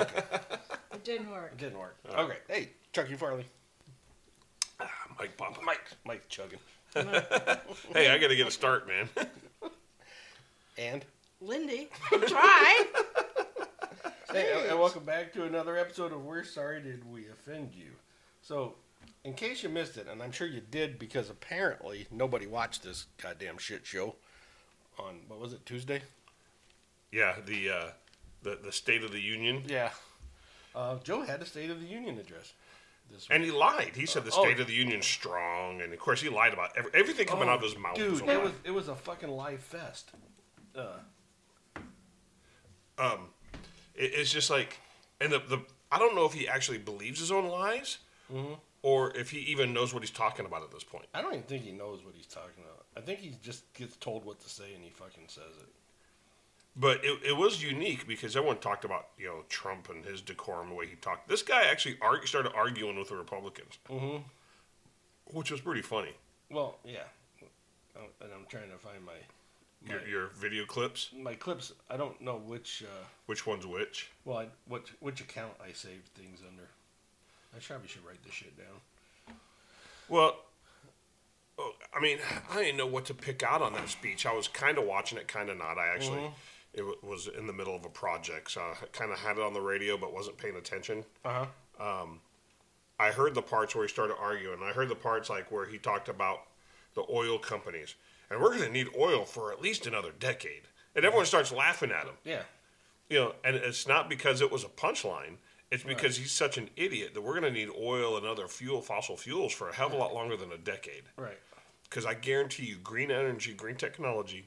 It 0.00 1.04
didn't 1.04 1.30
work. 1.30 1.50
It 1.52 1.58
didn't 1.58 1.78
work. 1.78 1.96
Okay. 2.14 2.36
Hey, 2.48 2.68
Chucky 2.92 3.14
Farley. 3.14 3.44
Mike 5.18 5.36
Papa. 5.36 5.60
Mike. 5.64 5.80
Mike 6.04 6.28
chugging. 6.28 6.58
Hey, 7.92 8.10
I 8.10 8.18
got 8.18 8.28
to 8.28 8.36
get 8.36 8.46
a 8.48 8.50
start, 8.50 8.88
man. 8.88 9.08
And 10.78 11.04
Lindy, 11.40 11.88
try. 12.26 12.84
hey, 14.32 14.52
and- 14.52 14.70
and 14.70 14.78
welcome 14.78 15.04
back 15.04 15.32
to 15.34 15.44
another 15.44 15.76
episode 15.76 16.12
of 16.12 16.24
We're 16.24 16.44
Sorry 16.44 16.80
Did 16.82 17.10
We 17.10 17.26
Offend 17.28 17.74
You. 17.74 17.90
So, 18.42 18.74
in 19.24 19.34
case 19.34 19.62
you 19.62 19.68
missed 19.68 19.96
it, 19.98 20.06
and 20.10 20.22
I'm 20.22 20.32
sure 20.32 20.46
you 20.46 20.60
did 20.60 20.98
because 20.98 21.28
apparently 21.30 22.06
nobody 22.10 22.46
watched 22.46 22.82
this 22.82 23.06
goddamn 23.22 23.58
shit 23.58 23.84
show 23.86 24.16
on 24.98 25.20
what 25.28 25.38
was 25.40 25.52
it 25.52 25.64
Tuesday? 25.66 26.02
yeah, 27.12 27.34
the 27.44 27.70
uh, 27.70 27.86
the 28.42 28.58
the 28.62 28.72
State 28.72 29.02
of 29.04 29.12
the 29.12 29.20
Union, 29.20 29.64
Yeah. 29.66 29.90
Uh, 30.74 30.98
Joe 31.02 31.22
had 31.22 31.42
a 31.42 31.46
State 31.46 31.68
of 31.70 31.80
the 31.80 31.86
Union 31.86 32.18
address. 32.18 32.52
This 33.10 33.26
and 33.28 33.42
he 33.42 33.50
lied. 33.50 33.92
He 33.96 34.06
said 34.06 34.24
the 34.24 34.30
Oh. 34.32 34.42
State 34.44 34.60
of 34.60 34.68
the 34.68 34.72
Union's 34.72 35.06
strong, 35.06 35.80
and 35.82 35.92
of 35.92 35.98
course 35.98 36.20
he 36.22 36.28
lied 36.28 36.52
about 36.52 36.70
every, 36.76 36.90
everything 36.94 37.26
coming 37.26 37.48
Oh, 37.48 37.52
out 37.52 37.56
of 37.58 37.62
his 37.64 37.76
mouth. 37.76 37.96
Dude, 37.96 38.22
a 38.22 38.30
it 38.32 38.42
was 38.42 38.52
it 38.64 38.70
was 38.70 38.88
a 38.88 38.94
fucking 38.94 39.30
live 39.30 39.60
fest. 39.60 40.10
Uh, 40.76 40.98
um, 42.98 43.28
it, 43.94 44.12
it's 44.14 44.30
just 44.32 44.50
like, 44.50 44.78
and 45.20 45.32
the, 45.32 45.38
the 45.40 45.60
I 45.90 45.98
don't 45.98 46.14
know 46.14 46.24
if 46.24 46.32
he 46.34 46.46
actually 46.46 46.78
believes 46.78 47.18
his 47.20 47.32
own 47.32 47.46
lies, 47.48 47.98
Mm-hmm. 48.32 48.52
or 48.82 49.10
if 49.16 49.32
he 49.32 49.38
even 49.40 49.72
knows 49.74 49.92
what 49.92 50.04
he's 50.04 50.12
talking 50.12 50.46
about 50.46 50.62
at 50.62 50.70
this 50.70 50.84
point. 50.84 51.06
I 51.12 51.20
don't 51.20 51.32
even 51.32 51.42
think 51.46 51.64
he 51.64 51.72
knows 51.72 52.04
what 52.04 52.14
he's 52.14 52.28
talking 52.28 52.62
about. 52.62 52.84
I 52.96 53.00
think 53.00 53.18
he 53.18 53.34
just 53.42 53.64
gets 53.74 53.96
told 53.96 54.24
what 54.24 54.38
to 54.38 54.48
say 54.48 54.72
and 54.72 54.84
he 54.84 54.90
fucking 54.90 55.24
says 55.26 55.50
it. 55.60 55.68
But 56.76 57.04
it, 57.04 57.18
it 57.26 57.36
was 57.36 57.62
unique 57.62 58.06
because 58.06 58.36
everyone 58.36 58.58
talked 58.58 58.84
about 58.84 59.08
you 59.18 59.26
know 59.26 59.42
Trump 59.48 59.88
and 59.90 60.04
his 60.04 60.20
decorum, 60.20 60.68
the 60.70 60.74
way 60.74 60.86
he 60.86 60.96
talked. 60.96 61.28
This 61.28 61.42
guy 61.42 61.64
actually 61.64 61.98
argue, 62.00 62.26
started 62.26 62.52
arguing 62.54 62.96
with 62.98 63.08
the 63.08 63.16
Republicans, 63.16 63.78
Mm-hmm. 63.88 64.18
which 65.36 65.50
was 65.50 65.60
pretty 65.60 65.82
funny. 65.82 66.12
Well, 66.50 66.78
yeah. 66.84 67.00
Oh, 67.96 68.02
And 68.22 68.30
I'm 68.32 68.46
trying 68.48 68.70
to 68.70 68.78
find 68.78 69.04
my 69.04 69.12
my, 69.82 69.94
Your, 69.94 70.06
your 70.08 70.26
video 70.38 70.64
clips, 70.64 71.10
my 71.18 71.34
clips. 71.34 71.72
I 71.90 71.96
don't 71.96 72.20
know 72.20 72.36
which. 72.36 72.84
Uh, 72.84 73.04
which 73.26 73.46
one's 73.46 73.66
which? 73.66 74.10
well, 74.24 74.38
I, 74.38 74.46
which 74.68 74.92
which 75.00 75.20
account 75.20 75.52
I 75.62 75.72
saved 75.72 76.06
things 76.14 76.40
under. 76.48 76.68
I 77.54 77.58
probably 77.58 77.88
should 77.88 78.04
write 78.04 78.22
this 78.24 78.32
shit 78.34 78.56
down. 78.56 79.36
Well, 80.08 80.36
oh, 81.58 81.72
I 81.94 82.00
mean, 82.00 82.18
I 82.50 82.62
didn't 82.62 82.76
know 82.76 82.86
what 82.86 83.06
to 83.06 83.14
pick 83.14 83.42
out 83.42 83.60
on 83.60 83.72
that 83.72 83.88
speech. 83.88 84.24
I 84.24 84.32
was 84.32 84.46
kind 84.48 84.78
of 84.78 84.84
watching 84.84 85.18
it, 85.18 85.26
kind 85.28 85.50
of 85.50 85.58
not. 85.58 85.76
I 85.78 85.88
actually, 85.88 86.30
it 86.74 86.82
wa- 86.82 86.94
was 87.02 87.26
in 87.28 87.46
the 87.46 87.52
middle 87.52 87.74
of 87.74 87.84
a 87.84 87.88
project, 87.88 88.50
so 88.52 88.60
I 88.60 88.74
kind 88.92 89.10
of 89.12 89.18
had 89.18 89.36
it 89.38 89.42
on 89.42 89.52
the 89.52 89.60
radio, 89.60 89.96
but 89.96 90.12
wasn't 90.12 90.38
paying 90.38 90.56
attention. 90.56 91.04
Uh 91.24 91.46
huh. 91.78 92.04
I 92.98 93.10
heard 93.12 93.34
the 93.34 93.42
parts 93.42 93.74
where 93.74 93.84
he 93.84 93.88
started 93.88 94.14
arguing. 94.20 94.58
I 94.62 94.72
heard 94.72 94.88
the 94.90 94.94
parts 94.94 95.30
like 95.30 95.50
where 95.50 95.64
he 95.66 95.78
talked 95.78 96.08
about 96.08 96.40
the 96.94 97.02
oil 97.10 97.38
companies, 97.38 97.94
and 98.30 98.40
we're 98.40 98.50
going 98.50 98.62
to 98.62 98.70
need 98.70 98.88
oil 98.98 99.24
for 99.24 99.52
at 99.52 99.62
least 99.62 99.86
another 99.86 100.10
decade. 100.18 100.62
And 100.94 101.04
everyone 101.04 101.24
starts 101.26 101.50
laughing 101.52 101.92
at 101.92 102.04
him, 102.04 102.14
Yeah. 102.24 102.42
you 103.08 103.18
know. 103.18 103.34
And 103.44 103.56
it's 103.56 103.86
not 103.86 104.10
because 104.10 104.40
it 104.40 104.50
was 104.50 104.64
a 104.64 104.68
punchline. 104.68 105.36
It's 105.70 105.84
because 105.84 106.16
he's 106.18 106.32
such 106.32 106.58
an 106.58 106.68
idiot 106.76 107.14
that 107.14 107.20
we're 107.22 107.38
going 107.40 107.52
to 107.54 107.58
need 107.58 107.68
oil 107.80 108.16
and 108.18 108.26
other 108.26 108.48
fuel, 108.48 108.82
fossil 108.82 109.16
fuels, 109.16 109.52
for 109.52 109.68
a 109.68 109.74
hell 109.74 109.86
of 109.86 109.92
a 109.92 109.96
lot 109.96 110.12
longer 110.12 110.36
than 110.36 110.50
a 110.52 110.58
decade. 110.58 111.04
Right. 111.16 111.38
because 111.84 112.04
I 112.04 112.14
guarantee 112.14 112.66
you, 112.66 112.76
green 112.76 113.10
energy, 113.10 113.54
green 113.54 113.76
technology 113.76 114.46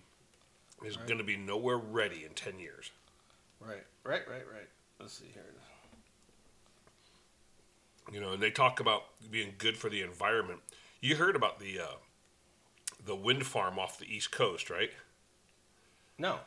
is 0.85 0.97
going 0.97 1.17
to 1.17 1.23
be 1.23 1.37
nowhere 1.37 1.77
ready 1.77 2.23
in 2.25 2.33
10 2.33 2.59
years. 2.59 2.91
Right. 3.59 3.83
Right. 4.03 4.27
Right. 4.27 4.43
Right. 4.51 4.67
Let's 4.99 5.13
see 5.13 5.25
here. 5.33 5.43
You 8.11 8.19
know, 8.19 8.33
and 8.33 8.43
they 8.43 8.51
talk 8.51 8.79
about 8.79 9.03
being 9.31 9.53
good 9.57 9.77
for 9.77 9.89
the 9.89 10.01
environment. 10.01 10.59
You 11.01 11.15
heard 11.15 11.35
about 11.35 11.59
the 11.59 11.79
uh, 11.79 11.95
the 13.05 13.15
wind 13.15 13.45
farm 13.45 13.79
off 13.79 13.97
the 13.97 14.05
east 14.13 14.31
coast, 14.31 14.69
right? 14.69 14.91
No. 16.17 16.39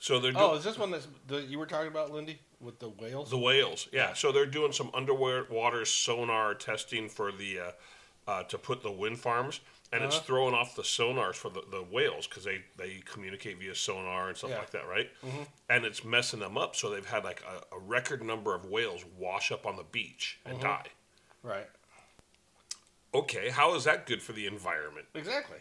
So 0.00 0.18
they're 0.18 0.32
Oh, 0.34 0.48
doing 0.48 0.58
is 0.58 0.64
this 0.64 0.78
one 0.78 0.90
that's 0.90 1.06
the 1.28 1.42
you 1.42 1.58
were 1.58 1.66
talking 1.66 1.88
about, 1.88 2.10
Lindy, 2.10 2.40
with 2.60 2.78
the 2.80 2.88
whales? 2.88 3.30
the 3.30 3.38
whales. 3.38 3.88
Yeah, 3.92 4.12
so 4.14 4.32
they're 4.32 4.46
doing 4.46 4.72
some 4.72 4.90
underwater 4.92 5.84
sonar 5.84 6.54
testing 6.54 7.08
for 7.08 7.30
the 7.32 7.60
uh, 7.60 7.70
uh, 8.30 8.42
to 8.44 8.58
put 8.58 8.82
the 8.82 8.90
wind 8.90 9.18
farms, 9.18 9.60
and 9.92 10.04
it's 10.04 10.16
Uh-huh. 10.16 10.24
throwing 10.24 10.54
off 10.54 10.76
the 10.76 10.82
sonars 10.82 11.34
for 11.34 11.50
the, 11.50 11.62
the 11.70 11.82
whales 11.82 12.26
because 12.26 12.44
they 12.44 12.62
they 12.76 13.00
communicate 13.04 13.58
via 13.58 13.74
sonar 13.74 14.28
and 14.28 14.36
stuff 14.36 14.50
Yeah. 14.50 14.58
like 14.58 14.70
that, 14.70 14.86
right? 14.88 15.10
And 15.68 15.84
it's 15.84 16.04
messing 16.04 16.40
them 16.40 16.56
up. 16.56 16.76
So 16.76 16.90
they've 16.90 17.04
had 17.08 17.24
like 17.24 17.42
a, 17.42 17.74
a 17.74 17.78
record 17.78 18.22
number 18.22 18.54
of 18.54 18.64
whales 18.66 19.04
wash 19.18 19.50
up 19.50 19.66
on 19.66 19.76
the 19.76 19.84
beach 19.84 20.38
and 20.44 20.60
die. 20.60 20.86
Right. 21.42 21.68
Okay, 23.12 23.48
how 23.50 23.74
is 23.74 23.84
that 23.84 24.06
good 24.06 24.22
for 24.22 24.32
the 24.32 24.46
environment? 24.46 25.06
Exactly. 25.14 25.58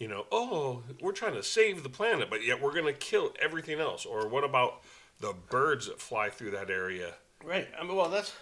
You 0.00 0.08
know, 0.08 0.26
oh, 0.32 0.82
we're 1.00 1.12
trying 1.12 1.34
to 1.34 1.42
save 1.42 1.82
the 1.82 1.88
planet, 1.90 2.28
but 2.30 2.42
yet 2.44 2.60
we're 2.60 2.72
going 2.72 2.86
to 2.86 2.92
kill 2.92 3.34
everything 3.40 3.78
else. 3.80 4.04
Or 4.06 4.26
what 4.28 4.42
about 4.44 4.80
the 5.20 5.34
birds 5.50 5.86
that 5.86 6.00
fly 6.00 6.30
through 6.30 6.52
that 6.52 6.70
area? 6.70 7.14
Right. 7.44 7.68
I 7.78 7.84
mean, 7.84 7.94
well, 7.94 8.08
that's 8.08 8.32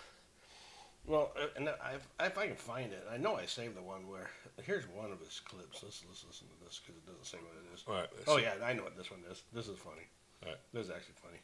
well, 1.04 1.32
uh, 1.36 1.46
and 1.56 1.68
I, 1.68 1.96
if 2.24 2.38
I 2.38 2.46
can 2.46 2.56
find 2.56 2.92
it, 2.92 3.04
I 3.12 3.16
know 3.16 3.34
I 3.34 3.46
saved 3.46 3.76
the 3.76 3.82
one 3.82 4.06
where 4.08 4.30
here's 4.64 4.84
one 4.88 5.12
of 5.12 5.20
his 5.20 5.40
clips. 5.40 5.82
Let's 5.82 6.02
let's 6.08 6.24
listen 6.26 6.46
to 6.48 6.64
this 6.64 6.80
because 6.84 6.96
it 7.00 7.06
doesn't 7.06 7.24
say 7.26 7.38
what 7.38 7.54
it 7.56 7.74
is. 7.74 7.84
All 7.86 7.94
right, 7.94 8.08
Oh 8.26 8.36
see. 8.36 8.42
yeah, 8.44 8.54
I 8.64 8.72
know 8.72 8.82
what 8.82 8.96
this 8.96 9.10
one 9.10 9.20
is. 9.30 9.42
This 9.52 9.68
is 9.68 9.78
funny. 9.78 10.06
All 10.44 10.50
right. 10.50 10.58
This 10.72 10.86
is 10.86 10.90
actually 10.90 11.14
funny. 11.22 11.38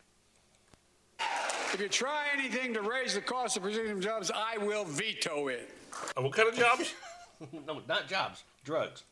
If 1.73 1.81
you 1.81 1.89
try 1.89 2.27
anything 2.37 2.73
to 2.75 2.83
raise 2.83 3.15
the 3.15 3.21
cost 3.21 3.57
of 3.57 3.63
producing 3.65 4.01
jobs, 4.01 4.31
I 4.35 4.59
will 4.59 4.85
veto 4.85 5.49
it. 5.49 5.71
Uh, 6.17 6.23
what 6.23 6.33
kind 6.33 6.49
of 6.49 6.55
jobs? 6.57 6.95
no, 7.67 7.83
not 7.89 8.07
jobs, 8.09 8.45
drugs. 8.65 9.03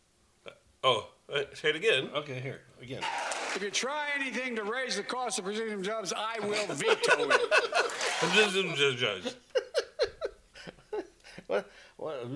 oh, 0.85 1.09
uh, 1.33 1.41
say 1.55 1.71
it 1.71 1.77
again. 1.77 2.09
Okay, 2.15 2.39
here 2.39 2.61
again. 2.81 3.03
If 3.55 3.63
you 3.63 3.71
try 3.71 4.07
anything 4.19 4.57
to 4.57 4.63
raise 4.65 4.97
the 4.97 5.03
cost 5.03 5.39
of 5.39 5.45
producing 5.45 5.83
jobs, 5.83 6.13
I 6.17 6.39
will 6.41 6.67
veto 6.69 7.29
it. 7.31 8.97
Judge. 8.99 9.35
What? 11.49 11.69
What? 12.03 12.27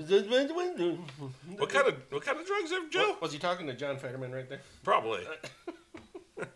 What 1.56 1.69
kind 1.71 1.88
of 1.88 1.94
what 2.10 2.22
kind 2.25 2.38
of 2.38 2.47
drugs 2.47 2.71
have 2.71 2.88
Joe? 2.88 3.16
Was 3.21 3.32
he 3.32 3.38
talking 3.41 3.66
to 3.66 3.75
John 3.75 3.99
Fetterman 3.99 4.31
right 4.31 4.49
there? 4.49 4.60
Probably. 4.84 5.25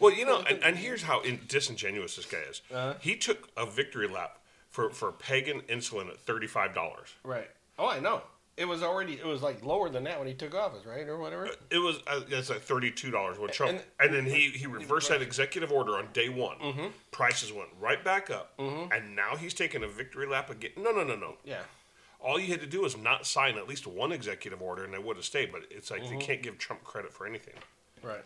well, 0.00 0.14
you 0.14 0.24
know, 0.24 0.44
and, 0.48 0.62
and 0.62 0.76
here's 0.76 1.02
how 1.02 1.22
in, 1.22 1.40
disingenuous 1.48 2.14
this 2.14 2.26
guy 2.26 2.42
is. 2.48 2.62
Uh-huh. 2.72 2.94
He 3.00 3.16
took 3.16 3.48
a 3.56 3.66
victory 3.66 4.06
lap 4.06 4.38
for 4.68 4.90
for 4.90 5.10
pagan 5.10 5.62
insulin 5.62 6.08
at 6.08 6.20
thirty 6.20 6.46
five 6.46 6.74
dollars. 6.74 7.08
Right. 7.24 7.50
Oh, 7.76 7.88
I 7.88 7.98
know. 7.98 8.22
It 8.56 8.66
was 8.66 8.82
already. 8.82 9.14
It 9.14 9.26
was 9.26 9.42
like 9.42 9.64
lower 9.64 9.90
than 9.90 10.04
that 10.04 10.18
when 10.18 10.28
he 10.28 10.32
took 10.34 10.54
office, 10.54 10.86
right, 10.86 11.06
or 11.08 11.18
whatever. 11.18 11.50
It 11.70 11.78
was 11.78 11.98
uh, 12.06 12.20
it's 12.28 12.48
like 12.48 12.62
thirty 12.62 12.90
two 12.90 13.10
dollars 13.10 13.38
when 13.38 13.50
Trump, 13.50 13.72
and, 13.72 13.82
And- 13.98 14.14
then 14.14 14.32
he 14.32 14.50
he 14.50 14.66
reversed 14.66 15.08
that 15.08 15.22
executive 15.22 15.72
order 15.72 15.96
on 15.96 16.08
day 16.12 16.28
one. 16.28 16.56
Mm-hmm. 16.58 16.86
Prices 17.10 17.52
went 17.52 17.68
right 17.80 18.02
back 18.02 18.30
up, 18.30 18.52
and 18.58 19.16
now 19.16 19.34
he's 19.36 19.52
taking 19.54 19.82
a 19.82 19.88
victory 19.88 20.26
lap 20.26 20.50
again. 20.50 20.70
No, 20.76 20.92
no, 20.92 21.02
no, 21.02 21.16
no. 21.16 21.34
Yeah. 21.44 21.62
All 22.20 22.40
you 22.40 22.48
had 22.48 22.60
to 22.60 22.66
do 22.66 22.80
was 22.82 22.96
not 22.96 23.26
sign 23.26 23.56
at 23.56 23.68
least 23.68 23.86
one 23.86 24.10
executive 24.12 24.60
order, 24.62 24.84
and 24.84 24.92
they 24.92 24.98
would 24.98 25.16
have 25.16 25.24
stayed. 25.24 25.52
But 25.52 25.62
it's 25.70 25.90
like 25.90 26.02
Mm-hmm. 26.02 26.18
they 26.18 26.24
can't 26.24 26.42
give 26.42 26.58
Trump 26.58 26.82
credit 26.84 27.12
for 27.12 27.26
anything. 27.26 27.54
Right. 28.02 28.24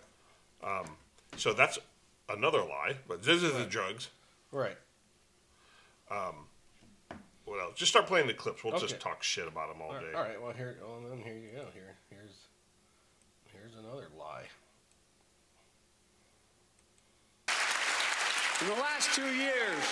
So 1.37 1.52
that's 1.52 1.78
another 2.28 2.60
lie. 2.60 2.96
But 3.08 3.22
this 3.22 3.42
is 3.42 3.52
the 3.52 3.64
drugs. 3.66 4.08
Right. 4.52 4.76
What 6.08 7.60
else? 7.60 7.75
Just 7.76 7.90
start 7.90 8.06
playing 8.06 8.26
the 8.28 8.34
clips. 8.34 8.62
We'll 8.62 8.75
Okay. 8.75 8.87
just 8.87 9.00
talk 9.00 9.22
shit 9.22 9.48
about 9.48 9.72
them 9.72 9.82
all 9.82 9.88
All 9.88 9.94
right. 9.96 10.04
day. 10.12 10.12
All 10.16 10.22
right. 10.22 10.40
Well, 10.40 10.52
here. 10.52 10.76
Well, 10.82 11.00
then 11.08 11.19
here 11.19 11.34
you 11.34 11.50
go. 11.50 11.66
Here. 11.75 11.96
Here's. 12.10 12.31
Here's 13.52 13.75
another 13.75 14.06
lie. 14.16 14.44
In 18.60 18.66
the 18.69 18.75
last 18.75 19.14
two 19.14 19.26
years, 19.34 19.82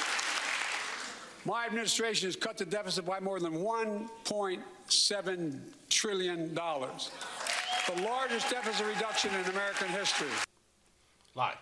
my 1.49 1.65
administration 1.67 2.29
has 2.29 2.37
cut 2.37 2.59
the 2.59 2.67
deficit 2.67 3.07
by 3.07 3.19
more 3.21 3.41
than 3.41 3.55
$1.7 3.55 5.61
trillion. 5.89 6.55
The 6.55 8.03
largest 8.03 8.51
deficit 8.51 8.87
reduction 8.87 9.31
in 9.35 9.47
American 9.47 9.89
history. 9.89 10.29
Lie. 11.35 11.55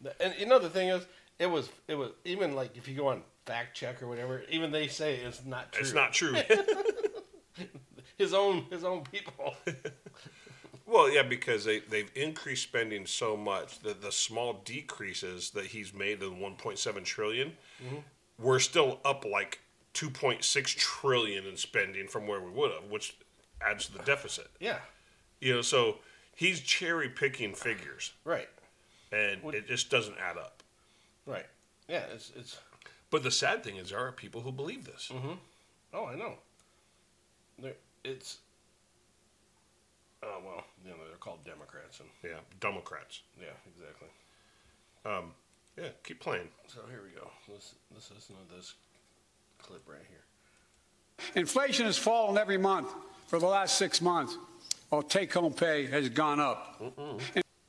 The- 0.00 0.22
And 0.22 0.32
you 0.38 0.46
know 0.46 0.60
the 0.60 0.70
thing 0.70 0.88
is, 0.90 1.04
it 1.40 1.46
was 1.46 1.68
it 1.88 1.96
was 1.96 2.10
even 2.24 2.54
like 2.54 2.76
if 2.76 2.86
you 2.86 2.94
go 2.94 3.08
on 3.08 3.22
fact 3.46 3.76
check 3.76 4.00
or 4.00 4.06
whatever, 4.06 4.44
even 4.48 4.70
they 4.70 4.86
say 4.86 5.16
it's 5.16 5.44
not 5.44 5.72
true. 5.72 5.80
It's 5.82 5.92
not 5.92 6.12
true. 6.12 6.36
his 8.16 8.32
own 8.32 8.66
his 8.70 8.84
own 8.84 9.02
people. 9.02 9.56
well, 10.86 11.10
yeah, 11.12 11.24
because 11.24 11.64
they 11.64 11.80
they've 11.80 12.12
increased 12.14 12.62
spending 12.62 13.06
so 13.06 13.36
much 13.36 13.80
that 13.80 14.02
the 14.02 14.12
small 14.12 14.62
decreases 14.64 15.50
that 15.50 15.66
he's 15.66 15.92
made 15.92 16.22
in 16.22 16.36
1.7 16.36 17.04
trillion, 17.04 17.54
Mm-hmm. 17.84 17.96
We're 18.38 18.58
still 18.58 19.00
up 19.04 19.24
like 19.24 19.60
2.6 19.94 20.42
trillion 20.76 21.46
in 21.46 21.56
spending 21.56 22.08
from 22.08 22.26
where 22.26 22.40
we 22.40 22.50
would 22.50 22.72
have, 22.72 22.84
which 22.90 23.16
adds 23.60 23.86
to 23.86 23.92
the 23.92 24.02
deficit. 24.04 24.48
yeah. 24.60 24.78
You 25.40 25.54
know, 25.56 25.62
so 25.62 25.98
he's 26.34 26.60
cherry 26.60 27.08
picking 27.10 27.54
figures, 27.54 28.12
Right. 28.24 28.48
and 29.12 29.42
it 29.54 29.66
just 29.66 29.90
doesn't 29.90 30.16
add 30.18 30.38
up. 30.38 30.62
Right. 31.26 31.46
Yeah, 31.88 32.04
it's 32.14 32.32
it's. 32.36 32.58
But 33.10 33.22
the 33.22 33.30
sad 33.30 33.62
thing 33.62 33.76
is, 33.76 33.90
there 33.90 33.98
are 33.98 34.10
people 34.12 34.40
who 34.40 34.50
believe 34.52 34.84
this. 34.84 35.10
Mhm. 35.12 35.38
Oh, 35.92 36.06
I 36.06 36.14
know. 36.14 36.38
There, 37.58 37.74
it's. 38.04 38.38
Oh 40.22 40.40
well, 40.44 40.64
you 40.82 40.90
know 40.90 40.96
they're 41.06 41.16
called 41.18 41.44
Democrats, 41.44 42.00
and 42.00 42.08
Yeah, 42.22 42.38
Democrats. 42.60 43.20
yeah, 43.38 43.52
exactly. 43.66 44.08
Um, 45.04 45.34
yeah, 45.76 45.88
keep 46.02 46.20
playing. 46.20 46.48
So 46.66 46.80
here 46.90 47.00
we 47.02 47.18
go. 47.18 47.28
Let's 47.48 47.74
let's 47.92 48.10
listen 48.10 48.36
to 48.36 48.54
this 48.54 48.74
clip 49.58 49.82
right 49.88 49.98
here. 50.08 50.24
Inflation 51.34 51.86
has 51.86 51.96
fallen 51.96 52.38
every 52.38 52.58
month 52.58 52.88
for 53.26 53.38
the 53.38 53.46
last 53.46 53.78
six 53.78 54.00
months, 54.00 54.36
while 54.88 55.02
take-home 55.02 55.52
pay 55.52 55.86
has 55.86 56.08
gone 56.08 56.40
up. 56.40 56.82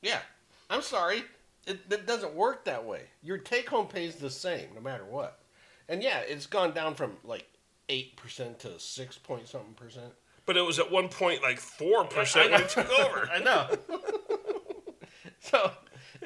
Yeah, 0.02 0.18
I'm 0.68 0.82
sorry. 0.82 1.24
It, 1.66 1.80
it 1.90 2.06
doesn't 2.06 2.34
work 2.34 2.64
that 2.64 2.84
way. 2.84 3.02
Your 3.22 3.38
take 3.38 3.68
home 3.68 3.88
pay 3.88 4.06
is 4.06 4.16
the 4.16 4.30
same 4.30 4.68
no 4.74 4.80
matter 4.80 5.04
what. 5.04 5.40
And 5.88 6.02
yeah, 6.02 6.20
it's 6.20 6.46
gone 6.46 6.72
down 6.72 6.94
from 6.94 7.12
like 7.24 7.46
eight 7.88 8.16
percent 8.16 8.60
to 8.60 8.78
six 8.78 9.18
point 9.18 9.48
something 9.48 9.74
percent. 9.74 10.12
But 10.44 10.56
it 10.56 10.62
was 10.62 10.78
at 10.78 10.90
one 10.90 11.08
point 11.08 11.42
like 11.42 11.58
four 11.58 12.04
percent 12.04 12.52
when 12.52 12.62
it 12.62 12.68
took 12.68 12.88
over. 13.00 13.28
I 13.32 13.40
know. 13.40 13.68
so 15.40 15.72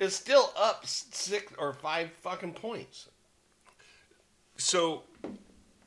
it's 0.00 0.16
still 0.16 0.52
up 0.56 0.86
six 0.86 1.52
or 1.58 1.72
five 1.72 2.10
fucking 2.22 2.54
points. 2.54 3.08
So 4.56 5.04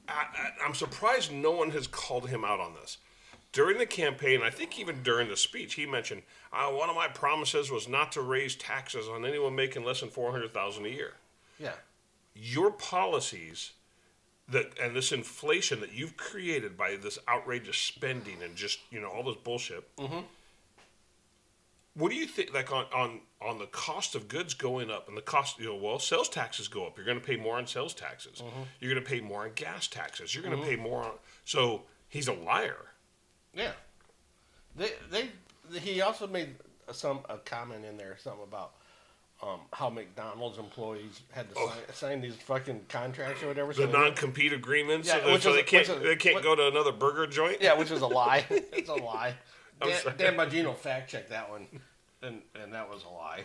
I, 0.07 0.25
I, 0.33 0.65
I'm 0.65 0.74
surprised 0.74 1.31
no 1.31 1.51
one 1.51 1.71
has 1.71 1.88
called 1.88 2.30
him 2.30 2.45
out 2.45 2.60
on 2.60 2.74
this. 2.75 2.98
During 3.51 3.77
the 3.77 3.86
campaign, 3.86 4.42
I 4.42 4.50
think 4.50 4.80
even 4.80 5.04
during 5.04 5.30
the 5.30 5.38
speech, 5.38 5.75
he 5.75 5.86
mentioned 5.86 6.24
uh, 6.51 6.69
one 6.69 6.89
of 6.89 6.95
my 6.95 7.07
promises 7.07 7.69
was 7.69 7.88
not 7.88 8.12
to 8.13 8.21
raise 8.21 8.56
taxes 8.56 9.07
on 9.07 9.25
anyone 9.25 9.56
making 9.56 9.83
less 9.83 10.00
than 10.00 10.10
four 10.10 10.31
hundred 10.31 10.54
thousand 10.54 10.86
a 10.86 10.89
year. 10.89 11.13
Yeah. 11.60 11.74
Your 12.33 12.71
policies 12.71 13.74
that 14.50 14.77
and 14.81 14.95
this 14.95 15.12
inflation 15.12 15.80
that 15.81 15.94
you've 15.94 16.18
created 16.18 16.75
by 16.75 16.95
this 16.95 17.19
outrageous 17.30 17.77
spending 17.77 18.42
and 18.44 18.56
just 18.56 18.80
you 18.89 19.00
know 19.00 19.07
all 19.07 19.24
this 19.24 19.38
bullshit. 19.44 19.95
Mm-hmm. 19.98 20.19
What 21.95 22.10
do 22.10 22.16
you 22.16 22.25
think, 22.25 22.54
like 22.54 22.72
on, 22.72 22.86
on 22.94 23.19
on 23.40 23.60
the 23.60 23.68
cost 23.68 24.16
of 24.16 24.28
goods 24.28 24.54
going 24.54 24.90
up 24.90 25.07
and 25.07 25.16
the 25.18 25.22
cost, 25.22 25.60
you 25.60 25.66
know, 25.66 25.75
well, 25.75 26.00
sales 26.00 26.30
taxes 26.30 26.68
go 26.68 26.88
up. 26.88 26.98
You're 26.98 27.06
going 27.06 27.19
to 27.19 27.25
pay 27.25 27.36
more 27.36 27.57
on 27.57 27.68
sales 27.68 27.94
taxes. 27.94 28.42
You're 28.80 28.92
going 28.92 29.04
to 29.04 29.10
pay 29.10 29.19
more 29.19 29.44
on 29.44 29.51
gas 29.54 29.88
taxes. 29.88 30.34
You're 30.34 30.44
going 30.44 30.57
to 30.57 30.63
pay 30.63 30.75
more 30.75 31.04
on. 31.04 31.12
So 31.45 31.84
he's 32.07 32.28
a 32.28 32.34
liar. 32.34 32.78
Yeah. 33.54 33.74
They 34.75 34.94
they 35.12 35.30
he 35.80 36.01
also 36.01 36.25
made 36.25 36.56
some 36.92 37.19
a 37.30 37.38
comment 37.38 37.86
in 37.86 37.98
there 37.98 38.18
something 38.19 38.44
about 38.44 38.74
um, 39.42 39.60
how 39.74 39.89
McDonald's 39.89 40.57
employees 40.57 41.22
had 41.31 41.50
to 41.50 41.56
sign, 41.56 41.78
sign 41.94 42.22
these 42.22 42.36
fucking 42.36 42.86
contracts 42.89 43.44
or 43.44 43.48
whatever. 43.48 43.72
Oh. 43.72 43.74
The 43.86 43.92
so 43.92 43.92
non-compete 43.92 44.54
agreements, 44.54 45.07
Yeah, 45.07 45.22
so, 45.22 45.34
which 45.34 45.44
so 45.44 45.50
is- 45.50 45.56
they 45.57 45.63
can't 45.63 46.04
they 46.04 46.16
can't 46.16 46.36
what- 46.36 46.44
go 46.44 46.56
to 46.56 46.68
another 46.68 46.92
burger 46.92 47.28
joint. 47.28 47.57
Yeah, 47.62 47.78
which 47.78 47.92
is 47.92 48.01
a 48.01 48.07
lie. 48.07 48.46
it's 48.50 48.89
a 48.89 48.94
lie. 48.96 49.36
Dan, 49.89 50.01
sorry. 50.01 50.15
Dan 50.18 50.35
Bongino 50.35 50.75
fact 50.75 51.09
checked 51.09 51.30
that 51.30 51.50
one, 51.50 51.68
and 52.21 52.41
and 52.62 52.74
that 52.74 52.89
was 52.89 53.03
a 53.03 53.09
lie. 53.09 53.44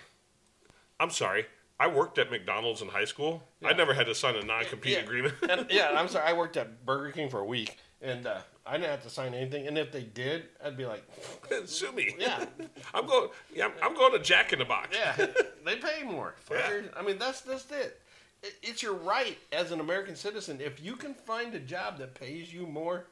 I'm 1.00 1.10
sorry. 1.10 1.46
I 1.80 1.86
worked 1.86 2.18
at 2.18 2.28
McDonald's 2.30 2.82
in 2.82 2.88
high 2.88 3.04
school. 3.04 3.42
I 3.64 3.72
never 3.72 3.94
had 3.94 4.06
to 4.06 4.14
sign 4.14 4.34
a 4.34 4.42
non-compete 4.44 4.94
Yeah. 4.94 4.98
agreement. 5.04 5.34
And, 5.48 5.66
yeah, 5.70 5.92
I'm 5.94 6.08
sorry. 6.08 6.26
I 6.26 6.32
worked 6.32 6.56
at 6.56 6.84
Burger 6.84 7.12
King 7.12 7.30
for 7.30 7.38
a 7.38 7.44
week, 7.44 7.76
and 8.02 8.26
uh, 8.26 8.38
I 8.66 8.72
didn't 8.78 8.90
have 8.90 9.04
to 9.04 9.10
sign 9.10 9.32
anything. 9.32 9.68
And 9.68 9.78
if 9.78 9.92
they 9.92 10.02
did, 10.02 10.46
I'd 10.64 10.76
be 10.76 10.86
like, 10.86 11.04
Sue 11.66 11.92
me. 11.92 12.16
Yeah. 12.18 12.44
I'm 12.94 13.06
going. 13.06 13.28
Yeah, 13.54 13.66
I'm, 13.66 13.72
I'm 13.90 13.94
going 13.94 14.12
to 14.12 14.18
Jack 14.18 14.52
in 14.52 14.58
the 14.58 14.64
Box. 14.64 14.88
yeah, 14.92 15.26
they 15.64 15.76
pay 15.76 16.02
more. 16.02 16.34
Fuckers. 16.50 16.88
I 16.98 17.02
mean, 17.02 17.16
that's 17.18 17.42
that's 17.42 17.70
it. 17.70 18.00
It- 18.42 18.54
It's 18.62 18.82
your 18.82 18.94
right 18.94 19.38
as 19.52 19.70
an 19.70 19.78
American 19.78 20.16
citizen. 20.16 20.60
If 20.60 20.82
you 20.82 20.96
can 20.96 21.14
find 21.14 21.54
a 21.54 21.60
job 21.60 21.98
that 21.98 22.14
pays 22.14 22.52
you 22.52 22.66
more, 22.66 23.06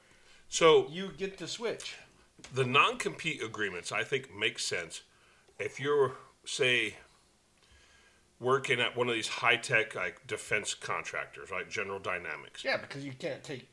So 0.49 0.89
you 0.91 1.11
get 1.17 1.39
to 1.39 1.47
switch. 1.47 1.95
The 2.55 2.65
non-compete 2.65 3.43
agreements, 3.43 3.93
I 3.93 4.03
think, 4.05 4.35
make 4.35 4.59
sense 4.59 5.03
if 5.59 5.81
you're, 5.81 6.13
say, 6.45 6.97
working 8.41 8.81
at 8.81 8.97
one 8.97 9.09
of 9.09 9.15
these 9.15 9.29
high-tech 9.29 9.95
like 9.95 10.27
defense 10.27 10.75
contractors, 10.75 11.51
like 11.51 11.71
General 11.71 11.99
Dynamics. 11.99 12.65
Yeah, 12.65 12.77
because 12.77 13.05
you 13.05 13.13
can't 13.19 13.43
take 13.43 13.69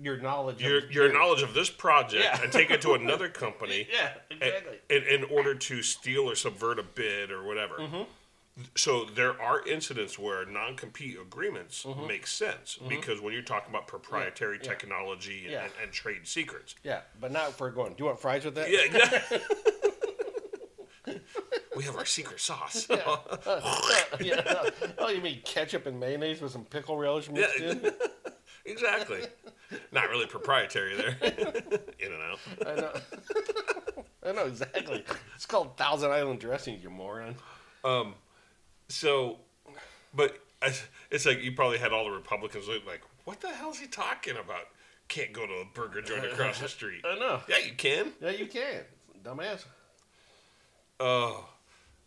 your 0.00 0.16
knowledge. 0.18 0.62
Your 0.62 0.78
of 0.78 0.92
your 0.92 1.12
knowledge 1.12 1.42
of 1.42 1.54
this 1.54 1.70
project 1.70 2.24
Yeah. 2.24 2.42
and 2.42 2.52
take 2.52 2.70
it 2.70 2.80
to 2.82 2.94
another 2.94 3.28
company. 3.44 3.86
Yeah, 3.92 4.12
in- 4.30 4.36
exactly. 4.42 4.78
In, 4.90 5.02
in 5.04 5.24
order 5.24 5.54
to 5.54 5.82
steal 5.82 6.28
or 6.30 6.34
subvert 6.34 6.78
a 6.78 6.82
bid 6.82 7.30
or 7.30 7.44
whatever. 7.44 7.78
Mm-hmm. 7.78 8.02
So 8.74 9.04
there 9.04 9.40
are 9.40 9.66
incidents 9.68 10.18
where 10.18 10.44
non-compete 10.44 11.16
agreements 11.20 11.84
Mm-hmm. 11.84 12.06
make 12.06 12.26
sense 12.26 12.78
because 12.88 13.20
when 13.20 13.32
you're 13.32 13.42
talking 13.42 13.70
about 13.70 13.86
proprietary 13.86 14.58
technology 14.58 15.42
and, 15.44 15.52
Yeah. 15.52 15.62
and, 15.64 15.72
and 15.84 15.92
trade 15.92 16.26
secrets. 16.26 16.74
Yeah, 16.82 17.00
but 17.20 17.30
not 17.32 17.52
for 17.54 17.70
going. 17.70 17.92
Do 17.92 17.96
you 18.00 18.04
want 18.06 18.18
fries 18.20 18.44
with 18.44 18.54
that? 18.56 18.70
Yeah, 18.70 18.80
exactly. 18.84 19.38
we 21.76 21.84
have 21.84 21.96
our 21.96 22.04
secret 22.04 22.40
sauce. 22.40 22.86
yeah. 24.20 24.40
Oh, 24.98 25.08
you 25.08 25.20
mean 25.22 25.40
ketchup 25.44 25.86
and 25.86 25.98
mayonnaise 26.00 26.40
with 26.40 26.50
some 26.52 26.64
pickle 26.64 26.96
relish 26.98 27.30
mixed 27.30 27.60
Yeah. 27.60 27.70
in? 27.70 27.92
exactly. 28.64 29.20
Not 29.92 30.08
really 30.10 30.26
proprietary 30.26 30.96
there. 30.96 31.16
In 32.00 32.12
and 32.12 32.22
out. 32.22 32.38
I 32.66 32.74
know. 32.74 32.92
I 34.26 34.32
know 34.32 34.46
exactly. 34.46 35.04
It's 35.36 35.46
called 35.46 35.76
Thousand 35.76 36.10
Island 36.10 36.40
dressing, 36.40 36.80
you 36.82 36.90
moron. 36.90 37.36
So, 38.88 39.38
but 40.14 40.38
it's 41.10 41.26
like 41.26 41.42
you 41.42 41.52
probably 41.52 41.78
had 41.78 41.92
all 41.92 42.04
the 42.04 42.10
Republicans 42.10 42.66
like, 42.68 43.02
what 43.24 43.40
the 43.40 43.48
hell 43.48 43.70
is 43.70 43.78
he 43.78 43.86
talking 43.86 44.36
about? 44.36 44.64
Can't 45.08 45.32
go 45.32 45.46
to 45.46 45.52
a 45.52 45.64
burger 45.74 46.02
joint 46.02 46.24
across 46.24 46.60
the 46.60 46.68
street. 46.68 47.02
I 47.06 47.18
know. 47.18 47.40
Yeah, 47.48 47.58
you 47.58 47.72
can. 47.76 48.12
Yeah, 48.20 48.30
you 48.30 48.46
can. 48.46 48.82
Dumbass. 49.22 49.64
Oh. 51.00 51.48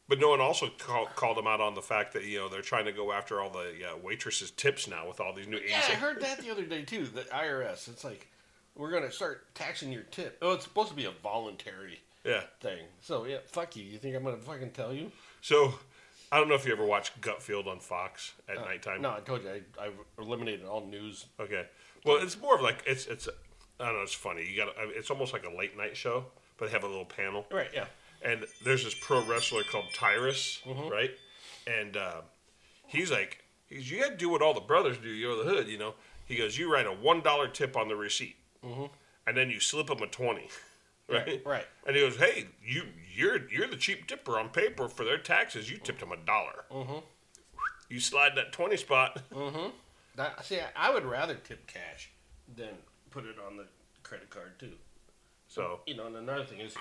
But 0.08 0.20
no 0.20 0.30
one 0.30 0.42
also 0.42 0.68
call, 0.78 1.06
called 1.06 1.38
them 1.38 1.48
out 1.48 1.62
on 1.62 1.74
the 1.74 1.82
fact 1.82 2.14
that 2.14 2.26
you 2.26 2.38
know 2.40 2.50
they're 2.50 2.62
trying 2.62 2.84
to 2.86 2.92
go 2.92 3.14
after 3.14 3.40
all 3.40 3.50
the 3.50 3.74
yeah, 3.80 3.94
waitresses' 3.96 4.52
tips 4.52 4.88
now 4.88 5.08
with 5.08 5.22
all 5.22 5.34
these 5.34 5.48
new. 5.48 5.58
Yeah, 5.58 5.78
I 5.78 5.94
heard 5.94 6.20
that 6.22 6.40
the 6.40 6.52
other 6.52 6.66
day 6.66 6.82
too. 6.84 7.06
The 7.06 7.22
IRS. 7.22 7.88
It's 7.88 8.04
like 8.04 8.28
we're 8.76 8.92
gonna 8.92 9.12
start 9.12 9.54
taxing 9.56 9.90
your 9.92 10.04
tip. 10.04 10.38
Oh, 10.42 10.52
it's 10.52 10.66
supposed 10.66 10.90
to 10.90 10.96
be 10.96 11.06
a 11.06 11.12
voluntary 11.24 12.02
Yeah. 12.26 12.42
thing. 12.60 12.80
So 13.00 13.24
yeah, 13.26 13.38
fuck 13.46 13.78
you. 13.78 13.86
You 13.86 13.98
think 14.00 14.16
I'm 14.16 14.24
gonna 14.24 14.38
fucking 14.38 14.72
tell 14.72 14.94
you? 14.94 15.12
So, 15.40 15.76
I 16.32 16.38
don't 16.38 16.48
know 16.48 16.56
if 16.56 16.66
you 16.66 16.72
ever 16.72 16.86
watched 16.86 17.20
Gutfeld 17.22 17.68
on 17.68 17.80
Fox 17.80 18.34
at 18.48 18.56
nighttime. 18.58 19.00
Uh, 19.00 19.10
No, 19.10 19.16
I 19.18 19.20
told 19.20 19.44
you 19.44 19.50
I, 19.50 19.86
I've 19.86 19.94
eliminated 20.18 20.66
all 20.66 20.86
news. 20.86 21.26
Okay. 21.40 21.66
Well, 22.06 22.18
it's 22.22 22.40
more 22.40 22.56
of 22.56 22.62
like 22.62 22.84
it's 22.88 23.06
it's. 23.08 23.28
I 23.80 23.86
don't 23.86 23.96
know. 23.96 24.02
It's 24.04 24.14
funny. 24.14 24.48
You 24.50 24.58
got. 24.58 24.70
It's 24.96 25.10
almost 25.10 25.34
like 25.34 25.46
a 25.46 25.56
late 25.56 25.76
night 25.78 25.98
show, 25.98 26.26
but 26.58 26.66
they 26.68 26.72
have 26.72 26.84
a 26.84 26.88
little 26.88 27.06
panel. 27.06 27.46
Right. 27.52 27.70
Yeah. 27.74 27.86
and 28.24 28.46
there's 28.64 28.84
this 28.84 28.94
pro 29.02 29.22
wrestler 29.26 29.64
called 29.64 29.86
Tyrus, 29.94 30.62
Mm-hmm. 30.66 30.90
right? 30.90 31.12
And 31.68 31.98
uh, 31.98 32.22
he's 32.88 33.12
like, 33.12 33.44
he's, 33.68 33.90
you 33.92 34.00
got 34.02 34.10
to 34.12 34.16
do 34.18 34.30
what 34.30 34.42
all 34.42 34.54
the 34.54 34.60
brothers 34.62 34.98
do. 34.98 35.10
You're 35.10 35.36
the 35.44 35.50
hood, 35.50 35.68
you 35.68 35.78
know. 35.78 35.94
He 36.26 36.36
goes, 36.38 36.58
you 36.58 36.72
write 36.72 36.86
a 36.88 36.92
one 36.94 37.22
dollar 37.22 37.48
tip 37.48 37.76
on 37.76 37.88
the 37.88 37.96
receipt, 37.96 38.36
and 38.64 39.36
then 39.38 39.50
you 39.50 39.60
slip 39.60 39.90
him 39.90 40.02
a 40.02 40.08
twenty, 40.08 40.48
right? 41.10 41.26
Mm-hmm. 41.28 41.50
Right. 41.50 41.66
And 41.86 41.96
he 41.96 42.02
goes, 42.02 42.18
hey, 42.18 42.48
you 42.66 42.84
you're 43.16 43.48
you're 43.50 43.68
the 43.68 43.78
cheap 43.78 44.08
tipper 44.08 44.40
on 44.40 44.50
paper 44.50 44.88
for 44.88 45.04
their 45.04 45.18
taxes. 45.18 45.70
You 45.70 45.78
tipped 45.78 46.00
them 46.00 46.12
a 46.12 46.18
dollar. 46.18 46.66
Mm-hmm. 46.72 47.00
You 47.90 48.00
slide 48.00 48.36
that 48.36 48.52
twenty 48.52 48.78
spot. 48.78 49.22
That, 50.18 50.46
see, 50.46 50.60
I, 50.76 50.94
would 50.94 51.06
rather 51.06 51.36
tip 51.36 51.66
cash 51.68 52.12
than 52.54 52.74
put 53.12 53.24
it 53.26 53.38
on 53.48 53.56
the 53.56 53.66
credit 54.04 54.30
card 54.30 54.60
too. 54.60 54.74
So 55.48 55.80
You 55.86 55.96
know, 55.96 56.08
and 56.08 56.18
another 56.18 56.44
thing 56.44 56.60
is, 56.60 56.76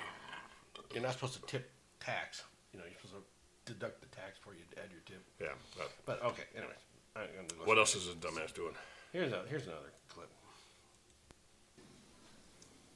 you're 0.92 1.02
not 1.02 1.12
supposed 1.12 1.34
to 1.34 1.42
tip 1.42 1.70
tax. 2.00 2.42
You 2.72 2.80
know, 2.80 2.86
you're 2.86 2.98
supposed 3.00 3.24
to 3.66 3.72
deduct 3.72 4.00
the 4.00 4.08
tax 4.08 4.38
before 4.38 4.54
you 4.54 4.62
add 4.76 4.90
your 4.90 5.00
tip. 5.06 5.24
yeah. 5.40 5.54
But 5.76 5.92
But 6.06 6.24
okay, 6.24 6.42
anyways. 6.56 6.76
I 7.16 7.22
ain't 7.22 7.36
gonna 7.36 7.48
do 7.48 7.54
what 7.64 7.78
else 7.78 7.94
is 7.94 8.06
this 8.06 8.14
dumbass 8.16 8.54
doing? 8.54 8.74
Here's 9.12 9.32
a, 9.32 9.42
here's 9.48 9.66
another 9.66 9.92
clip. 10.08 10.28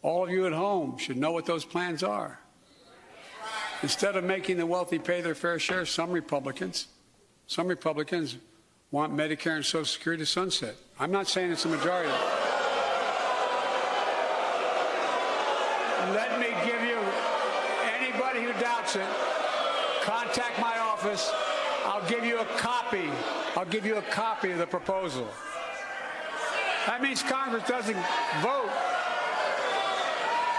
All 0.05 0.23
of 0.23 0.31
you 0.31 0.47
at 0.47 0.53
home 0.53 0.99
should 0.99 1.17
know 1.17 1.33
what 1.33 1.47
those 1.47 1.65
plans 1.65 2.03
are. 2.03 2.39
Instead 3.83 4.17
of 4.17 4.25
making 4.25 4.59
the 4.59 4.67
wealthy 4.67 4.99
pay 4.99 5.23
their 5.23 5.35
fair 5.35 5.59
share, 5.59 5.87
some 5.87 6.13
Republicans, 6.13 6.89
some 7.47 7.67
Republicans 7.67 8.37
want 8.91 9.15
Medicare 9.15 9.57
and 9.57 9.65
Social 9.65 9.87
Security 9.87 10.23
to 10.23 10.27
sunset. 10.27 10.75
I'm 11.01 11.11
not 11.11 11.27
saying 11.27 11.53
it's 11.53 11.65
a 11.65 11.69
majority. 11.69 12.11
Let 16.13 16.39
me 16.39 16.49
give 16.67 16.83
you 16.83 16.99
anybody 17.99 18.43
who 18.43 18.53
doubts 18.61 18.97
it, 18.97 19.07
contact 20.03 20.61
my 20.61 20.79
office. 20.81 21.33
I'll 21.87 22.07
give 22.11 22.27
you 22.27 22.41
a 22.41 22.47
copy. 22.59 23.09
I'll 23.57 23.65
give 23.65 23.87
you 23.87 23.97
a 23.97 24.03
copy 24.03 24.51
of 24.51 24.59
the 24.59 24.67
proposal. 24.67 25.27
That 26.87 27.01
means 27.01 27.23
Congress 27.23 27.67
doesn't 27.67 27.97
vote. 28.43 28.71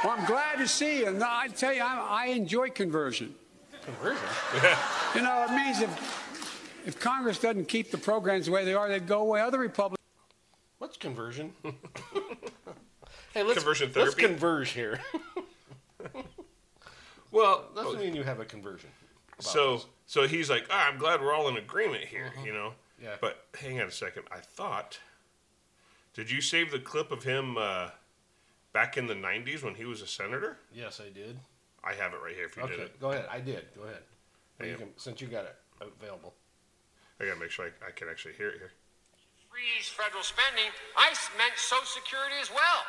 Well, 0.05 0.13
I'm 0.19 0.25
glad 0.27 0.59
to 0.59 0.67
see 0.67 0.99
you. 0.99 1.11
No, 1.11 1.25
I 1.27 1.47
tell 1.47 1.73
you, 1.73 1.81
I, 1.81 2.25
I 2.25 2.25
enjoy 2.27 2.69
conversion. 2.69 3.33
Conversion? 3.83 4.23
You 5.15 5.21
know, 5.21 5.45
it 5.49 5.51
means 5.55 5.79
if 5.79 6.83
if 6.85 6.99
Congress 6.99 7.39
doesn't 7.39 7.69
keep 7.69 7.89
the 7.89 7.97
programs 7.97 8.47
the 8.47 8.51
way 8.51 8.65
they 8.65 8.73
are, 8.73 8.89
they'd 8.89 9.07
go 9.07 9.21
away. 9.21 9.39
Other 9.39 9.59
Republicans. 9.59 9.97
What's 10.77 10.97
conversion? 10.97 11.53
hey, 13.33 13.43
let's 13.43 13.53
Conversion 13.53 13.91
Let's 13.95 14.13
converge 14.13 14.71
here. 14.71 14.99
Well, 17.31 17.65
Doesn't 17.75 17.99
mean 17.99 18.15
you 18.15 18.23
have 18.23 18.39
a 18.39 18.45
conversion. 18.45 18.89
so 19.39 19.73
this. 19.73 19.85
so 20.05 20.27
he's 20.27 20.49
like, 20.49 20.67
"Ah, 20.69 20.87
I'm 20.89 20.97
glad 20.97 21.19
we're 21.19 21.33
all 21.33 21.49
in 21.49 21.57
agreement 21.57 22.05
here, 22.05 22.31
you 22.45 22.53
know. 22.53 22.73
Yeah. 23.01 23.15
But 23.19 23.45
hang 23.59 23.81
on 23.81 23.87
a 23.87 23.91
second. 23.91 24.23
I 24.31 24.39
thought, 24.39 24.99
did 26.13 26.31
you 26.31 26.39
save 26.39 26.71
the 26.71 26.79
clip 26.79 27.11
of 27.11 27.23
him 27.23 27.57
uh, 27.57 27.89
back 28.75 28.99
in 28.99 29.07
the 29.07 29.15
'90s 29.15 29.63
when 29.63 29.71
he 29.73 29.87
was 29.87 30.03
a 30.03 30.07
senator? 30.07 30.59
yes, 30.75 30.99
I 30.99 31.07
did. 31.07 31.39
I 31.79 31.95
have 31.95 32.11
it 32.11 32.19
right 32.19 32.35
here. 32.35 32.51
If 32.51 32.59
you 32.59 32.67
did 32.67 32.75
Okay, 32.75 32.91
it, 32.91 32.99
go 32.99 33.15
ahead. 33.15 33.25
I 33.31 33.39
did. 33.39 33.63
Go 33.71 33.87
ahead. 33.87 34.03
Yeah. 34.59 34.75
You 34.75 34.75
can, 34.75 34.89
since 34.99 35.21
you 35.23 35.31
got 35.31 35.47
it 35.47 35.55
available. 35.79 36.35
I 37.21 37.25
gotta 37.29 37.39
make 37.39 37.53
sure 37.55 37.71
I, 37.71 37.71
I 37.87 37.91
can 37.95 38.11
actually 38.11 38.35
hear 38.35 38.51
it 38.51 38.59
here. 38.59 38.75
freeze 39.47 39.87
federal 39.87 40.25
spending, 40.27 40.67
I 40.99 41.15
meant 41.39 41.55
Social 41.55 41.87
Security 41.87 42.35
as 42.43 42.51
well. 42.51 42.81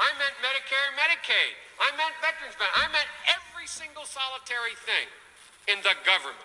I 0.00 0.08
meant 0.16 0.32
Medicare 0.40 0.80
and 0.88 0.96
Medicaid. 0.96 1.52
I 1.82 1.92
meant 2.00 2.14
veterans 2.24 2.56
benefits. 2.56 2.80
I 2.80 2.86
meant 2.88 3.10
every 3.28 3.68
single 3.68 4.06
solitary 4.08 4.72
thing 4.88 5.06
in 5.68 5.82
the 5.84 5.92
government. 6.08 6.40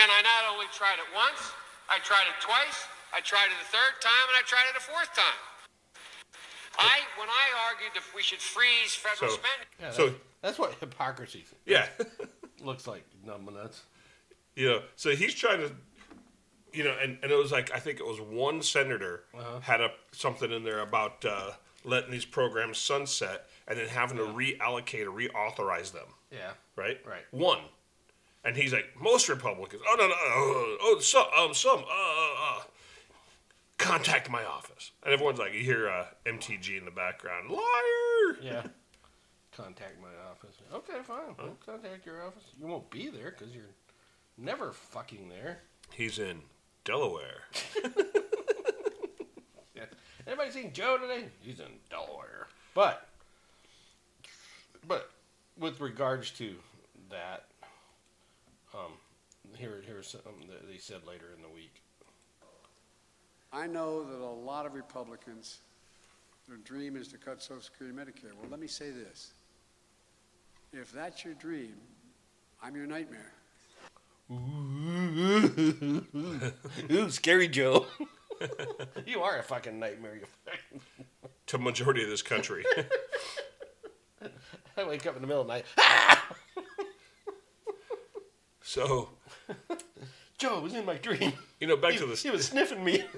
And 0.00 0.08
I 0.08 0.22
not 0.24 0.48
only 0.54 0.70
tried 0.72 0.96
it 1.02 1.10
once, 1.12 1.52
I 1.92 2.00
tried 2.00 2.24
it 2.30 2.38
twice, 2.40 2.86
I 3.12 3.20
tried 3.20 3.50
it 3.52 3.58
a 3.60 3.68
third 3.68 3.98
time, 4.00 4.26
and 4.32 4.36
I 4.40 4.42
tried 4.46 4.70
it 4.72 4.78
a 4.78 4.84
fourth 4.86 5.10
time. 5.12 5.40
I, 6.78 7.00
when 7.18 7.28
I 7.28 7.68
argued 7.68 7.92
that 7.94 8.02
we 8.14 8.22
should 8.22 8.38
freeze 8.40 8.94
federal 8.94 9.30
So- 9.30 9.36
spending, 9.36 9.68
Yeah, 9.80 9.90
So- 9.92 10.06
that's, 10.08 10.18
that's 10.42 10.58
what 10.58 10.74
hypocrisy 10.80 11.44
Yeah. 11.66 11.86
looks 12.62 12.86
like. 12.86 13.04
Numb 13.24 13.48
nuts. 13.52 13.82
you 14.54 14.68
know, 14.68 14.82
so 14.96 15.10
he's 15.16 15.34
trying 15.34 15.60
to, 15.60 15.72
you 16.72 16.84
know, 16.84 16.94
and, 17.02 17.18
and 17.22 17.30
it 17.32 17.36
was 17.36 17.52
like 17.52 17.72
I 17.74 17.78
think 17.78 17.98
it 18.00 18.06
was 18.06 18.20
one 18.20 18.62
senator 18.62 19.24
Uh-huh. 19.36 19.60
had 19.60 19.80
a 19.80 19.90
something 20.12 20.50
in 20.52 20.64
there 20.64 20.80
about 20.80 21.24
uh, 21.24 21.52
letting 21.84 22.10
these 22.10 22.24
programs 22.24 22.78
sunset 22.78 23.46
and 23.68 23.78
then 23.78 23.88
having 23.88 24.16
to 24.18 24.24
reallocate 24.24 25.06
or 25.06 25.10
reauthorize 25.12 25.92
them, 25.92 26.06
Yeah. 26.30 26.50
right? 26.76 27.00
Right. 27.06 27.24
One, 27.30 27.60
and 28.44 28.56
he's 28.56 28.72
like 28.72 28.86
most 29.00 29.28
Republicans. 29.28 29.82
Oh 29.88 29.94
no 29.98 30.06
no 30.08 30.14
oh, 30.18 30.76
oh 30.82 30.98
some 31.00 31.26
um 31.36 31.54
some 31.54 31.78
uh, 31.78 31.82
uh, 31.82 32.58
uh 32.58 32.62
contact 33.78 34.30
my 34.30 34.44
office, 34.44 34.92
and 35.02 35.12
everyone's 35.12 35.38
like 35.38 35.52
you 35.54 35.60
hear 35.60 35.88
uh, 35.88 36.06
MTG 36.26 36.78
in 36.78 36.84
the 36.84 36.90
background, 36.90 37.50
liar. 37.50 38.36
Yeah. 38.42 38.62
Contact 39.56 40.00
my 40.00 40.08
office. 40.30 40.56
Okay, 40.72 41.02
fine. 41.04 41.34
We'll 41.38 41.56
contact 41.64 42.04
your 42.06 42.24
office. 42.26 42.42
You 42.58 42.66
won't 42.66 42.90
be 42.90 43.08
there 43.08 43.30
because 43.30 43.54
you're 43.54 43.70
never 44.36 44.72
fucking 44.72 45.28
there. 45.28 45.58
He's 45.92 46.18
in 46.18 46.40
Delaware. 46.84 47.42
Yeah. 49.74 49.86
Anybody 50.26 50.50
seen 50.52 50.72
Joe 50.72 50.98
today? 50.98 51.24
He's 51.40 51.58
in 51.58 51.66
Delaware. 51.90 52.46
But, 52.74 53.08
but 54.86 55.10
with 55.58 55.80
regards 55.80 56.30
to 56.32 56.54
that, 57.10 57.46
um, 58.72 58.92
here 59.56 59.82
here's 59.84 60.08
something 60.08 60.48
that 60.48 60.68
they 60.70 60.78
said 60.78 61.00
later 61.06 61.26
in 61.36 61.42
the 61.42 61.48
week. 61.48 61.82
I 63.54 63.68
know 63.68 64.02
that 64.02 64.18
a 64.20 64.26
lot 64.26 64.66
of 64.66 64.74
Republicans, 64.74 65.58
their 66.48 66.56
dream 66.56 66.96
is 66.96 67.06
to 67.08 67.18
cut 67.18 67.40
Social 67.40 67.62
Security 67.62 67.96
and 67.96 68.08
Medicare. 68.08 68.34
Well, 68.40 68.50
let 68.50 68.58
me 68.58 68.66
say 68.66 68.90
this. 68.90 69.30
If 70.72 70.90
that's 70.90 71.24
your 71.24 71.34
dream, 71.34 71.76
I'm 72.60 72.74
your 72.74 72.86
nightmare. 72.86 73.32
Ooh, 76.90 77.10
scary 77.10 77.46
Joe. 77.46 77.86
you 79.06 79.20
are 79.20 79.38
a 79.38 79.42
fucking 79.42 79.78
nightmare. 79.78 80.16
You 80.16 80.26
fucking. 80.44 80.80
To 81.48 81.58
majority 81.58 82.02
of 82.02 82.08
this 82.08 82.22
country, 82.22 82.64
I 84.78 84.84
wake 84.84 85.06
up 85.06 85.14
in 85.14 85.20
the 85.20 85.28
middle 85.28 85.42
of 85.42 85.46
the 85.46 85.52
night. 85.52 85.66
so 88.62 89.10
Joe 90.44 90.60
was 90.60 90.74
in 90.74 90.84
my 90.84 90.96
dream. 90.96 91.32
you 91.60 91.66
know 91.66 91.76
back 91.76 91.92
He, 91.92 91.98
to 91.98 92.06
the 92.06 92.14
he 92.16 92.30
was 92.30 92.46
sniffing 92.46 92.84
me. 92.84 93.04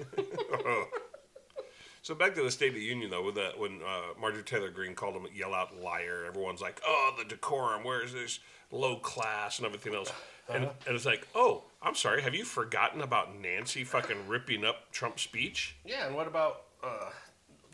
So 2.03 2.15
back 2.15 2.35
to 2.35 2.41
the 2.43 2.51
State 2.51 2.69
of 2.69 2.75
the 2.75 2.81
Union 2.81 3.09
though, 3.11 3.23
with 3.23 3.35
that 3.35 3.59
when 3.59 3.81
uh, 3.85 4.17
Marjorie 4.17 4.43
Taylor 4.43 4.69
Greene 4.69 4.95
called 4.95 5.13
him 5.15 5.25
a 5.25 5.37
yell 5.37 5.53
out 5.53 5.77
liar, 5.81 6.23
everyone's 6.25 6.61
like, 6.61 6.79
"Oh, 6.87 7.13
the 7.17 7.25
decorum. 7.25 7.83
Where 7.83 8.01
is 8.01 8.13
this 8.13 8.39
low 8.71 8.95
class 8.95 9.57
and 9.57 9.65
everything 9.65 9.93
else?" 9.93 10.09
And, 10.47 10.63
Uh-huh. 10.65 10.73
and 10.87 10.95
it's 10.95 11.05
like, 11.05 11.27
"Oh, 11.35 11.65
I'm 11.81 11.95
sorry. 11.95 12.21
Have 12.21 12.33
you 12.33 12.45
forgotten 12.45 13.01
about 13.01 13.37
Nancy 13.37 13.83
fucking 13.83 14.25
ripping 14.29 14.63
up 14.63 14.89
Trump's 14.93 15.23
speech?" 15.23 15.75
Yeah, 15.83 16.05
and 16.07 16.15
what 16.15 16.27
about 16.27 16.61
uh, 16.81 17.09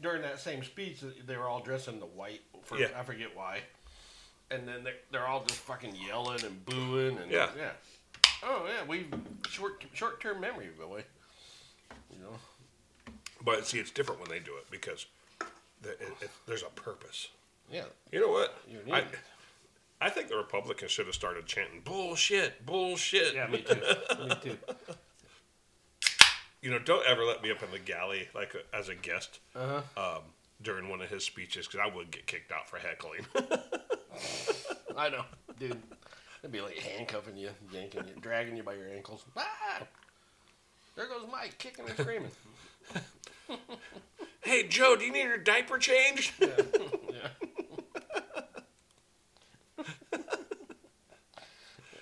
during 0.01 0.24
that 0.24 0.39
same 0.39 0.63
speech? 0.63 1.03
They 1.27 1.38
were 1.38 1.48
all 1.48 1.60
dressed 1.62 1.88
in 1.88 2.00
the 2.00 2.07
white 2.07 2.41
for 2.63 2.79
Yeah. 2.79 2.88
I 2.98 3.03
forget 3.03 3.36
why, 3.36 3.60
and 4.50 4.67
then 4.67 4.83
they're, 4.83 4.95
they're 5.12 5.27
all 5.27 5.43
just 5.45 5.60
fucking 5.60 5.95
yelling 6.07 6.43
and 6.43 6.65
booing 6.65 7.19
and 7.19 7.29
Yeah. 7.29 7.50
yeah. 7.55 7.69
Oh 8.45 8.65
yeah, 8.67 8.85
we 8.88 9.05
short 9.50 9.83
short 9.93 10.21
term 10.21 10.41
memory 10.41 10.67
boy. 10.79 11.03
You 12.12 12.19
know. 12.21 13.13
But 13.43 13.65
see, 13.65 13.79
it's 13.79 13.91
different 13.91 14.21
when 14.21 14.29
they 14.29 14.39
do 14.39 14.51
it 14.57 14.65
because 14.71 15.05
the, 15.81 15.91
it, 15.91 16.00
it, 16.21 16.29
there's 16.47 16.63
a 16.63 16.67
purpose. 16.79 17.27
Yeah. 17.71 17.83
You 18.12 18.21
know 18.21 18.29
what? 18.29 18.57
You 18.69 18.79
I, 18.93 19.01
need- 19.01 19.07
I 20.01 20.09
think 20.09 20.27
the 20.29 20.35
Republicans 20.38 20.91
should 20.91 21.05
have 21.07 21.15
started 21.15 21.45
chanting 21.45 21.81
bullshit, 21.83 22.65
bullshit. 22.65 23.33
Yeah, 23.35 23.47
me 23.47 23.62
too. 23.62 23.75
me 24.27 24.35
too. 24.41 24.57
You 26.62 26.71
know, 26.71 26.79
don't 26.79 27.05
ever 27.05 27.23
let 27.23 27.43
me 27.43 27.51
up 27.51 27.62
in 27.63 27.71
the 27.71 27.79
galley 27.79 28.27
like 28.33 28.53
a, 28.55 28.75
as 28.75 28.88
a 28.89 28.95
guest 28.95 29.39
Uh 29.55 29.81
huh. 29.95 30.15
um, 30.17 30.21
during 30.62 30.88
one 30.89 31.01
of 31.01 31.09
his 31.09 31.25
speeches 31.25 31.67
because 31.67 31.81
I 31.85 31.93
would 31.93 32.12
get 32.12 32.25
kicked 32.25 32.51
out 32.53 32.69
for 32.69 32.77
heckling. 32.77 33.25
I 34.97 35.09
know, 35.09 35.23
dude. 35.59 35.81
They'd 36.43 36.51
be 36.51 36.62
like 36.62 36.77
handcuffing 36.77 37.38
you, 37.38 37.50
yanking 37.71 38.03
you, 38.05 38.13
dragging 38.19 38.57
you 38.57 38.63
by 38.63 38.73
your 38.73 38.89
ankles. 38.89 39.23
Ah! 39.38 39.81
There 40.95 41.07
goes 41.07 41.25
Mike, 41.31 41.57
kicking 41.57 41.85
and 41.88 41.97
screaming. 41.97 42.31
hey, 44.41 44.67
Joe, 44.67 44.97
do 44.97 45.05
you 45.05 45.13
need 45.13 45.23
your 45.23 45.38
diaper 45.38 45.77
changed? 45.77 46.33
Yeah. 46.39 46.50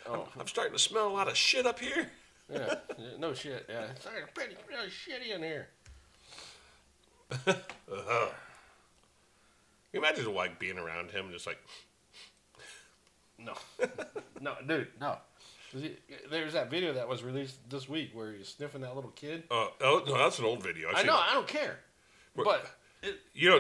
oh, 0.10 0.28
I'm 0.40 0.48
starting 0.48 0.74
to 0.74 0.80
smell 0.80 1.08
a 1.08 1.14
lot 1.14 1.28
of 1.28 1.38
shit 1.38 1.68
up 1.68 1.80
here. 1.80 2.10
yeah. 2.52 2.76
yeah, 2.98 3.06
No 3.20 3.36
shit. 3.36 3.68
Yeah. 3.70 3.92
It's 3.96 4.06
like 4.06 4.34
pretty 4.34 4.56
really 4.68 4.90
shitty 4.90 5.36
in 5.36 5.44
here. 5.44 5.68
Can 7.46 7.56
you 9.94 10.00
imagine 10.00 10.34
like 10.34 10.58
being 10.58 10.80
around 10.80 11.12
him, 11.12 11.30
just 11.32 11.46
like 11.46 11.60
No. 13.44 13.54
no, 14.42 14.56
dude, 14.68 14.88
no. 15.00 15.18
There's 16.30 16.54
that 16.54 16.70
video 16.70 16.94
that 16.94 17.08
was 17.08 17.24
released 17.24 17.58
this 17.70 17.88
week 17.88 18.12
where 18.14 18.34
he's 18.34 18.50
sniffing 18.50 18.82
that 18.82 18.94
little 18.96 19.12
kid. 19.12 19.44
uh, 19.50 19.68
oh 19.82 20.04
no, 20.06 20.18
that's 20.18 20.38
an 20.40 20.46
old 20.46 20.62
video. 20.62 20.90
I've 20.90 20.98
I 20.98 21.04
know, 21.04 21.16
it. 21.16 21.24
I 21.30 21.34
don't 21.34 21.48
care. 21.48 21.80
What- 22.36 22.46
But 22.46 22.72
it, 23.08 23.20
You 23.34 23.50
know, 23.52 23.60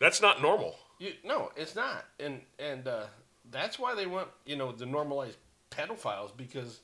that's 0.00 0.20
not 0.20 0.42
normal. 0.42 0.76
you, 0.98 1.12
no, 1.24 1.50
it's 1.56 1.74
not. 1.76 2.04
And 2.18 2.40
and 2.58 2.86
uh, 2.88 3.04
that's 3.50 3.78
why 3.78 3.94
they 3.94 4.06
want, 4.06 4.28
you 4.44 4.56
know, 4.56 4.72
the 4.72 4.86
normalized 4.86 5.38
pedophiles 5.70 6.36
because 6.36 6.80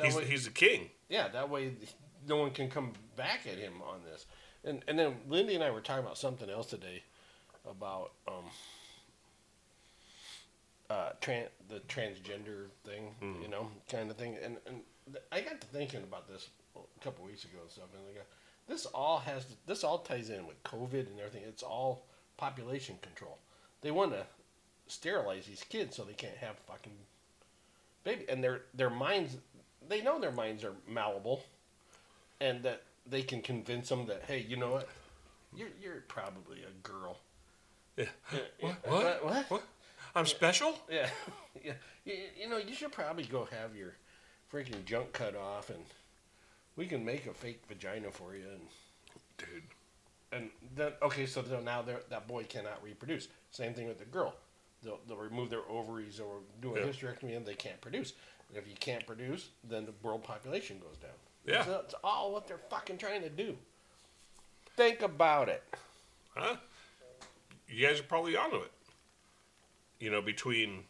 He's 0.00 0.14
way, 0.14 0.24
he's 0.26 0.44
the 0.44 0.50
king. 0.52 0.90
yeah, 1.08 1.26
that 1.28 1.48
way 1.50 1.72
no 2.28 2.36
one 2.36 2.50
can 2.52 2.68
come 2.70 2.92
back 3.16 3.46
at 3.50 3.58
him 3.58 3.74
on 3.90 4.00
this. 4.04 4.26
And 4.62 4.84
and 4.86 4.98
then 4.98 5.16
Lindy 5.28 5.54
and 5.54 5.64
I 5.64 5.70
were 5.70 5.80
talking 5.80 6.04
about 6.04 6.18
something 6.18 6.48
else 6.50 6.66
today 6.66 7.02
about 7.68 8.12
um 8.28 8.44
uh 10.90 11.10
tran- 11.20 11.48
the 11.68 11.80
transgender 11.80 12.66
thing, 12.84 13.14
you 13.42 13.48
know, 13.48 13.70
kind 13.90 14.10
of 14.10 14.16
thing. 14.16 14.36
And 14.42 14.56
and 14.66 14.80
th- 15.12 15.24
I 15.30 15.40
got 15.40 15.60
to 15.60 15.66
thinking 15.68 16.02
about 16.02 16.28
this 16.28 16.48
a 16.76 17.04
couple 17.04 17.24
weeks 17.24 17.44
ago 17.44 17.58
and 17.62 17.70
stuff, 17.70 17.86
and 17.92 18.02
I 18.10 18.14
go, 18.14 18.20
this 18.68 18.86
all 18.86 19.18
has 19.18 19.44
this 19.66 19.84
all 19.84 19.98
ties 19.98 20.30
in 20.30 20.46
with 20.46 20.62
COVID 20.62 21.06
and 21.08 21.18
everything. 21.18 21.42
It's 21.46 21.62
all 21.62 22.06
population 22.36 22.96
control. 23.02 23.38
They 23.82 23.90
want 23.90 24.12
to 24.12 24.24
sterilize 24.86 25.46
these 25.46 25.64
kids 25.68 25.96
so 25.96 26.04
they 26.04 26.14
can't 26.14 26.36
have 26.38 26.56
fucking 26.66 26.92
baby, 28.04 28.24
and 28.28 28.42
their 28.42 28.62
their 28.74 28.90
minds 28.90 29.36
they 29.88 30.00
know 30.02 30.18
their 30.18 30.32
minds 30.32 30.64
are 30.64 30.72
malleable, 30.88 31.44
and 32.40 32.62
that 32.62 32.82
they 33.06 33.22
can 33.22 33.42
convince 33.42 33.88
them 33.90 34.06
that 34.06 34.22
hey, 34.26 34.38
you 34.48 34.56
know 34.56 34.70
what, 34.72 34.88
you're 35.54 35.68
you're 35.82 36.02
probably 36.08 36.60
a 36.62 36.88
girl. 36.88 37.18
Yeah. 37.96 38.04
Yeah, 38.32 38.38
What? 38.60 38.86
What? 38.88 39.24
What? 39.24 39.50
What? 39.50 39.62
I'm 40.18 40.26
special. 40.26 40.74
Yeah, 40.90 41.08
yeah. 41.64 41.72
You, 42.04 42.14
you 42.42 42.48
know, 42.48 42.56
you 42.58 42.74
should 42.74 42.92
probably 42.92 43.24
go 43.24 43.46
have 43.50 43.76
your 43.76 43.94
freaking 44.52 44.84
junk 44.84 45.12
cut 45.12 45.36
off, 45.36 45.70
and 45.70 45.84
we 46.76 46.86
can 46.86 47.04
make 47.04 47.26
a 47.26 47.32
fake 47.34 47.62
vagina 47.68 48.10
for 48.10 48.34
you. 48.34 48.44
And 48.50 48.60
Dude. 49.36 49.62
and 50.32 50.50
then 50.74 50.92
okay, 51.02 51.26
so 51.26 51.42
now 51.64 51.82
that 51.82 52.26
boy 52.26 52.44
cannot 52.44 52.82
reproduce. 52.82 53.28
Same 53.50 53.74
thing 53.74 53.86
with 53.86 53.98
the 53.98 54.04
girl. 54.06 54.34
They'll, 54.82 55.00
they'll 55.08 55.16
remove 55.16 55.50
their 55.50 55.68
ovaries 55.68 56.20
or 56.20 56.38
do 56.62 56.76
a 56.76 56.80
Yeah. 56.80 56.86
hysterectomy, 56.86 57.36
and 57.36 57.44
they 57.44 57.54
can't 57.54 57.80
produce. 57.80 58.12
And 58.48 58.56
if 58.56 58.66
you 58.68 58.74
can't 58.78 59.06
produce, 59.06 59.48
then 59.68 59.84
the 59.86 59.92
world 60.02 60.22
population 60.24 60.78
goes 60.78 60.96
down. 60.98 61.10
Yeah. 61.44 61.64
That's 61.64 61.94
all 62.04 62.32
what 62.32 62.46
they're 62.46 62.60
fucking 62.70 62.98
trying 62.98 63.22
to 63.22 63.28
do. 63.28 63.56
Think 64.76 65.02
about 65.02 65.48
it. 65.48 65.62
Huh? 66.34 66.56
You 67.68 67.86
guys 67.86 68.00
are 68.00 68.04
probably 68.04 68.36
onto 68.36 68.56
it. 68.56 68.70
You 70.00 70.10
know, 70.10 70.22
between 70.22 70.84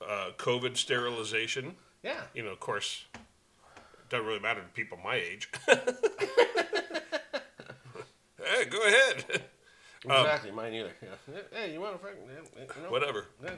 uh, 0.00 0.30
COVID 0.36 0.76
sterilization, 0.76 1.76
Yeah. 2.02 2.20
you 2.34 2.42
know, 2.42 2.50
of 2.50 2.60
course, 2.60 3.06
it 3.14 3.20
doesn't 4.10 4.26
really 4.26 4.40
matter 4.40 4.60
to 4.60 4.66
people 4.68 4.98
my 5.02 5.14
age. 5.16 5.48
hey, 5.66 5.76
go 8.70 8.82
ahead. 8.86 9.42
Exactly. 10.06 10.50
Mine 10.50 10.74
either. 10.74 10.92
Yeah. 11.00 11.08
Hey, 11.50 11.72
you 11.72 11.80
want 11.80 11.98
to 11.98 12.06
fucking 12.06 12.20
you 12.28 12.82
know, 12.82 12.90
Whatever. 12.90 13.24
Yeah. 13.42 13.52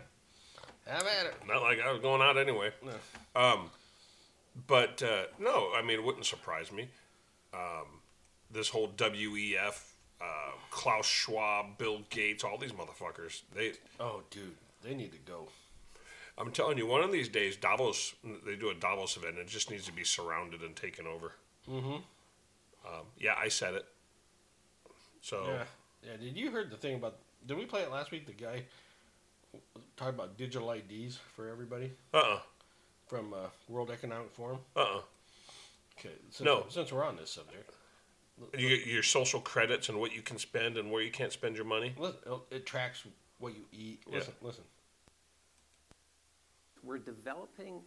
Have 0.87 1.03
at 1.03 1.27
it. 1.27 1.35
Not 1.45 1.61
like 1.61 1.81
I 1.85 1.91
was 1.91 2.01
going 2.01 2.23
out 2.23 2.39
anyway. 2.39 2.71
No. 2.85 2.93
Um, 3.35 3.69
but 4.69 5.03
uh, 5.03 5.25
no, 5.41 5.73
I 5.77 5.83
mean, 5.83 5.99
it 5.99 6.05
wouldn't 6.05 6.25
surprise 6.25 6.71
me. 6.71 6.87
Um, 7.53 7.99
this 8.49 8.69
whole 8.69 8.87
WEF, 8.97 9.91
uh, 10.21 10.25
Klaus 10.71 11.07
Schwab, 11.07 11.79
Bill 11.79 12.03
Gates, 12.11 12.45
all 12.45 12.59
these 12.59 12.71
motherfuckers. 12.71 13.43
They, 13.53 13.73
Oh, 13.99 14.23
dude, 14.31 14.55
they 14.87 14.95
need 14.95 15.13
to 15.13 15.19
go. 15.19 15.49
I'm 16.39 16.51
telling 16.53 16.77
you, 16.79 16.87
one 16.87 17.03
of 17.03 17.13
these 17.13 17.29
days, 17.29 17.57
Davos, 17.57 18.15
they 18.45 18.57
do 18.57 18.71
a 18.71 18.75
Davos 18.75 19.17
event. 19.17 19.39
And 19.39 19.47
it 19.47 19.49
just 19.49 19.71
needs 19.71 19.87
to 19.87 19.93
be 19.93 20.05
surrounded 20.05 20.63
and 20.63 20.77
taken 20.77 21.07
over. 21.07 21.33
Mm-hmm. 21.69 21.95
Um, 22.87 23.07
yeah, 23.19 23.35
I 23.39 23.49
said 23.49 23.75
it. 23.75 23.87
So 25.21 25.45
Yeah. 25.47 25.65
Yeah. 26.11 26.17
Did 26.19 26.37
you 26.37 26.51
heard 26.51 26.71
the 26.71 26.77
thing 26.77 26.97
about? 26.97 27.17
Did 27.47 27.57
we 27.57 27.65
play 27.65 27.81
it 27.83 27.91
last 27.91 28.13
week? 28.13 28.27
The 28.27 28.33
guy 28.33 28.63
talked 29.97 30.15
about 30.15 30.37
digital 30.37 30.71
IDs 30.71 31.19
for 31.35 31.49
everybody 31.49 31.91
uh, 32.13 32.19
uh 32.19 32.39
from 33.07 33.33
uh, 33.33 33.49
World 33.69 33.91
Economic 33.91 34.31
Forum. 34.33 34.59
uh, 34.77 34.81
uh 34.81 35.01
Okay. 35.99 36.15
Since, 36.31 36.45
No. 36.45 36.67
Since 36.69 36.93
we're 36.93 37.05
on 37.05 37.17
this 37.17 37.31
subject, 37.31 37.73
You 38.57 38.69
get 38.69 38.87
your 38.87 39.03
social 39.03 39.41
credits 39.41 39.89
and 39.89 39.99
what 39.99 40.15
you 40.15 40.23
can 40.23 40.39
spend 40.39 40.77
and 40.77 40.93
where 40.93 41.03
you 41.03 41.11
can't 41.11 41.33
spend 41.33 41.57
your 41.57 41.65
money. 41.65 41.95
listen, 41.99 42.19
it 42.51 42.67
tracks 42.67 43.05
what 43.39 43.55
you 43.55 43.65
eat. 43.73 44.03
Yeah. 44.11 44.21
Listen. 44.43 44.65
We're 46.87 46.99
developing 46.99 47.81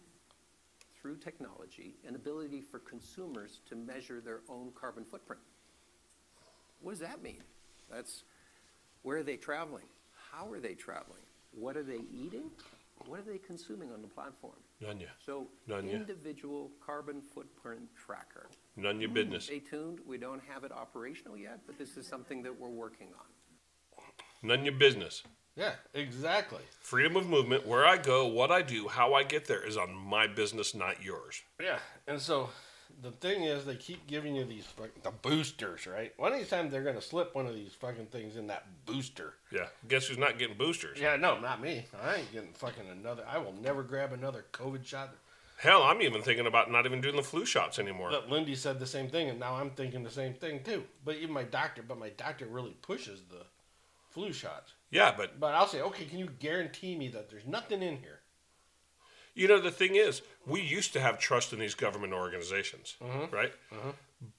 through 1.00 1.16
technology 1.16 1.94
an 2.06 2.14
ability 2.14 2.60
for 2.60 2.78
consumers 2.80 3.60
to 3.70 3.74
measure 3.74 4.20
their 4.20 4.40
own 4.50 4.72
carbon 4.78 5.04
footprint. 5.10 5.40
What 6.82 6.92
does 6.92 7.00
that 7.00 7.22
mean? 7.22 7.42
That's 7.90 8.24
where 9.02 9.16
are 9.16 9.22
they 9.22 9.36
traveling? 9.36 9.86
How 10.30 10.50
are 10.50 10.60
they 10.60 10.74
traveling? 10.74 11.22
What 11.52 11.78
are 11.78 11.82
they 11.82 12.00
eating? 12.12 12.50
What 13.06 13.20
are 13.20 13.22
they 13.22 13.38
consuming 13.38 13.90
on 13.90 14.02
the 14.02 14.08
platform? 14.08 14.56
None 14.82 15.00
ya. 15.00 15.06
So, 15.24 15.46
None, 15.66 15.86
yeah. 15.88 15.94
individual 15.94 16.70
carbon 16.84 17.22
footprint 17.22 17.82
tracker. 17.96 18.50
None 18.76 19.00
your 19.00 19.08
business. 19.08 19.46
Stay 19.46 19.60
tuned. 19.60 20.00
We 20.06 20.18
don't 20.18 20.42
have 20.46 20.64
it 20.64 20.72
operational 20.72 21.38
yet, 21.38 21.60
but 21.66 21.78
this 21.78 21.96
is 21.96 22.06
something 22.06 22.42
that 22.42 22.60
we're 22.60 22.68
working 22.68 23.08
on. 23.18 24.04
None 24.42 24.64
your 24.64 24.74
business. 24.74 25.22
Yeah. 25.60 25.72
Exactly. 25.94 26.62
Freedom 26.80 27.16
of 27.16 27.28
movement, 27.28 27.66
where 27.66 27.86
I 27.86 27.98
go, 27.98 28.26
what 28.26 28.50
I 28.50 28.62
do, 28.62 28.88
how 28.88 29.14
I 29.14 29.22
get 29.22 29.46
there 29.46 29.64
is 29.64 29.76
on 29.76 29.94
my 29.94 30.26
business, 30.26 30.74
not 30.74 31.04
yours. 31.04 31.42
Yeah, 31.60 31.78
and 32.08 32.18
so 32.20 32.48
the 33.02 33.10
thing 33.12 33.44
is, 33.44 33.64
they 33.64 33.76
keep 33.76 34.06
giving 34.06 34.34
you 34.36 34.44
these 34.44 34.66
the 35.02 35.10
boosters, 35.10 35.86
right? 35.86 36.12
One 36.16 36.32
of 36.32 36.38
these 36.38 36.48
times 36.48 36.72
they're 36.72 36.82
gonna 36.82 37.00
slip 37.00 37.34
one 37.34 37.46
of 37.46 37.54
these 37.54 37.72
fucking 37.74 38.06
things 38.06 38.36
in 38.36 38.46
that 38.48 38.66
booster. 38.86 39.34
Yeah. 39.52 39.66
Guess 39.88 40.06
who's 40.06 40.18
not 40.18 40.38
getting 40.38 40.56
boosters? 40.56 40.98
Yeah, 40.98 41.16
no, 41.16 41.38
not 41.38 41.60
me. 41.60 41.86
I 42.02 42.16
ain't 42.16 42.32
getting 42.32 42.52
fucking 42.52 42.88
another. 42.90 43.24
I 43.28 43.38
will 43.38 43.54
never 43.62 43.82
grab 43.82 44.12
another 44.12 44.46
COVID 44.52 44.84
shot. 44.84 45.14
Hell, 45.58 45.82
I'm 45.82 46.00
even 46.00 46.22
thinking 46.22 46.46
about 46.46 46.70
not 46.70 46.86
even 46.86 47.02
doing 47.02 47.16
the 47.16 47.22
flu 47.22 47.44
shots 47.44 47.78
anymore. 47.78 48.10
But 48.10 48.30
Lindy 48.30 48.54
said 48.54 48.78
the 48.78 48.86
same 48.86 49.08
thing, 49.08 49.28
and 49.28 49.38
now 49.38 49.56
I'm 49.56 49.70
thinking 49.70 50.02
the 50.02 50.10
same 50.10 50.32
thing 50.32 50.62
too. 50.62 50.84
But 51.04 51.16
even 51.16 51.34
my 51.34 51.44
doctor, 51.44 51.82
but 51.86 51.98
my 51.98 52.08
doctor 52.10 52.46
really 52.46 52.76
pushes 52.80 53.20
the 53.28 53.44
flu 54.08 54.32
shots. 54.32 54.72
Yeah, 54.90 55.14
but 55.16 55.38
But 55.38 55.54
I'll 55.54 55.68
say, 55.68 55.80
okay, 55.82 56.04
can 56.04 56.18
you 56.18 56.28
guarantee 56.38 56.96
me 56.96 57.08
that 57.08 57.30
there's 57.30 57.46
nothing 57.46 57.82
in 57.82 57.98
here? 57.98 58.20
you 59.34 59.46
know 59.46 59.60
the 59.60 59.70
thing 59.70 59.94
is, 59.94 60.22
we 60.44 60.60
used 60.60 60.92
to 60.92 61.00
have 61.00 61.18
trust 61.18 61.52
in 61.52 61.60
these 61.60 61.74
government 61.74 62.12
organizations, 62.12 62.96
Mm-hmm. 63.02 63.34
right? 63.34 63.52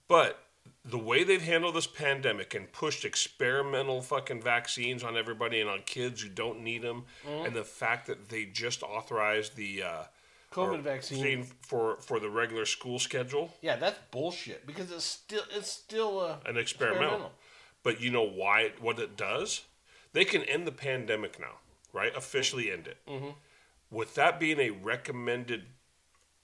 But 0.08 0.38
the 0.84 0.98
way 0.98 1.24
they've 1.24 1.42
handled 1.42 1.76
this 1.76 1.88
pandemic 1.88 2.54
and 2.54 2.72
pushed 2.72 3.06
experimental 3.06 4.02
fucking 4.02 4.42
vaccines 4.42 5.04
on 5.04 5.16
everybody 5.18 5.62
and 5.62 5.70
on 5.70 5.82
kids 5.86 6.22
who 6.22 6.30
don't 6.30 6.62
need 6.62 6.82
them, 6.82 7.06
Mm-hmm. 7.26 7.46
and 7.46 7.56
the 7.56 7.64
fact 7.64 8.08
that 8.08 8.30
they 8.30 8.46
just 8.46 8.84
authorized 8.84 9.56
the 9.56 9.84
uh, 9.84 10.04
COVID 10.52 10.82
vaccine. 10.82 11.44
for 11.62 11.96
for 12.02 12.20
the 12.20 12.30
regular 12.30 12.66
school 12.66 13.00
schedule, 13.00 13.54
Yeah, 13.62 13.78
that's 13.78 13.98
bullshit 14.12 14.68
because 14.68 14.92
it's 14.92 15.06
still 15.06 15.44
it's 15.56 15.72
still 15.72 16.20
uh, 16.20 16.36
an 16.46 16.58
experimental. 16.58 17.32
But 17.84 18.02
you 18.02 18.12
know 18.12 18.28
why? 18.28 18.72
What 18.82 19.00
it 19.00 19.16
does? 19.16 19.62
They 20.14 20.26
can 20.26 20.44
end 20.44 20.68
the 20.68 20.72
pandemic 20.72 21.40
now, 21.40 21.56
right? 21.94 22.16
Officially 22.16 22.72
end 22.72 22.88
it. 22.88 22.98
Mm-hmm. 23.08 23.30
With 23.90 24.16
that 24.16 24.40
being 24.40 24.60
a 24.60 24.70
recommended 24.72 25.64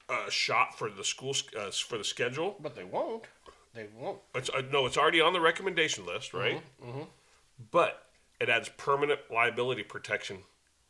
uh, 0.09 0.29
shot 0.29 0.77
for 0.77 0.89
the 0.89 1.03
school 1.03 1.35
uh, 1.57 1.71
for 1.71 1.97
the 1.97 2.03
schedule, 2.03 2.55
But 2.61 2.75
they 2.75 2.83
won't. 2.83 3.25
They 3.73 3.87
won't. 3.99 4.19
it's 4.33 4.49
uh, 4.49 4.61
no, 4.71 4.85
it's 4.85 4.97
already 4.97 5.21
on 5.21 5.33
the 5.33 5.39
recommendation 5.41 6.05
list, 6.05 6.33
right? 6.33 6.61
But 7.71 8.03
it 8.39 8.49
adds 8.49 8.69
permanent 8.77 9.19
liability 9.31 9.83
protection 9.83 10.39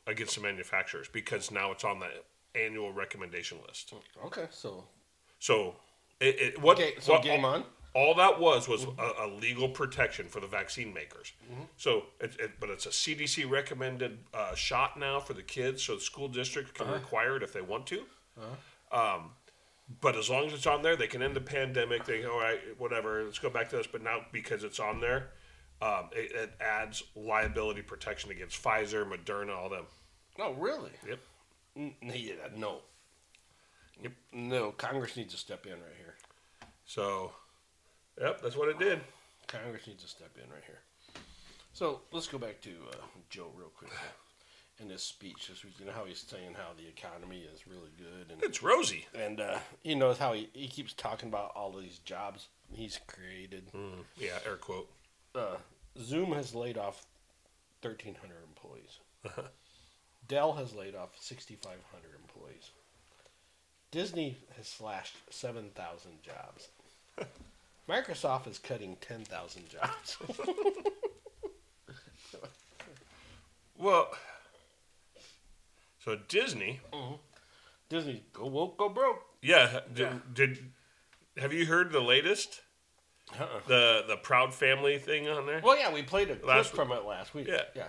against 0.06 0.36
the 0.36 0.42
manufacturers 0.42 1.08
because 1.12 1.52
now 1.52 1.72
it's 1.72 1.84
on 1.84 2.00
the 2.00 2.10
annual 2.60 2.92
recommendation 2.94 3.58
list. 3.68 3.94
Okay, 4.26 4.48
so 4.52 4.84
So, 5.40 5.76
it, 6.20 6.40
it 6.40 6.62
what? 6.62 6.78
Okay, 6.78 6.94
so 7.00 7.14
what- 7.14 7.24
game 7.24 7.44
on. 7.46 7.64
All 7.94 8.14
that 8.16 8.40
was 8.40 8.68
was 8.68 8.84
a, 8.84 9.26
a 9.26 9.28
legal 9.28 9.70
protection 9.70 10.28
for 10.28 10.40
the 10.40 10.48
vaccine 10.48 10.94
makers. 10.94 11.34
So, 11.78 12.04
it, 12.20 12.36
it, 12.40 12.52
but 12.60 12.70
it's 12.70 12.86
a 12.86 12.90
CDC 12.90 13.50
recommended 13.50 14.20
uh, 14.34 14.54
shot 14.56 15.00
now 15.00 15.20
for 15.20 15.34
the 15.34 15.42
kids, 15.42 15.82
so 15.84 15.96
the 15.96 16.02
school 16.02 16.28
district 16.28 16.74
can 16.76 16.88
require 16.92 17.38
it 17.38 17.44
if 17.44 17.54
they 17.54 17.62
want 17.62 17.88
to. 17.88 18.04
Um, 18.92 19.32
but 20.02 20.16
as 20.16 20.30
long 20.30 20.46
as 20.46 20.54
it's 20.54 20.68
on 20.68 20.82
there, 20.84 20.96
they 20.96 21.08
can 21.08 21.24
end 21.24 21.36
the 21.36 21.42
pandemic. 21.42 22.06
They 22.06 22.22
go, 22.22 22.34
all 22.34 22.40
right, 22.40 22.60
whatever. 22.78 23.24
Let's 23.24 23.40
go 23.40 23.50
back 23.50 23.70
to 23.70 23.78
this. 23.78 23.88
But 23.88 24.04
now 24.04 24.20
because 24.32 24.64
it's 24.64 24.80
on 24.80 25.00
there, 25.00 25.30
um, 25.82 26.10
it, 26.12 26.32
it 26.34 26.54
adds 26.62 27.04
liability 27.16 27.82
protection 27.82 28.30
against 28.32 28.62
Pfizer, 28.62 29.10
Moderna, 29.10 29.56
all 29.56 29.70
them. 29.70 29.86
oh 30.40 30.54
really? 30.54 30.92
Yep. 31.08 31.20
N- 31.78 31.96
Yeah, 32.04 32.34
no. 32.56 32.80
Yep. 34.04 34.12
No, 34.34 34.72
Congress 34.72 35.16
needs 35.18 35.34
to 35.34 35.40
step 35.40 35.66
in 35.66 35.72
right 35.74 35.96
here. 35.98 36.16
So, 36.86 37.32
yep, 38.20 38.42
that's 38.42 38.56
what 38.56 38.70
it 38.70 38.80
did. 38.80 39.00
Congress 39.48 39.88
needs 39.88 40.04
to 40.04 40.10
step 40.10 40.32
in 40.44 40.50
right 40.52 40.64
here. 40.66 40.80
So 41.74 42.02
let's 42.12 42.28
go 42.28 42.38
back 42.38 42.60
to 42.62 42.70
uh, 42.92 42.96
Joe 43.30 43.52
real 43.56 43.72
quick. 43.78 43.92
In 44.80 44.90
his 44.90 45.02
speech 45.02 45.48
this 45.48 45.64
week, 45.64 45.74
you 45.80 45.86
know 45.88 45.92
how 45.92 46.06
he's 46.06 46.20
saying 46.28 46.54
how 46.54 46.70
the 46.78 46.88
economy 46.88 47.46
is 47.52 47.66
really 47.66 47.90
good, 47.98 48.32
and 48.32 48.44
It's 48.44 48.62
rosy. 48.62 49.08
and 49.16 49.40
uh, 49.42 49.58
he 49.82 49.96
knows 49.96 50.20
how 50.20 50.34
he, 50.34 50.50
he 50.54 50.68
keeps 50.68 50.94
talking 50.94 51.30
about 51.30 51.52
all 51.56 51.72
these 51.72 51.98
jobs 52.00 52.48
he's 52.72 53.00
created. 53.08 53.64
Yeah, 54.18 54.38
air 54.46 54.58
quote. 54.58 54.88
Uh, 55.34 55.56
Zoom 56.00 56.32
has 56.34 56.54
laid 56.54 56.78
off 56.78 57.06
thirteen 57.82 58.16
hundred 58.22 58.38
employees. 58.48 59.00
Dell 60.28 60.54
has 60.54 60.76
laid 60.76 60.94
off 60.96 61.10
sixty 61.20 61.56
five 61.56 61.80
hundred 61.92 62.12
employees. 62.22 62.70
Disney 63.90 64.38
has 64.58 64.68
slashed 64.68 65.16
seven 65.32 65.72
thousand 65.74 66.22
jobs. 66.22 66.68
Microsoft 67.88 68.48
is 68.48 68.60
cutting 68.60 68.98
ten 69.02 69.24
thousand 69.24 69.70
jobs. 69.70 70.18
Well, 73.80 74.10
so 76.04 76.18
Disney, 76.28 76.80
mm-hmm. 76.92 77.16
Disney 77.90 78.24
go 78.34 78.48
woke, 78.48 78.78
go 78.78 78.90
broke. 78.90 79.22
yeah, 79.42 79.82
did, 79.94 80.34
did 80.34 80.58
have 81.38 81.54
you 81.54 81.66
heard 81.66 81.92
the 81.92 82.00
latest? 82.02 82.62
Uh-uh. 83.40 83.60
The 83.68 84.04
the 84.08 84.18
proud 84.18 84.54
family 84.54 84.98
thing 84.98 85.28
on 85.28 85.46
there. 85.46 85.62
Well, 85.64 85.78
yeah, 85.78 85.94
we 85.94 86.02
played 86.02 86.32
a 86.32 86.38
clip 86.38 86.66
from 86.66 86.92
it 86.92 87.06
last 87.06 87.36
week. 87.36 87.48
Yeah. 87.48 87.64
yeah, 87.76 87.84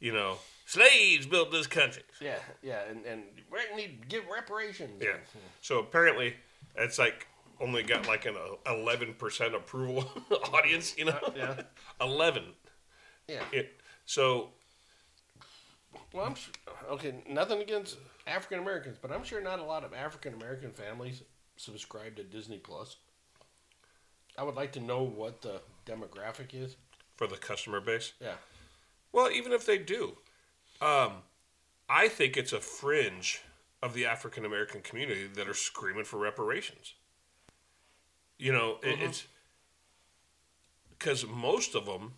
You 0.00 0.12
know, 0.12 0.36
slaves 0.66 1.26
built 1.26 1.52
this 1.52 1.68
country. 1.68 2.02
yeah, 2.20 2.38
yeah, 2.60 2.80
and 2.90 3.06
and 3.06 3.22
we 3.50 3.76
need 3.76 4.02
to 4.02 4.08
give 4.08 4.24
reparations. 4.26 5.00
Yeah. 5.02 5.16
So 5.62 5.78
apparently, 5.78 6.34
it's 6.76 6.98
like 6.98 7.28
only 7.60 7.82
got 7.82 8.06
like 8.06 8.26
an 8.26 8.36
eleven 8.66 9.14
percent 9.14 9.54
approval 9.54 10.10
audience. 10.52 10.96
You 10.96 11.06
know, 11.06 11.18
yeah. 11.36 11.62
eleven. 12.00 12.44
yeah. 13.28 13.42
It, 13.52 13.80
so 14.06 14.50
Well, 16.12 16.26
I'm 16.26 16.34
sure, 16.34 16.52
okay. 16.90 17.22
Nothing 17.28 17.60
against 17.60 17.96
African 18.26 18.58
Americans, 18.60 18.98
but 19.00 19.10
I'm 19.12 19.24
sure 19.24 19.40
not 19.40 19.58
a 19.58 19.64
lot 19.64 19.84
of 19.84 19.92
African 19.94 20.34
American 20.34 20.70
families 20.72 21.22
subscribe 21.56 22.16
to 22.16 22.24
Disney 22.24 22.58
Plus. 22.58 22.96
I 24.36 24.42
would 24.42 24.56
like 24.56 24.72
to 24.72 24.80
know 24.80 25.02
what 25.02 25.42
the 25.42 25.60
demographic 25.86 26.54
is. 26.54 26.76
for 27.16 27.26
the 27.26 27.36
customer 27.36 27.80
base. 27.80 28.12
Yeah. 28.20 28.34
Well, 29.12 29.30
even 29.30 29.52
if 29.52 29.64
they 29.64 29.78
do, 29.78 30.16
um, 30.80 31.22
I 31.88 32.08
think 32.08 32.36
it's 32.36 32.52
a 32.52 32.60
fringe 32.60 33.42
of 33.82 33.94
the 33.94 34.06
African 34.06 34.44
American 34.44 34.80
community 34.80 35.28
that 35.28 35.48
are 35.48 35.54
screaming 35.54 36.04
for 36.04 36.18
reparations. 36.18 36.94
You 38.44 38.52
know, 38.52 38.76
it, 38.82 38.98
it's 39.00 39.26
because 40.90 41.26
most 41.26 41.74
of 41.74 41.86
them 41.86 42.12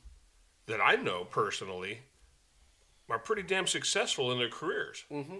that 0.66 0.80
I 0.80 0.96
know 0.96 1.24
personally 1.24 2.00
are 3.08 3.20
pretty 3.20 3.42
damn 3.42 3.68
successful 3.68 4.32
in 4.32 4.38
their 4.38 4.48
careers. 4.48 5.04
Mm-hmm. 5.08 5.36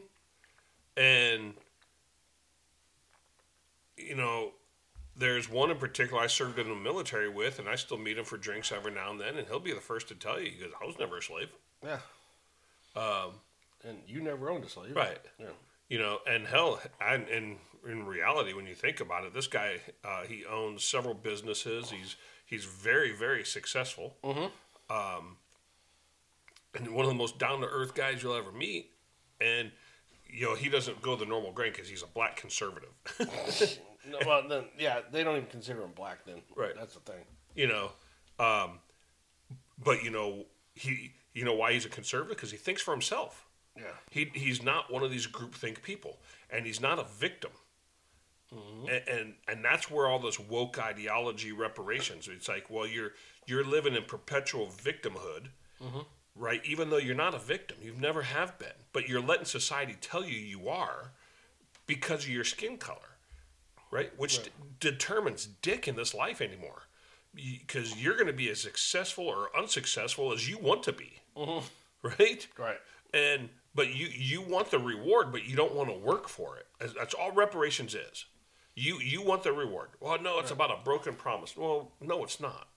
And, 0.96 1.54
you 3.96 4.14
know, 4.14 4.52
there's 5.16 5.50
one 5.50 5.72
in 5.72 5.76
particular 5.78 6.22
I 6.22 6.28
served 6.28 6.56
in 6.60 6.68
the 6.68 6.76
military 6.76 7.28
with, 7.28 7.58
and 7.58 7.68
I 7.68 7.74
still 7.74 7.98
meet 7.98 8.16
him 8.16 8.24
for 8.24 8.36
drinks 8.36 8.70
every 8.70 8.92
now 8.92 9.10
and 9.10 9.20
then, 9.20 9.36
and 9.38 9.48
he'll 9.48 9.58
be 9.58 9.72
the 9.72 9.80
first 9.80 10.06
to 10.08 10.14
tell 10.14 10.40
you, 10.40 10.50
he 10.50 10.60
goes, 10.60 10.70
I 10.80 10.86
was 10.86 11.00
never 11.00 11.18
a 11.18 11.22
slave. 11.22 11.48
Yeah. 11.82 11.98
Um, 12.94 13.32
And 13.84 13.98
you 14.06 14.20
never 14.22 14.50
owned 14.50 14.62
a 14.62 14.68
slave. 14.68 14.94
Right. 14.94 15.18
Yeah. 15.40 15.46
you 15.88 15.98
know, 15.98 16.18
and 16.28 16.46
hell, 16.46 16.80
and, 17.00 17.26
and 17.28 17.56
in 17.88 18.04
reality, 18.06 18.52
when 18.52 18.66
you 18.66 18.74
think 18.74 19.00
about 19.00 19.24
it, 19.24 19.34
this 19.34 19.46
guy 19.46 19.76
uh, 20.04 20.22
he 20.22 20.44
owns 20.44 20.84
several 20.84 21.14
businesses. 21.14 21.90
He's 21.90 22.16
he's 22.44 22.64
very 22.64 23.14
very 23.14 23.44
successful. 23.44 24.16
Mm-hmm. 24.24 24.94
Um, 24.94 25.36
and 26.74 26.94
one 26.94 27.04
of 27.04 27.10
the 27.10 27.16
most 27.16 27.38
down 27.38 27.60
to 27.60 27.66
earth 27.66 27.94
guys 27.94 28.22
you'll 28.22 28.36
ever 28.36 28.52
meet. 28.52 28.90
And 29.40 29.70
you 30.28 30.46
know, 30.46 30.54
he 30.54 30.68
doesn't 30.68 31.00
go 31.02 31.16
the 31.16 31.24
normal 31.26 31.52
grain 31.52 31.72
because 31.72 31.88
he's 31.88 32.02
a 32.02 32.06
black 32.06 32.36
conservative. 32.36 32.90
No, 34.08 34.18
well, 34.24 34.48
then, 34.48 34.66
yeah, 34.78 35.00
they 35.10 35.24
don't 35.24 35.36
even 35.36 35.48
consider 35.48 35.82
him 35.82 35.90
black 35.94 36.24
then. 36.24 36.36
Right. 36.54 36.74
That's 36.76 36.94
the 36.94 37.00
thing. 37.00 37.24
you 37.56 37.66
know, 37.66 37.90
um, 38.38 38.78
but 39.82 40.04
you 40.04 40.10
know 40.10 40.44
he 40.74 41.12
you 41.32 41.44
know 41.44 41.54
why 41.54 41.72
he's 41.72 41.86
a 41.86 41.88
conservative 41.88 42.36
because 42.36 42.50
he 42.50 42.56
thinks 42.56 42.82
for 42.82 42.92
himself. 42.92 43.46
Yeah. 43.76 43.84
He 44.10 44.30
he's 44.32 44.62
not 44.62 44.92
one 44.92 45.02
of 45.02 45.10
these 45.10 45.26
groupthink 45.26 45.82
people, 45.82 46.20
and 46.50 46.66
he's 46.66 46.80
not 46.80 46.98
a 46.98 47.04
victim. 47.18 47.50
Mm-hmm. 48.54 48.88
And, 48.88 49.08
and 49.08 49.34
and 49.48 49.64
that's 49.64 49.90
where 49.90 50.06
all 50.06 50.18
this 50.18 50.38
woke 50.38 50.78
ideology 50.78 51.52
reparations. 51.52 52.28
It's 52.28 52.48
like, 52.48 52.70
well, 52.70 52.86
you're 52.86 53.12
you're 53.46 53.64
living 53.64 53.94
in 53.94 54.04
perpetual 54.04 54.66
victimhood, 54.68 55.48
mm-hmm. 55.82 56.00
right? 56.36 56.60
Even 56.64 56.90
though 56.90 56.96
you're 56.98 57.14
not 57.16 57.34
a 57.34 57.38
victim, 57.38 57.78
you've 57.82 58.00
never 58.00 58.22
have 58.22 58.58
been, 58.58 58.68
but 58.92 59.08
you're 59.08 59.20
letting 59.20 59.46
society 59.46 59.96
tell 60.00 60.24
you 60.24 60.38
you 60.38 60.68
are 60.68 61.12
because 61.86 62.24
of 62.24 62.30
your 62.30 62.44
skin 62.44 62.76
color, 62.78 63.18
right? 63.90 64.12
Which 64.16 64.42
d- 64.44 64.50
determines 64.80 65.46
dick 65.62 65.88
in 65.88 65.96
this 65.96 66.14
life 66.14 66.40
anymore, 66.40 66.82
because 67.34 68.00
you're 68.00 68.14
going 68.14 68.26
to 68.28 68.32
be 68.32 68.48
as 68.50 68.60
successful 68.60 69.26
or 69.26 69.48
unsuccessful 69.58 70.32
as 70.32 70.48
you 70.48 70.58
want 70.58 70.84
to 70.84 70.92
be, 70.92 71.20
mm-hmm. 71.36 71.66
right? 72.06 72.46
Right. 72.58 72.78
and 73.12 73.48
but 73.74 73.94
you 73.94 74.06
you 74.06 74.40
want 74.40 74.70
the 74.70 74.78
reward 74.78 75.30
but 75.32 75.44
you 75.44 75.54
don't 75.56 75.74
want 75.74 75.88
to 75.88 75.94
work 75.96 76.28
for 76.28 76.56
it 76.56 76.66
that's 76.96 77.14
all 77.14 77.32
reparations 77.32 77.94
is 77.94 78.24
you 78.76 79.00
you 79.00 79.22
want 79.22 79.42
the 79.42 79.52
reward 79.52 79.88
well 80.00 80.20
no 80.20 80.38
it's 80.38 80.50
about 80.52 80.70
a 80.70 80.84
broken 80.84 81.14
promise 81.14 81.56
well 81.56 81.90
no 82.00 82.22
it's 82.22 82.38
not 82.38 82.68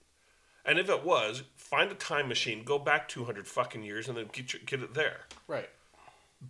and 0.66 0.80
if 0.80 0.90
it 0.90 1.04
was 1.06 1.44
find 1.56 1.92
a 1.92 1.96
time 1.96 2.28
machine 2.28 2.64
go 2.64 2.80
back 2.80 3.08
200 3.10 3.46
fucking 3.48 3.84
years 3.84 4.08
and 4.08 4.18
then 4.18 4.28
get 4.32 4.54
your, 4.54 4.62
get 4.66 4.82
it 4.82 4.94
there 4.94 5.22
Right. 5.48 5.70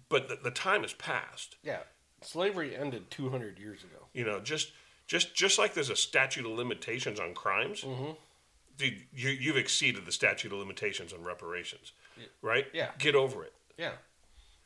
but 0.07 0.29
the, 0.29 0.38
the 0.43 0.51
time 0.51 0.83
has 0.83 0.93
passed 0.93 1.55
Yeah. 1.63 1.79
Slavery 2.21 2.75
ended 2.75 3.09
200 3.12 3.57
years 3.59 3.83
ago. 3.83 4.05
you 4.13 4.23
know 4.23 4.39
just 4.39 4.71
just 5.07 5.33
just 5.35 5.57
like 5.57 5.73
there's 5.73 5.89
a 5.89 5.95
statute 5.95 6.45
of 6.45 6.51
limitations 6.51 7.19
on 7.19 7.33
crimes 7.33 7.81
mm-hmm. 7.81 8.12
dude 8.77 9.01
you, 9.13 9.29
you've 9.29 9.57
exceeded 9.57 10.05
the 10.05 10.12
statute 10.12 10.51
of 10.53 10.59
limitations 10.59 11.12
on 11.12 11.23
reparations 11.23 11.93
right 12.43 12.67
Yeah. 12.73 12.89
get 12.99 13.15
over 13.15 13.43
it 13.43 13.53
Yeah. 13.77 13.93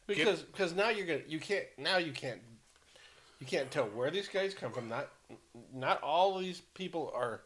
Because 0.07 0.41
because 0.41 0.73
now 0.73 0.89
you're 0.89 1.05
gonna 1.05 1.21
you 1.27 1.39
can't 1.39 1.65
now 1.77 1.95
you 1.97 2.11
can't 2.11 2.41
you 3.43 3.57
can't 3.57 3.69
tell 3.69 3.85
where 3.85 4.09
these 4.09 4.29
guys 4.29 4.53
come 4.53 4.71
from. 4.71 4.87
Not 4.87 5.09
not 5.73 6.01
all 6.01 6.37
these 6.37 6.61
people 6.73 7.11
are 7.13 7.41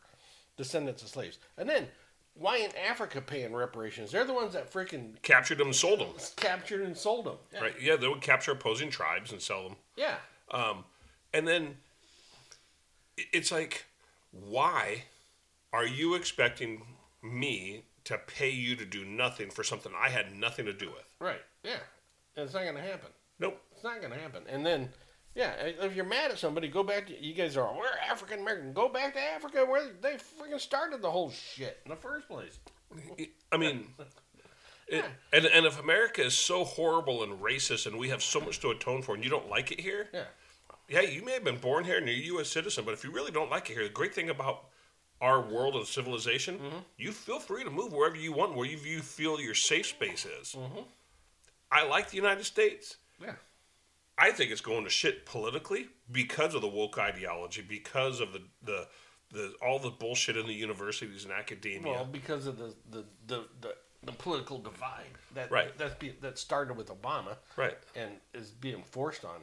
descendants 0.56 1.02
of 1.02 1.10
slaves. 1.10 1.40
And 1.58 1.68
then 1.68 1.88
why 2.36 2.58
in 2.58 2.70
Africa 2.88 3.20
paying 3.20 3.54
reparations? 3.54 4.12
They're 4.12 4.24
the 4.24 4.34
ones 4.34 4.54
that 4.54 4.72
freaking 4.72 5.20
captured 5.24 5.58
them 5.58 5.68
and 5.68 5.76
sold 5.76 6.00
them 6.00 6.10
captured 6.36 6.82
and 6.82 6.96
sold 6.96 7.26
them. 7.26 7.38
Yeah. 7.52 7.62
Right. 7.62 7.74
Yeah, 7.82 7.96
they 7.96 8.08
would 8.08 8.22
capture 8.22 8.52
opposing 8.52 8.92
tribes 8.92 9.32
and 9.32 9.42
sell 9.42 9.64
them. 9.64 9.76
Yeah. 9.96 10.16
Um, 10.52 10.86
and 11.34 11.48
then 11.48 11.78
it's 13.34 13.52
like, 13.52 13.86
why 14.32 15.06
are 15.74 15.86
you 15.86 16.14
expecting 16.14 16.84
me 17.24 17.86
to 18.04 18.20
pay 18.20 18.52
you 18.52 18.76
to 18.76 18.86
do 18.86 19.04
nothing 19.04 19.50
for 19.50 19.64
something 19.64 19.92
I 20.00 20.10
had 20.10 20.36
nothing 20.36 20.66
to 20.66 20.74
do 20.74 20.90
with? 20.92 21.12
Right. 21.20 21.42
Yeah. 21.64 21.80
And 22.36 22.46
it's 22.46 22.54
not 22.54 22.66
gonna 22.66 22.82
happen. 22.82 23.10
Nope. 23.40 23.60
It's 23.72 23.84
not 23.84 24.00
gonna 24.00 24.18
happen. 24.20 24.44
And 24.48 24.64
then, 24.64 24.90
yeah, 25.38 25.52
if 25.84 25.96
you're 25.96 26.04
mad 26.04 26.32
at 26.32 26.40
somebody, 26.40 26.68
go 26.68 26.82
back 26.82 27.06
to 27.08 27.24
you 27.24 27.36
guys 27.36 27.56
are 27.58 27.72
we're 27.72 27.86
African 28.10 28.40
American. 28.40 28.74
Go 28.74 28.90
back 28.90 29.14
to 29.14 29.20
Africa 29.22 29.64
where 29.66 29.92
they 30.02 30.16
freaking 30.16 30.60
started 30.60 31.04
the 31.04 31.12
whole 31.12 31.30
shit 31.30 31.80
in 31.86 31.92
the 31.92 31.96
first 31.96 32.28
place. 32.28 32.58
I 33.52 33.58
mean, 33.58 33.88
it, 34.88 35.06
and 35.32 35.46
and 35.46 35.68
if 35.68 35.80
America 35.80 36.26
is 36.26 36.34
so 36.34 36.64
horrible 36.64 37.22
and 37.22 37.40
racist, 37.40 37.86
and 37.86 38.00
we 38.00 38.10
have 38.10 38.24
so 38.24 38.40
much 38.40 38.60
to 38.62 38.72
atone 38.72 39.04
for, 39.04 39.14
and 39.14 39.24
you 39.24 39.30
don't 39.30 39.48
like 39.48 39.72
it 39.72 39.80
here, 39.80 40.10
Yeah. 40.12 40.24
yeah, 40.90 41.02
you 41.02 41.24
may 41.24 41.34
have 41.34 41.44
been 41.44 41.60
born 41.60 41.84
here 41.86 42.00
and 42.00 42.08
you're 42.08 42.16
a 42.16 42.38
U.S. 42.38 42.50
citizen, 42.50 42.84
but 42.84 42.96
if 42.96 43.04
you 43.04 43.12
really 43.12 43.32
don't 43.32 43.52
like 43.52 43.70
it 43.70 43.74
here, 43.74 43.84
the 43.84 43.90
great 43.90 44.16
thing 44.16 44.32
about 44.32 44.66
our 45.22 45.40
world 45.40 45.76
and 45.76 45.86
civilization, 45.86 46.58
mm-hmm. 46.58 46.78
you 46.98 47.12
feel 47.12 47.40
free 47.40 47.64
to 47.64 47.70
move 47.70 47.94
wherever 47.94 48.16
you 48.16 48.34
want, 48.34 48.56
where 48.56 48.66
you, 48.66 48.78
you 48.80 49.02
feel 49.02 49.40
your 49.40 49.54
safe 49.56 49.86
space 49.86 50.26
is. 50.42 50.56
Mm-hmm. 50.58 50.82
I 51.72 51.86
like 51.86 52.10
the 52.10 52.16
United 52.16 52.46
States. 52.46 52.98
Yeah. 53.22 53.34
I 54.18 54.32
think 54.32 54.52
it's 54.52 54.62
going 54.62 54.84
to 54.84 54.90
shit 54.90 55.26
politically 55.26 55.88
because 56.12 56.56
of 56.56 56.62
the 56.62 56.68
woke 56.68 56.98
ideology, 56.98 57.62
because 57.68 58.20
of 58.20 58.34
the 58.34 58.42
the, 58.64 58.88
the 59.32 59.54
all 59.62 59.80
the 59.80 59.90
bullshit 59.92 60.38
in 60.38 60.48
the 60.48 60.54
universities 60.54 61.24
and 61.24 61.34
academia. 61.34 61.92
Well, 61.94 62.06
because 62.06 62.48
of 62.48 62.58
the 62.58 62.74
the, 62.90 63.06
the, 63.28 63.44
the, 63.62 63.76
the 64.04 64.12
political 64.14 64.58
divide 64.60 65.06
that 65.36 65.52
Right. 65.52 65.78
that's 65.78 65.96
be, 65.96 66.14
that 66.22 66.40
started 66.40 66.78
with 66.78 66.88
Obama, 66.88 67.36
Right. 67.56 67.78
and 67.96 68.12
is 68.34 68.52
being 68.52 68.84
forced 68.84 69.26
on 69.26 69.40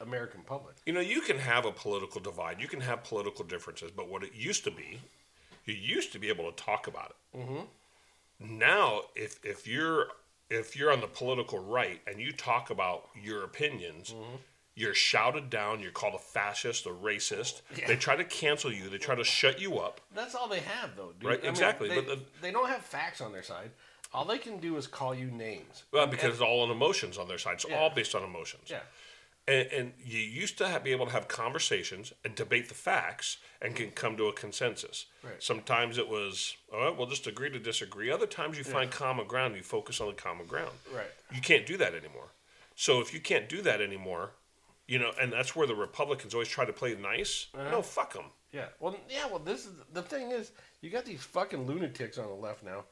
American 0.00 0.42
public. 0.42 0.76
You 0.86 0.92
know, 0.92 1.00
you 1.00 1.20
can 1.20 1.38
have 1.38 1.64
a 1.64 1.72
political 1.72 2.20
divide, 2.20 2.60
you 2.60 2.68
can 2.68 2.80
have 2.80 3.04
political 3.04 3.44
differences, 3.44 3.90
but 3.90 4.08
what 4.08 4.22
it 4.22 4.34
used 4.34 4.64
to 4.64 4.70
be, 4.70 5.00
you 5.64 5.74
used 5.74 6.12
to 6.12 6.18
be 6.18 6.28
able 6.28 6.50
to 6.50 6.56
talk 6.64 6.86
about 6.86 7.10
it. 7.34 7.38
Mm-hmm. 7.38 8.58
Now, 8.58 9.02
if 9.16 9.38
if 9.44 9.66
you're 9.66 10.06
if 10.50 10.76
you're 10.76 10.92
on 10.92 11.00
the 11.00 11.06
political 11.06 11.58
right 11.58 12.00
and 12.06 12.20
you 12.20 12.32
talk 12.32 12.70
about 12.70 13.08
your 13.20 13.44
opinions, 13.44 14.10
mm-hmm. 14.10 14.36
you're 14.74 14.94
shouted 14.94 15.50
down. 15.50 15.80
You're 15.80 15.92
called 15.92 16.14
a 16.14 16.18
fascist, 16.18 16.86
a 16.86 16.90
racist. 16.90 17.62
They 17.86 17.96
try 17.96 18.16
to 18.16 18.24
cancel 18.24 18.72
you. 18.72 18.88
They 18.88 18.98
try 18.98 19.14
to 19.14 19.24
shut 19.24 19.60
you 19.60 19.78
up. 19.78 20.00
That's 20.14 20.34
all 20.34 20.48
they 20.48 20.60
have, 20.60 20.96
though. 20.96 21.12
Dude. 21.18 21.28
Right, 21.28 21.38
I 21.40 21.42
mean, 21.42 21.50
exactly, 21.50 21.88
they, 21.88 21.94
but 21.96 22.06
the- 22.06 22.20
they 22.40 22.50
don't 22.50 22.68
have 22.68 22.82
facts 22.82 23.20
on 23.20 23.32
their 23.32 23.42
side. 23.42 23.70
All 24.14 24.24
they 24.24 24.38
can 24.38 24.58
do 24.58 24.76
is 24.78 24.86
call 24.86 25.14
you 25.14 25.30
names. 25.30 25.84
Well, 25.92 26.06
because 26.06 26.32
it's 26.32 26.40
all 26.40 26.62
on 26.62 26.70
emotions 26.70 27.18
on 27.18 27.28
their 27.28 27.36
side. 27.36 27.54
It's 27.54 27.66
Yeah. 27.68 27.78
all 27.78 27.90
based 27.90 28.14
on 28.14 28.24
emotions. 28.24 28.70
Yeah. 28.70 28.80
And, 29.48 29.66
and 29.72 29.92
you 30.04 30.18
used 30.18 30.58
to 30.58 30.68
have, 30.68 30.84
be 30.84 30.92
able 30.92 31.06
to 31.06 31.12
have 31.12 31.26
conversations 31.26 32.12
and 32.22 32.34
debate 32.34 32.68
the 32.68 32.74
facts 32.74 33.38
and 33.62 33.74
can 33.74 33.90
come 33.90 34.14
to 34.18 34.26
a 34.26 34.32
consensus. 34.32 35.06
Right. 35.24 35.42
Sometimes 35.42 35.96
it 35.96 36.06
was, 36.06 36.54
all 36.70 36.80
right, 36.80 36.96
we'll 36.96 37.06
just 37.06 37.26
agree 37.26 37.48
to 37.50 37.58
disagree. 37.58 38.10
Other 38.10 38.26
times 38.26 38.58
you 38.58 38.64
find 38.64 38.90
common 38.90 39.26
ground, 39.26 39.56
you 39.56 39.62
focus 39.62 40.02
on 40.02 40.08
the 40.08 40.12
common 40.12 40.46
ground. 40.46 40.72
Right. 40.94 41.06
You 41.34 41.40
can't 41.40 41.64
do 41.66 41.78
that 41.78 41.94
anymore. 41.94 42.28
So 42.76 43.00
if 43.00 43.14
you 43.14 43.20
can't 43.20 43.48
do 43.48 43.62
that 43.62 43.80
anymore, 43.80 44.32
you 44.86 44.98
know, 44.98 45.12
and 45.18 45.32
that's 45.32 45.56
where 45.56 45.66
the 45.66 45.74
Republicans 45.74 46.34
always 46.34 46.48
try 46.48 46.66
to 46.66 46.72
play 46.72 46.94
nice. 46.94 47.46
Uh-huh. 47.54 47.70
No, 47.70 47.80
fuck 47.80 48.12
them. 48.12 48.26
Yeah. 48.52 48.66
Well, 48.80 48.96
yeah. 49.08 49.26
Well, 49.26 49.38
this 49.38 49.64
is 49.64 49.72
the 49.94 50.02
thing 50.02 50.30
is 50.30 50.52
you 50.82 50.90
got 50.90 51.06
these 51.06 51.22
fucking 51.22 51.66
lunatics 51.66 52.18
on 52.18 52.26
the 52.26 52.34
left 52.34 52.62
now. 52.62 52.84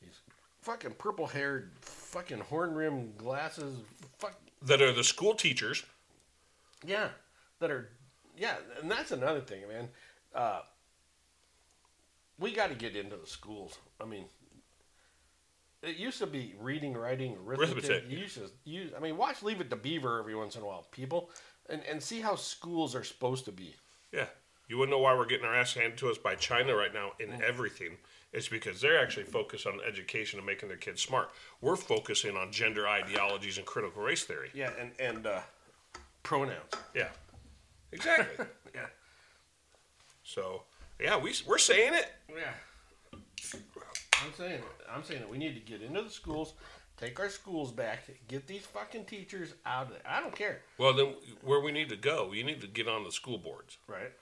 These 0.00 0.20
fucking 0.62 0.92
purple-haired, 0.92 1.70
fucking 1.80 2.40
horn-rimmed 2.40 3.18
glasses. 3.18 3.76
Fuck. 4.18 4.38
That 4.62 4.82
are 4.82 4.92
the 4.92 5.04
school 5.04 5.34
teachers. 5.34 5.84
Yeah. 6.86 7.08
That 7.60 7.70
are. 7.70 7.90
Yeah, 8.36 8.54
and 8.80 8.90
that's 8.90 9.10
another 9.10 9.40
thing, 9.40 9.66
man. 9.68 9.88
Uh, 10.34 10.60
we 12.38 12.52
got 12.52 12.68
to 12.68 12.76
get 12.76 12.94
into 12.94 13.16
the 13.16 13.26
schools. 13.26 13.78
I 14.00 14.04
mean, 14.04 14.26
it 15.82 15.96
used 15.96 16.18
to 16.18 16.26
be 16.26 16.54
reading, 16.60 16.94
writing, 16.94 17.36
arithmetic. 17.44 17.76
Arithmetic. 17.76 18.10
You 18.10 18.18
used 18.18 18.36
to 18.36 18.50
use. 18.64 18.92
I 18.96 19.00
mean, 19.00 19.16
watch 19.16 19.42
Leave 19.42 19.60
It 19.60 19.70
to 19.70 19.76
Beaver 19.76 20.20
every 20.20 20.36
once 20.36 20.54
in 20.54 20.62
a 20.62 20.66
while, 20.66 20.86
people, 20.92 21.30
and 21.68 21.82
and 21.90 22.02
see 22.02 22.20
how 22.20 22.36
schools 22.36 22.94
are 22.94 23.04
supposed 23.04 23.44
to 23.46 23.52
be. 23.52 23.74
Yeah. 24.12 24.26
You 24.68 24.76
wouldn't 24.76 24.94
know 24.96 25.02
why 25.02 25.14
we're 25.14 25.26
getting 25.26 25.46
our 25.46 25.54
ass 25.54 25.72
handed 25.74 25.96
to 25.98 26.10
us 26.10 26.18
by 26.18 26.34
China 26.34 26.76
right 26.76 26.92
now 26.92 27.12
in 27.18 27.42
everything. 27.42 27.96
It's 28.34 28.48
because 28.48 28.82
they're 28.82 29.00
actually 29.00 29.24
focused 29.24 29.66
on 29.66 29.80
education 29.86 30.38
and 30.38 30.46
making 30.46 30.68
their 30.68 30.76
kids 30.76 31.00
smart. 31.00 31.30
We're 31.62 31.76
focusing 31.76 32.36
on 32.36 32.52
gender 32.52 32.86
ideologies 32.86 33.56
and 33.56 33.66
critical 33.66 34.02
race 34.02 34.24
theory. 34.24 34.50
Yeah, 34.52 34.70
and 34.78 34.92
and 35.00 35.26
uh, 35.26 35.40
pronouns. 36.22 36.72
Yeah. 36.94 37.08
Exactly. 37.92 38.46
Yeah. 38.74 38.84
so, 40.22 40.64
yeah, 41.00 41.16
we, 41.16 41.32
we're 41.46 41.56
saying 41.56 41.94
it. 41.94 42.12
Yeah. 42.28 42.52
I'm 44.22 44.34
saying 44.36 44.52
it. 44.52 44.64
I'm 44.94 45.02
saying 45.02 45.22
it. 45.22 45.28
We 45.30 45.38
need 45.38 45.54
to 45.54 45.60
get 45.60 45.80
into 45.80 46.02
the 46.02 46.10
schools, 46.10 46.52
take 46.98 47.18
our 47.18 47.30
schools 47.30 47.72
back, 47.72 48.04
get 48.28 48.46
these 48.46 48.66
fucking 48.66 49.06
teachers 49.06 49.54
out 49.64 49.86
of 49.86 49.92
there. 49.92 50.02
I 50.06 50.20
don't 50.20 50.36
care. 50.36 50.60
Well, 50.76 50.92
then 50.92 51.14
where 51.42 51.60
we 51.60 51.72
need 51.72 51.88
to 51.88 51.96
go, 51.96 52.32
you 52.32 52.44
need 52.44 52.60
to 52.60 52.66
get 52.66 52.88
on 52.88 53.04
the 53.04 53.10
school 53.10 53.38
boards, 53.38 53.78
Right. 53.86 54.12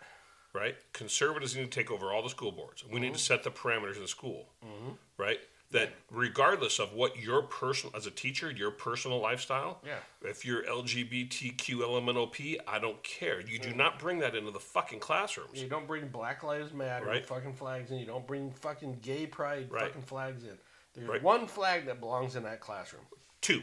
right? 0.54 0.76
Conservatives 0.92 1.56
need 1.56 1.70
to 1.70 1.80
take 1.80 1.90
over 1.90 2.12
all 2.12 2.22
the 2.22 2.30
school 2.30 2.52
boards. 2.52 2.84
We 2.84 3.00
need 3.00 3.08
to 3.08 3.12
mm-hmm. 3.14 3.18
set 3.18 3.42
the 3.42 3.50
parameters 3.50 3.96
of 3.96 4.02
the 4.02 4.08
school, 4.08 4.46
mm-hmm. 4.64 4.92
right? 5.18 5.40
That 5.72 5.92
regardless 6.12 6.78
of 6.78 6.92
what 6.92 7.18
your 7.18 7.42
personal, 7.42 7.94
as 7.96 8.06
a 8.06 8.10
teacher, 8.10 8.50
your 8.50 8.70
personal 8.70 9.18
lifestyle, 9.20 9.80
Yeah. 9.84 9.98
if 10.22 10.44
you're 10.44 10.62
LGBTQ 10.64 11.78
LMNOP, 11.82 12.58
I 12.68 12.78
don't 12.78 13.02
care. 13.02 13.40
You 13.40 13.58
do 13.58 13.74
not 13.74 13.98
bring 13.98 14.20
that 14.20 14.36
into 14.36 14.52
the 14.52 14.60
fucking 14.60 15.00
classrooms. 15.00 15.60
You 15.60 15.68
don't 15.68 15.86
bring 15.88 16.06
Black 16.08 16.44
Lives 16.44 16.72
Matter 16.72 17.06
Right. 17.06 17.26
fucking 17.26 17.54
flags 17.54 17.90
in. 17.90 17.98
You 17.98 18.06
don't 18.06 18.26
bring 18.26 18.52
fucking 18.52 19.00
gay 19.02 19.26
pride 19.26 19.70
Right. 19.70 19.88
fucking 19.88 20.02
flags 20.02 20.44
in. 20.44 20.56
There's 20.94 21.08
Right. 21.08 21.22
one 21.22 21.48
flag 21.48 21.86
that 21.86 21.98
belongs 22.00 22.36
in 22.36 22.44
that 22.44 22.60
classroom. 22.60 23.06
Two, 23.40 23.62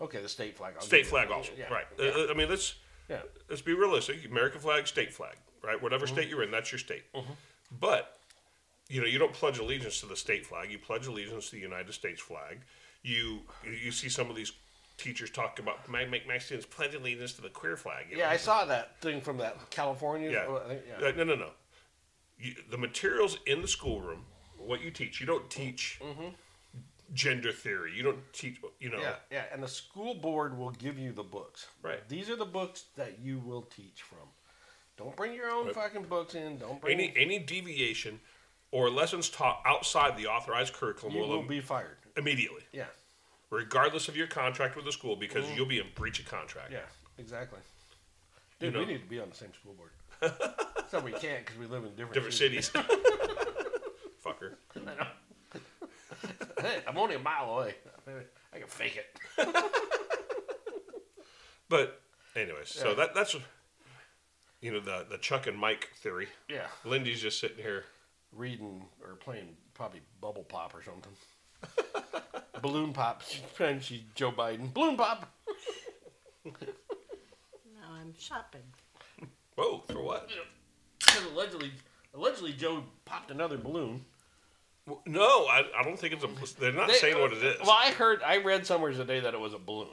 Okay, 0.00 0.22
the 0.22 0.28
state 0.30 0.56
flag. 0.56 0.74
I'll 0.76 0.80
state 0.82 1.06
flag 1.06 1.30
also, 1.30 1.52
Yeah, 1.54 1.70
right? 1.70 1.86
Yeah. 1.98 2.06
Uh, 2.10 2.28
I 2.30 2.34
mean, 2.34 2.48
let's 2.48 2.76
yeah. 3.08 3.20
let's 3.50 3.60
be 3.60 3.74
realistic. 3.74 4.24
American 4.24 4.58
flag, 4.60 4.86
state 4.86 5.12
flag, 5.12 5.36
right? 5.60 5.80
Whatever 5.82 6.06
Mm-hmm. 6.06 6.14
state 6.14 6.28
you're 6.28 6.42
in, 6.42 6.50
that's 6.50 6.72
your 6.72 6.78
state. 6.78 7.04
But 7.70 8.18
you 8.90 9.00
know, 9.00 9.06
you 9.06 9.18
don't 9.18 9.32
pledge 9.32 9.58
allegiance 9.58 10.00
to 10.00 10.06
the 10.06 10.16
state 10.16 10.44
flag. 10.44 10.70
You 10.70 10.78
pledge 10.78 11.06
allegiance 11.06 11.46
to 11.50 11.52
the 11.56 11.62
United 11.62 11.92
States 11.92 12.20
flag. 12.20 12.58
You 13.02 13.40
you 13.64 13.92
see 13.92 14.08
some 14.08 14.28
of 14.28 14.36
these 14.36 14.52
teachers 14.98 15.30
talk 15.30 15.58
about 15.58 15.88
"May- 15.88 16.04
make 16.06 16.26
my 16.28 16.36
students 16.38 16.66
pledge 16.66 16.94
allegiance 16.94 17.32
to 17.34 17.40
the 17.42 17.48
queer 17.48 17.76
flag. 17.76 18.06
you 18.10 18.18
Yeah, 18.18 18.24
know? 18.26 18.30
I 18.32 18.36
saw 18.36 18.64
that 18.66 19.00
thing 19.00 19.20
from 19.22 19.38
that 19.38 19.70
California. 19.70 20.30
Yeah. 20.30 20.44
oh, 20.48 20.56
I 20.64 20.68
think- 20.68 20.82
yeah. 21.00 21.06
Uh, 21.08 21.12
No, 21.12 21.24
no, 21.24 21.34
no. 21.36 21.50
You, 22.38 22.54
the 22.70 22.76
materials 22.78 23.38
in 23.46 23.62
the 23.62 23.68
schoolroom, 23.68 24.24
what 24.58 24.80
you 24.82 24.90
teach, 24.90 25.20
you 25.20 25.26
don't 25.26 25.48
teach 25.50 26.00
gender 27.12 27.52
theory. 27.52 27.92
You 27.94 28.02
don't 28.02 28.32
teach, 28.32 28.60
you 28.78 28.88
know. 28.90 28.96
Mm-hmm. 28.96 29.04
Yeah, 29.30 29.38
yeah, 29.38 29.44
and 29.52 29.62
the 29.62 29.68
school 29.68 30.14
board 30.14 30.56
will 30.56 30.70
give 30.70 30.98
you 30.98 31.12
the 31.12 31.22
books. 31.22 31.66
Right. 31.82 32.06
These 32.08 32.30
are 32.30 32.36
the 32.36 32.44
books 32.44 32.84
that 32.96 33.18
you 33.20 33.38
will 33.38 33.62
teach 33.62 34.02
from. 34.02 34.28
Don't 34.96 35.16
bring 35.16 35.34
your 35.34 35.50
own 35.50 35.66
Right. 35.66 35.74
fucking 35.74 36.04
books 36.04 36.34
in. 36.34 36.58
Don't 36.58 36.80
bring. 36.80 36.98
Any 36.98 37.12
any 37.16 37.38
deviation 37.38 38.20
or 38.72 38.90
lessons 38.90 39.28
taught 39.28 39.60
outside 39.66 40.16
the 40.16 40.26
authorized 40.26 40.74
curriculum 40.74 41.14
you 41.14 41.22
will, 41.22 41.28
will 41.28 41.42
be 41.42 41.60
fired. 41.60 41.96
immediately, 42.16 42.62
Yeah, 42.72 42.84
regardless 43.50 44.08
of 44.08 44.16
your 44.16 44.26
contract 44.26 44.76
with 44.76 44.84
the 44.84 44.92
school, 44.92 45.16
because 45.16 45.44
mm-hmm. 45.44 45.56
you'll 45.56 45.66
be 45.66 45.78
in 45.78 45.86
breach 45.94 46.20
of 46.20 46.26
contract. 46.26 46.72
Yeah, 46.72 46.80
exactly. 47.18 47.58
You 48.60 48.66
Dude, 48.66 48.74
know- 48.74 48.80
we 48.80 48.86
need 48.86 49.02
to 49.02 49.08
be 49.08 49.20
on 49.20 49.30
the 49.30 49.36
same 49.36 49.52
school 49.54 49.74
board. 49.74 49.90
so 50.90 51.00
we 51.00 51.12
can't 51.12 51.44
because 51.44 51.58
we 51.58 51.66
live 51.66 51.82
in 51.84 51.90
different 51.90 52.12
Different 52.14 52.34
cities. 52.34 52.70
Fucker. 54.24 54.56
hey, 56.60 56.82
I'm 56.86 56.98
only 56.98 57.14
a 57.14 57.18
mile 57.18 57.54
away. 57.54 57.74
I 58.52 58.58
can 58.58 58.66
fake 58.68 58.96
it. 58.98 59.46
But 61.70 62.00
anyways, 62.34 62.68
so 62.68 62.94
that 62.96 63.14
that's 63.14 63.36
you 64.60 64.72
know 64.72 64.80
the 64.80 65.06
the 65.08 65.18
Chuck 65.18 65.46
and 65.46 65.56
Mike 65.56 65.90
theory. 65.94 66.26
Yeah, 66.48 66.66
Lindy's 66.84 67.22
just 67.22 67.38
sitting 67.38 67.58
here. 67.62 67.84
Reading 68.36 68.84
or 69.02 69.14
playing 69.16 69.56
probably 69.74 70.00
bubble 70.20 70.44
pop 70.44 70.74
or 70.74 70.82
something. 70.82 71.12
Balloon 72.62 72.92
pop. 72.92 73.22
She's 73.22 73.42
trying. 73.56 73.80
She's 73.80 74.02
Joe 74.14 74.32
Biden. 74.32 74.72
Balloon 74.72 74.96
pop. 74.96 75.30
Now 76.44 76.52
I'm 78.00 78.14
shopping. 78.18 78.62
Whoa, 79.56 79.82
for 79.88 80.02
what? 80.02 80.28
Because 80.98 81.24
allegedly, 81.32 81.72
allegedly 82.14 82.52
Joe 82.52 82.82
popped 83.04 83.30
another 83.30 83.56
balloon. 83.58 84.04
No, 85.06 85.46
I, 85.46 85.64
I 85.78 85.82
don't 85.84 85.98
think 85.98 86.14
it's 86.14 86.24
a. 86.24 86.60
They're 86.60 86.72
not 86.72 86.88
They- 86.88 86.94
saying 86.94 87.18
what 87.20 87.32
it 87.32 87.42
is. 87.42 87.60
Well, 87.60 87.70
I 87.70 87.90
heard, 87.92 88.22
I 88.22 88.38
read 88.38 88.66
somewhere 88.66 88.92
today 88.92 89.20
that 89.20 89.34
it 89.34 89.40
was 89.40 89.54
a 89.54 89.58
balloon. 89.58 89.88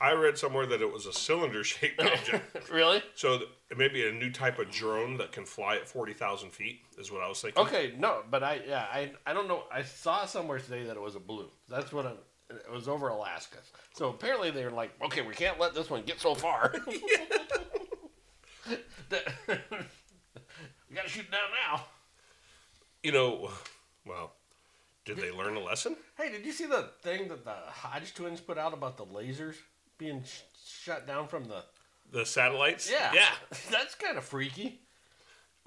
I 0.00 0.12
read 0.12 0.38
somewhere 0.38 0.64
that 0.66 0.80
it 0.80 0.92
was 0.92 1.06
a 1.06 1.12
cylinder-shaped 1.12 2.00
object. 2.00 2.56
Really? 2.72 3.02
so 3.14 3.38
th- 3.38 3.50
it 3.70 3.78
may 3.78 3.88
be 3.88 4.06
a 4.08 4.12
new 4.12 4.30
type 4.30 4.58
of 4.58 4.70
drone 4.70 5.16
that 5.18 5.32
can 5.32 5.44
fly 5.44 5.76
at 5.76 5.88
forty 5.88 6.12
thousand 6.12 6.50
feet. 6.52 6.80
Is 6.98 7.10
what 7.10 7.22
I 7.22 7.28
was 7.28 7.40
thinking. 7.40 7.62
Okay, 7.62 7.94
no, 7.98 8.22
but 8.30 8.42
I, 8.42 8.60
yeah, 8.68 8.86
I, 8.92 9.12
I 9.26 9.32
don't 9.32 9.48
know. 9.48 9.64
I 9.72 9.82
saw 9.82 10.24
somewhere 10.26 10.58
today 10.58 10.84
that 10.84 10.96
it 10.96 11.00
was 11.02 11.14
a 11.16 11.20
balloon. 11.20 11.48
That's 11.68 11.92
what 11.92 12.06
I, 12.06 12.12
it 12.50 12.70
was 12.72 12.88
over 12.88 13.08
Alaska. 13.08 13.58
So 13.94 14.08
apparently 14.10 14.50
they 14.50 14.64
were 14.64 14.70
like, 14.70 14.90
okay, 15.04 15.22
we 15.22 15.34
can't 15.34 15.58
let 15.58 15.74
this 15.74 15.88
one 15.90 16.02
get 16.02 16.20
so 16.20 16.34
far. 16.34 16.74
That- 19.10 19.26
we 20.90 20.94
gotta 20.96 21.08
shoot 21.08 21.24
it 21.24 21.30
down 21.30 21.40
now. 21.70 21.84
You 23.02 23.12
know, 23.12 23.50
well, 24.06 24.32
did 25.06 25.16
they 25.16 25.30
learn 25.30 25.56
a 25.56 25.60
lesson? 25.60 25.96
Hey, 26.18 26.30
did 26.30 26.44
you 26.44 26.52
see 26.52 26.66
the 26.66 26.90
thing 27.02 27.28
that 27.28 27.44
the 27.44 27.54
Hodge 27.68 28.12
twins 28.14 28.40
put 28.40 28.58
out 28.58 28.74
about 28.74 28.98
the 28.98 29.06
lasers 29.06 29.54
being 29.98 30.22
sh- 30.24 30.40
shut 30.84 31.06
down 31.06 31.28
from 31.28 31.44
the? 31.48 31.62
The 32.10 32.24
satellites? 32.24 32.90
Yeah, 32.90 33.12
Yeah. 33.12 33.28
that's 33.70 33.94
kind 33.94 34.16
of 34.16 34.24
freaky. 34.24 34.80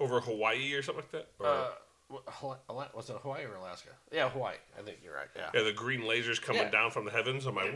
Over 0.00 0.20
Hawaii 0.20 0.72
or 0.74 0.82
something 0.82 1.04
like 1.04 1.12
that? 1.12 1.28
Or, 1.38 1.46
Uh, 1.46 2.84
was 2.94 3.08
it 3.08 3.16
Hawaii 3.22 3.44
or 3.44 3.54
Alaska? 3.54 3.90
Yeah, 4.10 4.28
Hawaii. 4.28 4.56
I 4.78 4.82
think 4.82 4.98
you're 5.04 5.14
right. 5.14 5.28
Yeah. 5.36 5.50
yeah, 5.54 5.62
the 5.62 5.72
green 5.72 6.00
lasers 6.02 6.42
coming 6.42 6.62
Yeah. 6.62 6.70
down 6.70 6.90
from 6.90 7.04
the 7.04 7.10
heavens. 7.12 7.46
I'm 7.46 7.54
like, 7.54 7.72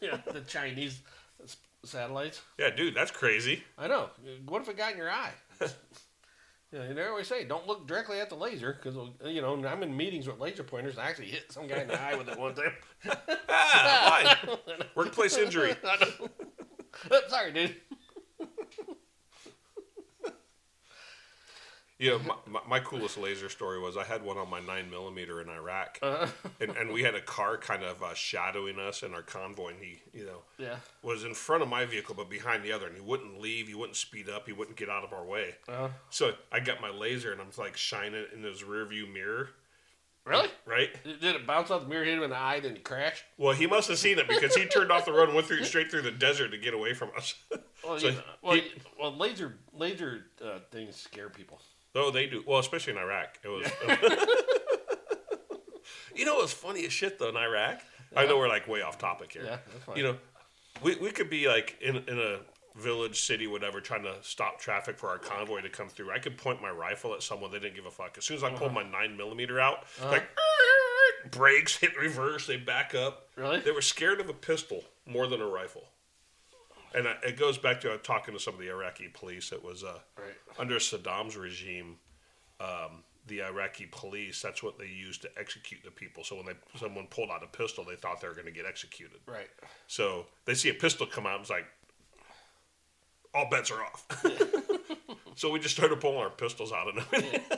yeah, 0.00 0.18
the 0.32 0.40
Chinese 0.46 1.00
satellites. 1.84 2.40
yeah, 2.58 2.70
dude, 2.70 2.94
that's 2.94 3.10
crazy. 3.10 3.62
I 3.78 3.86
know. 3.88 4.10
What 4.46 4.62
if 4.62 4.68
it 4.68 4.76
got 4.76 4.92
in 4.92 4.98
your 4.98 5.10
eye? 5.10 5.32
know, 6.78 6.94
they 6.94 7.04
always 7.06 7.28
say 7.28 7.44
don't 7.44 7.66
look 7.66 7.86
directly 7.86 8.20
at 8.20 8.28
the 8.28 8.34
laser 8.36 8.72
because 8.72 8.96
you 9.24 9.40
know 9.40 9.54
I'm 9.66 9.82
in 9.82 9.96
meetings 9.96 10.26
with 10.26 10.38
laser 10.38 10.62
pointers. 10.62 10.98
I 10.98 11.08
actually 11.08 11.28
hit 11.28 11.52
some 11.52 11.66
guy 11.66 11.78
in 11.82 11.88
the 11.88 12.00
eye 12.00 12.14
with 12.14 12.28
it 12.28 12.38
one 12.38 12.54
time. 12.54 12.72
Ah, 13.56 14.36
why? 14.46 14.56
Workplace 14.94 15.36
injury. 15.36 15.76
Sorry, 17.28 17.52
dude. 17.52 17.76
You 21.96 22.10
know, 22.10 22.18
my, 22.18 22.34
my, 22.48 22.60
my 22.68 22.80
coolest 22.80 23.16
laser 23.18 23.48
story 23.48 23.78
was 23.78 23.96
I 23.96 24.02
had 24.02 24.24
one 24.24 24.36
on 24.36 24.50
my 24.50 24.58
nine 24.58 24.90
millimeter 24.90 25.40
in 25.40 25.48
Iraq, 25.48 26.00
and, 26.02 26.70
and 26.76 26.92
we 26.92 27.04
had 27.04 27.14
a 27.14 27.20
car 27.20 27.56
kind 27.56 27.84
of 27.84 28.02
uh, 28.02 28.14
shadowing 28.14 28.80
us 28.80 29.04
in 29.04 29.14
our 29.14 29.22
convoy, 29.22 29.68
and 29.70 29.78
he, 29.80 30.00
you 30.12 30.26
know, 30.26 30.38
Yeah. 30.58 30.76
was 31.04 31.22
in 31.22 31.34
front 31.34 31.62
of 31.62 31.68
my 31.68 31.84
vehicle 31.84 32.16
but 32.16 32.28
behind 32.28 32.64
the 32.64 32.72
other, 32.72 32.86
and 32.88 32.96
he 32.96 33.00
wouldn't 33.00 33.40
leave, 33.40 33.68
he 33.68 33.74
wouldn't 33.74 33.96
speed 33.96 34.28
up, 34.28 34.46
he 34.48 34.52
wouldn't 34.52 34.76
get 34.76 34.88
out 34.90 35.04
of 35.04 35.12
our 35.12 35.24
way. 35.24 35.54
Uh, 35.68 35.88
So 36.10 36.32
I 36.50 36.58
got 36.58 36.80
my 36.80 36.90
laser 36.90 37.30
and 37.30 37.40
I'm 37.40 37.50
like 37.56 37.76
shining 37.76 38.14
it 38.14 38.30
in 38.34 38.42
his 38.42 38.62
rearview 38.62 39.10
mirror, 39.12 39.50
really? 40.24 40.48
right? 40.66 40.90
Did 41.04 41.22
it 41.36 41.46
bounce 41.46 41.70
off 41.70 41.82
the 41.82 41.88
mirror, 41.88 42.04
hit 42.04 42.14
him 42.18 42.24
in 42.24 42.30
the 42.30 42.36
eye, 42.36 42.58
then 42.58 42.74
he 42.74 42.82
crashed? 42.82 43.22
Well, 43.38 43.54
he 43.54 43.68
must 43.68 43.88
have 43.88 43.98
seen 43.98 44.18
it 44.18 44.26
because 44.26 44.56
he 44.56 44.66
turned 44.66 44.90
off 44.90 45.04
the 45.04 45.12
road 45.12 45.28
and 45.28 45.34
went 45.36 45.46
through 45.46 45.62
straight 45.62 45.92
through 45.92 46.02
the 46.02 46.10
desert 46.10 46.48
to 46.50 46.58
get 46.58 46.74
away 46.74 46.92
from 46.92 47.10
us. 47.16 47.34
Well, 47.84 47.98
So 48.00 48.08
you 48.08 48.12
know, 48.14 48.20
well, 48.42 48.54
he- 48.56 48.72
well, 48.98 49.16
laser 49.16 49.54
laser 49.72 50.24
uh, 50.44 50.58
things 50.72 50.96
scare 50.96 51.28
people. 51.28 51.60
Oh, 51.94 52.10
they 52.10 52.26
do. 52.26 52.42
Well, 52.46 52.58
especially 52.60 52.92
in 52.94 52.98
Iraq, 52.98 53.38
it 53.42 53.48
was. 53.48 53.66
you 56.14 56.24
know 56.24 56.36
what's 56.36 56.52
funny 56.52 56.84
as 56.86 56.92
shit 56.92 57.18
though 57.18 57.28
in 57.28 57.36
Iraq? 57.36 57.80
I 58.16 58.26
know 58.26 58.38
we're 58.38 58.48
like 58.48 58.68
way 58.68 58.82
off 58.82 58.98
topic 58.98 59.32
here. 59.32 59.44
Yeah, 59.44 59.58
that's 59.72 59.84
fine. 59.84 59.96
You 59.96 60.02
know, 60.04 60.16
we 60.82 60.96
we 60.96 61.10
could 61.10 61.30
be 61.30 61.48
like 61.48 61.76
in 61.80 61.96
in 62.08 62.18
a 62.18 62.38
village, 62.76 63.22
city, 63.22 63.46
whatever, 63.46 63.80
trying 63.80 64.02
to 64.04 64.14
stop 64.22 64.60
traffic 64.60 64.98
for 64.98 65.08
our 65.08 65.18
convoy 65.18 65.60
to 65.62 65.68
come 65.68 65.88
through. 65.88 66.12
I 66.12 66.18
could 66.18 66.36
point 66.38 66.62
my 66.62 66.70
rifle 66.70 67.14
at 67.14 67.22
someone; 67.22 67.50
they 67.50 67.58
didn't 67.58 67.76
give 67.76 67.86
a 67.86 67.90
fuck. 67.90 68.16
As 68.18 68.24
soon 68.24 68.36
as 68.36 68.44
I 68.44 68.50
pulled 68.50 68.70
Uh-huh. 68.72 68.82
my 68.84 68.88
nine 68.88 69.16
millimeter 69.16 69.60
out, 69.60 69.84
like 70.02 70.24
brakes, 71.30 71.76
hit 71.76 71.96
reverse, 71.96 72.46
they 72.46 72.56
back 72.56 72.94
up. 72.94 73.28
Really? 73.36 73.60
They 73.60 73.70
were 73.72 73.82
scared 73.82 74.20
of 74.20 74.28
a 74.28 74.32
pistol 74.34 74.84
more 75.06 75.26
than 75.26 75.40
a 75.40 75.46
rifle. 75.46 75.84
And 76.94 77.08
I, 77.08 77.16
it 77.26 77.36
goes 77.36 77.58
back 77.58 77.80
to 77.82 77.92
uh, 77.94 77.98
talking 77.98 78.34
to 78.34 78.40
some 78.40 78.54
of 78.54 78.60
the 78.60 78.68
Iraqi 78.70 79.08
police. 79.12 79.52
It 79.52 79.62
was 79.64 79.82
uh, 79.82 79.98
Right. 80.16 80.34
under 80.58 80.76
Saddam's 80.76 81.36
regime, 81.36 81.96
um, 82.60 83.02
the 83.26 83.42
Iraqi 83.42 83.88
police. 83.90 84.40
That's 84.40 84.62
what 84.62 84.78
they 84.78 84.86
used 84.86 85.22
to 85.22 85.30
execute 85.38 85.82
the 85.84 85.90
people. 85.90 86.22
So 86.24 86.36
when 86.36 86.46
they 86.46 86.52
someone 86.78 87.06
pulled 87.08 87.30
out 87.30 87.42
a 87.42 87.46
pistol, 87.46 87.84
they 87.84 87.96
thought 87.96 88.20
they 88.20 88.28
were 88.28 88.34
going 88.34 88.46
to 88.46 88.52
get 88.52 88.64
executed. 88.66 89.18
Right. 89.26 89.48
So 89.88 90.26
they 90.44 90.54
see 90.54 90.68
a 90.70 90.74
pistol 90.74 91.06
come 91.06 91.26
out, 91.26 91.32
and 91.34 91.40
it's 91.40 91.50
like, 91.50 91.66
all 93.34 93.48
bets 93.50 93.70
are 93.72 93.82
off. 93.82 94.06
so 95.34 95.50
we 95.50 95.58
just 95.58 95.74
started 95.74 96.00
pulling 96.00 96.18
our 96.18 96.30
pistols 96.30 96.70
out, 96.72 96.86
and 96.94 97.04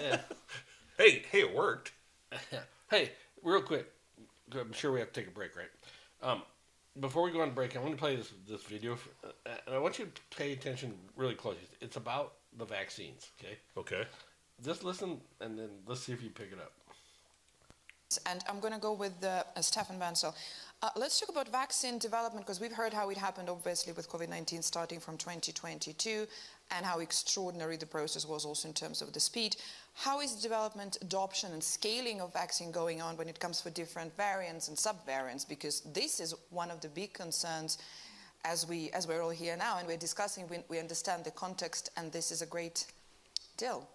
Yeah. 0.00 0.20
hey, 0.98 1.22
hey, 1.30 1.40
it 1.40 1.54
worked. 1.54 1.92
Hey, 2.88 3.10
real 3.42 3.62
quick. 3.62 3.90
I'm 4.52 4.72
sure 4.72 4.92
we 4.92 5.00
have 5.00 5.12
to 5.12 5.20
take 5.20 5.28
a 5.28 5.34
break, 5.34 5.56
right? 5.56 5.66
Um, 6.22 6.42
before 7.00 7.22
we 7.22 7.30
go 7.30 7.40
on 7.40 7.50
break, 7.50 7.76
I 7.76 7.80
want 7.80 7.92
to 7.92 7.98
play 7.98 8.16
this 8.16 8.32
this 8.48 8.62
video, 8.62 8.96
for, 8.96 9.10
uh, 9.24 9.50
and 9.66 9.74
I 9.74 9.78
want 9.78 9.98
you 9.98 10.06
to 10.06 10.36
pay 10.36 10.52
attention 10.52 10.94
really 11.16 11.34
closely. 11.34 11.62
It's 11.80 11.96
about 11.96 12.34
the 12.58 12.64
vaccines. 12.64 13.30
Okay, 13.40 13.58
Okay. 13.76 14.04
just 14.64 14.84
listen, 14.84 15.20
and 15.40 15.58
then 15.58 15.68
let's 15.86 16.02
see 16.02 16.12
if 16.12 16.22
you 16.22 16.30
pick 16.30 16.52
it 16.52 16.58
up. 16.58 16.72
And 18.24 18.42
I'm 18.48 18.60
going 18.60 18.72
to 18.72 18.78
go 18.78 18.92
with 18.92 19.22
uh, 19.24 19.42
Stefan 19.60 19.98
Bancel. 19.98 20.32
Uh, 20.82 20.90
let's 20.96 21.18
talk 21.18 21.28
about 21.28 21.48
vaccine 21.50 21.98
development 21.98 22.46
because 22.46 22.60
we've 22.60 22.72
heard 22.72 22.92
how 22.92 23.10
it 23.10 23.16
happened, 23.16 23.48
obviously, 23.48 23.92
with 23.92 24.08
COVID-19 24.08 24.62
starting 24.62 25.00
from 25.00 25.16
2022 25.16 26.26
and 26.70 26.86
how 26.86 27.00
extraordinary 27.00 27.76
the 27.76 27.86
process 27.86 28.24
was 28.26 28.44
also 28.44 28.68
in 28.68 28.74
terms 28.74 29.02
of 29.02 29.12
the 29.12 29.18
speed. 29.20 29.56
How 29.98 30.20
is 30.20 30.32
development, 30.34 30.98
adoption, 31.00 31.54
and 31.54 31.64
scaling 31.64 32.20
of 32.20 32.30
vaccine 32.34 32.70
going 32.70 33.00
on 33.00 33.16
when 33.16 33.30
it 33.30 33.40
comes 33.40 33.62
for 33.62 33.70
different 33.70 34.14
variants 34.14 34.68
and 34.68 34.76
subvariants? 34.76 35.48
Because 35.48 35.80
this 35.80 36.20
is 36.20 36.34
one 36.50 36.70
of 36.70 36.82
the 36.82 36.88
big 36.88 37.14
concerns 37.14 37.78
as 38.44 38.68
we 38.68 38.90
as 38.90 39.08
we're 39.08 39.22
all 39.22 39.30
here 39.30 39.56
now 39.56 39.78
and 39.78 39.88
we're 39.88 39.96
discussing. 39.96 40.46
We, 40.48 40.58
we 40.68 40.78
understand 40.78 41.24
the 41.24 41.30
context, 41.30 41.90
and 41.96 42.12
this 42.12 42.30
is 42.30 42.42
a 42.42 42.46
great 42.46 42.84
deal. 43.56 43.88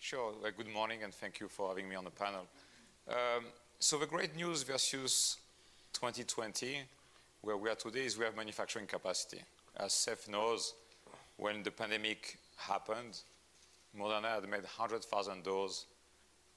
Sure. 0.00 0.32
Well, 0.42 0.50
good 0.56 0.72
morning, 0.72 1.02
and 1.02 1.12
thank 1.12 1.40
you 1.40 1.48
for 1.48 1.68
having 1.68 1.90
me 1.90 1.94
on 1.94 2.04
the 2.04 2.10
panel. 2.10 2.46
Um, 3.06 3.44
so 3.78 3.98
the 3.98 4.06
great 4.06 4.34
news 4.34 4.62
versus 4.62 5.36
2020, 5.92 6.78
where 7.42 7.58
we 7.58 7.68
are 7.68 7.74
today, 7.74 8.06
is 8.06 8.16
we 8.16 8.24
have 8.24 8.34
manufacturing 8.34 8.86
capacity. 8.86 9.42
As 9.76 9.92
Seth 9.92 10.26
knows, 10.26 10.72
when 11.36 11.62
the 11.62 11.70
pandemic 11.70 12.38
happened, 12.56 13.20
Moderna 13.98 14.34
had 14.34 14.42
made 14.48 14.62
100,000 14.62 15.42
doses 15.44 15.86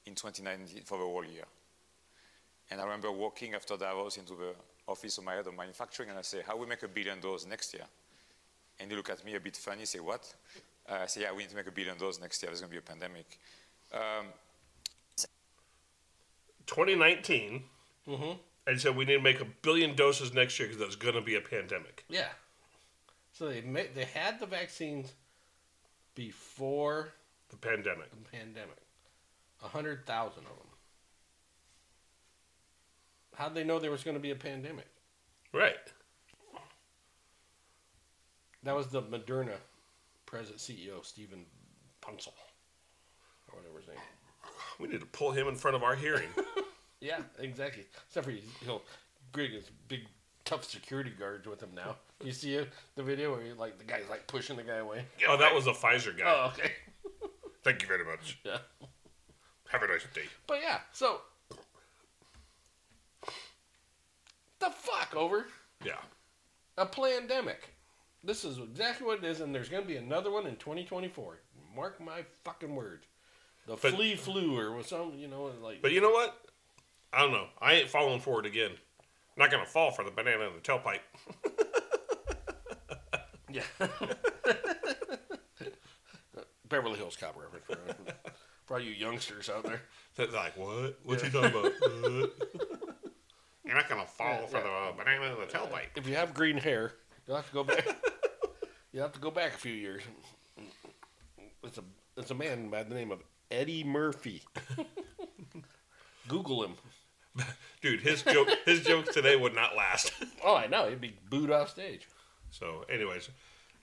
in 0.06 0.16
2019 0.16 0.84
for 0.84 0.98
the 0.98 1.04
whole 1.04 1.24
year. 1.26 1.44
And 2.72 2.82
I 2.82 2.84
remember 2.84 3.12
walking 3.12 3.54
after 3.54 3.78
Davos 3.78 4.18
into 4.18 4.34
the 4.34 4.54
office 4.88 5.18
of 5.18 5.24
my 5.24 5.34
head 5.36 5.48
of 5.48 5.56
manufacturing, 5.56 6.10
and 6.10 6.18
I 6.18 6.22
say, 6.22 6.42
how 6.46 6.58
we 6.58 6.66
make 6.66 6.84
a 6.84 6.88
billion 6.88 7.20
doses 7.20 7.48
next 7.48 7.74
year? 7.74 7.84
And 8.80 8.90
you 8.92 8.98
look 8.98 9.10
at 9.10 9.24
me 9.26 9.36
a 9.36 9.40
bit 9.40 9.56
funny, 9.58 9.86
say, 9.86 10.00
what? 10.00 10.34
Uh, 10.90 11.00
I 11.04 11.06
say, 11.08 11.22
yeah, 11.22 11.32
we 11.32 11.40
need 11.44 11.50
to 11.50 11.56
make 11.56 11.68
a 11.68 11.72
billion 11.72 11.98
doses 11.98 12.22
next 12.22 12.42
year. 12.42 12.50
There's 12.50 12.62
going 12.62 12.70
to 12.72 12.76
be 12.76 12.80
a 12.80 12.82
pandemic. 12.82 13.40
Um, 13.94 14.28
2019, 16.66 17.64
Mm-hmm. 18.08 18.32
and 18.68 18.80
said 18.80 18.96
we 18.96 19.04
need 19.04 19.16
to 19.18 19.22
make 19.22 19.42
a 19.42 19.48
billion 19.62 19.94
doses 19.94 20.34
next 20.34 20.58
year 20.58 20.70
because 20.70 20.80
there's 20.80 20.96
going 20.96 21.16
to 21.16 21.22
be 21.22 21.36
a 21.36 21.42
pandemic. 21.42 22.06
Yeah. 22.08 22.30
So 23.34 23.50
they 23.50 23.60
made, 23.60 23.96
they 23.96 24.06
had 24.06 24.40
the 24.40 24.46
vaccines 24.46 25.12
before 26.16 27.10
The 27.50 27.58
pandemic. 27.58 28.10
the 28.12 28.38
pandemic. 28.38 28.78
A 29.64 29.68
hundred 29.68 30.06
thousand 30.06 30.44
of 30.44 30.50
them. 30.58 30.68
How'd 33.36 33.56
they 33.56 33.64
know 33.64 33.80
there 33.80 33.92
was 33.92 34.04
going 34.04 34.16
to 34.18 34.22
be 34.22 34.32
a 34.32 34.36
pandemic? 34.36 34.88
Right. 35.54 35.76
That 38.64 38.76
was 38.76 38.88
the 38.88 39.02
Moderna 39.02 39.56
president 40.26 40.60
CEO 40.60 41.06
Stephen 41.06 41.46
Punsel, 42.02 42.34
or 43.52 43.60
whatever 43.60 43.80
his 43.80 43.88
name. 43.88 43.98
We 44.80 44.88
need 44.88 45.00
to 45.00 45.06
pull 45.08 45.32
him 45.32 45.48
in 45.48 45.56
front 45.56 45.76
of 45.76 45.84
our 45.84 45.96
hearing. 45.96 46.30
Yeah, 47.00 47.20
exactly. 47.38 47.86
Except 48.08 48.26
for 48.26 48.32
he's, 48.32 48.42
he'll 48.66 48.82
Greg 49.32 49.52
his 49.52 49.70
big 49.88 50.00
tough 50.46 50.64
security 50.64 51.12
guards 51.12 51.48
with 51.48 51.62
him 51.62 51.70
now. 51.76 51.96
You 52.24 52.32
see 52.32 52.60
the 52.96 53.04
video 53.04 53.32
where 53.34 53.44
he, 53.44 53.54
like 53.54 53.78
the 53.78 53.84
guy's 53.84 54.10
like 54.10 54.26
pushing 54.26 54.58
the 54.58 54.64
guy 54.64 54.78
away. 54.78 55.06
oh, 55.30 55.38
that 55.38 55.54
was 55.54 55.68
a 55.68 55.74
Pfizer 55.74 56.18
guy. 56.18 56.24
Oh, 56.26 56.52
okay. 56.56 56.72
Thank 57.68 57.82
you 57.82 57.88
very 57.90 58.06
much. 58.06 58.40
Yeah. 58.46 58.60
Have 59.74 59.84
a 59.84 59.88
nice 59.88 60.06
day. 60.14 60.22
But 60.48 60.60
yeah, 60.64 60.80
so 60.94 61.20
the 64.60 64.70
fuck 64.70 65.14
over 65.14 65.48
Yeah. 65.84 65.98
a 66.78 66.86
pandemic. 66.86 67.74
This 68.24 68.46
is 68.46 68.58
exactly 68.58 69.06
what 69.06 69.18
it 69.18 69.26
is, 69.26 69.42
and 69.42 69.54
there's 69.54 69.68
going 69.68 69.84
to 69.84 69.88
be 69.88 69.98
another 69.98 70.32
one 70.32 70.48
in 70.48 70.56
2024. 70.56 71.40
Mark 71.76 72.00
my 72.00 72.24
fucking 72.46 72.74
word. 72.74 73.06
The 73.66 73.76
But- 73.76 73.96
flea 73.96 74.16
flu 74.16 74.58
or 74.58 74.82
some, 74.84 75.16
you 75.16 75.28
know, 75.28 75.52
like 75.62 75.82
But 75.82 75.92
you 75.92 76.00
know 76.00 76.12
what? 76.12 76.42
I 77.12 77.20
don't 77.20 77.34
know. 77.34 77.50
I 77.60 77.74
ain't 77.74 77.90
falling 77.90 78.22
for 78.22 78.40
it 78.40 78.46
again. 78.46 78.72
Not 79.36 79.52
going 79.52 79.66
to 79.66 79.70
fall 79.70 79.92
for 79.92 80.06
the 80.06 80.12
banana 80.12 80.46
in 80.48 80.54
the 80.54 80.62
tailpipe. 80.62 81.02
yeah. 83.52 83.64
Beverly 86.70 86.98
Hills 86.98 87.16
Cop 87.16 87.36
reference 87.40 87.66
for, 87.66 87.78
for 88.66 88.74
all 88.76 88.80
you 88.80 88.92
youngsters 88.92 89.50
out 89.50 89.64
there. 89.64 89.82
They're 90.16 90.28
like, 90.28 90.58
what? 90.58 91.00
What 91.04 91.24
you 91.24 91.30
talking 91.30 91.58
about? 91.58 91.72
You're 93.68 93.76
not 93.76 93.90
going 93.90 94.02
to 94.02 94.08
fall 94.08 94.48
for 94.48 94.62
the 94.62 94.70
uh, 94.70 94.92
banana 94.94 95.26
in 95.26 95.40
the 95.40 95.46
tailpipe. 95.46 95.88
If 95.98 96.08
you 96.08 96.16
have 96.16 96.34
green 96.34 96.58
hair, 96.58 96.94
you'll 97.28 97.36
have 97.36 97.48
to 97.48 97.54
go 97.54 97.64
back. 97.66 97.86
you 98.94 99.02
have 99.02 99.12
to 99.12 99.20
go 99.20 99.30
back 99.30 99.56
a 99.56 99.58
few 99.58 99.74
years. 99.74 100.04
It's 101.64 101.78
a 101.78 101.84
it's 102.16 102.32
a 102.32 102.36
man 102.36 102.70
by 102.70 102.84
the 102.84 102.96
name 102.96 103.12
of 103.12 103.22
Eddie 103.52 103.84
Murphy. 103.84 104.44
Google 106.30 106.64
him. 106.64 106.76
Dude, 107.82 108.00
his 108.02 108.24
joke, 108.24 108.50
his 108.66 108.82
jokes 108.82 109.14
today 109.14 109.36
would 109.36 109.54
not 109.54 109.76
last. 109.76 110.12
Oh, 110.44 110.56
I 110.56 110.68
know. 110.68 110.90
He'd 110.90 111.02
be 111.02 111.16
booed 111.30 111.52
off 111.52 111.70
stage. 111.70 112.08
So, 112.50 112.86
anyways, 112.92 113.30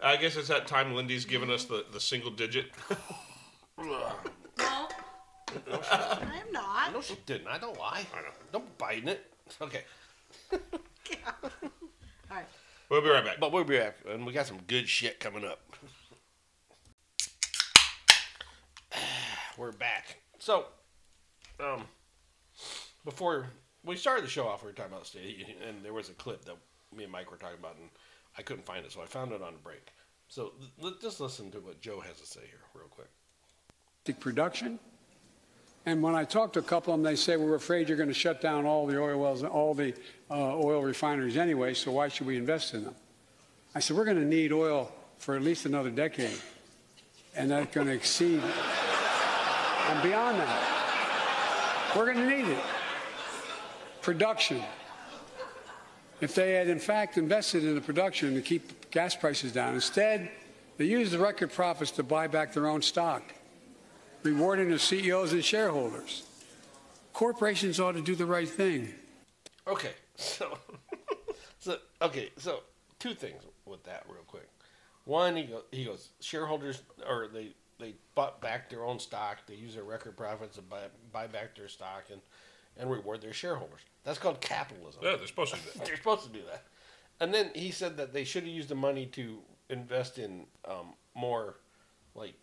I 0.00 0.16
guess 0.16 0.36
it's 0.36 0.48
that 0.48 0.66
time 0.66 0.94
Lindy's 0.94 1.24
giving 1.24 1.50
us 1.50 1.64
the, 1.64 1.84
the 1.92 2.00
single 2.00 2.30
digit. 2.30 2.66
No, 5.66 5.78
I 5.90 6.40
am 6.44 6.52
not. 6.52 6.92
No, 6.92 7.00
she 7.00 7.16
didn't. 7.26 7.48
I 7.48 7.58
don't 7.58 7.78
lie. 7.78 8.06
I 8.14 8.22
know. 8.22 8.28
Don't 8.52 8.78
bite 8.78 9.02
in 9.02 9.08
it. 9.08 9.32
Okay. 9.60 9.82
All 10.52 10.58
right. 12.30 12.46
We'll 12.88 13.02
be 13.02 13.08
right 13.08 13.24
back. 13.24 13.40
But 13.40 13.52
we'll 13.52 13.64
be 13.64 13.78
back, 13.78 13.96
and 14.08 14.26
we 14.26 14.32
got 14.32 14.46
some 14.46 14.58
good 14.66 14.88
shit 14.88 15.20
coming 15.20 15.44
up. 15.44 15.60
We're 19.58 19.72
back. 19.72 20.20
So, 20.38 20.66
um, 21.60 21.84
before 23.04 23.46
we 23.84 23.96
started 23.96 24.24
the 24.24 24.28
show 24.28 24.46
off, 24.46 24.62
we 24.62 24.68
were 24.68 24.72
talking 24.72 24.92
about 24.92 25.04
the 25.04 25.08
state, 25.08 25.20
of 25.20 25.26
the 25.26 25.38
Union, 25.38 25.56
and 25.68 25.84
there 25.84 25.92
was 25.92 26.08
a 26.08 26.14
clip 26.14 26.44
that 26.44 26.56
me 26.94 27.04
and 27.04 27.12
Mike 27.12 27.30
were 27.30 27.36
talking 27.36 27.58
about, 27.58 27.76
and 27.80 27.90
I 28.36 28.42
couldn't 28.42 28.66
find 28.66 28.84
it, 28.84 28.92
so 28.92 29.00
I 29.02 29.06
found 29.06 29.32
it 29.32 29.42
on 29.42 29.54
a 29.54 29.58
break. 29.58 29.88
So 30.28 30.52
l- 30.82 30.94
just 31.00 31.20
listen 31.20 31.50
to 31.52 31.60
what 31.60 31.80
Joe 31.80 32.00
has 32.00 32.20
to 32.20 32.26
say 32.26 32.40
here, 32.40 32.60
real 32.74 32.88
quick. 32.88 33.08
production. 34.20 34.78
And 35.86 36.02
when 36.02 36.14
I 36.14 36.24
talk 36.24 36.54
to 36.54 36.60
a 36.60 36.62
couple 36.62 36.94
of 36.94 37.00
them, 37.00 37.04
they 37.04 37.16
say, 37.16 37.36
we're 37.36 37.54
afraid 37.54 37.88
you're 37.88 37.98
going 37.98 38.08
to 38.08 38.14
shut 38.14 38.40
down 38.40 38.64
all 38.64 38.86
the 38.86 38.98
oil 38.98 39.20
wells, 39.20 39.44
all 39.44 39.74
the 39.74 39.92
uh, 40.30 40.56
oil 40.56 40.82
refineries 40.82 41.36
anyway, 41.36 41.74
so 41.74 41.92
why 41.92 42.08
should 42.08 42.26
we 42.26 42.36
invest 42.36 42.72
in 42.72 42.84
them? 42.84 42.94
I 43.74 43.80
said, 43.80 43.96
we're 43.96 44.06
going 44.06 44.20
to 44.20 44.24
need 44.24 44.52
oil 44.52 44.90
for 45.18 45.36
at 45.36 45.42
least 45.42 45.66
another 45.66 45.90
decade. 45.90 46.38
And 47.36 47.50
that's 47.50 47.74
going 47.74 47.88
to 47.88 47.92
exceed 47.92 48.40
and 49.88 50.02
beyond 50.02 50.38
that. 50.38 51.92
We're 51.94 52.12
going 52.12 52.28
to 52.28 52.36
need 52.36 52.48
it. 52.48 52.62
Production. 54.00 54.62
If 56.24 56.34
they 56.34 56.54
had, 56.54 56.68
in 56.68 56.78
fact, 56.78 57.18
invested 57.18 57.64
in 57.64 57.74
the 57.74 57.82
production 57.82 58.34
to 58.34 58.40
keep 58.40 58.90
gas 58.90 59.14
prices 59.14 59.52
down, 59.52 59.74
instead, 59.74 60.30
they 60.78 60.86
used 60.86 61.12
the 61.12 61.18
record 61.18 61.52
profits 61.52 61.90
to 61.92 62.02
buy 62.02 62.28
back 62.28 62.54
their 62.54 62.66
own 62.66 62.80
stock 62.80 63.22
rewarding 64.22 64.70
the 64.70 64.78
CEOs 64.78 65.34
and 65.34 65.44
shareholders. 65.44 66.22
Corporations 67.12 67.78
ought 67.78 67.92
to 67.92 68.00
do 68.00 68.14
the 68.14 68.24
right 68.24 68.48
thing. 68.48 68.94
Okay, 69.66 69.92
so, 70.16 70.56
so 71.58 71.76
okay, 72.00 72.30
so 72.38 72.60
two 72.98 73.12
things 73.12 73.42
with 73.66 73.84
that 73.84 74.04
real 74.08 74.24
quick. 74.26 74.48
One, 75.04 75.36
he 75.36 75.42
goes, 75.42 75.62
he 75.72 75.84
goes, 75.84 76.08
shareholders 76.20 76.82
or 77.06 77.28
they 77.30 77.50
they 77.78 77.96
bought 78.14 78.40
back 78.40 78.70
their 78.70 78.82
own 78.82 78.98
stock. 78.98 79.40
They 79.46 79.56
use 79.56 79.74
their 79.74 79.84
record 79.84 80.16
profits 80.16 80.56
to 80.56 80.62
buy 80.62 80.84
buy 81.12 81.26
back 81.26 81.54
their 81.54 81.68
stock 81.68 82.04
and 82.10 82.22
and 82.76 82.90
reward 82.90 83.20
their 83.20 83.32
shareholders. 83.32 83.80
That's 84.04 84.18
called 84.18 84.40
capitalism. 84.40 85.00
Yeah, 85.02 85.16
they're 85.16 85.26
supposed 85.26 85.54
to 85.54 85.60
do 85.60 85.66
that. 85.78 85.84
They're 85.86 85.96
supposed 85.96 86.22
to 86.24 86.28
do 86.30 86.40
that. 86.50 86.62
And 87.20 87.32
then 87.32 87.50
he 87.54 87.70
said 87.70 87.96
that 87.96 88.12
they 88.12 88.24
should 88.24 88.42
have 88.44 88.52
used 88.52 88.68
the 88.68 88.74
money 88.74 89.06
to 89.06 89.38
invest 89.70 90.18
in 90.18 90.46
um, 90.68 90.94
more, 91.14 91.56
like 92.14 92.34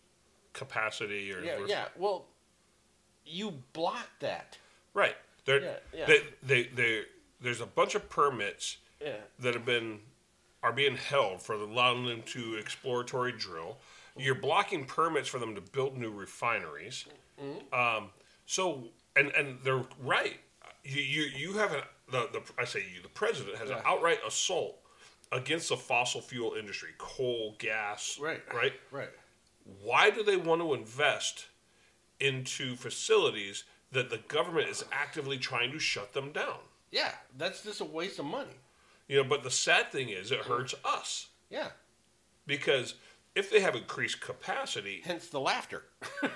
Capacity 0.54 1.32
or 1.32 1.42
yeah 1.42 1.58
yeah. 1.66 1.84
Well, 1.96 2.26
you 3.24 3.52
block 3.72 4.06
that. 4.20 4.58
right. 4.94 5.16
They're, 5.44 5.60
Yeah, 5.60 5.76
yeah. 5.94 6.06
They, 6.06 6.18
they, 6.42 6.62
they, 6.74 7.02
there's 7.40 7.60
a 7.60 7.66
bunch 7.66 7.94
of 7.94 8.08
permits 8.10 8.76
Yeah. 9.00 9.16
that 9.40 9.54
have 9.54 9.64
been 9.64 10.00
are 10.62 10.72
being 10.72 10.96
held 10.96 11.42
for 11.42 11.54
allowing 11.54 12.06
them 12.06 12.22
to 12.26 12.54
exploratory 12.54 13.32
drill. 13.32 13.78
You're 14.16 14.36
blocking 14.36 14.84
permits 14.84 15.26
for 15.28 15.38
them 15.40 15.54
to 15.56 15.60
build 15.60 15.96
new 15.98 16.10
refineries. 16.12 17.06
Um, 17.72 18.10
so 18.46 18.84
and 19.16 19.28
and 19.32 19.58
they're 19.62 19.84
right. 20.02 20.38
You 20.84 21.00
you, 21.02 21.22
you 21.36 21.52
have 21.54 21.72
an 21.72 21.82
the, 22.10 22.28
the 22.32 22.42
I 22.58 22.64
say 22.64 22.80
you 22.94 23.02
the 23.02 23.08
president 23.08 23.56
has 23.58 23.70
an 23.70 23.78
outright 23.84 24.18
assault 24.26 24.78
against 25.30 25.68
the 25.70 25.76
fossil 25.76 26.20
fuel 26.20 26.54
industry, 26.58 26.90
coal, 26.98 27.54
gas, 27.58 28.18
Right. 28.20 28.42
right. 28.52 28.72
Right. 28.90 29.08
Why 29.82 30.10
do 30.10 30.22
they 30.22 30.36
want 30.36 30.60
to 30.60 30.74
invest 30.74 31.46
into 32.20 32.76
facilities 32.76 33.64
that 33.92 34.10
the 34.10 34.18
government 34.28 34.68
is 34.68 34.84
actively 34.92 35.38
trying 35.38 35.72
to 35.72 35.78
shut 35.78 36.12
them 36.12 36.32
down? 36.32 36.58
Yeah, 36.90 37.12
that's 37.38 37.62
just 37.62 37.80
a 37.80 37.84
waste 37.84 38.18
of 38.18 38.24
money. 38.26 38.56
You 39.08 39.22
know, 39.22 39.28
but 39.28 39.42
the 39.42 39.50
sad 39.50 39.90
thing 39.90 40.08
is, 40.10 40.30
it 40.32 40.40
hurts 40.40 40.74
us 40.84 41.28
Yeah. 41.50 41.68
because 42.46 42.94
if 43.34 43.50
they 43.50 43.60
have 43.60 43.74
increased 43.74 44.20
capacity, 44.20 45.00
Hence 45.04 45.28
the 45.28 45.40
laughter. 45.40 45.84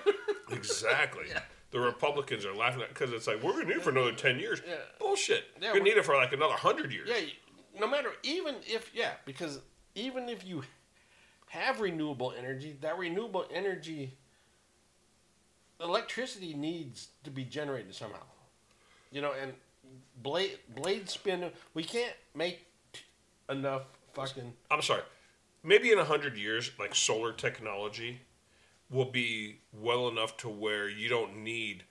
exactly, 0.51 1.25
the 1.77 1.85
Republicans 1.85 2.43
are 2.43 2.55
laughing 2.55 2.81
at 2.81 2.89
because 2.89 3.13
it's 3.13 3.27
like 3.27 3.41
we're 3.43 3.51
gonna 3.51 3.65
need 3.65 3.77
it 3.77 3.83
for 3.83 3.91
another 3.91 4.11
ten 4.11 4.39
years. 4.39 4.61
Yeah. 4.67 4.75
Bullshit. 4.99 5.45
Yeah, 5.61 5.69
we're 5.69 5.79
gonna 5.79 5.91
need 5.91 5.97
it 5.97 6.05
for 6.05 6.15
like 6.15 6.33
another 6.33 6.55
hundred 6.55 6.91
years. 6.91 7.07
Yeah, 7.07 7.79
no 7.79 7.87
matter 7.87 8.09
even 8.23 8.55
if 8.65 8.91
yeah, 8.95 9.11
because 9.25 9.59
even 9.93 10.27
if 10.27 10.45
you 10.45 10.63
have 11.49 11.79
renewable 11.79 12.33
energy, 12.37 12.75
that 12.81 12.97
renewable 12.97 13.45
energy 13.53 14.17
electricity 15.79 16.55
needs 16.55 17.09
to 17.23 17.29
be 17.29 17.43
generated 17.43 17.93
somehow. 17.93 18.23
You 19.11 19.21
know, 19.21 19.33
and 19.39 19.53
blade 20.21 20.57
blade 20.75 21.09
spin 21.09 21.51
we 21.73 21.83
can't 21.83 22.13
make 22.33 22.65
t- 22.91 23.01
enough 23.49 23.83
fucking 24.13 24.53
I'm 24.71 24.81
sorry. 24.81 25.03
Maybe 25.63 25.91
in 25.91 25.99
a 25.99 26.05
hundred 26.05 26.37
years, 26.37 26.71
like 26.79 26.95
solar 26.95 27.33
technology 27.33 28.21
will 28.89 29.11
be 29.11 29.59
well 29.73 30.07
enough 30.07 30.37
to 30.37 30.49
where 30.49 30.89
you 30.89 31.09
don't 31.09 31.37
need 31.37 31.83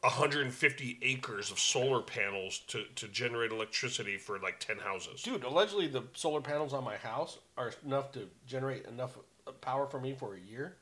150 0.00 0.98
acres 1.02 1.50
of 1.50 1.58
solar 1.58 2.00
panels 2.00 2.60
to, 2.68 2.84
to 2.94 3.08
generate 3.08 3.50
electricity 3.50 4.16
for 4.16 4.38
like 4.38 4.60
10 4.60 4.78
houses. 4.78 5.22
Dude, 5.22 5.42
allegedly 5.42 5.88
the 5.88 6.04
solar 6.14 6.40
panels 6.40 6.72
on 6.72 6.84
my 6.84 6.96
house 6.96 7.38
are 7.56 7.72
enough 7.84 8.12
to 8.12 8.28
generate 8.46 8.86
enough 8.86 9.18
power 9.60 9.86
for 9.86 10.00
me 10.00 10.14
for 10.16 10.34
a 10.34 10.38
year. 10.38 10.76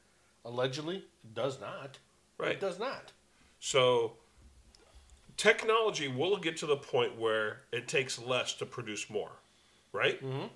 Allegedly, 0.45 0.97
it 0.97 1.35
does 1.35 1.61
not. 1.61 1.99
Right. 2.39 2.53
It 2.53 2.61
does 2.61 2.79
not. 2.79 3.13
So 3.59 4.13
technology 5.37 6.09
will 6.09 6.37
get 6.37 6.59
to 6.59 6.67
the 6.67 6.77
point 6.77 7.19
where 7.19 7.63
it 7.73 7.89
takes 7.89 8.19
less 8.19 8.53
to 8.55 8.67
produce 8.67 9.09
more, 9.09 9.33
right? 9.93 10.23
Mm-hmm. 10.23 10.47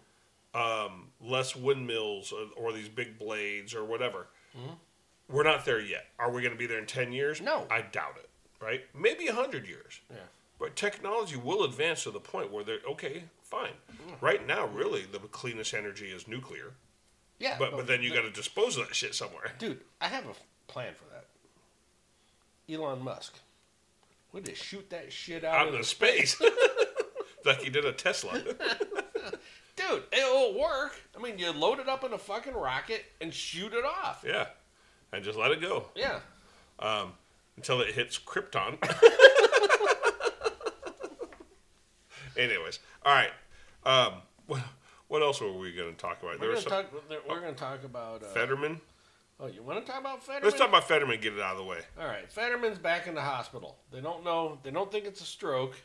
Um, 0.53 1.09
less 1.21 1.57
windmills 1.57 2.33
or, 2.33 2.47
or 2.57 2.73
these 2.73 2.89
big 2.89 3.19
blades 3.19 3.75
or 3.75 3.85
whatever. 3.85 4.27
Mm-hmm. 4.57 4.75
We're 5.35 5.45
not 5.45 5.65
there 5.65 5.81
yet. 5.81 6.07
Are 6.19 6.31
we 6.31 6.43
going 6.43 6.53
to 6.53 6.59
be 6.59 6.67
there 6.67 6.79
in 6.79 6.87
10 6.87 7.13
years? 7.13 7.41
No. 7.41 7.67
I 7.71 7.83
doubt 7.83 8.17
it, 8.17 8.29
right? 8.61 8.83
Maybe 8.99 9.27
100 9.27 9.67
years. 9.67 10.01
Yeah. 10.11 10.17
But 10.59 10.77
technology 10.77 11.37
will 11.37 11.65
advance 11.65 12.03
to 12.03 12.11
the 12.11 12.21
point 12.21 12.53
where 12.53 12.65
they're, 12.65 12.81
okay, 12.91 13.25
fine. 13.43 13.73
Mm. 13.93 14.21
Right 14.21 14.47
now, 14.47 14.67
really, 14.67 15.03
the 15.11 15.19
cleanest 15.19 15.73
energy 15.73 16.07
is 16.07 16.29
nuclear. 16.29 16.73
Yeah. 17.39 17.57
But, 17.59 17.73
but 17.73 17.87
then 17.87 18.03
you 18.03 18.13
got 18.13 18.23
to 18.23 18.31
dispose 18.31 18.77
of 18.77 18.87
that 18.87 18.95
shit 18.95 19.15
somewhere. 19.15 19.53
Dude, 19.59 19.81
I 20.01 20.09
have 20.09 20.25
a 20.27 20.35
plan 20.71 20.93
for 20.95 21.05
that. 21.15 21.27
Elon 22.73 23.03
Musk. 23.03 23.39
We 24.33 24.43
just 24.43 24.63
shoot 24.63 24.89
that 24.91 25.13
shit 25.13 25.45
out, 25.45 25.55
Out 25.55 25.69
into 25.69 25.85
space. 25.85 26.41
like 27.45 27.61
he 27.63 27.71
did 27.71 27.85
a 27.85 27.93
Tesla. 27.93 28.41
Dude, 29.89 30.03
it'll 30.13 30.59
work. 30.59 30.93
I 31.17 31.23
mean, 31.23 31.39
you 31.39 31.51
load 31.53 31.79
it 31.79 31.89
up 31.89 32.05
in 32.05 32.13
a 32.13 32.19
fucking 32.19 32.55
rocket 32.55 33.05
and 33.21 33.33
shoot 33.33 33.73
it 33.73 33.85
off. 33.85 34.25
yeah. 34.27 34.47
And 35.13 35.25
just 35.25 35.39
let 35.39 35.51
it 35.51 35.61
go. 35.61 35.87
Yeah. 35.97 36.21
um, 36.79 37.13
until 37.57 37.81
it 37.81 37.95
hits 37.95 38.19
Krypton. 38.19 38.79
Anyways, 42.37 42.79
all 43.05 43.13
right. 43.13 43.31
Um, 43.85 44.15
what, 44.47 44.61
what 45.09 45.23
else 45.23 45.41
were 45.41 45.53
we 45.53 45.73
going 45.73 45.91
to 45.91 45.99
talk 45.99 46.23
about? 46.23 46.41
We're 46.41 46.51
gonna 46.51 46.61
some, 46.61 46.71
talk. 46.71 46.87
We're 47.29 47.41
gonna 47.41 47.53
talk 47.55 47.85
about 47.85 48.23
uh, 48.23 48.27
Fetterman. 48.27 48.81
Oh, 49.41 49.47
you 49.47 49.63
want 49.63 49.85
to 49.85 49.91
talk 49.91 50.01
about 50.01 50.23
Fetterman? 50.23 50.45
Let's 50.45 50.59
talk 50.59 50.69
about 50.69 50.87
Fetterman. 50.87 51.21
Get 51.21 51.33
it 51.33 51.41
out 51.41 51.53
of 51.53 51.59
the 51.59 51.65
way. 51.65 51.79
All 51.99 52.07
right, 52.07 52.31
Fetterman's 52.31 52.79
back 52.79 53.09
in 53.09 53.15
the 53.15 53.21
hospital. 53.21 53.79
They 53.91 54.01
don't 54.01 54.23
know. 54.23 54.59
They 54.63 54.71
don't 54.71 54.93
think 54.93 55.07
it's 55.07 55.21
a 55.21 55.25
stroke, 55.25 55.77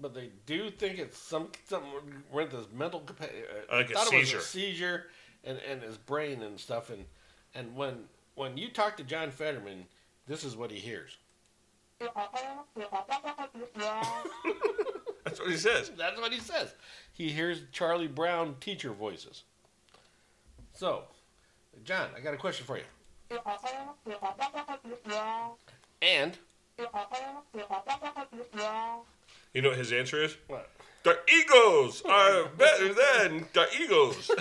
but 0.00 0.14
they 0.14 0.30
do 0.46 0.70
think 0.70 0.98
it's 0.98 1.18
some 1.18 1.48
something 1.66 1.90
with 2.32 2.52
his 2.52 2.66
mental 2.72 3.00
capacity. 3.00 3.38
Uh, 3.70 3.76
like 3.76 3.90
a 3.90 3.94
thought 3.94 4.12
it 4.12 4.18
was 4.18 4.32
a 4.32 4.40
seizure, 4.40 5.06
and 5.44 5.58
and 5.68 5.82
his 5.82 5.96
brain 5.96 6.42
and 6.42 6.58
stuff. 6.58 6.90
And 6.90 7.04
and 7.54 7.74
when 7.76 8.04
when 8.34 8.56
you 8.56 8.68
talk 8.68 8.96
to 8.96 9.04
John 9.04 9.30
Fetterman, 9.30 9.86
this 10.26 10.44
is 10.44 10.56
what 10.56 10.70
he 10.70 10.78
hears. 10.78 11.16
That's 15.24 15.40
what 15.40 15.50
he 15.50 15.56
says. 15.56 15.90
That's 15.96 16.20
what 16.20 16.32
he 16.32 16.40
says. 16.40 16.74
He 17.12 17.30
hears 17.30 17.62
Charlie 17.72 18.08
Brown 18.08 18.56
teacher 18.60 18.92
voices. 18.92 19.44
So, 20.72 21.04
John, 21.84 22.08
I 22.16 22.20
got 22.20 22.34
a 22.34 22.36
question 22.36 22.66
for 22.66 22.76
you. 22.76 22.84
And 26.02 26.36
You 29.54 29.62
know 29.62 29.70
what 29.70 29.78
his 29.78 29.92
answer 29.92 30.22
is? 30.22 30.36
what? 30.48 30.68
The 31.04 31.18
Eagles 31.32 32.02
are 32.04 32.48
better 32.58 32.88
than 32.88 33.46
the 33.52 33.66
Eagles. 33.80 34.30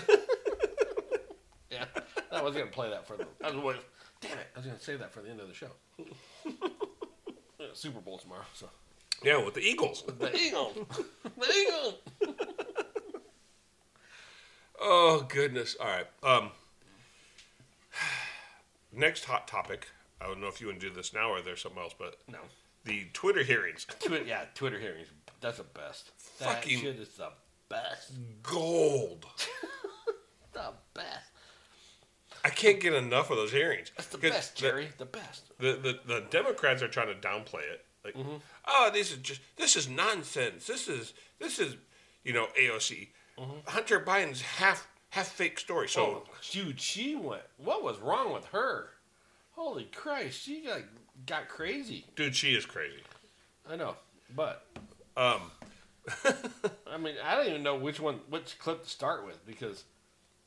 Yeah, 1.71 1.85
I 2.31 2.39
was 2.43 2.53
gonna 2.53 2.67
play 2.67 2.91
that 2.91 3.07
for 3.07 3.17
the. 3.17 3.25
I 3.43 3.49
was, 3.49 3.55
wait- 3.63 3.75
damn 4.21 4.33
it! 4.37 4.45
I 4.55 4.59
was 4.59 4.67
gonna 4.67 4.79
save 4.79 4.99
that 4.99 5.11
for 5.11 5.21
the 5.21 5.29
end 5.31 5.39
of 5.39 5.47
the 5.47 5.55
show. 5.55 5.71
Super 7.73 7.99
Bowl 7.99 8.19
tomorrow, 8.19 8.45
so 8.53 8.69
yeah, 9.23 9.43
with 9.43 9.55
the 9.55 9.61
Eagles. 9.61 10.03
the 10.19 10.35
Eagles, 10.37 10.77
the 11.35 11.51
Eagles. 11.51 11.95
Oh 14.79 15.25
goodness! 15.27 15.75
All 15.79 15.87
right. 15.87 16.05
Um, 16.21 16.51
next 18.93 19.25
hot 19.25 19.47
topic. 19.47 19.87
I 20.21 20.27
don't 20.27 20.39
know 20.41 20.47
if 20.47 20.61
you 20.61 20.67
want 20.67 20.79
to 20.79 20.89
do 20.89 20.93
this 20.93 21.11
now 21.11 21.31
or 21.31 21.41
there's 21.41 21.61
something 21.63 21.81
else, 21.81 21.95
but 21.97 22.17
No, 22.31 22.37
the 22.85 23.05
Twitter 23.13 23.43
hearings. 23.43 23.85
Twitter, 23.99 24.25
yeah, 24.25 24.45
Twitter 24.55 24.79
hearings. 24.79 25.07
That's 25.41 25.57
the 25.57 25.63
best. 25.63 26.11
That 26.39 26.63
shit 26.63 26.99
is 26.99 27.09
the 27.17 27.29
best. 27.69 28.11
Gold. 28.43 29.25
The 30.53 30.71
best. 30.93 31.31
I 32.45 32.49
can't 32.49 32.79
get 32.79 32.93
enough 32.93 33.31
of 33.31 33.37
those 33.37 33.51
hearings. 33.51 33.91
That's 33.97 34.09
the 34.09 34.19
best, 34.19 34.55
Jerry. 34.55 34.89
The 34.99 35.05
best. 35.05 35.45
The, 35.57 35.73
the 35.73 35.99
the 36.05 36.23
Democrats 36.29 36.83
are 36.83 36.87
trying 36.87 37.07
to 37.07 37.15
downplay 37.27 37.63
it. 37.63 37.83
Like, 38.05 38.13
Mm-hmm. 38.13 38.35
oh, 38.67 38.91
this 38.93 39.11
is 39.11 39.17
just 39.17 39.41
this 39.55 39.75
is 39.75 39.89
nonsense. 39.89 40.67
This 40.67 40.87
is 40.87 41.13
this 41.39 41.57
is 41.57 41.75
you 42.23 42.33
know 42.33 42.47
AOC. 42.61 43.07
Hunter 43.65 43.99
Biden's 43.99 44.41
half 44.41 44.87
half 45.09 45.27
fake 45.29 45.57
story. 45.59 45.87
So 45.89 46.05
Mm-hmm. 46.05 46.17
Oh, 46.19 46.33
dude, 46.51 46.79
she 46.79 47.15
went. 47.15 47.41
What 47.57 47.81
was 47.83 47.97
wrong 47.99 48.31
with 48.31 48.45
her? 48.47 48.89
Holy 49.53 49.85
Christ, 49.85 50.39
she 50.43 50.61
got 50.61 50.81
got 51.25 51.47
crazy. 51.47 52.05
dude, 52.15 52.35
she 52.35 52.55
is 52.55 52.65
crazy. 52.65 53.01
I 53.69 53.75
know, 53.75 53.95
but 54.35 54.65
Um, 55.15 55.41
I 56.87 56.97
mean, 56.97 57.15
I 57.23 57.35
don't 57.35 57.47
even 57.47 57.63
know 57.63 57.75
which 57.75 57.99
one, 57.99 58.19
which 58.29 58.57
clip 58.59 58.83
to 58.83 58.89
start 58.89 59.25
with 59.25 59.45
because 59.45 59.83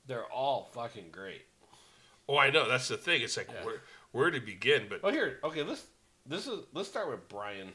they're 0.06 0.26
all 0.26 0.70
fucking 0.74 1.06
great. 1.10 1.42
oh, 2.28 2.36
I 2.36 2.50
know 2.50 2.68
that's 2.68 2.88
the 2.88 2.96
thing. 2.96 3.22
It's 3.22 3.36
like 3.36 3.48
Yeah. 3.52 3.64
where 3.64 3.80
where 4.12 4.30
to 4.30 4.40
begin? 4.40 4.86
But 4.88 5.00
Oh, 5.02 5.10
here, 5.10 5.38
okay, 5.44 5.62
let's 5.62 5.84
this 6.26 6.46
is 6.46 6.60
let's 6.74 6.88
start 6.88 7.08
with 7.10 7.28
Brian 7.28 7.72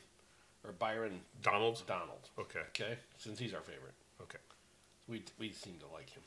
or 0.63 0.71
Byron 0.73 1.21
Donald. 1.41 1.81
Donald. 1.87 2.29
Okay. 2.37 2.59
Okay, 2.69 2.97
since 3.17 3.39
he's 3.39 3.53
our 3.53 3.61
favorite, 3.61 3.93
Okay. 4.21 4.39
we 5.07 5.23
we 5.39 5.51
seem 5.51 5.77
to 5.79 5.87
like 5.87 6.09
him. 6.09 6.23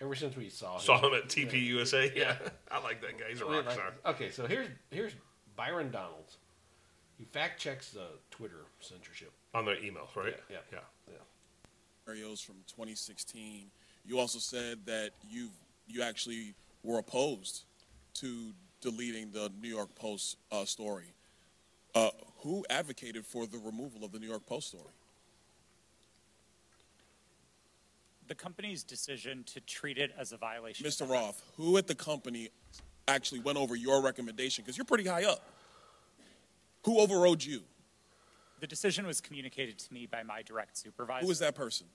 Ever 0.00 0.14
since 0.14 0.36
we 0.36 0.48
saw 0.48 0.76
him, 0.76 0.80
Saw 0.80 0.98
him 1.06 1.14
at 1.14 1.28
TP 1.28 1.60
USA. 1.66 2.10
Yeah. 2.14 2.36
Yeah. 2.42 2.48
I 2.70 2.80
like 2.82 3.00
that 3.02 3.18
guy. 3.18 3.26
He's 3.28 3.40
a 3.40 3.44
rock 3.44 3.66
like- 3.66 3.74
star. 3.74 3.92
okay, 4.06 4.30
so 4.30 4.46
here's 4.46 4.68
here's 4.90 5.12
Byron 5.56 5.90
Donald. 5.90 6.36
He 7.18 7.24
fact 7.24 7.60
checks 7.60 7.90
the 7.90 8.06
Twitter 8.30 8.64
censorship. 8.80 9.32
On 9.54 9.64
their 9.64 9.76
emails, 9.76 10.14
right? 10.16 10.34
Yeah, 10.50 10.56
Yeah. 10.72 10.78
Yeah. 11.08 11.14
Scenarios 12.04 12.40
from 12.40 12.56
2016. 12.66 13.70
You 14.06 14.18
also 14.18 14.38
said 14.38 14.78
that 14.86 15.10
you 15.30 15.50
you 15.86 16.02
actually 16.02 16.54
were 16.82 16.98
opposed 16.98 17.64
to 18.14 18.52
deleting 18.80 19.30
the 19.30 19.52
New 19.60 19.68
York 19.68 19.94
Post 19.94 20.36
uh, 20.50 20.64
story. 20.64 21.12
Uh, 21.94 22.10
who 22.38 22.64
advocated 22.70 23.24
for 23.24 23.46
the 23.46 23.58
removal 23.58 24.04
of 24.04 24.12
the 24.12 24.18
New 24.18 24.26
York 24.26 24.46
Post 24.46 24.68
story? 24.68 24.92
the 28.32 28.34
company's 28.36 28.82
decision 28.82 29.44
to 29.44 29.60
treat 29.60 29.98
it 29.98 30.10
as 30.18 30.32
a 30.32 30.38
violation. 30.38 30.86
Mr. 30.86 31.06
Roth, 31.06 31.42
who 31.58 31.76
at 31.76 31.86
the 31.86 31.94
company 31.94 32.48
actually 33.08 33.40
went 33.40 33.58
over 33.58 33.74
your 33.76 34.02
recommendation? 34.02 34.64
Because 34.64 34.76
you're 34.76 34.84
pretty 34.84 35.06
high 35.06 35.24
up. 35.24 35.42
Who 36.84 36.98
overrode 36.98 37.44
you? 37.44 37.62
The 38.60 38.66
decision 38.66 39.06
was 39.06 39.20
communicated 39.20 39.78
to 39.78 39.92
me 39.92 40.06
by 40.06 40.22
my 40.22 40.42
direct 40.42 40.76
supervisor. 40.76 41.22
Who 41.22 41.28
was 41.28 41.40
that 41.40 41.54
person? 41.54 41.86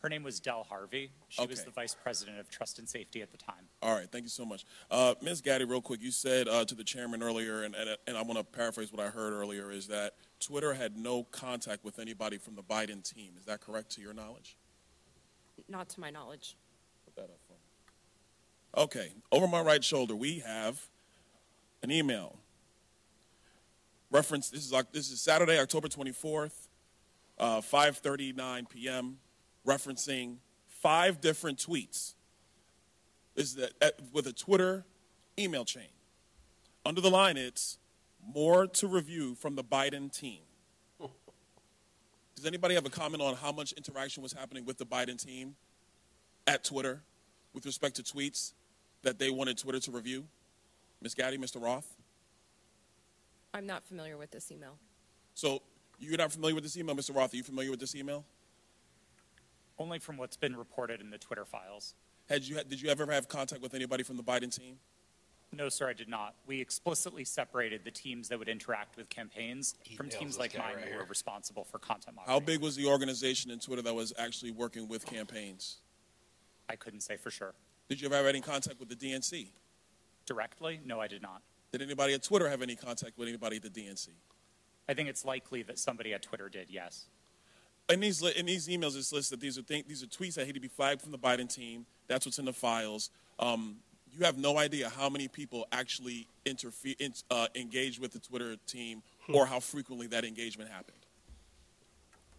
Her 0.00 0.08
name 0.08 0.22
was 0.22 0.40
Del 0.40 0.64
Harvey. 0.64 1.10
She 1.28 1.44
was 1.46 1.62
the 1.62 1.70
vice 1.70 1.94
president 1.94 2.38
of 2.38 2.48
trust 2.48 2.78
and 2.78 2.88
safety 2.88 3.20
at 3.20 3.30
the 3.30 3.36
time. 3.36 3.68
All 3.82 3.94
right, 3.94 4.10
thank 4.10 4.24
you 4.24 4.30
so 4.30 4.46
much. 4.46 4.64
Uh, 4.90 5.14
Ms. 5.20 5.42
Gadde, 5.42 5.68
real 5.68 5.82
quick, 5.82 6.00
you 6.00 6.10
said 6.10 6.48
uh, 6.48 6.64
to 6.64 6.74
the 6.74 6.84
chairman 6.84 7.22
earlier, 7.22 7.64
and, 7.64 7.74
and, 7.74 7.96
and 8.06 8.16
I 8.16 8.22
want 8.22 8.38
to 8.38 8.44
paraphrase 8.44 8.90
what 8.92 9.04
I 9.04 9.10
heard 9.10 9.34
earlier, 9.34 9.70
is 9.70 9.88
that 9.88 10.14
Twitter 10.40 10.72
had 10.72 10.96
no 10.96 11.24
contact 11.24 11.84
with 11.84 11.98
anybody 11.98 12.38
from 12.38 12.54
the 12.54 12.62
Biden 12.62 13.02
team. 13.02 13.32
Is 13.38 13.44
that 13.44 13.60
correct 13.60 13.90
to 13.92 14.00
your 14.00 14.14
knowledge? 14.14 14.56
Not 15.68 15.90
to 15.90 16.00
my 16.00 16.08
knowledge. 16.08 16.56
Put 17.04 17.16
that 17.16 17.24
up 17.24 17.40
for 17.46 17.49
me. 17.49 17.49
Okay, 18.76 19.12
over 19.32 19.48
my 19.48 19.60
right 19.60 19.82
shoulder, 19.82 20.14
we 20.14 20.38
have 20.40 20.86
an 21.82 21.90
email. 21.90 22.36
Reference, 24.12 24.48
this 24.48 24.64
is, 24.64 24.84
this 24.92 25.10
is 25.10 25.20
Saturday, 25.20 25.58
October 25.58 25.88
24th, 25.88 26.68
uh, 27.38 27.60
5.39 27.60 28.68
p.m., 28.68 29.18
referencing 29.66 30.36
five 30.68 31.20
different 31.20 31.58
tweets. 31.58 32.14
Is 33.34 33.54
the, 33.54 33.70
uh, 33.80 33.90
with 34.12 34.26
a 34.26 34.32
Twitter 34.32 34.84
email 35.38 35.64
chain. 35.64 35.88
Under 36.84 37.00
the 37.00 37.10
line, 37.10 37.36
it's 37.36 37.78
more 38.34 38.66
to 38.66 38.86
review 38.86 39.34
from 39.34 39.56
the 39.56 39.64
Biden 39.64 40.12
team. 40.12 40.40
Does 41.00 42.44
anybody 42.44 42.74
have 42.74 42.86
a 42.86 42.90
comment 42.90 43.22
on 43.22 43.34
how 43.34 43.52
much 43.52 43.72
interaction 43.72 44.22
was 44.22 44.32
happening 44.32 44.64
with 44.64 44.78
the 44.78 44.86
Biden 44.86 45.22
team 45.22 45.54
at 46.46 46.64
Twitter 46.64 47.02
with 47.54 47.66
respect 47.66 47.96
to 47.96 48.02
tweets 48.02 48.52
that 49.02 49.18
they 49.18 49.30
wanted 49.30 49.58
Twitter 49.58 49.80
to 49.80 49.90
review? 49.90 50.24
Ms. 51.02 51.14
Gadde, 51.14 51.38
Mr. 51.38 51.62
Roth? 51.62 51.96
I'm 53.54 53.66
not 53.66 53.84
familiar 53.84 54.16
with 54.16 54.30
this 54.30 54.52
email. 54.52 54.76
So 55.34 55.62
you're 55.98 56.16
not 56.16 56.32
familiar 56.32 56.54
with 56.54 56.64
this 56.64 56.76
email, 56.76 56.94
Mr. 56.94 57.14
Roth? 57.16 57.32
Are 57.32 57.36
you 57.36 57.42
familiar 57.42 57.70
with 57.70 57.80
this 57.80 57.94
email? 57.94 58.24
Only 59.78 59.98
from 59.98 60.16
what's 60.16 60.36
been 60.36 60.56
reported 60.56 61.00
in 61.00 61.10
the 61.10 61.18
Twitter 61.18 61.44
files. 61.44 61.94
Had 62.28 62.44
you, 62.44 62.62
did 62.62 62.80
you 62.80 62.90
ever 62.90 63.10
have 63.10 63.28
contact 63.28 63.62
with 63.62 63.74
anybody 63.74 64.02
from 64.02 64.16
the 64.16 64.22
Biden 64.22 64.54
team? 64.54 64.76
No, 65.52 65.68
sir, 65.68 65.88
I 65.88 65.94
did 65.94 66.08
not. 66.08 66.34
We 66.46 66.60
explicitly 66.60 67.24
separated 67.24 67.82
the 67.84 67.90
teams 67.90 68.28
that 68.28 68.38
would 68.38 68.48
interact 68.48 68.96
with 68.96 69.08
campaigns 69.08 69.74
from 69.96 70.08
teams 70.08 70.38
like 70.38 70.56
mine 70.56 70.76
right 70.76 70.84
who 70.84 70.96
were 70.96 71.04
responsible 71.04 71.64
for 71.64 71.78
content 71.78 72.14
moderation. 72.14 72.40
How 72.40 72.44
big 72.44 72.60
was 72.60 72.76
the 72.76 72.86
organization 72.86 73.50
in 73.50 73.58
Twitter 73.58 73.82
that 73.82 73.94
was 73.94 74.12
actually 74.16 74.52
working 74.52 74.86
with 74.86 75.04
campaigns? 75.04 75.78
I 76.68 76.76
couldn't 76.76 77.00
say 77.00 77.16
for 77.16 77.32
sure. 77.32 77.54
Did 77.90 78.00
you 78.00 78.06
ever 78.06 78.14
have 78.14 78.26
any 78.26 78.40
contact 78.40 78.78
with 78.78 78.88
the 78.88 78.94
DNC? 78.94 79.48
Directly? 80.24 80.78
No, 80.86 81.00
I 81.00 81.08
did 81.08 81.22
not. 81.22 81.42
Did 81.72 81.82
anybody 81.82 82.14
at 82.14 82.22
Twitter 82.22 82.48
have 82.48 82.62
any 82.62 82.76
contact 82.76 83.18
with 83.18 83.26
anybody 83.26 83.56
at 83.56 83.62
the 83.64 83.68
DNC? 83.68 84.10
I 84.88 84.94
think 84.94 85.08
it's 85.08 85.24
likely 85.24 85.64
that 85.64 85.76
somebody 85.76 86.14
at 86.14 86.22
Twitter 86.22 86.48
did, 86.48 86.68
yes. 86.70 87.06
In 87.88 87.98
these 87.98 88.22
in 88.22 88.46
these 88.46 88.68
emails, 88.68 88.96
it's 88.96 89.12
listed 89.12 89.38
that 89.38 89.42
these 89.42 89.58
are 89.58 89.62
th- 89.62 89.86
these 89.88 90.04
are 90.04 90.06
tweets 90.06 90.34
that 90.34 90.46
had 90.46 90.54
to 90.54 90.60
be 90.60 90.68
flagged 90.68 91.02
from 91.02 91.10
the 91.10 91.18
Biden 91.18 91.52
team. 91.52 91.84
That's 92.06 92.24
what's 92.24 92.38
in 92.38 92.44
the 92.44 92.52
files. 92.52 93.10
Um, 93.40 93.78
you 94.16 94.24
have 94.24 94.38
no 94.38 94.56
idea 94.56 94.88
how 94.88 95.08
many 95.08 95.26
people 95.26 95.66
actually 95.72 96.28
interfere, 96.46 96.94
in, 97.00 97.12
uh, 97.28 97.48
engage 97.56 97.98
with 97.98 98.12
the 98.12 98.20
Twitter 98.20 98.54
team, 98.68 99.02
or 99.32 99.46
how 99.46 99.58
frequently 99.58 100.06
that 100.08 100.24
engagement 100.24 100.70
happened. 100.70 100.99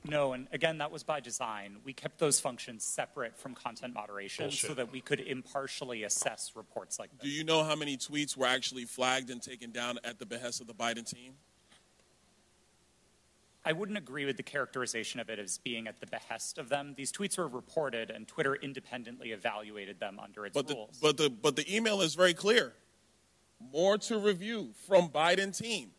No, 0.04 0.34
and 0.34 0.48
again, 0.52 0.80
that 0.80 0.92
was 0.92 1.04
by 1.04 1.20
design. 1.20 1.78
We 1.84 1.94
kept 1.94 2.18
those 2.18 2.40
functions 2.40 2.84
separate 2.84 3.38
from 3.38 3.54
content 3.54 3.94
moderation 3.94 4.50
so 4.50 4.74
that 4.74 4.92
we 4.92 5.00
could 5.00 5.20
impartially 5.20 6.04
assess 6.04 6.54
reports 6.56 6.98
like 6.98 7.10
Do 7.22 7.30
you 7.30 7.44
know 7.44 7.64
how 7.64 7.76
many 7.76 7.98
tweets 7.98 8.36
were 8.36 8.48
actually 8.48 8.86
flagged 8.86 9.30
and 9.30 9.42
taken 9.42 9.72
down 9.72 10.00
at 10.04 10.18
the 10.18 10.26
behest 10.26 10.60
of 10.60 10.68
the 10.68 10.74
Biden 10.74 11.06
team? 11.06 11.34
I 13.64 13.74
wouldn't 13.74 13.98
agree 13.98 14.26
with 14.26 14.38
the 14.38 14.44
characterization 14.44 15.20
of 15.20 15.30
it 15.30 15.38
as 15.38 15.60
being 15.60 15.88
at 15.88 16.00
the 16.00 16.08
behest 16.08 16.58
of 16.58 16.70
them. 16.70 16.96
These 16.98 17.12
tweets 17.12 17.38
were 17.38 17.48
reported, 17.48 18.10
and 18.10 18.28
Twitter 18.28 18.56
independently 18.56 19.32
evaluated 19.34 20.00
them 20.00 20.20
under 20.20 20.48
its 20.48 20.56
But 20.56 20.68
the, 20.68 20.74
rules. 20.74 20.98
but 21.00 21.18
the 21.18 21.30
but 21.30 21.56
the 21.56 21.76
email 21.76 22.02
is 22.02 22.16
very 22.16 22.34
clear. 22.34 22.74
More 23.72 24.00
to 24.00 24.18
review 24.18 24.72
from 24.88 25.10
Biden 25.10 25.56
team. 25.56 25.92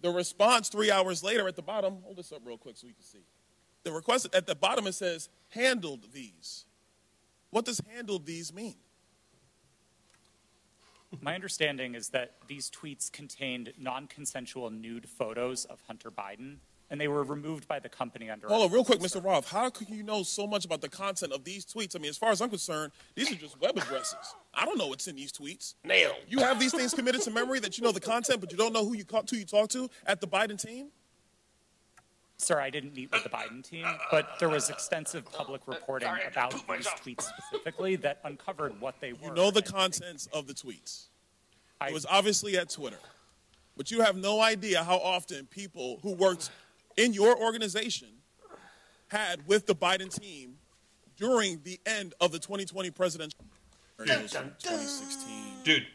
The 0.00 0.10
response 0.10 0.68
three 0.68 0.92
hours 0.92 1.24
later 1.24 1.48
at 1.48 1.56
the 1.56 1.62
bottom. 1.62 1.98
Hold 2.04 2.18
this 2.18 2.30
up 2.30 2.42
real 2.44 2.56
quick 2.56 2.76
so 2.76 2.86
you 2.86 2.94
can 2.94 3.02
see. 3.02 3.24
The 3.84 3.92
request 3.92 4.28
at 4.34 4.46
the 4.46 4.54
bottom 4.54 4.86
it 4.86 4.94
says 4.94 5.28
handled 5.50 6.12
these. 6.12 6.64
What 7.50 7.64
does 7.64 7.80
handled 7.94 8.26
these 8.26 8.52
mean? 8.52 8.76
My 11.22 11.34
understanding 11.34 11.94
is 11.94 12.10
that 12.10 12.34
these 12.48 12.70
tweets 12.70 13.10
contained 13.10 13.72
non-consensual 13.78 14.70
nude 14.70 15.08
photos 15.08 15.64
of 15.64 15.80
Hunter 15.86 16.10
Biden, 16.10 16.56
and 16.90 17.00
they 17.00 17.08
were 17.08 17.22
removed 17.24 17.66
by 17.66 17.78
the 17.78 17.88
company 17.88 18.28
under. 18.28 18.46
Hold 18.46 18.66
on, 18.66 18.72
real 18.72 18.84
quick, 18.84 19.00
Mr. 19.00 19.24
Roth. 19.24 19.48
How 19.50 19.70
could 19.70 19.88
you 19.88 20.02
know 20.02 20.22
so 20.22 20.46
much 20.46 20.66
about 20.66 20.82
the 20.82 20.88
content 20.88 21.32
of 21.32 21.44
these 21.44 21.64
tweets? 21.64 21.96
I 21.96 21.98
mean, 21.98 22.10
as 22.10 22.18
far 22.18 22.30
as 22.30 22.42
I'm 22.42 22.50
concerned, 22.50 22.92
these 23.14 23.32
are 23.32 23.36
just 23.36 23.58
web 23.58 23.78
addresses. 23.78 24.34
I 24.52 24.66
don't 24.66 24.76
know 24.76 24.88
what's 24.88 25.08
in 25.08 25.16
these 25.16 25.32
tweets. 25.32 25.74
Nailed. 25.82 26.14
You 26.28 26.40
have 26.40 26.60
these 26.60 26.72
things 26.74 26.92
committed 26.92 27.22
to 27.22 27.30
memory 27.30 27.60
that 27.60 27.78
you 27.78 27.84
know 27.84 27.92
the 27.92 28.00
content, 28.00 28.40
but 28.40 28.52
you 28.52 28.58
don't 28.58 28.74
know 28.74 28.84
who 28.84 28.94
you 28.94 29.06
ca- 29.06 29.22
who 29.30 29.36
you 29.36 29.46
talk 29.46 29.70
to 29.70 29.88
at 30.06 30.20
the 30.20 30.28
Biden 30.28 30.60
team. 30.60 30.88
Sir, 32.38 32.60
I 32.60 32.70
didn't 32.70 32.94
meet 32.94 33.10
with 33.12 33.24
the 33.24 33.28
Biden 33.28 33.68
team, 33.68 33.84
but 34.12 34.38
there 34.38 34.48
was 34.48 34.70
extensive 34.70 35.30
public 35.32 35.60
reporting 35.66 36.08
about 36.30 36.52
these 36.52 36.86
tweets 36.86 37.22
specifically 37.22 37.96
that 37.96 38.20
uncovered 38.24 38.80
what 38.80 39.00
they 39.00 39.12
were. 39.12 39.28
You 39.28 39.34
know 39.34 39.50
the 39.50 39.62
contents 39.62 40.28
of 40.32 40.46
the 40.46 40.54
tweets. 40.54 41.08
It 41.86 41.92
was 41.92 42.06
obviously 42.08 42.56
at 42.56 42.70
Twitter. 42.70 43.00
But 43.76 43.90
you 43.90 44.02
have 44.02 44.16
no 44.16 44.40
idea 44.40 44.84
how 44.84 44.98
often 44.98 45.46
people 45.46 45.98
who 46.02 46.12
worked 46.12 46.50
in 46.96 47.12
your 47.12 47.36
organization 47.36 48.08
had 49.08 49.46
with 49.46 49.66
the 49.66 49.74
Biden 49.74 50.12
team 50.12 50.58
during 51.16 51.60
the 51.64 51.80
end 51.86 52.14
of 52.20 52.30
the 52.30 52.38
2020 52.38 52.90
presidential. 52.90 53.44
2016. 53.98 55.28
Dude, 55.64 55.86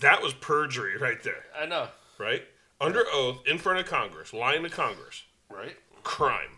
that 0.00 0.22
was 0.22 0.32
perjury 0.34 0.96
right 0.96 1.22
there. 1.22 1.44
I 1.58 1.66
know. 1.66 1.88
Right? 2.18 2.42
Under 2.80 3.04
oath, 3.12 3.38
in 3.46 3.58
front 3.58 3.80
of 3.80 3.86
Congress, 3.86 4.32
lying 4.32 4.62
to 4.62 4.70
Congress. 4.70 5.22
Right. 5.54 5.76
Crime. 6.02 6.50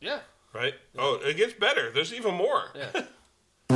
Yeah. 0.00 0.20
Right? 0.52 0.74
Oh, 0.98 1.18
it 1.22 1.36
gets 1.36 1.52
better. 1.54 1.90
There's 1.90 2.12
even 2.12 2.34
more. 2.34 2.70
Yeah. 2.74 2.90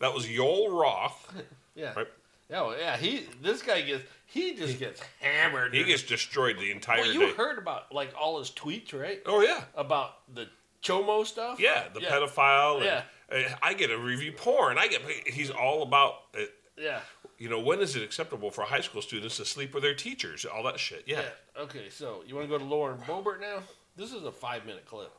that 0.00 0.12
was 0.14 0.26
Yoel 0.26 0.70
Roth. 0.70 1.32
Yeah. 1.74 1.92
Right? 1.94 2.06
Yeah, 2.50 2.62
well, 2.62 2.76
yeah. 2.78 2.96
He, 2.96 3.26
this 3.40 3.62
guy 3.62 3.80
gets, 3.82 4.02
he 4.26 4.54
just 4.54 4.78
gets 4.78 5.00
hammered. 5.20 5.72
He 5.74 5.84
gets 5.84 6.02
destroyed 6.02 6.58
the 6.58 6.70
entire 6.70 6.98
Well, 7.00 7.12
you 7.12 7.20
day. 7.20 7.32
heard 7.32 7.58
about 7.58 7.92
like 7.94 8.12
all 8.18 8.38
his 8.38 8.50
tweets, 8.50 8.92
right? 8.98 9.20
Oh 9.26 9.40
yeah. 9.40 9.64
About 9.74 10.34
the 10.34 10.48
Chomo 10.82 11.24
stuff. 11.26 11.58
Yeah, 11.60 11.84
the 11.94 12.00
pedophile. 12.00 12.76
and, 12.76 12.84
Yeah. 12.84 13.54
I 13.62 13.72
get 13.74 13.90
a 13.90 13.96
review 13.98 14.32
porn. 14.32 14.76
I 14.76 14.88
get. 14.88 15.00
He's 15.26 15.50
all 15.50 15.82
about. 15.82 16.14
it. 16.34 16.50
Yeah. 16.76 17.00
You 17.42 17.48
know, 17.48 17.58
when 17.58 17.80
is 17.80 17.96
it 17.96 18.04
acceptable 18.04 18.52
for 18.52 18.62
high 18.62 18.82
school 18.82 19.02
students 19.02 19.38
to 19.38 19.44
sleep 19.44 19.74
with 19.74 19.82
their 19.82 19.96
teachers? 19.96 20.44
All 20.44 20.62
that 20.62 20.78
shit. 20.78 21.02
Yeah. 21.06 21.22
Okay, 21.58 21.88
so 21.90 22.22
you 22.24 22.36
want 22.36 22.46
to 22.46 22.48
go 22.48 22.56
to 22.56 22.64
Lauren 22.64 22.98
Boebert 22.98 23.40
now? 23.40 23.64
This 23.96 24.12
is 24.12 24.22
a 24.22 24.30
five 24.30 24.64
minute 24.64 24.86
clip. 24.86 25.12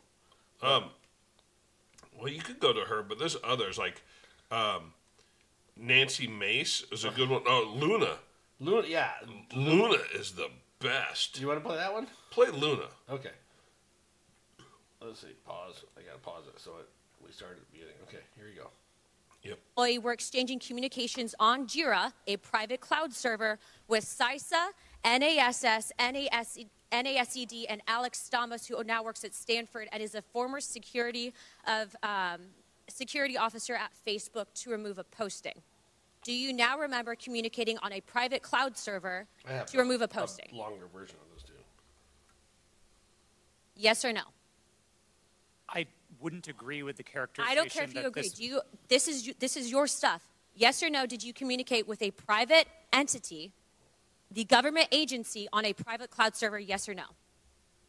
Um. 0.61 0.85
Well, 2.17 2.29
you 2.29 2.39
could 2.39 2.61
go 2.61 2.71
to 2.71 2.79
her, 2.79 3.03
but 3.03 3.19
there's 3.19 3.35
others 3.43 3.77
like, 3.77 4.01
um, 4.51 4.93
Nancy 5.75 6.25
Mace 6.25 6.85
is 6.93 7.03
a 7.03 7.09
good 7.09 7.27
one. 7.27 7.41
Oh, 7.45 7.73
Luna. 7.75 8.15
Luna, 8.61 8.87
yeah. 8.87 9.09
Luna 9.53 9.97
is 10.15 10.31
the 10.31 10.47
best. 10.79 11.33
Do 11.33 11.41
you 11.41 11.47
want 11.47 11.61
to 11.61 11.67
play 11.67 11.75
that 11.75 11.91
one? 11.91 12.07
Play 12.29 12.51
Luna. 12.51 12.85
Okay. 13.09 13.31
Let's 15.01 15.19
see. 15.19 15.35
Pause. 15.45 15.83
I 15.97 16.03
gotta 16.03 16.19
pause 16.19 16.45
it 16.47 16.57
so 16.57 16.71
it, 16.79 16.87
we 17.21 17.33
started 17.33 17.57
at 17.57 17.65
the 17.65 17.71
beginning. 17.73 17.95
Okay, 18.07 18.23
here 18.37 18.47
you 18.47 18.61
go. 18.61 18.69
Yep. 19.43 19.59
employee 19.69 19.99
were 19.99 20.13
exchanging 20.13 20.59
communications 20.59 21.35
on 21.39 21.67
Jira, 21.67 22.13
a 22.27 22.37
private 22.37 22.79
cloud 22.79 23.13
server, 23.13 23.59
with 23.87 24.05
CISA, 24.05 24.69
NASS, 25.03 25.91
NAS, 25.99 26.57
NASED, 26.91 27.51
E 27.51 27.67
and 27.67 27.81
Alex 27.87 28.29
Stamos, 28.31 28.67
who 28.67 28.81
now 28.83 29.03
works 29.03 29.23
at 29.23 29.33
Stanford 29.33 29.89
and 29.91 30.01
is 30.01 30.15
a 30.15 30.21
former 30.21 30.61
security 30.61 31.33
of 31.67 31.95
um, 32.03 32.39
security 32.87 33.37
officer 33.37 33.73
at 33.75 33.91
Facebook, 34.07 34.45
to 34.55 34.69
remove 34.69 34.97
a 34.97 35.03
posting. 35.03 35.61
Do 36.23 36.31
you 36.31 36.53
now 36.53 36.79
remember 36.79 37.15
communicating 37.15 37.77
on 37.79 37.91
a 37.91 37.99
private 38.01 38.41
cloud 38.43 38.77
server 38.77 39.27
to 39.67 39.77
remove 39.77 40.01
a 40.01 40.07
posting? 40.07 40.47
longer 40.53 40.85
version 40.93 41.17
of 41.21 41.35
this 41.35 41.43
too. 41.43 41.53
yes 43.75 44.05
or 44.05 44.13
no? 44.13 44.21
I 45.67 45.85
wouldn't 46.23 46.47
agree 46.47 46.81
with 46.81 46.95
the 46.95 47.03
characterization. 47.03 47.51
I 47.51 47.55
don't 47.55 47.69
care 47.69 47.83
if 47.83 47.93
you 47.93 48.07
agree. 48.07 48.21
this- 48.23 48.33
Do 48.33 48.43
you? 48.43 48.61
This 48.87 49.07
is 49.07 49.33
this 49.39 49.57
is 49.57 49.69
your 49.69 49.85
stuff. 49.85 50.23
Yes 50.55 50.81
or 50.81 50.89
no? 50.89 51.05
Did 51.05 51.23
you 51.23 51.33
communicate 51.33 51.87
with 51.87 52.01
a 52.01 52.11
private 52.11 52.67
entity, 52.93 53.51
the 54.31 54.45
government 54.45 54.87
agency, 54.91 55.47
on 55.51 55.65
a 55.65 55.73
private 55.73 56.09
cloud 56.09 56.35
server? 56.35 56.59
Yes 56.59 56.87
or 56.87 56.93
no? 56.93 57.05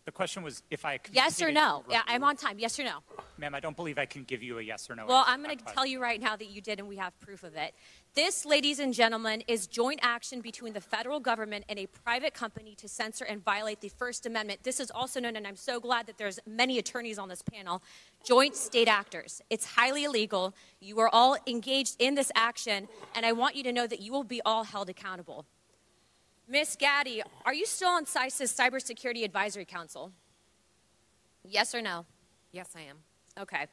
the 0.05 0.13
question 0.13 0.43
was 0.43 0.63
if 0.71 0.85
I 0.85 1.01
Yes 1.13 1.41
or 1.41 1.51
no? 1.51 1.83
Yeah, 1.89 2.03
I'm 2.07 2.25
on 2.25 2.37
time. 2.37 2.59
Yes 2.59 2.79
or 2.79 2.85
no? 2.85 2.99
Ma'am, 3.39 3.55
I 3.55 3.61
don't 3.61 3.75
believe 3.75 3.99
I 3.99 4.05
can 4.05 4.25
give 4.25 4.43
you 4.43 4.59
a 4.59 4.63
yes 4.63 4.89
or 4.91 4.95
no. 4.95 5.07
Well, 5.07 5.25
I'm 5.27 5.43
going 5.43 5.57
to 5.57 5.65
tell 5.65 5.87
you 5.87 6.01
right 6.01 6.21
now 6.21 6.37
that 6.37 6.51
you 6.51 6.61
did, 6.61 6.79
and 6.79 6.89
we 6.89 6.97
have 6.97 7.19
proof 7.21 7.43
of 7.43 7.57
it. 7.57 7.75
This, 8.15 8.45
ladies 8.45 8.79
and 8.79 8.93
gentlemen, 8.93 9.43
is 9.49 9.67
joint 9.67 10.01
action 10.03 10.41
between 10.41 10.73
the 10.73 10.81
federal 10.81 11.21
government 11.21 11.65
and 11.69 11.79
a 11.79 11.87
private 11.87 12.35
company 12.35 12.75
to 12.77 12.89
censor 12.89 13.25
and 13.25 13.43
violate 13.43 13.81
the 13.81 13.89
First 13.89 14.27
Amendment. 14.27 14.61
This 14.63 14.79
is 14.79 14.91
also 14.91 15.21
known, 15.21 15.37
and 15.37 15.47
I'm 15.47 15.57
so 15.57 15.81
glad 15.81 16.07
that 16.07 16.19
there's 16.19 16.39
many 16.47 16.79
attorneys 16.79 17.19
on 17.19 17.29
this 17.29 17.43
panel, 17.43 17.83
joint 18.25 18.57
state 18.57 18.89
actors. 18.89 19.43
It's 19.51 19.65
highly 19.65 20.05
illegal. 20.05 20.55
You 20.81 20.99
are 21.01 21.11
all 21.13 21.37
engaged 21.47 21.97
in 21.99 22.15
this 22.15 22.33
action, 22.35 22.89
and 23.15 23.25
I 23.25 23.33
want 23.33 23.55
you 23.55 23.63
to 23.65 23.73
know 23.73 23.87
that 23.87 24.01
you 24.01 24.13
will 24.13 24.25
be 24.25 24.41
all 24.45 24.65
held 24.65 24.89
accountable. 24.89 25.45
Miss 26.49 26.77
Gadde, 26.77 27.23
are 27.45 27.55
you 27.55 27.67
still 27.67 27.89
on 27.89 28.05
CISA's 28.05 28.53
Cybersecurity 28.53 29.25
Advisory 29.25 29.65
Council? 29.65 30.13
Yes 31.45 31.75
or 31.75 31.83
no? 31.83 32.07
Yes, 32.53 32.71
I 32.77 32.83
am. 32.83 32.99
Okay. 33.39 33.67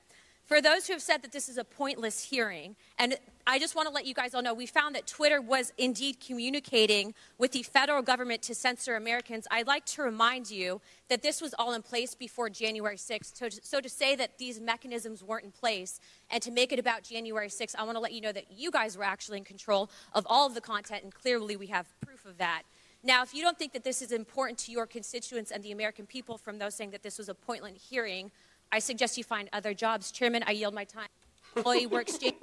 For 0.52 0.60
those 0.60 0.86
who 0.86 0.92
have 0.92 1.02
said 1.02 1.22
that 1.22 1.32
this 1.32 1.48
is 1.48 1.58
a 1.58 1.64
pointless 1.64 2.26
hearing, 2.26 2.76
and 3.00 3.16
I 3.48 3.58
just 3.58 3.74
want 3.74 3.88
to 3.88 3.94
let 3.94 4.06
you 4.06 4.14
guys 4.14 4.36
all 4.36 4.42
know, 4.42 4.54
we 4.54 4.66
found 4.66 4.96
that 4.96 5.08
Twitter 5.08 5.40
was 5.40 5.72
indeed 5.78 6.18
communicating 6.20 7.14
with 7.38 7.54
the 7.54 7.64
federal 7.64 8.02
government 8.02 8.42
to 8.42 8.54
censor 8.54 8.98
Americans. 8.98 9.48
I'd 9.50 9.66
like 9.66 9.86
to 9.86 10.02
remind 10.02 10.52
you 10.52 10.82
that 11.08 11.22
this 11.22 11.40
was 11.40 11.56
all 11.58 11.72
in 11.72 11.82
place 11.82 12.16
before 12.16 12.50
January 12.50 12.98
6th. 12.98 13.38
So, 13.38 13.48
so 13.64 13.80
to 13.80 13.88
say 13.88 14.14
that 14.18 14.40
these 14.40 14.60
mechanisms 14.60 15.24
weren't 15.24 15.46
in 15.46 15.52
place 15.52 16.02
and 16.30 16.44
to 16.44 16.52
make 16.52 16.74
it 16.74 16.80
about 16.80 17.04
January 17.04 17.48
6th, 17.48 17.74
I 17.80 17.84
want 17.84 17.96
to 17.96 18.02
let 18.02 18.12
you 18.12 18.20
know 18.20 18.34
that 18.34 18.52
you 18.52 18.72
guys 18.72 18.98
were 18.98 19.06
actually 19.06 19.38
in 19.38 19.46
control 19.46 19.90
of 20.12 20.28
all 20.30 20.48
of 20.48 20.54
the 20.54 20.60
content, 20.60 21.04
and 21.04 21.14
clearly 21.14 21.56
we 21.56 21.68
have 21.68 21.88
proof 22.02 22.26
of 22.26 22.38
that. 22.40 22.64
Now, 23.04 23.24
if 23.24 23.34
you 23.34 23.42
don't 23.42 23.58
think 23.58 23.72
that 23.72 23.86
this 23.86 24.02
is 24.02 24.12
important 24.12 24.60
to 24.60 24.72
your 24.74 24.86
constituents 24.86 25.50
and 25.50 25.64
the 25.64 25.72
American 25.72 26.06
people 26.06 26.38
from 26.38 26.60
those 26.60 26.76
saying 26.76 26.92
that 26.92 27.04
this 27.04 27.18
was 27.18 27.30
a 27.30 27.34
pointless 27.34 27.88
hearing, 27.90 28.32
I 28.72 28.80
suggest 28.80 29.18
you 29.18 29.24
find 29.24 29.50
other 29.54 29.74
jobs. 29.74 30.12
Chairman, 30.12 30.44
I 30.48 30.52
yield 30.52 30.74
my 30.74 30.86
time. 30.86 31.10
Employee 31.56 31.88
work 31.88 32.04
exchange. 32.10 32.36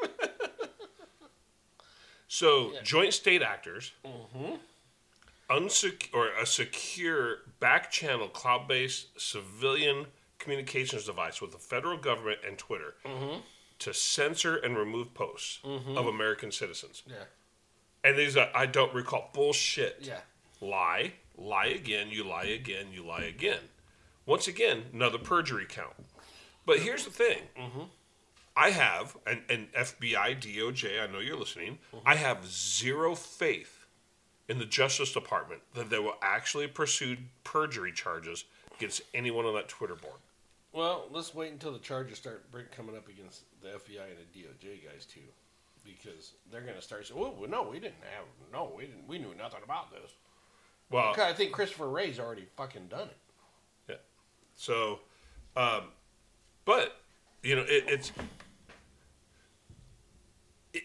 So 2.28 2.72
joint 2.84 3.14
state 3.14 3.40
actors, 3.40 3.92
mm-hmm. 4.04 4.56
unsec- 5.50 6.12
or 6.12 6.28
a 6.40 6.44
secure 6.44 7.38
back 7.58 7.90
channel 7.90 8.28
cloud 8.28 8.68
based 8.68 9.18
civilian 9.18 10.06
communications 10.38 11.06
device 11.06 11.40
with 11.40 11.52
the 11.52 11.58
federal 11.58 11.96
government 11.96 12.40
and 12.46 12.58
Twitter. 12.58 12.94
Mm-hmm. 13.04 13.40
to 13.80 13.94
censor 13.94 14.56
and 14.56 14.76
remove 14.76 15.14
posts 15.14 15.60
mm-hmm. 15.64 15.96
of 15.96 16.06
American 16.06 16.50
citizens. 16.52 17.02
Yeah. 17.06 17.14
And 18.04 18.18
these 18.18 18.36
are, 18.36 18.48
I 18.54 18.66
don't 18.66 18.92
recall 18.92 19.30
bullshit. 19.32 19.98
Yeah. 20.00 20.18
Lie, 20.60 21.12
lie 21.36 21.66
again, 21.66 22.08
you 22.10 22.24
lie 22.24 22.44
again, 22.44 22.86
you 22.92 23.06
lie 23.06 23.22
again. 23.22 23.60
Once 24.26 24.48
again, 24.48 24.84
another 24.92 25.18
perjury 25.18 25.64
count. 25.68 25.94
But 26.68 26.80
here's 26.80 27.06
the 27.06 27.10
thing. 27.10 27.38
I 28.54 28.70
have, 28.70 29.16
an, 29.26 29.42
and 29.48 29.72
FBI, 29.72 30.38
DOJ, 30.38 31.02
I 31.02 31.10
know 31.10 31.18
you're 31.18 31.38
listening, 31.38 31.78
I 32.04 32.14
have 32.16 32.44
zero 32.46 33.14
faith 33.14 33.86
in 34.48 34.58
the 34.58 34.66
Justice 34.66 35.14
Department 35.14 35.62
that 35.74 35.88
they 35.88 35.98
will 35.98 36.16
actually 36.20 36.66
pursue 36.66 37.16
perjury 37.42 37.90
charges 37.90 38.44
against 38.76 39.00
anyone 39.14 39.46
on 39.46 39.54
that 39.54 39.68
Twitter 39.68 39.94
board. 39.94 40.18
Well, 40.74 41.06
let's 41.10 41.34
wait 41.34 41.52
until 41.52 41.72
the 41.72 41.78
charges 41.78 42.18
start 42.18 42.44
coming 42.76 42.96
up 42.96 43.08
against 43.08 43.44
the 43.62 43.68
FBI 43.68 44.02
and 44.02 44.18
the 44.18 44.38
DOJ 44.38 44.84
guys 44.92 45.06
too, 45.06 45.20
because 45.86 46.32
they're 46.52 46.60
going 46.60 46.76
to 46.76 46.82
start 46.82 47.06
saying, 47.06 47.18
"Oh, 47.18 47.34
well, 47.38 47.48
no, 47.48 47.62
we 47.62 47.80
didn't 47.80 48.04
have, 48.14 48.26
no, 48.52 48.72
we 48.76 48.84
didn't, 48.84 49.08
we 49.08 49.18
knew 49.18 49.34
nothing 49.38 49.60
about 49.64 49.90
this." 49.90 50.12
Well, 50.90 51.14
I 51.18 51.32
think 51.32 51.52
Christopher 51.52 51.88
Wray's 51.88 52.20
already 52.20 52.46
fucking 52.56 52.88
done 52.88 53.08
it. 53.08 53.18
Yeah. 53.88 53.96
So, 54.54 55.00
um, 55.56 55.84
but 56.68 57.00
you 57.42 57.56
know, 57.56 57.62
it, 57.62 57.84
it's 57.88 58.12
it, 60.74 60.82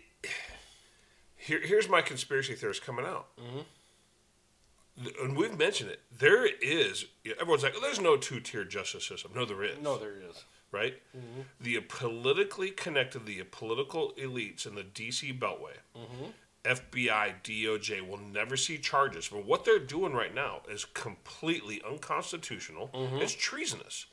here. 1.36 1.60
Here's 1.62 1.90
my 1.90 2.02
conspiracy 2.02 2.56
theorist 2.56 2.86
coming 2.86 3.06
out, 3.06 3.28
mm-hmm. 3.38 5.08
and 5.22 5.36
we've 5.36 5.58
mentioned 5.58 5.90
it. 5.90 6.00
There 6.18 6.46
is 6.46 7.04
everyone's 7.38 7.64
like, 7.64 7.74
oh, 7.76 7.82
"There's 7.82 8.00
no 8.00 8.16
two 8.16 8.40
tier 8.40 8.64
justice 8.64 9.06
system." 9.06 9.32
No, 9.36 9.44
there 9.44 9.62
is. 9.62 9.78
No, 9.84 9.98
there 9.98 10.16
is. 10.16 10.46
Right. 10.72 10.96
Mm-hmm. 11.16 11.42
The 11.60 11.82
politically 11.82 12.72
connected, 12.72 13.26
the 13.26 13.44
political 13.52 14.14
elites 14.18 14.66
in 14.66 14.76
the 14.76 14.84
D.C. 14.84 15.34
Beltway. 15.34 15.76
Mm-hmm. 15.98 16.26
FBI, 16.64 17.34
DOJ 17.44 18.08
will 18.08 18.20
never 18.20 18.56
see 18.56 18.78
charges. 18.78 19.28
But 19.28 19.46
what 19.46 19.66
they're 19.66 19.80
doing 19.80 20.14
right 20.14 20.34
now 20.34 20.62
is 20.72 20.86
completely 20.86 21.82
unconstitutional. 21.86 22.90
Mm-hmm. 22.94 23.18
It's 23.18 23.34
treasonous. 23.34 24.06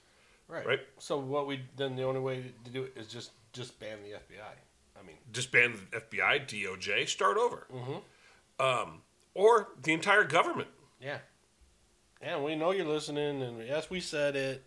Right. 0.51 0.67
Right. 0.67 0.81
So 0.99 1.19
what 1.19 1.47
we 1.47 1.61
then 1.77 1.97
the 1.97 2.03
only 2.03 2.21
way 2.21 2.45
to 2.65 2.71
do 2.71 2.85
it 2.85 2.93
is 2.97 3.07
just 3.07 3.31
just 3.53 3.79
ban 3.81 3.99
the 4.03 4.11
FBI. 4.11 5.01
I 5.01 5.07
mean, 5.07 5.17
Disband 5.33 5.77
the 5.93 6.01
FBI, 6.01 6.47
DOJ, 6.47 7.09
start 7.09 7.37
over. 7.39 7.67
Um, 8.59 9.01
or 9.35 9.69
the 9.83 9.93
entire 9.93 10.25
government. 10.25 10.69
yeah. 11.01 11.19
And 12.23 12.45
we 12.45 12.55
know 12.55 12.71
you're 12.73 12.85
listening, 12.85 13.41
and 13.43 13.67
yes, 13.67 13.89
we 13.89 13.99
said 14.01 14.37
it, 14.37 14.63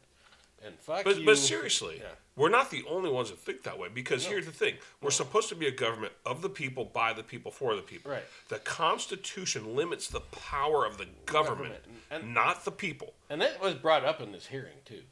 and 0.65 0.73
fuck 0.79 1.03
But, 1.03 1.17
you. 1.19 1.25
but 1.25 1.37
seriously, 1.37 1.99
Yeah. 2.01 2.07
we're 2.35 2.49
not 2.49 2.71
the 2.71 2.83
only 2.89 3.11
ones 3.11 3.29
that 3.29 3.37
think 3.37 3.61
that 3.61 3.77
way. 3.77 3.89
Because 3.89 4.25
here's 4.25 4.47
the 4.47 4.51
thing: 4.51 4.77
we're 5.01 5.11
supposed 5.11 5.49
to 5.49 5.55
be 5.55 5.67
a 5.67 5.71
government 5.71 6.13
of 6.25 6.41
the 6.41 6.49
people, 6.49 6.83
by 6.85 7.13
the 7.13 7.21
people, 7.21 7.51
for 7.51 7.75
the 7.75 7.83
people. 7.83 8.09
Right. 8.11 8.23
The 8.49 8.57
Constitution 8.57 9.75
limits 9.75 10.07
the 10.07 10.21
power 10.21 10.83
of 10.83 10.97
the 10.97 11.05
government, 11.27 11.83
Government. 11.83 11.83
And- 12.09 12.33
not 12.33 12.65
the 12.65 12.71
people. 12.71 13.13
And 13.29 13.39
that 13.41 13.61
was 13.61 13.75
brought 13.75 14.03
up 14.03 14.19
in 14.19 14.31
this 14.31 14.47
hearing 14.47 14.77
too, 14.83 15.03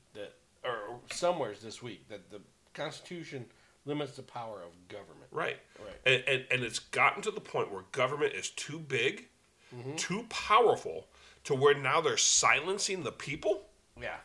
or 0.64 1.00
somewheres 1.12 1.62
this 1.62 1.82
week 1.82 2.08
that 2.10 2.30
the 2.32 2.40
Constitution 2.74 3.46
limits 3.86 4.16
the 4.16 4.22
power 4.24 4.62
of 4.64 4.72
government. 4.88 5.28
Right. 5.32 5.58
Right. 5.80 5.96
And, 6.06 6.24
and, 6.28 6.46
and 6.52 6.64
it's 6.64 6.80
gotten 6.80 7.22
to 7.24 7.32
the 7.32 7.42
point 7.42 7.72
where 7.72 7.84
government 7.92 8.34
is 8.34 8.50
too 8.50 8.80
big, 8.80 9.26
Mm-hmm. 9.74 9.96
too 9.96 10.26
powerful, 10.28 11.08
to 11.46 11.56
where 11.56 11.74
now 11.74 12.02
they're 12.02 12.18
silencing 12.18 13.04
the 13.04 13.12
people. 13.14 13.68
Yeah. 13.98 14.18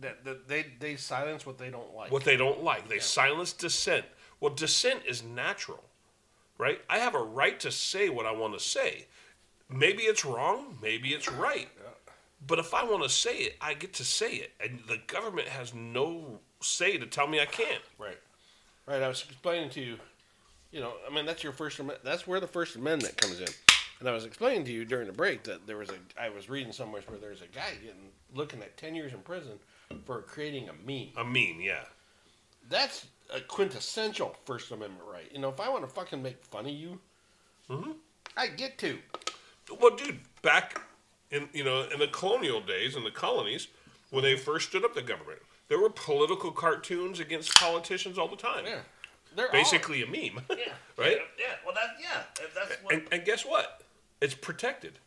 That, 0.00 0.24
that 0.24 0.46
they 0.46 0.66
they 0.78 0.94
silence 0.94 1.44
what 1.44 1.58
they 1.58 1.68
don't 1.68 1.92
like. 1.96 2.12
what 2.12 2.22
they 2.22 2.36
don't 2.36 2.62
like. 2.62 2.88
They 2.88 3.00
silence 3.00 3.52
dissent. 3.52 4.04
Well, 4.38 4.54
dissent 4.54 5.00
is 5.04 5.24
natural, 5.24 5.82
right? 6.58 6.80
I 6.88 6.98
have 6.98 7.16
a 7.16 7.22
right 7.22 7.58
to 7.58 7.72
say 7.72 8.08
what 8.08 8.24
I 8.24 8.30
want 8.30 8.54
to 8.56 8.60
say. 8.60 9.06
Maybe 9.68 10.04
it's 10.04 10.24
wrong, 10.24 10.78
maybe 10.80 11.08
it's 11.08 11.28
right. 11.28 11.68
But 12.46 12.58
if 12.58 12.72
I 12.72 12.84
want 12.84 13.02
to 13.02 13.08
say 13.08 13.36
it, 13.38 13.56
I 13.60 13.74
get 13.74 13.92
to 13.94 14.04
say 14.04 14.32
it. 14.32 14.52
And 14.62 14.80
the 14.86 14.98
government 15.06 15.48
has 15.48 15.74
no 15.74 16.38
say 16.60 16.96
to 16.96 17.06
tell 17.06 17.26
me 17.26 17.40
I 17.40 17.46
can't. 17.46 17.82
Right. 17.98 18.18
Right. 18.86 19.02
I 19.02 19.08
was 19.08 19.24
explaining 19.28 19.70
to 19.70 19.80
you, 19.80 19.96
you 20.70 20.80
know, 20.80 20.92
I 21.08 21.14
mean, 21.14 21.26
that's 21.26 21.42
your 21.42 21.52
first. 21.52 21.80
That's 22.04 22.26
where 22.26 22.40
the 22.40 22.46
First 22.46 22.76
Amendment 22.76 23.16
comes 23.16 23.40
in. 23.40 23.48
And 24.00 24.08
I 24.08 24.12
was 24.12 24.24
explaining 24.24 24.64
to 24.66 24.72
you 24.72 24.84
during 24.84 25.08
the 25.08 25.12
break 25.12 25.42
that 25.44 25.66
there 25.66 25.76
was 25.76 25.88
a, 25.90 26.22
I 26.22 26.28
was 26.28 26.48
reading 26.48 26.72
somewhere 26.72 27.02
where 27.08 27.18
there's 27.18 27.42
a 27.42 27.46
guy 27.46 27.72
getting, 27.82 28.10
looking 28.32 28.62
at 28.62 28.76
10 28.76 28.94
years 28.94 29.12
in 29.12 29.18
prison 29.20 29.58
for 30.04 30.22
creating 30.22 30.68
a 30.68 30.72
meme. 30.86 31.08
A 31.16 31.24
meme, 31.24 31.60
yeah. 31.60 31.84
That's 32.70 33.06
a 33.34 33.40
quintessential 33.40 34.36
First 34.44 34.70
Amendment 34.70 35.02
right. 35.10 35.28
You 35.32 35.40
know, 35.40 35.48
if 35.48 35.58
I 35.58 35.68
want 35.68 35.82
to 35.82 35.92
fucking 35.92 36.22
make 36.22 36.44
fun 36.44 36.66
of 36.66 36.72
you, 36.72 37.00
mm-hmm. 37.68 37.92
I 38.36 38.46
get 38.48 38.78
to. 38.78 38.98
Well, 39.80 39.96
dude, 39.96 40.20
back 40.42 40.80
in 41.30 41.48
you 41.52 41.64
know 41.64 41.82
in 41.92 41.98
the 41.98 42.08
colonial 42.08 42.60
days 42.60 42.96
in 42.96 43.04
the 43.04 43.10
colonies 43.10 43.68
when 44.10 44.22
they 44.22 44.36
first 44.36 44.68
stood 44.68 44.84
up 44.84 44.94
the 44.94 45.02
government, 45.02 45.40
there 45.68 45.78
were 45.78 45.90
political 45.90 46.50
cartoons 46.50 47.20
against 47.20 47.54
politicians 47.56 48.18
all 48.18 48.28
the 48.28 48.36
time. 48.36 48.64
Yeah. 48.64 48.78
They're 49.36 49.52
Basically 49.52 50.02
a 50.02 50.06
meme. 50.06 50.42
Yeah. 50.50 50.72
right? 50.96 51.18
Yeah. 51.38 51.46
Well, 51.64 51.74
that, 51.74 51.96
yeah. 52.00 52.22
That's 52.54 52.82
what. 52.82 52.94
And, 52.94 53.02
and 53.12 53.24
guess 53.24 53.44
what? 53.44 53.82
It's 54.20 54.34
protected. 54.34 54.98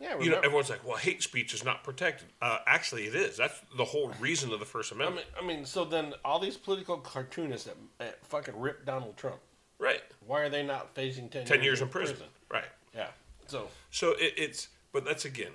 yeah. 0.00 0.18
You 0.18 0.30
know, 0.30 0.38
everyone's 0.38 0.70
like, 0.70 0.86
"Well, 0.86 0.96
hate 0.96 1.22
speech 1.22 1.52
is 1.52 1.62
not 1.62 1.84
protected." 1.84 2.28
Uh, 2.40 2.58
actually, 2.66 3.04
it 3.04 3.14
is. 3.14 3.36
That's 3.36 3.60
the 3.76 3.84
whole 3.84 4.10
reason 4.18 4.52
of 4.52 4.58
the 4.58 4.64
First 4.64 4.92
I 4.92 4.96
mean, 4.96 5.02
Amendment. 5.02 5.26
I 5.40 5.46
mean, 5.46 5.64
so 5.66 5.84
then 5.84 6.14
all 6.24 6.40
these 6.40 6.56
political 6.56 6.96
cartoonists 6.96 7.66
that, 7.66 7.76
that 7.98 8.26
fucking 8.26 8.58
rip 8.58 8.86
Donald 8.86 9.16
Trump, 9.16 9.38
right. 9.78 10.02
why 10.26 10.40
are 10.40 10.48
they 10.48 10.62
not 10.64 10.94
facing 10.94 11.28
10, 11.28 11.44
Ten 11.44 11.62
years 11.62 11.82
in 11.82 11.88
prison. 11.88 12.16
Right. 12.50 12.64
Yeah. 12.94 13.08
So, 13.46 13.68
So 13.90 14.12
it, 14.12 14.34
it's, 14.36 14.68
but 14.92 15.04
that's 15.04 15.24
again, 15.24 15.52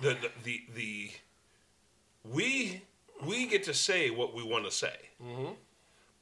the, 0.00 0.16
the 0.22 0.30
the 0.44 0.60
the 0.74 1.10
we 2.24 2.82
we 3.26 3.46
get 3.46 3.64
to 3.64 3.74
say 3.74 4.10
what 4.10 4.34
we 4.34 4.42
want 4.42 4.64
to 4.64 4.70
say. 4.70 4.96
Mm-hmm. 5.22 5.52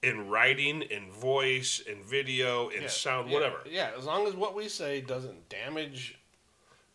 In 0.03 0.29
writing, 0.29 0.83
in 0.83 1.11
voice, 1.11 1.81
in 1.81 2.03
video, 2.03 2.69
in 2.69 2.83
yeah, 2.83 2.89
sound, 2.89 3.29
yeah, 3.29 3.35
whatever. 3.35 3.57
Yeah, 3.67 3.91
as 3.97 4.05
long 4.05 4.27
as 4.27 4.35
what 4.35 4.55
we 4.55 4.69
say 4.69 5.01
doesn't 5.01 5.49
damage 5.49 6.19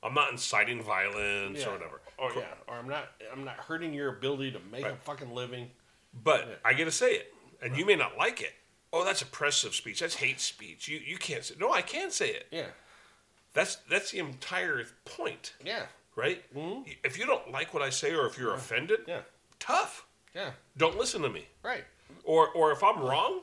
I'm 0.02 0.14
not 0.14 0.32
inciting 0.32 0.82
violence 0.82 1.60
yeah, 1.60 1.68
or 1.68 1.72
whatever. 1.74 2.02
or 2.18 2.32
yeah, 2.36 2.46
or 2.68 2.76
I'm 2.76 2.88
not 2.88 3.10
I'm 3.32 3.44
not 3.44 3.58
hurting 3.58 3.94
your 3.94 4.10
ability 4.10 4.52
to 4.52 4.60
make 4.72 4.86
a 4.86 4.96
fucking 4.96 5.34
living. 5.34 5.70
But 6.24 6.60
I 6.64 6.74
get 6.74 6.86
to 6.86 6.92
say 6.92 7.12
it, 7.12 7.34
and 7.62 7.78
you 7.78 7.86
may 7.86 7.96
not 7.96 8.18
like 8.18 8.42
it. 8.42 8.54
Oh, 8.92 9.04
that's 9.04 9.22
oppressive 9.22 9.76
speech. 9.76 10.00
That's 10.00 10.16
hate 10.16 10.40
speech. 10.40 10.88
You 10.88 11.00
you 11.04 11.18
can't 11.18 11.44
say. 11.44 11.56
No, 11.60 11.72
I 11.72 11.82
can 11.82 12.12
say 12.12 12.30
it. 12.30 12.48
Yeah. 12.52 12.68
That's 13.54 13.76
that's 13.90 14.12
the 14.12 14.20
entire 14.20 14.86
point, 15.06 15.54
Yeah. 15.64 15.86
right? 16.16 16.44
If 17.04 17.18
you 17.18 17.26
don't 17.26 17.52
like 17.52 17.74
what 17.74 17.82
I 17.84 17.90
say, 17.90 18.14
or 18.14 18.26
if 18.28 18.38
you're 18.38 18.54
offended, 18.54 19.02
Yeah. 19.08 19.22
tough. 19.60 20.06
Yeah. 20.36 20.52
Don't 20.78 20.98
listen 20.98 21.22
to 21.24 21.30
me. 21.30 21.48
Right. 21.64 21.84
Or 22.24 22.50
or 22.50 22.72
if 22.72 22.84
I'm 22.84 23.00
wrong, 23.02 23.42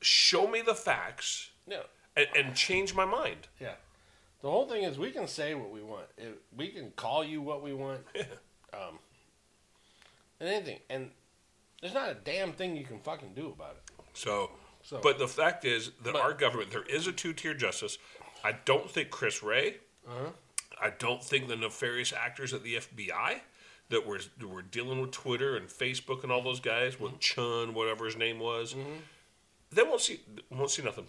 show 0.00 0.46
me 0.46 0.60
the 0.62 0.74
facts 0.74 1.50
Yeah. 1.66 1.82
and, 2.16 2.26
and 2.36 2.56
change 2.56 2.94
my 2.94 3.04
mind. 3.04 3.48
Yeah. 3.60 3.74
The 4.40 4.50
whole 4.50 4.68
thing 4.68 4.82
is 4.82 4.98
we 4.98 5.12
can 5.12 5.28
say 5.28 5.54
what 5.54 5.70
we 5.70 5.82
want. 5.82 6.06
It, 6.18 6.42
we 6.56 6.68
can 6.68 6.90
call 6.92 7.22
you 7.24 7.40
what 7.40 7.62
we 7.62 7.72
want. 7.72 8.00
Um, 8.74 8.98
and 10.40 10.48
anything. 10.48 10.78
And 10.88 11.10
there's 11.82 11.92
not 11.92 12.08
a 12.08 12.14
damn 12.14 12.52
thing 12.54 12.74
you 12.74 12.84
can 12.86 13.00
fucking 13.00 13.34
do 13.34 13.48
about 13.50 13.76
it. 13.76 13.92
So, 14.14 14.50
So- 14.82 14.98
but 15.02 15.18
the 15.18 15.28
fact 15.28 15.66
is 15.66 15.90
that 16.02 16.14
But- 16.14 16.22
our 16.22 16.32
government, 16.32 16.70
there 16.70 16.82
is 16.84 17.06
a 17.06 17.12
two 17.12 17.34
tier 17.34 17.52
justice. 17.52 17.98
I 18.44 18.52
don't 18.64 18.90
think 18.90 19.10
Chris 19.10 19.42
Wray. 19.42 19.76
Uh-huh. 20.06 20.30
I 20.80 20.90
don't 20.98 21.22
think 21.22 21.48
the 21.48 21.56
nefarious 21.56 22.12
actors 22.12 22.52
at 22.52 22.62
the 22.64 22.76
FBI 22.76 23.40
that 23.90 24.06
were 24.06 24.20
that 24.38 24.48
were 24.48 24.62
dealing 24.62 25.00
with 25.00 25.12
Twitter 25.12 25.56
and 25.56 25.68
Facebook 25.68 26.22
and 26.22 26.32
all 26.32 26.42
those 26.42 26.60
guys 26.60 26.94
Mm-hmm. 26.94 27.04
with 27.04 27.20
Chun, 27.20 27.74
whatever 27.74 28.04
his 28.06 28.16
name 28.16 28.38
was, 28.40 28.74
they 29.70 29.82
won't 29.82 30.00
see 30.00 30.20
won't 30.50 30.70
see 30.70 30.82
nothing. 30.82 31.06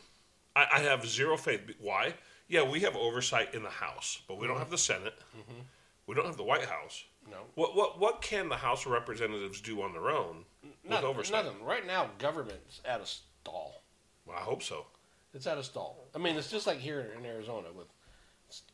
I, 0.56 0.68
I 0.76 0.80
have 0.82 1.08
zero 1.08 1.38
faith. 1.38 1.62
Why? 1.80 2.14
Yeah, 2.48 2.64
we 2.70 2.82
have 2.82 2.96
oversight 2.96 3.56
in 3.56 3.64
the 3.64 3.70
House, 3.70 4.22
but 4.28 4.38
we 4.38 4.46
don't 4.48 4.58
have 4.60 4.70
the 4.70 4.78
Senate. 4.78 5.16
We 6.06 6.14
don't 6.14 6.26
have 6.26 6.38
the 6.38 6.44
White 6.44 6.66
House. 6.66 7.06
Mm-hmm. 7.24 7.32
No. 7.32 7.38
What 7.56 7.76
what 7.76 8.00
what 8.00 8.22
can 8.22 8.50
the 8.50 8.58
House 8.58 8.86
of 8.86 8.92
Representatives 8.92 9.60
do 9.62 9.82
on 9.82 9.94
their 9.94 10.10
own 10.12 10.44
with 10.62 10.92
Nothing, 10.92 11.06
oversight? 11.08 11.46
nothing. 11.46 11.64
Right 11.64 11.88
now, 11.88 12.12
government's 12.20 12.82
at 12.86 13.02
a 13.02 13.06
stall. 13.06 13.82
Well, 14.26 14.38
I 14.38 14.42
hope 14.42 14.62
so. 14.62 14.86
It's 15.34 15.48
at 15.48 15.58
a 15.58 15.64
stall. 15.64 16.06
I 16.16 16.20
mean, 16.20 16.36
it's 16.36 16.52
just 16.52 16.68
like 16.68 16.78
here 16.80 17.12
in 17.18 17.26
Arizona 17.26 17.68
with 17.76 17.88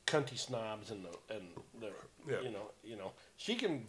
cunty 0.05 0.37
snobs 0.37 0.91
and 0.91 1.05
the 1.05 1.33
and 1.35 1.43
the 1.79 1.91
Yeah. 2.29 2.41
you 2.41 2.49
know 2.51 2.71
you 2.83 2.97
know 2.97 3.11
she 3.37 3.55
can 3.55 3.85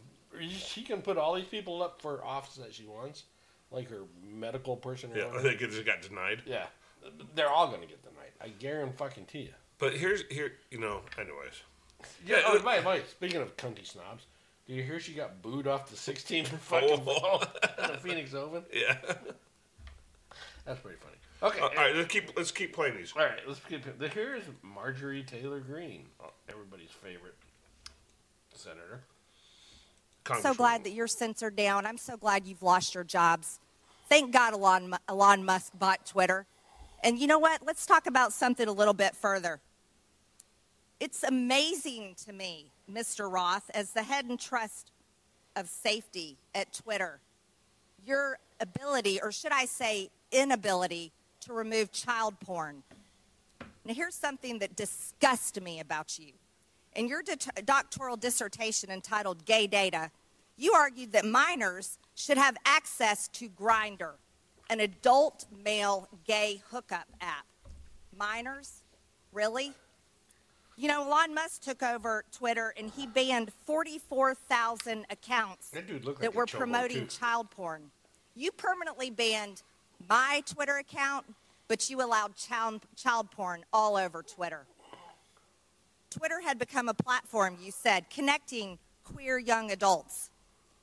she 0.48 0.82
can 0.82 1.02
put 1.02 1.18
all 1.18 1.34
these 1.34 1.46
people 1.48 1.82
up 1.82 2.00
for 2.00 2.24
office 2.24 2.54
that 2.56 2.72
she 2.72 2.84
wants, 2.86 3.24
like 3.72 3.90
her 3.90 4.02
medical 4.24 4.76
person. 4.76 5.10
Yeah, 5.14 5.30
I 5.34 5.42
think 5.42 5.60
it 5.60 5.70
just 5.70 5.84
got 5.84 6.00
denied. 6.02 6.42
yeah, 6.46 6.66
they're 7.34 7.50
all 7.50 7.66
gonna 7.66 7.86
get 7.86 8.02
denied. 8.02 8.30
I 8.40 8.48
guarantee 8.60 8.96
fucking 8.96 9.26
to 9.26 9.38
you. 9.38 9.54
But 9.78 9.94
here's 9.94 10.22
here, 10.30 10.52
you 10.70 10.78
know. 10.78 11.00
Anyways, 11.18 11.62
Yeah. 12.24 12.36
Yeah, 12.36 12.42
oh, 12.46 12.58
uh, 12.58 12.62
by 12.62 12.80
the 12.80 12.86
way, 12.88 13.02
speaking 13.10 13.40
of 13.42 13.56
cunty 13.56 13.84
snobs, 13.84 14.26
do 14.66 14.74
you 14.74 14.82
hear 14.84 15.00
she 15.00 15.12
got 15.14 15.42
booed 15.42 15.66
off 15.66 15.90
the 15.90 15.96
16th 15.96 16.46
fucking 16.60 16.90
Oh. 16.92 16.96
ball 16.98 17.42
at 17.62 17.76
the 17.92 17.98
Phoenix 17.98 18.32
Open? 18.34 18.62
yeah. 18.72 18.96
That's 20.64 20.80
pretty 20.80 20.98
funny. 20.98 21.16
Okay. 21.42 21.60
Uh, 21.60 21.68
all 21.68 21.74
right, 21.74 21.96
let's 21.96 22.08
keep 22.08 22.36
let's 22.36 22.50
keep 22.50 22.74
playing 22.74 22.96
these. 22.96 23.12
All 23.16 23.22
right, 23.22 23.40
let's 23.46 23.60
keep. 23.60 23.84
Here's 24.12 24.42
Marjorie 24.62 25.22
Taylor 25.22 25.60
Greene, 25.60 26.06
oh, 26.22 26.30
everybody's 26.48 26.90
favorite 26.90 27.34
senator. 28.54 29.00
so 30.42 30.52
glad 30.52 30.84
that 30.84 30.90
you're 30.90 31.06
censored 31.06 31.56
down. 31.56 31.86
I'm 31.86 31.96
so 31.96 32.16
glad 32.16 32.46
you've 32.46 32.62
lost 32.62 32.94
your 32.94 33.04
jobs. 33.04 33.58
Thank 34.08 34.32
God 34.32 34.52
Elon, 34.52 34.94
Elon 35.08 35.44
Musk 35.44 35.72
bought 35.78 36.04
Twitter. 36.04 36.46
And 37.02 37.18
you 37.18 37.26
know 37.26 37.38
what? 37.38 37.62
Let's 37.64 37.86
talk 37.86 38.06
about 38.06 38.32
something 38.32 38.68
a 38.68 38.72
little 38.72 38.92
bit 38.92 39.16
further. 39.16 39.60
It's 40.98 41.22
amazing 41.22 42.16
to 42.26 42.32
me, 42.34 42.66
Mr. 42.92 43.32
Roth, 43.32 43.70
as 43.72 43.92
the 43.92 44.02
head 44.02 44.26
and 44.26 44.38
trust 44.38 44.90
of 45.56 45.68
safety 45.68 46.36
at 46.54 46.72
Twitter, 46.74 47.20
your 48.04 48.38
ability, 48.60 49.18
or 49.22 49.32
should 49.32 49.52
I 49.52 49.64
say, 49.64 50.10
inability, 50.30 51.12
to 51.40 51.52
remove 51.52 51.90
child 51.92 52.38
porn. 52.40 52.82
Now, 53.84 53.94
here's 53.94 54.14
something 54.14 54.58
that 54.58 54.76
disgusts 54.76 55.58
me 55.60 55.80
about 55.80 56.18
you. 56.18 56.32
In 56.94 57.08
your 57.08 57.22
doctoral 57.64 58.16
dissertation 58.16 58.90
entitled 58.90 59.44
Gay 59.44 59.66
Data, 59.66 60.10
you 60.56 60.72
argued 60.72 61.12
that 61.12 61.24
minors 61.24 61.98
should 62.14 62.36
have 62.36 62.56
access 62.66 63.28
to 63.28 63.48
Grindr, 63.48 64.12
an 64.68 64.80
adult 64.80 65.46
male 65.64 66.08
gay 66.26 66.60
hookup 66.70 67.06
app. 67.20 67.46
Minors? 68.16 68.82
Really? 69.32 69.72
You 70.76 70.88
know, 70.88 71.06
Elon 71.06 71.34
Musk 71.34 71.62
took 71.62 71.82
over 71.82 72.24
Twitter 72.32 72.74
and 72.76 72.90
he 72.90 73.06
banned 73.06 73.52
44,000 73.66 75.06
accounts 75.10 75.70
That 75.70 75.86
that 75.88 76.04
like 76.04 76.34
were 76.34 76.46
promoting 76.46 77.06
too. 77.06 77.18
child 77.18 77.50
porn. 77.50 77.90
You 78.34 78.50
permanently 78.52 79.10
banned 79.10 79.62
my 80.08 80.42
Twitter 80.46 80.76
account, 80.76 81.26
but 81.68 81.88
you 81.90 82.02
allowed 82.02 82.36
child, 82.36 82.82
child 82.96 83.30
porn 83.30 83.64
all 83.72 83.96
over 83.96 84.22
Twitter. 84.22 84.66
Twitter 86.10 86.40
had 86.40 86.58
become 86.58 86.88
a 86.88 86.94
platform, 86.94 87.56
you 87.62 87.70
said, 87.70 88.10
connecting 88.10 88.78
queer 89.04 89.38
young 89.38 89.70
adults. 89.70 90.30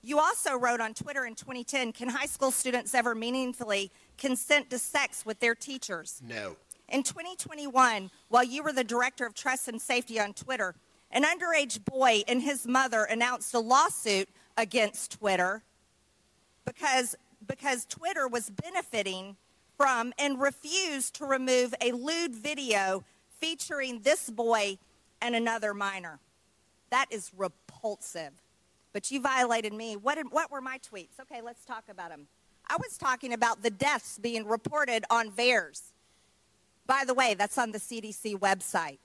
You 0.01 0.19
also 0.19 0.55
wrote 0.55 0.79
on 0.79 0.93
Twitter 0.93 1.25
in 1.25 1.35
2010 1.35 1.91
Can 1.91 2.09
high 2.09 2.25
school 2.27 2.51
students 2.51 2.93
ever 2.93 3.13
meaningfully 3.13 3.91
consent 4.17 4.69
to 4.69 4.79
sex 4.79 5.25
with 5.25 5.39
their 5.39 5.55
teachers? 5.55 6.21
No. 6.25 6.55
In 6.89 7.03
2021, 7.03 8.09
while 8.29 8.43
you 8.43 8.63
were 8.63 8.71
the 8.71 8.85
director 8.85 9.25
of 9.25 9.33
trust 9.33 9.67
and 9.67 9.81
safety 9.81 10.19
on 10.19 10.33
Twitter, 10.33 10.75
an 11.11 11.23
underage 11.23 11.83
boy 11.83 12.23
and 12.27 12.41
his 12.41 12.65
mother 12.65 13.03
announced 13.03 13.53
a 13.53 13.59
lawsuit 13.59 14.29
against 14.55 15.19
Twitter 15.19 15.63
because, 16.65 17.15
because 17.45 17.85
Twitter 17.85 18.27
was 18.27 18.49
benefiting 18.49 19.37
from 19.77 20.13
and 20.17 20.39
refused 20.39 21.15
to 21.15 21.25
remove 21.25 21.73
a 21.81 21.91
lewd 21.91 22.33
video 22.33 23.03
featuring 23.39 24.01
this 24.01 24.29
boy 24.29 24.77
and 25.21 25.35
another 25.35 25.73
minor. 25.73 26.19
That 26.89 27.05
is 27.11 27.31
repulsive. 27.35 28.33
But 28.93 29.11
you 29.11 29.21
violated 29.21 29.73
me. 29.73 29.95
What, 29.95 30.17
what 30.31 30.51
were 30.51 30.61
my 30.61 30.79
tweets? 30.79 31.19
Okay, 31.21 31.41
let's 31.41 31.63
talk 31.65 31.83
about 31.89 32.09
them. 32.09 32.27
I 32.67 32.77
was 32.77 32.97
talking 32.97 33.33
about 33.33 33.61
the 33.61 33.69
deaths 33.69 34.17
being 34.17 34.45
reported 34.45 35.05
on 35.09 35.31
VAERS. 35.31 35.93
By 36.85 37.03
the 37.05 37.13
way, 37.13 37.33
that's 37.33 37.57
on 37.57 37.71
the 37.71 37.79
CDC 37.79 38.39
website. 38.39 38.97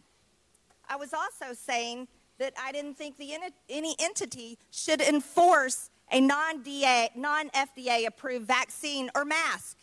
I 0.88 0.96
was 0.96 1.12
also 1.12 1.54
saying 1.54 2.08
that 2.38 2.54
I 2.60 2.72
didn't 2.72 2.94
think 2.94 3.18
the, 3.18 3.32
any 3.68 3.94
entity 3.98 4.58
should 4.70 5.00
enforce 5.00 5.90
a 6.12 6.20
non-DA, 6.20 7.10
non-FDA 7.16 8.06
approved 8.06 8.46
vaccine 8.46 9.10
or 9.14 9.24
mask. 9.24 9.78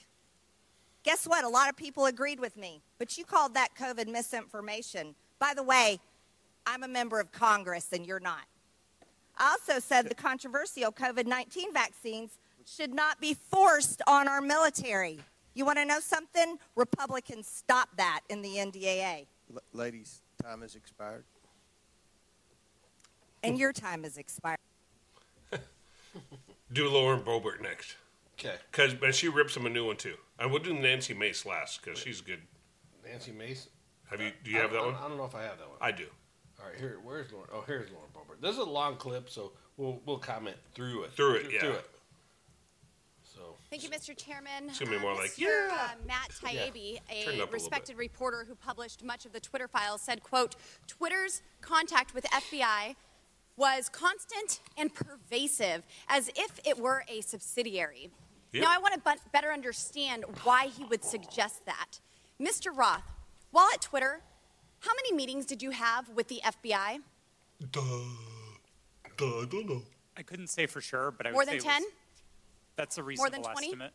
Guess 1.04 1.28
what? 1.28 1.44
A 1.44 1.50
lot 1.50 1.70
of 1.70 1.76
people 1.76 2.06
agreed 2.06 2.40
with 2.40 2.56
me, 2.56 2.82
but 3.00 3.18
you 3.18 3.26
called 3.26 3.56
that 3.56 3.70
COVID 3.76 4.08
misinformation. 4.08 5.16
By 5.40 5.54
the 5.56 5.64
way, 5.64 6.00
I'm 6.68 6.84
a 6.84 6.88
member 6.88 7.20
of 7.20 7.32
Congress 7.32 7.88
and 7.92 8.06
you're 8.06 8.20
not. 8.20 8.44
I 9.38 9.52
also 9.52 9.80
said 9.80 10.08
the 10.08 10.16
controversial 10.16 10.92
COVID 10.92 11.26
19 11.26 11.74
vaccines 11.74 12.38
should 12.66 12.94
not 12.94 13.20
be 13.20 13.34
forced 13.34 14.02
on 14.06 14.28
our 14.28 14.42
military. 14.42 15.20
You 15.56 15.66
want 15.66 15.80
to 15.80 15.86
know 15.86 16.00
something? 16.00 16.60
Republicans 16.76 17.48
stopped 17.48 17.98
that 17.98 18.22
in 18.30 18.42
the 18.42 18.58
NDAA. 18.58 19.26
L- 19.52 19.62
ladies, 19.74 20.22
time 20.44 20.62
has 20.62 20.76
expired. 20.76 21.24
And 23.42 23.58
your 23.58 23.74
time 23.74 24.04
has 24.04 24.18
expired. 24.18 24.60
Do 26.72 26.88
Lauren 26.90 27.22
Boebert 27.22 27.62
next. 27.62 27.96
Okay. 28.40 28.56
Because 28.72 28.94
but 28.94 29.14
she 29.16 29.28
rips 29.28 29.56
him 29.56 29.66
a 29.66 29.70
new 29.70 29.86
one 29.86 29.98
too. 29.98 30.16
And 30.38 30.52
we'll 30.52 30.62
do 30.64 30.74
Nancy 30.74 31.14
Mace 31.14 31.46
last 31.46 31.82
because 31.84 32.00
she's 32.00 32.22
good. 32.22 32.40
Nancy 33.06 33.32
Mace. 33.32 33.68
Have 34.10 34.22
you? 34.22 34.32
Do 34.44 34.52
you 34.52 34.58
I 34.58 34.62
have 34.62 34.72
that 34.72 34.78
don't- 34.78 34.94
one? 34.94 34.96
I 35.04 35.08
don't 35.08 35.18
know 35.18 35.26
if 35.26 35.36
I 35.36 35.44
have 35.44 35.58
that 35.58 35.68
one. 35.70 35.78
I 35.82 35.92
do. 35.92 36.06
All 36.60 36.66
right, 36.70 36.78
here. 36.78 36.98
Where's 37.04 37.32
Lauren? 37.32 37.50
Oh, 37.54 37.64
here's 37.66 37.90
Lauren 37.92 38.10
Boebert. 38.14 38.42
This 38.42 38.52
is 38.52 38.58
a 38.58 38.64
long 38.64 38.96
clip, 38.98 39.30
so 39.30 39.52
we'll 39.78 40.02
we'll 40.06 40.18
comment 40.20 40.58
through 40.74 41.04
it. 41.04 41.14
Through 41.14 41.36
it, 41.36 41.52
yeah. 41.52 41.60
Through 41.62 41.72
it. 41.72 41.90
So. 43.24 43.56
Thank 43.70 43.84
you, 43.84 43.90
Mr. 43.90 44.16
Chairman. 44.18 44.68
It's 44.70 44.80
gonna 44.80 44.92
be 44.92 44.98
Uh, 44.98 45.02
more 45.02 45.16
like, 45.16 45.32
Mr. 45.32 45.38
yeah. 45.40 45.70
uh, 45.94 46.06
Matt 46.08 46.30
Yeah. 46.44 46.50
Taibbi, 46.68 47.00
Turn 47.26 47.36
it 47.36 47.40
up 47.42 47.48
a 47.50 47.52
a 47.52 47.54
respected 47.54 47.98
reporter 47.98 48.46
who 48.48 48.56
published 48.56 49.04
much 49.04 49.26
of 49.26 49.32
the 49.32 49.40
Twitter 49.40 49.68
files, 49.68 50.02
said, 50.02 50.24
quote, 50.24 50.56
Twitter's 50.88 51.42
contact 51.62 52.14
with 52.14 52.26
FBI 52.26 52.96
was 53.60 53.90
constant 53.90 54.62
and 54.78 54.92
pervasive, 54.96 55.84
as 56.08 56.30
if 56.30 56.60
it 56.66 56.80
were 56.80 57.04
a 57.10 57.20
subsidiary. 57.22 58.10
Yep. 58.54 58.64
Now, 58.64 58.72
I 58.74 58.78
want 58.80 58.94
to 58.96 59.00
but- 59.02 59.20
better 59.34 59.52
understand 59.52 60.24
why 60.44 60.68
he 60.68 60.86
would 60.86 61.04
suggest 61.04 61.66
that. 61.66 62.00
Mr. 62.40 62.76
Roth, 62.76 63.04
while 63.52 63.70
at 63.74 63.82
Twitter, 63.82 64.22
how 64.80 64.92
many 64.96 65.14
meetings 65.14 65.46
did 65.46 65.62
you 65.62 65.72
have 65.72 66.08
with 66.10 66.30
the 66.30 66.40
FBI? 66.44 67.00
Duh. 67.72 67.82
Duh, 69.18 69.26
I 69.42 69.46
don't 69.46 69.68
know. 69.68 69.84
I 70.16 70.24
couldn't 70.24 70.48
say 70.48 70.66
for 70.66 70.80
sure, 70.80 71.12
but 71.12 71.28
I 71.28 71.32
would 71.32 71.34
More 71.34 71.44
say 71.44 71.58
than 71.60 71.68
10? 71.68 71.84
that's 72.78 72.98
a 72.98 73.04
reasonable 73.04 73.40
More 73.40 73.40
reasonable 73.40 73.44
than 73.44 73.54
20? 73.54 73.68
estimate. 73.68 73.94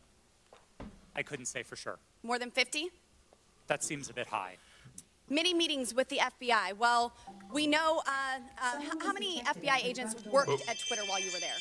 I 1.15 1.23
couldn't 1.23 1.45
say 1.47 1.63
for 1.63 1.75
sure. 1.75 1.97
More 2.21 2.37
than 2.37 2.51
50? 2.51 2.89
That 3.67 3.83
seems 3.83 4.09
a 4.09 4.13
bit 4.13 4.27
high. 4.27 4.57
Many 5.29 5.53
meetings 5.53 5.93
with 5.93 6.07
the 6.09 6.17
FBI. 6.19 6.77
Well, 6.77 7.13
we 7.51 7.65
know 7.65 8.01
uh, 8.05 8.39
uh, 8.61 8.81
how 9.01 9.11
many 9.11 9.41
FBI 9.41 9.83
agents 9.83 10.15
worked 10.31 10.49
Oh. 10.51 10.59
at 10.67 10.77
Twitter 10.87 11.01
while 11.07 11.19
you 11.19 11.31
were 11.33 11.39
there? 11.39 11.55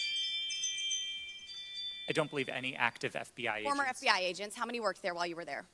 I 2.09 2.12
don't 2.12 2.29
believe 2.29 2.51
any 2.51 2.77
active 2.77 3.15
FBI 3.15 3.62
Former 3.62 3.85
agents. 3.85 4.03
FBI 4.05 4.19
agents. 4.19 4.57
How 4.57 4.67
many 4.67 4.81
worked 4.81 5.01
there 5.01 5.15
while 5.15 5.27
you 5.27 5.37
were 5.37 5.47
there? 5.47 5.65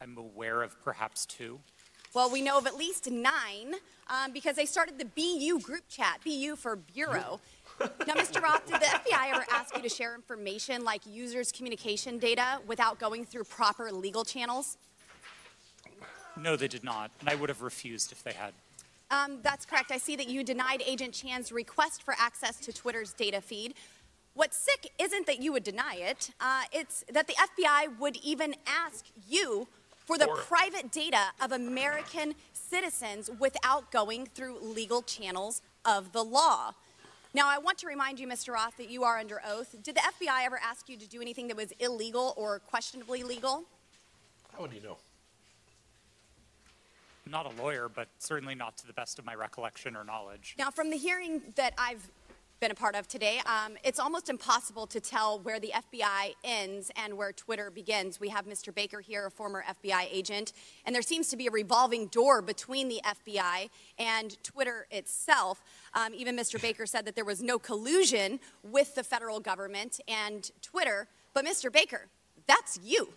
I'm 0.00 0.18
aware 0.18 0.62
of 0.62 0.80
perhaps 0.82 1.24
two. 1.26 1.60
Well, 2.14 2.30
we 2.30 2.42
know 2.42 2.58
of 2.58 2.66
at 2.66 2.76
least 2.76 3.08
nine 3.10 3.74
um, 4.08 4.32
because 4.32 4.56
they 4.56 4.66
started 4.66 4.98
the 4.98 5.04
BU 5.04 5.60
group 5.60 5.84
chat, 5.88 6.18
BU 6.24 6.56
for 6.56 6.74
Bureau. 6.74 7.40
now, 7.80 8.14
Mr. 8.14 8.42
Roth, 8.42 8.66
did 8.66 8.80
the 8.80 8.86
FBI 8.86 9.30
ever 9.32 9.44
ask 9.52 9.74
you 9.76 9.82
to 9.82 9.88
share 9.88 10.14
information 10.16 10.84
like 10.84 11.06
users' 11.06 11.52
communication 11.52 12.18
data 12.18 12.58
without 12.66 12.98
going 12.98 13.24
through 13.24 13.44
proper 13.44 13.90
legal 13.92 14.24
channels? 14.24 14.76
No, 16.36 16.56
they 16.56 16.68
did 16.68 16.84
not, 16.84 17.10
and 17.20 17.28
I 17.28 17.34
would 17.34 17.48
have 17.48 17.62
refused 17.62 18.12
if 18.12 18.22
they 18.22 18.32
had. 18.32 18.52
Um, 19.10 19.40
that's 19.42 19.66
correct. 19.66 19.90
I 19.90 19.98
see 19.98 20.16
that 20.16 20.28
you 20.28 20.42
denied 20.42 20.82
Agent 20.86 21.12
Chan's 21.12 21.52
request 21.52 22.02
for 22.02 22.14
access 22.18 22.56
to 22.60 22.72
Twitter's 22.72 23.12
data 23.12 23.40
feed. 23.42 23.74
What's 24.34 24.56
sick 24.56 24.90
isn't 24.98 25.26
that 25.26 25.42
you 25.42 25.52
would 25.52 25.64
deny 25.64 25.96
it, 25.96 26.30
uh, 26.40 26.62
it's 26.72 27.04
that 27.12 27.26
the 27.26 27.34
FBI 27.34 27.98
would 27.98 28.16
even 28.24 28.54
ask 28.66 29.04
you 29.28 29.68
for 30.06 30.16
the 30.16 30.26
Or- 30.26 30.36
private 30.38 30.90
data 30.90 31.32
of 31.40 31.52
American 31.52 32.34
citizens 32.54 33.30
without 33.38 33.90
going 33.92 34.24
through 34.26 34.58
legal 34.60 35.02
channels 35.02 35.60
of 35.84 36.12
the 36.12 36.24
law. 36.24 36.72
Now, 37.34 37.48
I 37.48 37.58
want 37.58 37.78
to 37.78 37.86
remind 37.86 38.18
you, 38.18 38.26
Mr. 38.26 38.54
Roth, 38.54 38.76
that 38.78 38.90
you 38.90 39.04
are 39.04 39.18
under 39.18 39.42
oath. 39.46 39.74
Did 39.82 39.96
the 39.96 40.02
FBI 40.02 40.44
ever 40.44 40.58
ask 40.62 40.88
you 40.88 40.96
to 40.96 41.06
do 41.06 41.20
anything 41.20 41.48
that 41.48 41.56
was 41.56 41.72
illegal 41.78 42.34
or 42.36 42.58
questionably 42.58 43.22
legal? 43.22 43.64
How 44.54 44.62
would 44.62 44.72
you 44.72 44.80
know? 44.82 44.96
Not 47.30 47.46
a 47.46 47.62
lawyer, 47.62 47.88
but 47.88 48.08
certainly 48.18 48.54
not 48.54 48.76
to 48.78 48.86
the 48.86 48.92
best 48.92 49.18
of 49.18 49.24
my 49.24 49.34
recollection 49.34 49.96
or 49.96 50.04
knowledge. 50.04 50.54
Now, 50.58 50.70
from 50.70 50.90
the 50.90 50.96
hearing 50.96 51.40
that 51.56 51.72
I've 51.78 52.10
been 52.58 52.70
a 52.70 52.74
part 52.74 52.94
of 52.94 53.08
today, 53.08 53.40
um, 53.46 53.76
it's 53.82 53.98
almost 53.98 54.28
impossible 54.28 54.86
to 54.86 55.00
tell 55.00 55.40
where 55.40 55.58
the 55.58 55.72
FBI 55.74 56.34
ends 56.44 56.92
and 56.94 57.16
where 57.16 57.32
Twitter 57.32 57.70
begins. 57.70 58.20
We 58.20 58.28
have 58.28 58.46
Mr. 58.46 58.72
Baker 58.72 59.00
here, 59.00 59.26
a 59.26 59.30
former 59.30 59.64
FBI 59.68 60.06
agent, 60.12 60.52
and 60.84 60.94
there 60.94 61.02
seems 61.02 61.28
to 61.30 61.36
be 61.36 61.48
a 61.48 61.50
revolving 61.50 62.06
door 62.06 62.40
between 62.40 62.88
the 62.88 63.00
FBI 63.04 63.68
and 63.98 64.40
Twitter 64.44 64.86
itself. 64.92 65.62
Um, 65.94 66.14
even 66.14 66.36
Mr. 66.36 66.60
Baker 66.62 66.86
said 66.86 67.04
that 67.06 67.16
there 67.16 67.24
was 67.24 67.42
no 67.42 67.58
collusion 67.58 68.38
with 68.62 68.94
the 68.94 69.02
federal 69.02 69.40
government 69.40 70.00
and 70.06 70.50
Twitter. 70.60 71.08
But, 71.34 71.44
Mr. 71.44 71.72
Baker, 71.72 72.08
that's 72.46 72.78
you. 72.82 73.08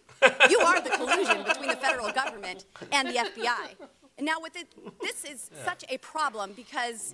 You 0.50 0.60
are 0.60 0.82
the 0.82 0.90
collusion 0.92 1.44
between 1.44 1.70
the 1.70 1.76
federal 1.76 2.12
government 2.12 2.66
and 2.92 3.08
the 3.08 3.14
FBI. 3.14 3.76
And 4.18 4.26
now, 4.26 4.40
with 4.42 4.56
it, 4.56 4.68
this 5.02 5.26
is 5.26 5.50
Yeah. 5.54 5.66
such 5.66 5.84
a 5.90 5.98
problem 5.98 6.54
because 6.54 7.14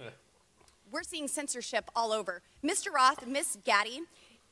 we're 0.91 1.03
seeing 1.03 1.28
censorship 1.28 1.89
all 1.95 2.12
over. 2.12 2.41
Mr. 2.64 2.91
Roth, 2.93 3.26
Miss 3.26 3.57
Gadde, 3.66 4.01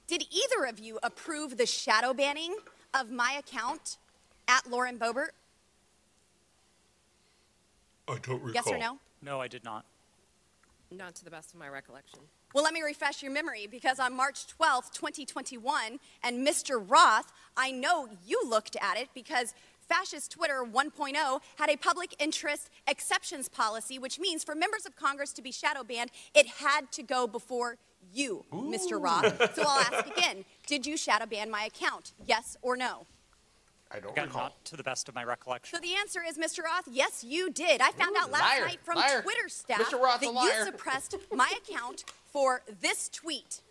did 0.08 0.24
either 0.32 0.66
of 0.66 0.80
you 0.80 0.98
approve 1.04 1.58
the 1.58 1.66
shadow 1.68 2.14
banning 2.14 2.56
of 2.94 3.12
my 3.12 3.34
account 3.34 3.98
at 4.48 4.68
Lauren 4.70 4.98
Boebert? 4.98 5.30
I 8.08 8.18
don't 8.18 8.42
recall. 8.42 8.52
Yes 8.54 8.68
or 8.68 8.78
no? 8.78 8.98
No, 9.22 9.40
I 9.40 9.48
did 9.48 9.64
not. 9.64 9.86
Not 10.90 11.14
to 11.16 11.24
the 11.24 11.30
best 11.30 11.54
of 11.54 11.60
my 11.60 11.70
recollection. 11.70 12.20
Well, 12.54 12.64
let 12.64 12.74
me 12.74 12.82
refresh 12.82 13.22
your 13.22 13.32
memory 13.32 13.68
because 13.70 14.00
on 14.00 14.16
March 14.16 14.46
12th, 14.48 14.92
2021, 14.94 16.00
and 16.24 16.48
Mr. 16.48 16.84
Roth, 16.84 17.32
I 17.56 17.72
know 17.72 18.10
you 18.26 18.42
looked 18.44 18.76
at 18.82 18.98
it 18.98 19.10
because 19.14 19.54
Fascist 19.88 20.32
Twitter 20.32 20.64
1.0 20.66 21.42
had 21.58 21.70
a 21.70 21.78
public 21.78 22.16
interest 22.20 22.70
exceptions 22.88 23.50
policy, 23.50 24.00
which 24.00 24.20
means 24.20 24.44
for 24.44 24.56
members 24.56 24.86
of 24.86 24.96
Congress 24.96 25.32
to 25.34 25.42
be 25.42 25.52
shadow 25.52 25.84
banned, 25.84 26.12
it 26.34 26.48
had 26.48 26.92
to 26.94 27.04
go 27.04 27.28
before 27.28 27.78
you, 28.14 28.46
Mr. 28.52 29.02
Roth. 29.02 29.56
So 29.56 29.64
I'll 29.68 29.80
ask 29.82 30.08
again 30.08 30.46
Did 30.66 30.86
you 30.88 30.98
shadow 30.98 31.26
ban 31.26 31.52
my 31.52 31.64
account? 31.64 32.14
Yes 32.26 32.58
or 32.62 32.76
no? 32.76 33.06
I 33.92 34.00
don't 34.00 34.12
Again, 34.12 34.26
recall. 34.26 34.44
not 34.44 34.66
to 34.66 34.78
the 34.78 34.84
best 34.84 35.10
of 35.10 35.16
my 35.16 35.24
recollection. 35.24 35.76
So 35.76 35.82
the 35.82 35.96
answer 35.96 36.22
is, 36.28 36.38
Mr. 36.38 36.64
Roth, 36.64 36.88
yes, 36.92 37.24
you 37.24 37.50
did. 37.50 37.82
I 37.82 37.92
found 37.92 38.16
out 38.20 38.30
last 38.32 38.44
liar, 38.44 38.66
night 38.68 38.80
from 38.84 38.98
liar. 38.98 39.24
Twitter 39.24 39.50
staff 39.50 39.80
Mr. 39.80 40.00
Roth's 40.00 40.20
that 40.28 40.34
you 40.34 40.66
suppressed 40.66 41.16
my 41.34 41.52
account 41.58 42.04
for 42.32 42.62
this 42.82 43.10
tweet. 43.10 43.62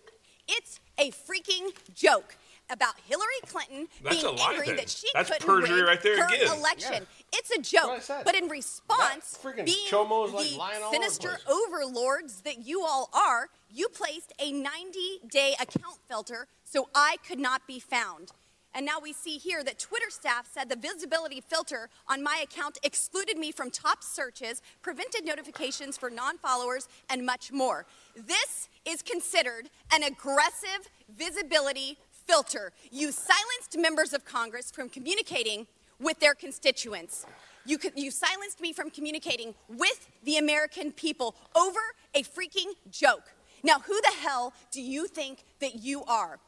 It's 0.49 0.81
a 0.99 1.11
freaking 1.11 1.71
joke 1.95 2.37
about 2.71 2.95
Hillary 3.07 3.27
Clinton 3.47 3.89
That's 4.03 4.17
being 4.23 4.27
a 4.27 4.37
lie 4.37 4.53
angry 4.53 4.77
that 4.77 4.91
she 4.91 5.09
That's 5.15 5.31
couldn't 5.31 5.47
perjury 5.47 5.81
rig 5.81 5.87
right 5.89 6.03
there 6.03 6.19
her 6.23 6.35
again. 6.35 6.59
election. 6.59 6.93
Yeah. 6.93 7.39
It's 7.39 7.51
a 7.51 7.57
That's 7.57 7.73
what 7.73 7.91
I 7.91 7.99
joke. 7.99 8.25
But 8.25 8.35
in 8.37 8.49
response, 8.49 9.39
being 9.65 9.89
Chomo's, 9.89 10.33
like, 10.33 10.51
the 10.51 10.57
lying 10.57 10.83
all 10.83 10.91
the 10.91 10.97
sinister 10.97 11.39
overlords 11.49 12.43
that 12.43 12.67
you 12.67 12.83
all 12.83 13.11
are, 13.13 13.49
you 13.71 13.89
placed 13.89 14.33
a 14.39 14.53
90-day 14.53 15.55
account 15.61 15.99
filter 16.09 16.47
so 16.65 16.89
I 16.95 17.17
could 17.27 17.39
not 17.39 17.67
be 17.67 17.81
found. 17.81 18.33
And 18.75 18.85
now 18.85 19.01
we 19.03 19.13
see 19.15 19.39
here 19.39 19.65
that 19.65 19.79
Twitter 19.79 20.11
staff 20.11 20.47
said 20.53 20.69
the 20.69 20.77
visibility 20.77 21.41
filter 21.41 21.89
on 22.07 22.23
my 22.23 22.45
account 22.45 22.79
excluded 22.83 23.39
me 23.39 23.51
from 23.51 23.71
top 23.71 24.05
searches, 24.05 24.63
prevented 24.83 25.25
notifications 25.25 25.97
for 25.97 26.11
non 26.11 26.37
followers, 26.39 26.87
and 27.09 27.25
much 27.25 27.51
more. 27.51 27.87
This 28.27 28.69
is 28.85 29.03
considered 29.03 29.71
an 29.93 30.03
aggressive 30.03 30.89
visibility 31.17 31.99
filter. 32.27 32.73
You 32.91 33.13
silenced 33.13 33.77
members 33.77 34.13
of 34.13 34.25
Congress 34.25 34.71
from 34.71 34.89
communicating 34.89 35.67
with 36.01 36.19
their 36.21 36.35
constituents. 36.35 37.27
You, 37.65 37.79
you 37.95 38.11
silenced 38.11 38.61
me 38.61 38.73
from 38.73 38.91
communicating 38.91 39.55
with 39.69 40.09
the 40.25 40.37
American 40.39 40.93
people 40.93 41.37
over 41.55 41.81
a 42.15 42.23
freaking 42.23 42.73
joke. 42.91 43.25
Now, 43.63 43.81
who 43.81 44.01
the 44.01 44.13
hell 44.21 44.53
do 44.71 44.81
you 44.81 45.07
think 45.07 45.45
that 45.61 45.77
you 45.77 46.05
are? 46.05 46.39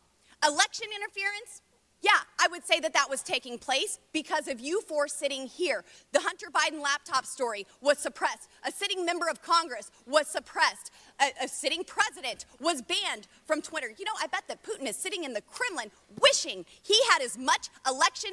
Election 0.44 0.88
interference? 0.94 1.62
Yeah, 2.02 2.12
I 2.38 2.48
would 2.50 2.64
say 2.64 2.80
that 2.80 2.94
that 2.94 3.10
was 3.10 3.22
taking 3.22 3.58
place 3.58 3.98
because 4.12 4.48
of 4.48 4.58
you 4.58 4.80
four 4.80 5.06
sitting 5.06 5.46
here. 5.46 5.84
The 6.12 6.20
Hunter 6.20 6.46
Biden 6.50 6.82
laptop 6.82 7.26
story 7.26 7.66
was 7.82 7.98
suppressed. 7.98 8.48
A 8.66 8.72
sitting 8.72 9.04
member 9.04 9.28
of 9.28 9.42
Congress 9.42 9.90
was 10.06 10.26
suppressed. 10.26 10.90
A, 11.20 11.44
a 11.44 11.48
sitting 11.48 11.84
president 11.84 12.46
was 12.58 12.80
banned 12.80 13.26
from 13.44 13.60
Twitter. 13.60 13.88
You 13.98 14.06
know, 14.06 14.12
I 14.20 14.26
bet 14.28 14.44
that 14.48 14.62
Putin 14.62 14.88
is 14.88 14.96
sitting 14.96 15.24
in 15.24 15.34
the 15.34 15.42
Kremlin 15.42 15.90
wishing 16.20 16.64
he 16.82 16.98
had 17.10 17.22
as 17.22 17.36
much 17.36 17.68
election 17.86 18.30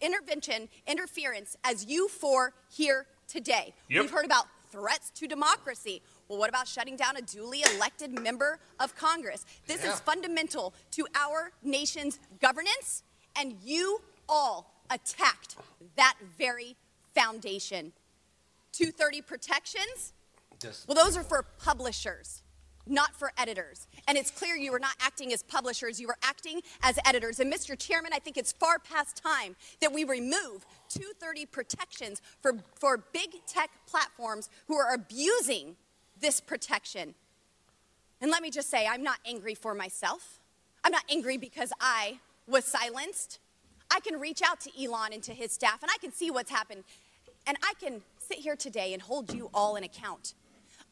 intervention 0.00 0.68
interference 0.86 1.56
as 1.64 1.86
you 1.86 2.08
four 2.08 2.52
here 2.68 3.06
today. 3.28 3.74
Yep. 3.88 4.02
We've 4.02 4.10
heard 4.10 4.24
about 4.24 4.46
threats 4.70 5.10
to 5.10 5.26
democracy. 5.26 6.02
Well, 6.28 6.38
what 6.38 6.50
about 6.50 6.68
shutting 6.68 6.96
down 6.96 7.16
a 7.16 7.22
duly 7.22 7.62
elected 7.62 8.12
member 8.12 8.60
of 8.78 8.94
Congress? 8.94 9.46
This 9.66 9.82
Yeah. 9.82 9.94
is 9.94 10.00
fundamental 10.00 10.74
to 10.92 11.06
our 11.14 11.52
nation's 11.62 12.18
governance, 12.38 13.02
and 13.34 13.58
you 13.62 14.02
all 14.28 14.70
attacked 14.90 15.56
that 15.96 16.18
very 16.36 16.76
foundation. 17.14 17.94
230 18.72 19.22
protections? 19.22 20.12
Well, 20.86 20.94
those 20.94 21.16
are 21.16 21.24
for 21.24 21.42
publishers, 21.42 22.42
not 22.84 23.14
for 23.16 23.32
editors. 23.38 23.86
And 24.06 24.18
it's 24.18 24.30
clear 24.30 24.54
you 24.56 24.72
were 24.72 24.78
not 24.78 24.96
acting 25.00 25.32
as 25.32 25.42
publishers, 25.42 25.98
you 26.00 26.08
were 26.08 26.18
acting 26.22 26.62
as 26.82 26.98
editors. 27.06 27.40
And 27.40 27.50
Mr. 27.50 27.78
Chairman, 27.78 28.12
I 28.12 28.18
think 28.18 28.36
it's 28.36 28.52
far 28.52 28.78
past 28.78 29.16
time 29.16 29.56
that 29.80 29.92
we 29.92 30.04
remove 30.04 30.66
230 30.88 31.46
protections 31.46 32.20
for, 32.42 32.62
for 32.74 32.98
big 32.98 33.46
tech 33.46 33.70
platforms 33.86 34.50
who 34.66 34.76
are 34.76 34.92
abusing 34.92 35.76
this 36.20 36.40
protection. 36.40 37.14
And 38.20 38.30
let 38.30 38.42
me 38.42 38.50
just 38.50 38.70
say, 38.70 38.86
I'm 38.86 39.02
not 39.02 39.18
angry 39.26 39.54
for 39.54 39.74
myself. 39.74 40.40
I'm 40.84 40.92
not 40.92 41.04
angry 41.10 41.36
because 41.36 41.72
I 41.80 42.18
was 42.46 42.64
silenced. 42.64 43.38
I 43.90 44.00
can 44.00 44.18
reach 44.18 44.42
out 44.42 44.60
to 44.60 44.82
Elon 44.82 45.12
and 45.12 45.22
to 45.24 45.32
his 45.32 45.52
staff, 45.52 45.82
and 45.82 45.90
I 45.92 45.98
can 45.98 46.12
see 46.12 46.30
what's 46.30 46.50
happened. 46.50 46.84
And 47.46 47.56
I 47.62 47.72
can 47.80 48.02
sit 48.18 48.38
here 48.38 48.56
today 48.56 48.92
and 48.92 49.00
hold 49.00 49.32
you 49.32 49.50
all 49.54 49.76
in 49.76 49.84
account. 49.84 50.34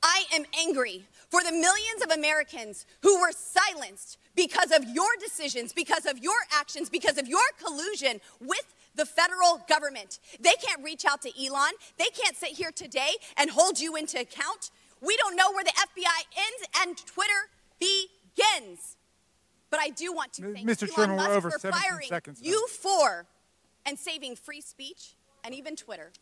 I 0.03 0.25
am 0.35 0.45
angry 0.59 1.05
for 1.29 1.43
the 1.43 1.53
millions 1.53 2.03
of 2.05 2.11
Americans 2.11 2.87
who 3.03 3.21
were 3.21 3.33
silenced 3.33 4.19
because 4.35 4.71
of 4.71 4.85
your 4.85 5.09
decisions, 5.19 5.73
because 5.73 6.07
of 6.07 6.19
your 6.19 6.37
actions, 6.53 6.89
because 6.89 7.19
of 7.19 7.27
your 7.27 7.43
collusion 7.63 8.21
with 8.41 8.75
the 8.95 9.07
federal 9.07 9.63
government. 9.69 10.19
They 10.41 10.55
can't 10.63 10.83
reach 10.83 11.05
out 11.05 11.23
to 11.23 11.45
Elon. 11.45 11.73
They 11.99 12.09
can't 12.15 12.37
sit 12.37 12.51
here 12.51 12.71
today 12.71 13.11
and 13.37 13.51
hold 13.51 13.79
you 13.81 13.97
into 13.97 14.21
account. 14.21 14.71
We 15.01 15.17
don't 15.17 15.37
know 15.37 15.51
where 15.53 15.65
the 15.65 15.73
FBI 15.73 16.23
ends 16.37 16.69
and 16.81 16.97
Twitter 16.97 17.51
begins. 17.79 18.97
But 19.71 19.81
I 19.81 19.91
do 19.91 20.13
want 20.13 20.33
to 20.35 20.45
M- 20.45 20.55
thank 20.55 20.69
Mr. 20.69 20.83
Elon 20.85 20.95
Chairman, 20.95 21.17
we're 21.17 21.23
Musk 21.25 21.31
over 21.37 21.51
for 21.51 21.73
firing 21.73 22.09
seconds 22.09 22.41
now. 22.43 22.49
you 22.51 22.67
four 22.69 23.27
and 23.85 23.99
saving 23.99 24.37
free 24.37 24.61
speech 24.61 25.17
and 25.45 25.55
even 25.55 25.77
Twitter. 25.77 26.13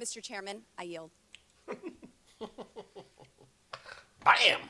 Mr. 0.00 0.22
Chairman, 0.22 0.62
I 0.78 0.84
yield. 0.84 1.10
Bam! 4.24 4.60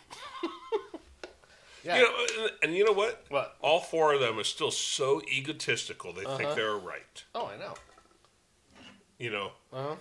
You 1.85 1.91
know, 1.95 2.27
and- 2.43 2.51
and 2.63 2.75
you 2.75 2.85
know 2.85 2.93
what? 2.93 3.25
What? 3.29 3.57
All 3.61 3.81
four 3.81 4.13
of 4.13 4.21
them 4.21 4.39
are 4.39 4.45
still 4.45 4.71
so 4.71 5.23
egotistical. 5.23 6.13
They 6.13 6.25
Uh-huh. 6.25 6.37
think 6.37 6.55
they're 6.55 6.77
right. 6.77 7.25
Oh, 7.35 7.47
I 7.47 7.57
know. 7.57 7.75
You 9.19 9.31
know, 9.31 9.53
Uh-huh. 9.73 9.97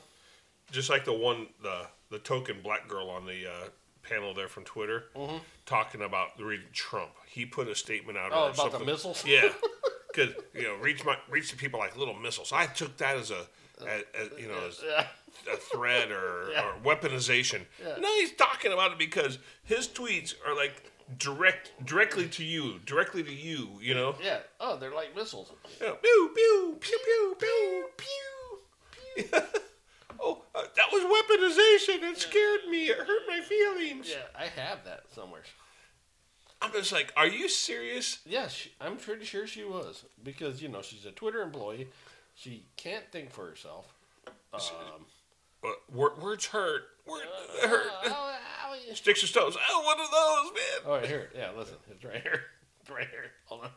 just 0.72 0.90
like 0.90 1.06
the 1.06 1.14
one, 1.14 1.48
the 1.62 1.88
the 2.10 2.20
token 2.20 2.62
black 2.62 2.88
girl 2.88 3.10
on 3.10 3.26
the 3.26 3.46
uh, 3.48 3.68
panel 4.04 4.34
there 4.34 4.48
from 4.48 4.64
Twitter, 4.64 5.06
Mhm. 5.16 5.42
talking 5.66 6.02
about 6.02 6.38
the 6.38 6.46
reading 6.46 6.68
Trump. 6.74 7.12
He 7.28 7.46
put 7.46 7.68
a 7.68 7.76
statement 7.76 8.18
out. 8.18 8.32
Oh, 8.34 8.46
about 8.46 8.56
the 8.56 8.62
something. 8.72 8.86
missiles? 8.86 9.26
Yeah, 9.26 9.50
because 10.08 10.34
you 10.54 10.64
know, 10.64 10.76
reach 10.76 11.04
my 11.04 11.18
reach 11.30 11.52
the 11.52 11.58
people 11.58 11.80
like 11.80 11.98
little 11.98 12.14
missiles. 12.14 12.52
I 12.54 12.66
took 12.68 12.96
that 12.98 13.18
as 13.18 13.32
a, 13.32 13.46
as, 13.86 14.04
as, 14.14 14.30
you 14.40 14.48
know, 14.48 14.60
as 14.68 14.82
Yeah. 14.86 15.08
a 15.54 15.58
threat 15.58 16.12
or, 16.12 16.50
Yeah. 16.52 16.66
or 16.70 16.80
weaponization. 16.84 17.66
Yeah. 17.84 17.98
No, 18.00 18.08
he's 18.16 18.32
talking 18.34 18.72
about 18.72 18.94
it 18.94 18.98
because 18.98 19.38
his 19.66 19.88
tweets 19.88 20.34
are 20.48 20.56
like 20.56 20.90
direct 21.18 21.72
directly 21.86 22.28
to 22.30 22.44
you, 22.44 22.80
directly 22.86 23.24
to 23.24 23.34
you. 23.34 23.70
You 23.82 23.94
know. 23.94 24.16
Yeah. 24.24 24.40
Oh, 24.62 24.78
they're 24.78 24.94
like 24.96 25.14
missiles. 25.16 25.52
Yeah. 25.82 25.92
Pew 26.02 26.32
pew 26.34 26.78
pew 26.80 27.00
pew 27.06 27.36
pew 27.38 27.90
pew. 27.98 29.40
oh, 30.22 30.44
uh, 30.56 30.62
that 30.76 30.86
was 30.92 31.04
weaponization. 31.04 32.04
It 32.12 32.18
scared 32.18 32.62
me. 32.70 32.86
It 32.90 32.98
hurt 32.98 33.22
my 33.28 33.42
feelings. 33.42 34.10
Yeah, 34.10 34.24
I 34.38 34.46
have 34.60 34.84
that 34.86 35.04
somewhere. 35.14 35.42
I'm 36.62 36.72
just 36.72 36.92
like, 36.92 37.14
are 37.16 37.28
you 37.28 37.48
serious? 37.50 38.20
Yeah, 38.26 38.48
she, 38.48 38.72
I'm 38.82 38.98
pretty 38.98 39.26
sure 39.26 39.46
she 39.46 39.64
was 39.64 40.04
because 40.24 40.62
you 40.62 40.70
know 40.70 40.82
she's 40.82 41.06
a 41.06 41.12
Twitter 41.12 41.42
employee. 41.42 41.88
She 42.36 42.64
can't 42.78 43.06
think 43.12 43.32
for 43.32 43.48
herself. 43.48 43.94
Um, 44.54 45.06
Uh, 45.64 45.70
words 45.94 46.46
hurt. 46.48 46.84
Words 47.08 47.24
hurt. 47.64 47.88
oh, 48.06 48.34
Sticks 48.94 49.22
and 49.22 49.30
stones. 49.30 49.56
Oh, 49.70 49.82
one 49.84 50.00
of 50.00 50.12
those, 50.12 50.54
man. 50.54 50.82
oh, 50.86 50.96
right 51.00 51.06
here. 51.08 51.30
Yeah, 51.36 51.50
listen, 51.58 51.76
it's 51.92 52.04
right 52.04 52.22
here. 52.22 52.42
It's 52.82 52.90
right 52.90 53.08
here. 53.10 53.32
Hold 53.46 53.66
on. 53.66 53.70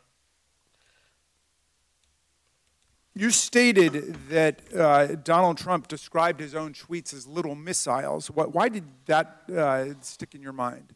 You 3.21 3.29
stated 3.29 4.17
that 4.31 4.63
uh, 4.75 5.09
Donald 5.09 5.59
Trump 5.59 5.89
described 5.89 6.41
his 6.41 6.55
own 6.55 6.73
tweets 6.73 7.13
as 7.13 7.27
little 7.27 7.55
missiles. 7.55 8.29
Why, 8.29 8.71
did 8.71 8.85
that 9.05 9.43
uh, 9.55 9.89
stick 10.01 10.35
in 10.35 10.41
your 10.41 10.55
mind? 10.55 10.95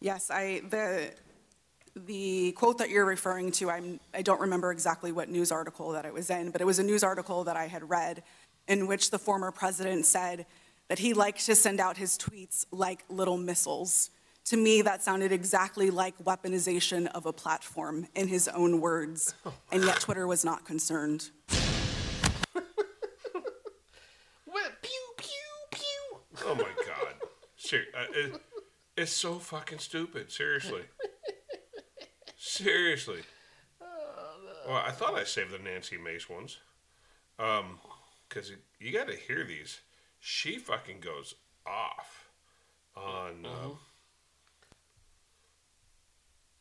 Yes, 0.00 0.30
I 0.30 0.62
the 0.70 1.10
the 1.94 2.52
quote 2.52 2.78
that 2.78 2.88
you're 2.88 3.04
referring 3.04 3.52
to, 3.52 3.68
I'm 3.70 4.00
I 4.14 4.22
don't 4.22 4.40
remember 4.40 4.72
exactly 4.72 5.12
what 5.12 5.28
news 5.28 5.52
article 5.52 5.92
that 5.92 6.06
it 6.06 6.14
was 6.14 6.30
in, 6.30 6.50
but 6.50 6.62
it 6.62 6.64
was 6.64 6.78
a 6.78 6.82
news 6.82 7.04
article 7.04 7.44
that 7.44 7.58
I 7.58 7.66
had 7.66 7.90
read 7.90 8.22
in 8.66 8.86
which 8.86 9.10
the 9.10 9.18
former 9.18 9.50
president 9.50 10.06
said 10.06 10.46
that 10.88 10.98
he 10.98 11.12
liked 11.12 11.44
to 11.44 11.54
send 11.54 11.78
out 11.78 11.98
his 11.98 12.16
tweets 12.16 12.64
like 12.70 13.04
little 13.10 13.36
missiles. 13.36 14.08
To 14.48 14.56
me, 14.56 14.80
that 14.80 15.02
sounded 15.02 15.30
exactly 15.30 15.90
like 15.90 16.16
weaponization 16.24 17.06
of 17.08 17.26
a 17.26 17.34
platform 17.34 18.06
in 18.14 18.28
his 18.28 18.48
own 18.48 18.80
words, 18.80 19.34
and 19.70 19.84
yet 19.84 20.00
Twitter 20.00 20.26
was 20.26 20.42
not 20.44 20.64
concerned. 20.64 21.30
What? 24.46 24.72
Pew 24.80 25.12
pew 25.18 25.28
pew. 25.70 26.18
Oh 26.46 26.54
my 26.54 26.62
god. 26.86 27.14
Ser- 27.56 27.84
uh, 27.94 28.04
it, 28.14 28.40
it's 28.96 29.12
so 29.12 29.38
fucking 29.38 29.80
stupid. 29.80 30.32
Seriously. 30.32 30.80
Seriously. 32.38 33.20
Well, 34.66 34.76
I 34.78 34.90
thought 34.92 35.14
I 35.14 35.24
saved 35.24 35.52
the 35.52 35.58
Nancy 35.58 35.98
Mace 35.98 36.30
ones. 36.30 36.56
Um, 37.38 37.78
cause 38.30 38.50
you 38.80 38.92
got 38.92 39.08
to 39.08 39.16
hear 39.16 39.44
these. 39.44 39.80
She 40.18 40.56
fucking 40.56 41.00
goes 41.00 41.34
off 41.66 42.30
on. 42.96 43.44
Uh, 43.44 43.68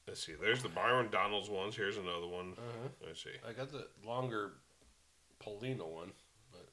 let's 0.07 0.25
see. 0.25 0.33
There's 0.39 0.63
the 0.63 0.69
Byron 0.69 1.09
Donalds 1.11 1.49
ones. 1.49 1.75
Here's 1.75 1.97
another 1.97 2.27
one. 2.27 2.53
Uh-huh. 2.57 2.87
Let's 3.05 3.23
see. 3.23 3.31
I 3.47 3.53
got 3.53 3.71
the 3.71 3.87
longer 4.05 4.53
Polina 5.39 5.85
one, 5.85 6.11
but 6.51 6.67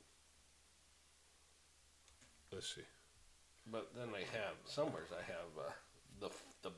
Let's 2.53 2.74
see. 2.74 2.82
but 3.70 3.91
then 3.97 4.09
I 4.14 4.20
have 4.37 4.55
somewheres 4.64 5.09
I 5.12 5.22
have 5.22 5.66
uh, 5.66 5.70
the 6.20 6.30
the 6.62 6.74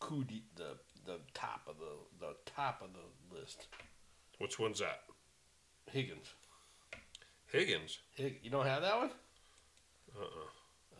cootie 0.00 0.44
the 0.56 0.76
the 1.06 1.18
top 1.34 1.62
of 1.68 1.76
the 1.78 2.26
the 2.26 2.34
top 2.44 2.82
of 2.82 2.90
the 2.92 3.36
list. 3.38 3.66
Which 4.38 4.58
one's 4.58 4.80
that? 4.80 5.02
Higgins. 5.90 6.26
Higgins. 7.46 8.00
Hig- 8.14 8.40
you 8.42 8.50
don't 8.50 8.66
have 8.66 8.82
that 8.82 8.96
one? 8.98 9.10
Uh. 10.16 10.22
uh 10.22 10.26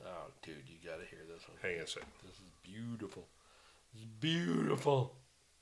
Oh, 0.07 0.31
dude, 0.43 0.63
you 0.69 0.77
got 0.89 1.01
to 1.01 1.07
hear 1.11 1.25
this 1.27 1.43
one. 1.49 1.59
Hang 1.63 1.79
on 1.79 1.85
a 1.85 1.87
second. 1.89 2.09
This 2.23 2.37
is 2.37 2.53
beautiful. 2.63 3.27
This 3.97 4.03
is 4.03 4.09
beautiful. 4.21 5.15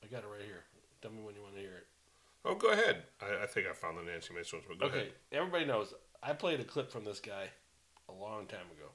I 0.03 0.07
got 0.07 0.23
it 0.23 0.27
right 0.27 0.41
here. 0.45 0.63
Tell 1.01 1.11
me 1.11 1.21
when 1.21 1.35
you 1.35 1.41
want 1.41 1.55
to 1.55 1.61
hear 1.61 1.71
it. 1.77 1.87
Oh, 2.43 2.55
go 2.55 2.69
ahead. 2.69 3.03
I, 3.21 3.43
I 3.43 3.45
think 3.45 3.65
I 3.67 3.71
found 3.73 3.97
the 3.97 4.03
Nancy 4.03 4.33
Mace 4.33 4.51
ones, 4.51 4.65
but 4.67 4.77
go 4.77 4.87
okay, 4.87 4.97
ahead. 4.97 5.11
everybody 5.31 5.65
knows 5.65 5.93
I 6.21 6.33
played 6.33 6.59
a 6.59 6.63
clip 6.65 6.91
from 6.91 7.05
this 7.05 7.19
guy 7.19 7.45
a 8.09 8.11
long 8.11 8.45
time 8.45 8.67
ago, 8.77 8.91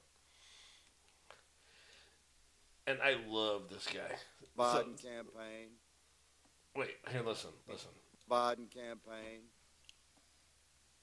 and 2.86 2.99
I 3.03 3.16
love 3.26 3.68
this 3.70 3.86
guy. 3.86 4.14
Biden 4.59 5.01
So- 5.01 5.09
campaign. 5.09 5.68
wait, 6.76 6.91
here, 7.11 7.22
listen, 7.22 7.51
listen. 7.68 7.91
Biden 8.30 8.70
campaign. 8.70 9.41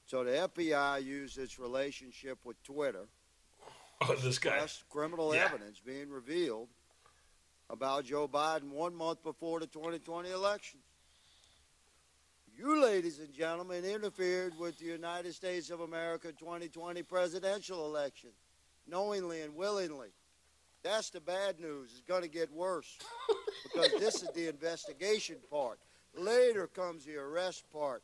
So 0.05 0.23
the 0.23 0.31
FBI 0.47 1.03
used 1.03 1.37
its 1.39 1.57
relationship 1.59 2.39
with 2.45 2.61
Twitter. 2.63 3.07
Oh, 3.99 4.13
this 4.13 4.37
guy. 4.37 4.63
Criminal 4.91 5.33
Yeah. 5.33 5.45
evidence 5.45 5.79
being 5.79 6.11
revealed 6.11 6.69
about 7.69 8.05
Joe 8.05 8.27
Biden 8.27 8.69
one 8.71 8.95
month 8.95 9.23
before 9.23 9.59
the 9.59 9.67
2020 9.67 10.29
election. 10.29 10.79
You, 12.57 12.81
ladies 12.81 13.19
and 13.19 13.31
gentlemen, 13.33 13.85
interfered 13.85 14.57
with 14.57 14.79
the 14.79 14.85
United 14.85 15.35
States 15.35 15.69
of 15.69 15.81
America 15.81 16.31
2020 16.31 17.03
presidential 17.03 17.85
election, 17.85 18.31
knowingly 18.87 19.41
and 19.41 19.55
willingly. 19.55 20.07
That's 20.81 21.09
the 21.09 21.19
bad 21.19 21.59
news. 21.59 21.91
It's 21.91 22.07
going 22.07 22.23
to 22.23 22.29
get 22.29 22.51
worse 22.51 22.97
because 23.63 23.91
this 23.99 24.23
is 24.23 24.29
the 24.33 24.47
investigation 24.47 25.35
part. 25.51 25.79
Later 26.15 26.65
comes 26.65 27.05
the 27.05 27.17
arrest 27.17 27.63
part. 27.71 28.01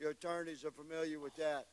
Your 0.00 0.10
attorneys 0.10 0.64
are 0.64 0.70
familiar 0.70 1.20
with 1.20 1.36
that. 1.36 1.66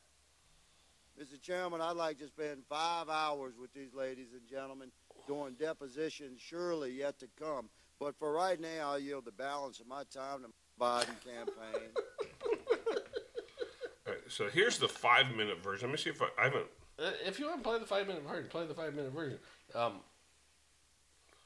Mr. 1.20 1.40
Chairman, 1.40 1.80
I'd 1.80 1.96
like 1.96 2.18
to 2.18 2.26
spend 2.26 2.62
five 2.68 3.08
hours 3.08 3.54
with 3.60 3.72
these 3.72 3.94
ladies 3.94 4.32
and 4.32 4.46
gentlemen 4.48 4.90
doing 5.26 5.54
depositions 5.58 6.40
surely 6.40 6.92
yet 6.92 7.18
to 7.20 7.28
come. 7.38 7.68
But 8.00 8.18
for 8.18 8.32
right 8.32 8.60
now, 8.60 8.92
I'll 8.92 8.98
yield 8.98 9.24
the 9.24 9.32
balance 9.32 9.80
of 9.80 9.86
my 9.86 10.02
time 10.12 10.42
to 10.42 10.48
the 10.48 10.84
Biden 10.84 11.16
campaign. 11.24 11.90
All 14.06 14.12
right, 14.12 14.22
so 14.28 14.48
here's 14.48 14.78
the 14.78 14.88
five 14.88 15.34
minute 15.36 15.62
version. 15.62 15.88
Let 15.88 15.92
me 15.92 15.98
see 15.98 16.10
if 16.10 16.20
I, 16.20 16.26
I 16.38 16.44
haven't. 16.44 16.66
Uh, 16.98 17.10
if 17.26 17.38
you 17.38 17.46
want 17.46 17.62
to 17.62 17.68
play 17.68 17.78
the 17.78 17.86
five 17.86 18.06
minute 18.06 18.22
version, 18.22 18.46
play 18.50 18.66
the 18.66 18.74
five 18.74 18.94
minute 18.94 19.12
version. 19.12 19.38
Um, 19.74 19.94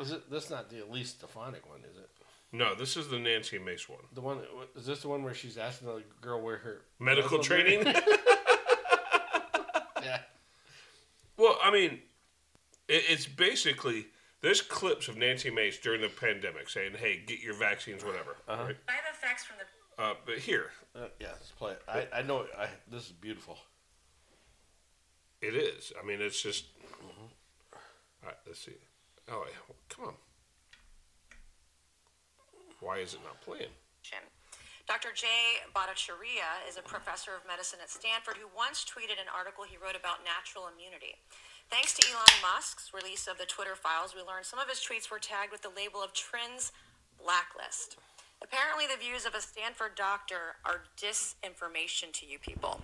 is 0.00 0.12
it? 0.12 0.30
That's 0.30 0.50
not 0.50 0.70
the 0.70 0.84
Elise 0.84 1.10
Stefanik 1.10 1.68
one, 1.68 1.80
is 1.90 1.96
it? 1.96 2.08
No, 2.50 2.74
this 2.74 2.96
is 2.96 3.08
the 3.08 3.18
Nancy 3.18 3.58
Mace 3.58 3.88
one. 3.88 4.00
The 4.14 4.20
one 4.20 4.38
is 4.74 4.86
this 4.86 5.02
the 5.02 5.08
one 5.08 5.22
where 5.22 5.34
she's 5.34 5.58
asking 5.58 5.88
the 5.88 6.02
girl 6.20 6.40
where 6.40 6.56
her 6.58 6.82
Medical 6.98 7.40
training? 7.40 7.86
yeah. 10.02 10.20
Well, 11.36 11.58
I 11.62 11.70
mean, 11.70 12.00
it, 12.88 13.04
it's 13.08 13.26
basically 13.26 14.06
there's 14.40 14.60
clips 14.62 15.08
of 15.08 15.16
Nancy 15.16 15.50
Mace 15.50 15.78
during 15.78 16.00
the 16.00 16.08
pandemic 16.08 16.68
saying, 16.68 16.92
"Hey, 16.98 17.22
get 17.26 17.40
your 17.40 17.54
vaccines, 17.54 18.04
whatever." 18.04 18.36
Uh-huh. 18.48 18.64
Right? 18.64 18.76
I 18.88 18.92
have 18.92 19.14
effects 19.14 19.44
from 19.44 19.56
the 19.58 20.02
Uh, 20.02 20.14
but 20.24 20.38
here, 20.38 20.70
Uh, 20.94 21.08
yeah, 21.20 21.28
let's 21.32 21.50
play 21.52 21.72
it. 21.72 21.82
I, 21.88 22.06
I 22.12 22.22
know. 22.22 22.46
I 22.56 22.68
this 22.90 23.06
is 23.06 23.12
beautiful. 23.12 23.58
it 25.40 25.54
is. 25.54 25.92
I 26.00 26.04
mean, 26.06 26.20
it's 26.20 26.42
just. 26.42 26.66
All 28.22 28.28
right, 28.30 28.36
let's 28.46 28.58
see. 28.58 28.72
Oh, 29.30 29.44
wait, 29.44 29.54
come 29.88 30.06
on. 30.06 30.14
Why 32.80 32.98
is 32.98 33.14
it 33.14 33.20
not 33.24 33.40
playing? 33.42 33.70
Dr. 34.88 35.12
Jay 35.12 35.60
Bhattacharya 35.76 36.64
is 36.64 36.78
a 36.78 36.82
professor 36.82 37.36
of 37.36 37.44
medicine 37.44 37.78
at 37.82 37.90
Stanford 37.92 38.40
who 38.40 38.48
once 38.56 38.88
tweeted 38.88 39.20
an 39.20 39.28
article 39.28 39.60
he 39.68 39.76
wrote 39.76 39.92
about 40.00 40.24
natural 40.24 40.64
immunity. 40.72 41.12
Thanks 41.70 41.92
to 41.94 42.08
Elon 42.10 42.40
Musk's 42.40 42.94
release 42.94 43.26
of 43.26 43.36
the 43.36 43.44
Twitter 43.44 43.76
files, 43.76 44.14
we 44.14 44.22
learned 44.22 44.46
some 44.46 44.58
of 44.58 44.68
his 44.68 44.78
tweets 44.78 45.10
were 45.10 45.18
tagged 45.18 45.52
with 45.52 45.60
the 45.60 45.68
label 45.68 46.02
of 46.02 46.14
Trends 46.14 46.72
Blacklist. 47.22 47.98
Apparently, 48.42 48.86
the 48.86 48.96
views 48.98 49.26
of 49.26 49.34
a 49.34 49.40
Stanford 49.42 49.94
doctor 49.94 50.56
are 50.64 50.84
disinformation 50.96 52.10
to 52.14 52.24
you 52.24 52.38
people. 52.38 52.80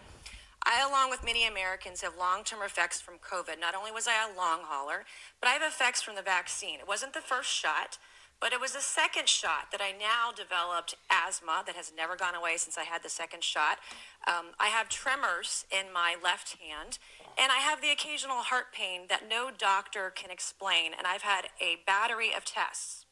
I, 0.66 0.86
along 0.86 1.08
with 1.08 1.24
many 1.24 1.46
Americans, 1.46 2.02
have 2.02 2.18
long 2.18 2.44
term 2.44 2.60
effects 2.62 3.00
from 3.00 3.14
COVID. 3.14 3.58
Not 3.58 3.74
only 3.74 3.90
was 3.90 4.06
I 4.06 4.20
a 4.20 4.36
long 4.36 4.60
hauler, 4.64 5.06
but 5.40 5.48
I 5.48 5.52
have 5.52 5.62
effects 5.62 6.02
from 6.02 6.14
the 6.14 6.22
vaccine. 6.22 6.78
It 6.78 6.88
wasn't 6.88 7.14
the 7.14 7.20
first 7.20 7.50
shot, 7.50 7.96
but 8.40 8.52
it 8.52 8.60
was 8.60 8.72
the 8.72 8.80
second 8.80 9.28
shot 9.28 9.70
that 9.72 9.80
I 9.80 9.92
now 9.92 10.32
developed 10.34 10.96
asthma 11.10 11.62
that 11.66 11.76
has 11.76 11.92
never 11.96 12.16
gone 12.16 12.34
away 12.34 12.56
since 12.58 12.76
I 12.76 12.84
had 12.84 13.02
the 13.02 13.08
second 13.08 13.42
shot. 13.42 13.78
Um, 14.26 14.52
I 14.60 14.66
have 14.66 14.88
tremors 14.88 15.64
in 15.70 15.92
my 15.92 16.16
left 16.22 16.56
hand, 16.60 16.98
and 17.38 17.52
I 17.52 17.58
have 17.58 17.80
the 17.80 17.90
occasional 17.90 18.38
heart 18.38 18.72
pain 18.72 19.02
that 19.08 19.28
no 19.28 19.50
doctor 19.56 20.10
can 20.14 20.30
explain. 20.30 20.92
And 20.96 21.06
I've 21.06 21.22
had 21.22 21.46
a 21.60 21.76
battery 21.86 22.30
of 22.36 22.44
tests. 22.44 23.04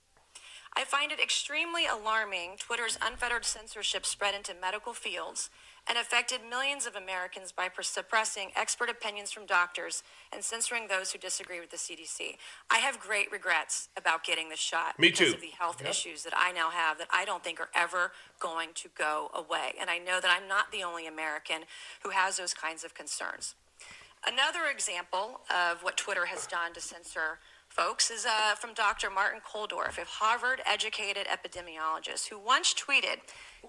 I 0.74 0.84
find 0.84 1.12
it 1.12 1.20
extremely 1.20 1.86
alarming 1.86 2.56
Twitter's 2.58 2.98
unfettered 3.02 3.44
censorship 3.44 4.06
spread 4.06 4.34
into 4.34 4.54
medical 4.58 4.94
fields 4.94 5.50
and 5.86 5.98
affected 5.98 6.40
millions 6.48 6.86
of 6.86 6.96
Americans 6.96 7.52
by 7.52 7.68
suppressing 7.82 8.52
expert 8.56 8.88
opinions 8.88 9.32
from 9.32 9.44
doctors 9.44 10.02
and 10.32 10.42
censoring 10.42 10.86
those 10.88 11.12
who 11.12 11.18
disagree 11.18 11.60
with 11.60 11.70
the 11.70 11.76
CDC. 11.76 12.36
I 12.70 12.78
have 12.78 13.00
great 13.00 13.30
regrets 13.30 13.90
about 13.98 14.24
getting 14.24 14.48
the 14.48 14.56
shot 14.56 14.98
Me 14.98 15.08
because 15.08 15.28
too. 15.28 15.34
of 15.34 15.40
the 15.42 15.48
health 15.58 15.80
Yep. 15.82 15.90
issues 15.90 16.22
that 16.22 16.32
I 16.36 16.52
now 16.52 16.70
have 16.70 16.96
that 16.98 17.08
I 17.10 17.24
don't 17.26 17.44
think 17.44 17.60
are 17.60 17.70
ever 17.74 18.12
going 18.38 18.70
to 18.74 18.88
go 18.96 19.30
away. 19.34 19.74
And 19.78 19.90
I 19.90 19.98
know 19.98 20.20
that 20.20 20.30
I'm 20.30 20.48
not 20.48 20.70
the 20.72 20.84
only 20.84 21.06
American 21.06 21.64
who 22.02 22.10
has 22.10 22.36
those 22.38 22.54
kinds 22.54 22.82
of 22.84 22.94
concerns. 22.94 23.56
Another 24.26 24.66
example 24.70 25.40
of 25.50 25.82
what 25.82 25.96
Twitter 25.96 26.26
has 26.26 26.46
done 26.46 26.72
to 26.74 26.80
censor 26.80 27.40
folks 27.68 28.08
is 28.08 28.24
uh, 28.24 28.54
from 28.54 28.72
Dr. 28.72 29.10
Martin 29.10 29.40
Kulldorff, 29.40 29.98
a 29.98 30.04
Harvard 30.04 30.60
educated 30.64 31.26
epidemiologist, 31.26 32.28
who 32.28 32.38
once 32.38 32.72
tweeted 32.72 33.18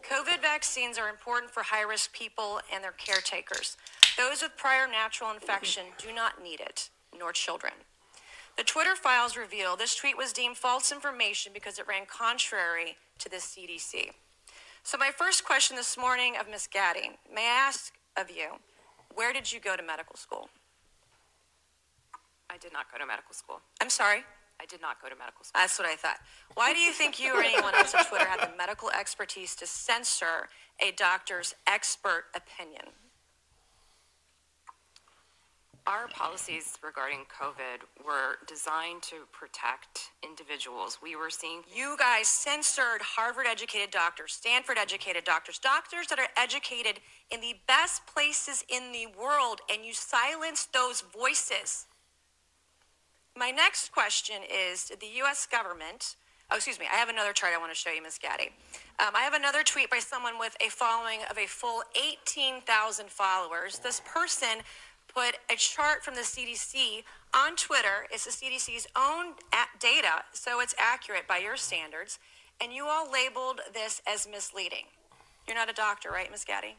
COVID 0.07 0.41
vaccines 0.41 0.99
are 0.99 1.09
important 1.09 1.51
for 1.51 1.63
high 1.63 1.81
risk 1.81 2.13
people 2.13 2.59
and 2.71 2.83
their 2.83 2.91
caretakers. 2.91 3.77
Those 4.15 4.43
with 4.43 4.55
prior 4.55 4.87
natural 4.87 5.31
infection 5.31 5.85
do 5.97 6.13
not 6.13 6.43
need 6.43 6.59
it, 6.59 6.89
nor 7.17 7.31
children. 7.31 7.73
The 8.55 8.63
Twitter 8.63 8.95
files 8.95 9.35
reveal 9.35 9.75
this 9.75 9.95
tweet 9.95 10.17
was 10.17 10.33
deemed 10.33 10.57
false 10.57 10.91
information 10.91 11.51
because 11.51 11.79
it 11.79 11.87
ran 11.87 12.05
contrary 12.05 12.97
to 13.17 13.27
the 13.27 13.37
CDC. 13.37 14.11
So, 14.83 14.99
my 14.99 15.09
first 15.09 15.45
question 15.45 15.77
this 15.77 15.97
morning 15.97 16.35
of 16.39 16.47
Ms. 16.47 16.67
Gadde, 16.71 17.17
may 17.33 17.47
I 17.47 17.67
ask 17.67 17.93
of 18.15 18.29
you, 18.29 18.59
where 19.15 19.33
did 19.33 19.51
you 19.51 19.59
go 19.59 19.75
to 19.75 19.83
medical 19.83 20.15
school? 20.15 20.49
I 22.49 22.57
did 22.57 22.73
not 22.73 22.91
go 22.91 22.97
to 22.97 23.05
medical 23.05 23.33
school. 23.33 23.61
I'm 23.81 23.89
sorry? 23.89 24.23
I 24.61 24.65
did 24.65 24.81
not 24.81 25.01
go 25.01 25.09
to 25.09 25.15
medical 25.15 25.43
school. 25.43 25.59
That's 25.59 25.77
what 25.79 25.87
I 25.87 25.95
thought. 25.95 26.17
Why 26.53 26.73
do 26.73 26.79
you 26.79 26.91
think 26.91 27.19
you 27.19 27.35
or 27.35 27.41
anyone 27.41 27.73
else 27.75 27.93
on 27.95 28.05
Twitter 28.05 28.25
had 28.25 28.39
the 28.39 28.55
medical 28.55 28.89
expertise 28.91 29.55
to 29.55 29.65
censor 29.65 30.47
a 30.81 30.91
doctor's 30.91 31.55
expert 31.67 32.25
opinion? 32.35 32.85
Our 35.85 36.07
policies 36.07 36.77
regarding 36.81 37.25
COVID 37.27 38.05
were 38.05 38.37
designed 38.47 39.01
to 39.03 39.27
protect 39.33 40.11
individuals. 40.23 40.99
We 41.03 41.17
were 41.17 41.29
seeing 41.29 41.63
You 41.75 41.97
guys 41.99 42.29
censored 42.29 43.01
Harvard 43.01 43.47
educated 43.49 43.91
doctors, 43.91 44.31
Stanford 44.31 44.77
educated 44.77 45.25
doctors, 45.25 45.59
doctors 45.59 46.07
that 46.07 46.19
are 46.19 46.29
educated 46.37 47.01
in 47.31 47.41
the 47.41 47.55
best 47.67 48.07
places 48.07 48.63
in 48.69 48.93
the 48.93 49.07
world, 49.21 49.59
and 49.69 49.83
you 49.83 49.93
silenced 49.93 50.71
those 50.71 51.01
voices. 51.01 51.85
My 53.35 53.51
next 53.51 53.91
question 53.91 54.37
is 54.49 54.85
Did 54.85 55.01
the 55.01 55.11
U.S. 55.17 55.45
government, 55.45 56.15
oh, 56.49 56.55
excuse 56.55 56.79
me, 56.79 56.85
I 56.89 56.95
have 56.95 57.09
another 57.09 57.33
chart 57.33 57.51
I 57.53 57.57
want 57.57 57.73
to 57.73 57.77
show 57.77 57.91
you, 57.91 58.01
Ms. 58.01 58.19
Gadde. 58.21 58.51
Um, 58.99 59.13
I 59.15 59.23
have 59.23 59.33
another 59.33 59.63
tweet 59.63 59.89
by 59.89 59.99
someone 59.99 60.39
with 60.39 60.55
a 60.65 60.69
following 60.69 61.19
of 61.29 61.37
a 61.37 61.45
full 61.45 61.83
18,000 62.01 63.09
followers. 63.09 63.79
This 63.79 64.01
person 64.05 64.59
put 65.07 65.35
a 65.49 65.55
chart 65.55 66.03
from 66.03 66.15
the 66.15 66.21
CDC 66.21 67.03
on 67.33 67.55
Twitter. 67.55 68.07
It's 68.11 68.25
the 68.25 68.31
CDC's 68.31 68.87
own 68.95 69.33
data, 69.79 70.23
so 70.33 70.59
it's 70.59 70.75
accurate 70.77 71.27
by 71.27 71.37
your 71.39 71.57
standards. 71.57 72.19
and 72.61 72.71
you 72.71 72.85
all 72.85 73.11
labeled 73.11 73.61
this 73.73 74.01
as 74.07 74.27
misleading. 74.29 74.85
You're 75.47 75.57
not 75.57 75.69
a 75.69 75.73
doctor, 75.73 76.09
right, 76.11 76.29
Ms. 76.31 76.45
Gadde? 76.45 76.75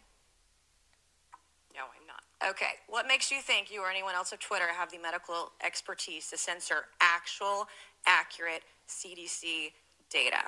No, 1.75 1.83
I'm 1.83 2.07
not. 2.07 2.23
Okay. 2.51 2.79
What 2.89 3.07
makes 3.07 3.31
you 3.31 3.41
think 3.41 3.71
you 3.73 3.83
or 3.83 3.91
anyone 3.91 4.15
else 4.15 4.33
of 4.33 4.39
Twitter 4.39 4.69
have 4.77 4.91
the 4.91 4.99
medical 4.99 5.53
expertise 5.63 6.29
to 6.31 6.39
censor 6.39 6.87
actual, 7.01 7.67
accurate 8.07 8.63
CDC 8.89 9.73
data? 10.11 10.43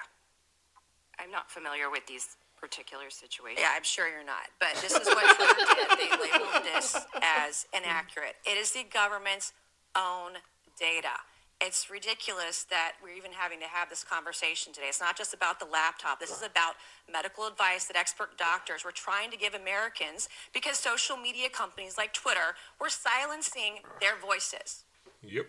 I'm 1.18 1.30
not 1.30 1.50
familiar 1.50 1.90
with 1.90 2.06
these 2.06 2.36
particular 2.60 3.10
situation. 3.10 3.58
Yeah, 3.62 3.72
I'm 3.76 3.84
sure 3.84 4.08
you're 4.08 4.24
not. 4.24 4.48
But 4.58 4.74
this 4.82 4.92
is 4.92 5.06
what 5.06 5.36
Twitter 5.36 5.66
did. 5.74 5.98
They 5.98 6.10
labeled 6.10 6.64
this 6.64 6.96
as 7.22 7.66
inaccurate. 7.74 8.36
It 8.44 8.56
is 8.58 8.72
the 8.72 8.84
government's 8.84 9.52
own 9.96 10.32
data. 10.78 11.20
It's 11.58 11.88
ridiculous 11.90 12.64
that 12.68 12.92
we're 13.02 13.16
even 13.16 13.32
having 13.32 13.60
to 13.60 13.66
have 13.66 13.88
this 13.88 14.04
conversation 14.04 14.74
today. 14.74 14.88
It's 14.88 15.00
not 15.00 15.16
just 15.16 15.32
about 15.32 15.58
the 15.58 15.64
laptop. 15.64 16.20
This 16.20 16.30
is 16.30 16.42
about 16.42 16.74
medical 17.10 17.46
advice 17.46 17.86
that 17.86 17.96
expert 17.96 18.36
doctors 18.36 18.84
were 18.84 18.92
trying 18.92 19.30
to 19.30 19.38
give 19.38 19.54
Americans 19.54 20.28
because 20.52 20.76
social 20.76 21.16
media 21.16 21.48
companies 21.48 21.96
like 21.96 22.12
Twitter 22.12 22.56
were 22.78 22.90
silencing 22.90 23.76
their 24.02 24.16
voices. 24.20 24.84
Yep. 25.22 25.46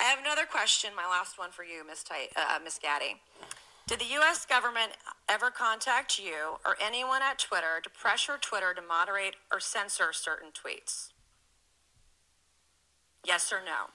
I 0.00 0.04
have 0.04 0.18
another 0.18 0.46
question, 0.50 0.90
my 0.96 1.06
last 1.06 1.38
one 1.38 1.52
for 1.52 1.62
you, 1.62 1.86
Ms. 1.86 2.02
Ti- 2.02 2.34
uh, 2.34 2.58
Ms. 2.64 2.80
Gadde. 2.82 3.20
Did 3.86 4.00
the 4.00 4.06
U.S. 4.14 4.46
government 4.46 4.92
ever 5.28 5.50
contact 5.50 6.18
you 6.18 6.58
or 6.64 6.76
anyone 6.80 7.20
at 7.22 7.38
Twitter 7.38 7.80
to 7.82 7.90
pressure 7.90 8.38
Twitter 8.40 8.72
to 8.74 8.80
moderate 8.80 9.34
or 9.50 9.60
censor 9.60 10.12
certain 10.12 10.50
tweets? 10.50 11.08
Yes 13.26 13.52
or 13.52 13.60
no? 13.64 13.90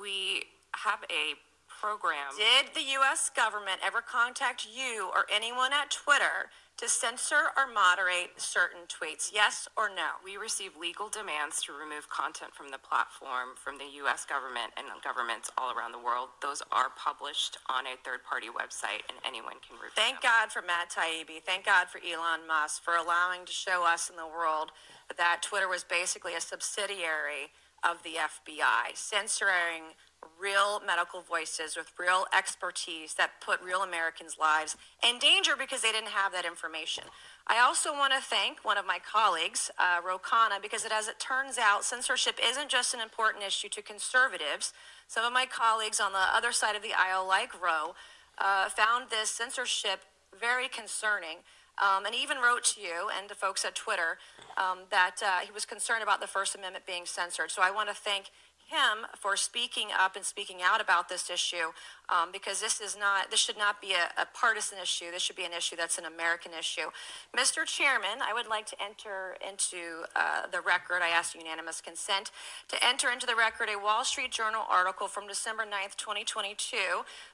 We 0.00 0.44
have 0.84 1.00
a 1.10 1.38
program. 1.68 2.36
Did 2.36 2.74
the 2.74 2.90
U.S. 2.92 3.30
government 3.34 3.80
ever 3.84 4.00
contact 4.00 4.66
you 4.72 5.10
or 5.14 5.26
anyone 5.32 5.72
at 5.72 5.90
Twitter 5.90 6.50
to 6.76 6.88
censor 6.88 7.54
or 7.56 7.70
moderate 7.70 8.34
certain 8.36 8.90
tweets? 8.90 9.30
Yes 9.32 9.68
or 9.76 9.88
no? 9.88 10.18
We 10.24 10.36
receive 10.36 10.76
legal 10.76 11.08
demands 11.08 11.62
to 11.64 11.72
remove 11.72 12.10
content 12.10 12.54
from 12.54 12.70
the 12.70 12.82
platform 12.82 13.54
from 13.54 13.78
the 13.78 13.86
U.S. 14.02 14.26
government 14.26 14.74
and 14.76 14.86
governments 15.02 15.50
all 15.56 15.70
around 15.70 15.92
the 15.92 16.02
world. 16.02 16.34
Those 16.42 16.62
are 16.72 16.90
published 16.98 17.58
on 17.70 17.86
a 17.86 17.94
third-party 18.02 18.48
website, 18.50 19.06
and 19.06 19.18
anyone 19.22 19.62
can 19.62 19.78
review 19.78 19.94
them. 19.94 20.18
Thank 20.18 20.22
God 20.22 20.50
for 20.50 20.62
Matt 20.62 20.90
Taibbi. 20.90 21.42
Thank 21.46 21.66
God 21.66 21.86
for 21.86 22.02
Elon 22.02 22.46
Musk 22.46 22.82
for 22.82 22.96
allowing 22.98 23.46
to 23.46 23.52
show 23.52 23.86
us 23.86 24.10
in 24.10 24.16
the 24.16 24.26
world 24.26 24.72
that 25.16 25.42
Twitter 25.42 25.68
was 25.68 25.84
basically 25.84 26.34
a 26.34 26.40
subsidiary 26.40 27.54
of 27.84 28.02
the 28.02 28.16
FBI, 28.16 28.96
censoring 28.96 29.94
real 30.40 30.80
medical 30.86 31.20
voices 31.20 31.76
with 31.76 31.92
real 31.98 32.26
expertise 32.36 33.14
that 33.14 33.40
put 33.40 33.60
real 33.62 33.82
Americans' 33.82 34.36
lives 34.38 34.76
in 35.06 35.18
danger 35.18 35.52
because 35.58 35.82
they 35.82 35.92
didn't 35.92 36.10
have 36.10 36.32
that 36.32 36.44
information. 36.44 37.04
I 37.46 37.60
also 37.60 37.92
want 37.92 38.12
to 38.14 38.20
thank 38.20 38.64
one 38.64 38.78
of 38.78 38.86
my 38.86 38.98
colleagues, 38.98 39.70
uh, 39.78 40.00
Ro 40.04 40.18
Khanna, 40.18 40.62
because 40.62 40.84
it, 40.84 40.92
as 40.92 41.08
it 41.08 41.18
turns 41.18 41.58
out, 41.58 41.84
censorship 41.84 42.38
isn't 42.42 42.70
just 42.70 42.94
an 42.94 43.00
important 43.00 43.44
issue 43.44 43.68
to 43.68 43.82
conservatives. 43.82 44.72
Some 45.08 45.24
of 45.24 45.32
my 45.32 45.44
colleagues 45.44 46.00
on 46.00 46.12
the 46.12 46.18
other 46.34 46.52
side 46.52 46.74
of 46.74 46.82
the 46.82 46.94
aisle, 46.96 47.26
like 47.26 47.52
Ro, 47.62 47.94
uh, 48.38 48.68
found 48.70 49.10
this 49.10 49.30
censorship 49.30 50.00
very 50.38 50.68
concerning. 50.68 51.38
Um, 51.76 52.06
and 52.06 52.14
even 52.14 52.36
wrote 52.38 52.62
to 52.76 52.80
you 52.80 53.10
and 53.18 53.28
to 53.28 53.34
folks 53.34 53.64
at 53.64 53.74
Twitter 53.74 54.18
um, 54.56 54.86
that 54.90 55.16
uh, 55.20 55.40
he 55.44 55.50
was 55.50 55.64
concerned 55.64 56.04
about 56.04 56.20
the 56.20 56.28
First 56.28 56.54
Amendment 56.54 56.86
being 56.86 57.04
censored. 57.04 57.50
So 57.50 57.62
I 57.62 57.72
want 57.72 57.88
to 57.88 57.94
thank 57.96 58.30
him 58.74 59.06
for 59.16 59.36
speaking 59.36 59.88
up 59.96 60.16
and 60.16 60.24
speaking 60.24 60.58
out 60.62 60.80
about 60.80 61.08
this 61.08 61.30
issue 61.30 61.70
um, 62.08 62.30
because 62.32 62.60
this 62.60 62.80
is 62.80 62.96
not 62.98 63.30
this 63.30 63.38
should 63.40 63.56
not 63.56 63.80
be 63.80 63.92
a, 63.92 64.10
a 64.20 64.26
partisan 64.34 64.78
issue 64.82 65.10
this 65.12 65.22
should 65.22 65.36
be 65.36 65.44
an 65.44 65.52
issue 65.52 65.76
that's 65.76 65.96
an 65.96 66.04
american 66.04 66.50
issue 66.58 66.88
mr 67.36 67.64
chairman 67.64 68.18
i 68.28 68.32
would 68.34 68.48
like 68.48 68.66
to 68.66 68.76
enter 68.82 69.36
into 69.48 70.02
uh, 70.16 70.46
the 70.50 70.60
record 70.60 71.00
i 71.02 71.08
ask 71.08 71.34
unanimous 71.34 71.80
consent 71.80 72.30
to 72.68 72.76
enter 72.84 73.10
into 73.10 73.26
the 73.26 73.36
record 73.36 73.68
a 73.74 73.78
wall 73.78 74.04
street 74.04 74.32
journal 74.32 74.62
article 74.68 75.06
from 75.06 75.26
december 75.28 75.62
9th 75.62 75.96
2022 75.96 76.76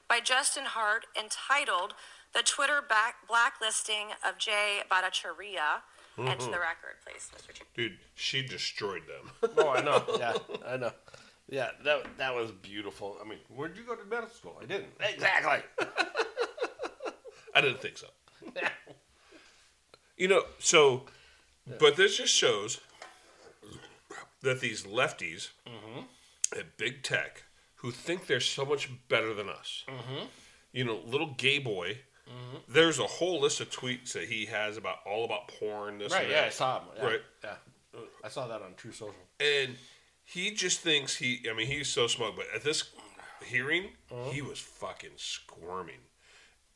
by 0.07 0.19
justin 0.19 0.65
hart 0.65 1.05
entitled 1.19 1.93
the 2.33 2.43
twitter 2.43 2.81
back 2.87 3.15
blacklisting 3.27 4.07
of 4.27 4.37
jay 4.37 4.81
bhattacharya 4.91 5.81
enter 6.19 6.45
Mhm. 6.45 6.51
the 6.51 6.59
record 6.59 6.95
please 7.05 7.29
mr 7.35 7.51
chairman 7.53 7.67
Dude, 7.73 7.97
she 8.15 8.45
destroyed 8.45 9.03
them. 9.07 9.31
Oh, 9.57 9.69
I 9.69 9.81
know. 9.81 10.03
Yeah, 10.19 10.33
I 10.67 10.75
know. 10.75 10.91
Yeah, 11.51 11.69
that 11.83 12.17
that 12.17 12.33
was 12.33 12.49
beautiful. 12.51 13.17
I 13.23 13.27
mean, 13.27 13.37
where'd 13.49 13.75
you 13.77 13.83
go 13.83 13.93
to 13.95 14.03
medical 14.05 14.29
school? 14.33 14.57
I 14.61 14.65
didn't. 14.65 14.87
Exactly. 14.99 15.59
I 17.53 17.61
didn't 17.61 17.81
think 17.81 17.97
so. 17.97 18.07
You 20.17 20.27
know, 20.29 20.43
so, 20.59 21.03
but 21.79 21.95
this 21.97 22.17
just 22.17 22.33
shows 22.33 22.79
that 24.41 24.61
these 24.61 24.83
lefties 24.83 25.49
at 26.57 26.77
big 26.77 27.03
tech 27.03 27.43
who 27.75 27.91
think 27.91 28.27
they're 28.27 28.39
so 28.39 28.63
much 28.65 28.89
better 29.09 29.33
than 29.33 29.49
us, 29.49 29.83
Mhm. 29.87 30.27
you 30.71 30.83
know, 30.83 30.97
little 31.05 31.33
gay 31.37 31.57
boy. 31.59 31.99
Mhm. 32.29 32.61
There's 32.67 32.99
a 32.99 33.07
whole 33.07 33.41
list 33.41 33.59
of 33.61 33.69
tweets 33.71 34.13
that 34.13 34.29
he 34.29 34.45
has 34.45 34.77
about 34.77 34.99
all 35.05 35.25
about 35.25 35.47
porn. 35.47 35.97
This 35.97 36.11
right. 36.13 36.29
Yeah, 36.29 36.41
that. 36.41 36.45
I 36.45 36.49
saw 36.49 36.79
him. 36.79 36.87
Yeah, 36.97 37.05
Right. 37.05 37.21
Yeah. 37.43 37.55
I 38.23 38.29
saw 38.29 38.47
that 38.47 38.61
on 38.61 38.75
True 38.75 38.91
Social. 38.93 39.15
and 39.39 39.77
he 40.33 40.51
just 40.51 40.79
thinks 40.81 41.15
he 41.17 41.41
i 41.49 41.53
mean 41.53 41.67
he's 41.67 41.87
so 41.89 42.07
smug 42.07 42.33
but 42.35 42.45
at 42.55 42.63
this 42.63 42.83
hearing 43.45 43.89
he 44.29 44.41
was 44.41 44.59
fucking 44.59 45.09
squirming 45.15 45.99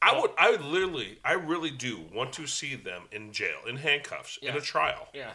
i 0.02 0.20
would 0.20 0.32
i 0.38 0.50
would 0.52 0.62
literally 0.64 1.18
i 1.24 1.34
really 1.34 1.70
do 1.72 2.00
want 2.14 2.34
to 2.34 2.48
see 2.48 2.76
them 2.76 3.04
in 3.12 3.32
jail 3.32 3.60
in 3.68 3.78
handcuffs 3.78 4.38
in 4.42 4.56
a 4.56 4.62
trial 4.62 5.08
Yeah. 5.14 5.32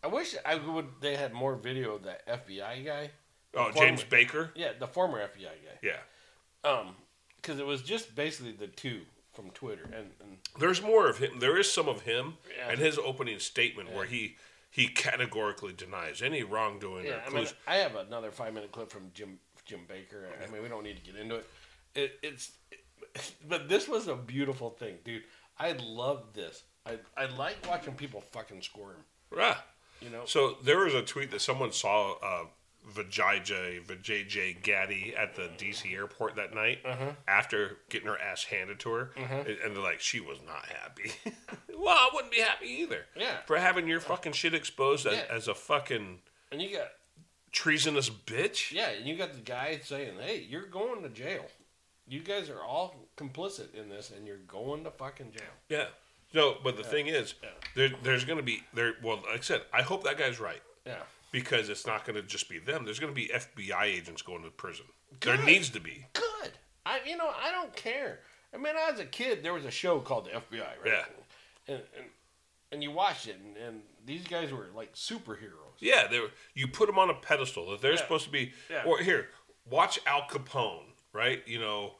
I 0.00 0.06
wish 0.06 0.36
I 0.46 0.54
would. 0.54 0.86
They 1.00 1.16
had 1.16 1.32
more 1.32 1.56
video 1.56 1.96
of 1.96 2.04
that 2.04 2.24
FBI 2.28 2.84
guy. 2.84 3.10
Oh, 3.56 3.72
James 3.76 4.04
Baker? 4.04 4.52
Yeah, 4.54 4.68
the 4.78 4.86
former 4.86 5.18
FBI 5.18 5.42
guy. 5.42 5.78
yeah 5.82 6.70
Um, 6.70 6.94
because 7.34 7.58
it 7.58 7.66
was 7.66 7.82
just 7.82 8.14
basically 8.14 8.52
the 8.52 8.68
two 8.68 9.00
from 9.34 9.50
Twitter, 9.50 9.82
and, 9.86 10.06
and 10.20 10.36
there's 10.60 10.80
more 10.80 11.08
of 11.08 11.18
him 11.18 11.40
there 11.40 11.58
is 11.58 11.70
some 11.72 11.88
of 11.88 12.02
him 12.02 12.34
Yeah. 12.56 12.70
and 12.70 12.78
his 12.78 12.96
opening 12.96 13.40
statement 13.40 13.92
where 13.92 14.04
he 14.04 14.36
he 14.70 14.88
categorically 14.88 15.72
denies 15.72 16.22
any 16.22 16.42
wrongdoing 16.42 17.06
or 17.06 17.10
yeah. 17.10 17.20
I 17.26 17.30
mean. 17.30 17.46
I 17.66 17.76
have 17.76 17.96
another 17.96 18.30
five 18.30 18.52
minute 18.54 18.72
clip 18.72 18.90
from 18.90 19.10
Jim 19.14 19.38
Jim 19.64 19.80
Baker. 19.88 20.26
I 20.42 20.50
mean, 20.50 20.62
we 20.62 20.68
don't 20.68 20.84
need 20.84 20.96
to 20.96 21.02
get 21.02 21.20
into 21.20 21.36
it. 21.36 21.46
it 21.94 22.18
it's, 22.22 22.52
but 23.48 23.68
this 23.68 23.88
was 23.88 24.08
a 24.08 24.16
beautiful 24.16 24.70
thing, 24.70 24.96
dude. 25.04 25.24
I 25.58 25.72
love 25.72 26.32
this. 26.34 26.62
I 26.86 26.98
I 27.16 27.26
like 27.26 27.56
watching 27.68 27.94
people 27.94 28.22
fucking 28.32 28.62
squirm. 28.62 29.04
Right. 29.30 29.56
You 30.00 30.10
know. 30.10 30.22
So 30.26 30.56
there 30.62 30.78
was 30.78 30.94
a 30.94 31.02
tweet 31.02 31.30
that 31.32 31.40
someone 31.40 31.72
saw 31.72 32.14
uh, 32.22 32.44
Vijay 32.94 33.84
Vijay 33.84 34.62
Gadde 34.62 35.14
at 35.16 35.34
the 35.34 35.48
DC 35.58 35.92
airport 35.94 36.36
that 36.36 36.54
night 36.54 36.78
Uh-huh. 36.84 37.12
after 37.26 37.78
getting 37.90 38.08
her 38.08 38.18
ass 38.18 38.44
handed 38.44 38.78
to 38.80 38.90
her, 38.92 39.10
Uh-huh. 39.16 39.44
and, 39.46 39.76
they're 39.76 39.82
like, 39.82 40.00
she 40.00 40.20
was 40.20 40.38
not 40.46 40.64
happy. 40.66 41.12
well, 41.76 41.96
I 41.96 42.10
wouldn't 42.14 42.32
be 42.32 42.40
happy 42.40 42.66
either. 42.66 43.06
Yeah. 43.16 43.38
For 43.46 43.58
having 43.58 43.86
your 43.88 44.00
fucking 44.00 44.32
shit 44.32 44.54
exposed 44.54 45.06
as, 45.06 45.18
as 45.30 45.48
a 45.48 45.54
fucking 45.54 46.20
And 46.50 46.62
you 46.62 46.76
got 46.76 46.88
treasonous 47.52 48.08
bitch. 48.10 48.72
Yeah, 48.72 48.88
and 48.90 49.06
you 49.06 49.16
got 49.16 49.32
the 49.34 49.40
guy 49.40 49.80
saying, 49.82 50.18
"Hey, 50.20 50.38
you're 50.48 50.66
going 50.66 51.02
to 51.02 51.08
jail. 51.08 51.46
You 52.06 52.20
guys 52.20 52.48
are 52.48 52.62
all 52.62 52.94
complicit 53.18 53.74
in 53.74 53.88
this, 53.90 54.10
and 54.10 54.26
you're 54.26 54.38
going 54.38 54.84
to 54.84 54.90
fucking 54.90 55.32
jail." 55.32 55.50
Yeah. 55.68 55.88
No, 56.34 56.56
but 56.62 56.76
the 56.76 56.82
Yeah. 56.82 56.88
thing 56.88 57.06
is, 57.08 57.34
Yeah. 57.42 57.50
there, 57.74 57.90
there's 58.02 58.24
going 58.24 58.38
to 58.38 58.42
be 58.42 58.62
there. 58.72 58.94
Well, 59.02 59.16
like 59.26 59.38
I 59.38 59.40
said, 59.40 59.62
I 59.72 59.82
hope 59.82 60.04
that 60.04 60.16
guy's 60.18 60.38
right. 60.40 60.62
Yeah. 60.86 61.02
Because 61.30 61.68
it's 61.68 61.86
not 61.86 62.04
going 62.06 62.16
to 62.16 62.22
just 62.22 62.48
be 62.48 62.58
them. 62.58 62.84
There's 62.84 62.98
going 62.98 63.12
to 63.12 63.20
be 63.20 63.28
FBI 63.28 63.82
agents 63.84 64.22
going 64.22 64.42
to 64.44 64.50
prison. 64.50 64.86
There 65.20 65.36
needs 65.36 65.68
to 65.70 65.80
be. 65.80 66.06
Good. 66.14 66.52
I, 66.86 67.00
you 67.06 67.16
know, 67.16 67.28
I 67.42 67.50
don't 67.50 67.74
care. 67.76 68.20
I 68.54 68.56
mean, 68.56 68.74
as 68.90 68.98
a 68.98 69.04
kid, 69.04 69.42
there 69.42 69.52
was 69.52 69.64
a 69.66 69.70
show 69.70 70.00
called 70.00 70.24
the 70.26 70.30
FBI, 70.30 70.60
right? 70.60 70.86
Yeah. 70.86 71.04
And 71.68 71.82
and, 71.96 72.06
and 72.72 72.82
you 72.82 72.90
watched 72.90 73.28
it, 73.28 73.36
and, 73.44 73.56
and 73.58 73.80
these 74.06 74.26
guys 74.26 74.52
were 74.52 74.68
like 74.74 74.94
superheroes. 74.94 75.76
Yeah, 75.80 76.06
they 76.06 76.18
were, 76.20 76.30
you 76.54 76.66
put 76.68 76.86
them 76.86 76.98
on 76.98 77.10
a 77.10 77.14
pedestal 77.14 77.70
that 77.70 77.82
they're 77.82 77.92
Yeah. 77.92 77.98
supposed 77.98 78.24
to 78.24 78.30
be. 78.30 78.52
Yeah. 78.70 78.84
Or 78.86 78.98
here, 78.98 79.28
watch 79.68 79.98
Al 80.06 80.22
Capone, 80.22 80.84
right? 81.12 81.42
You 81.46 81.60
know, 81.60 81.92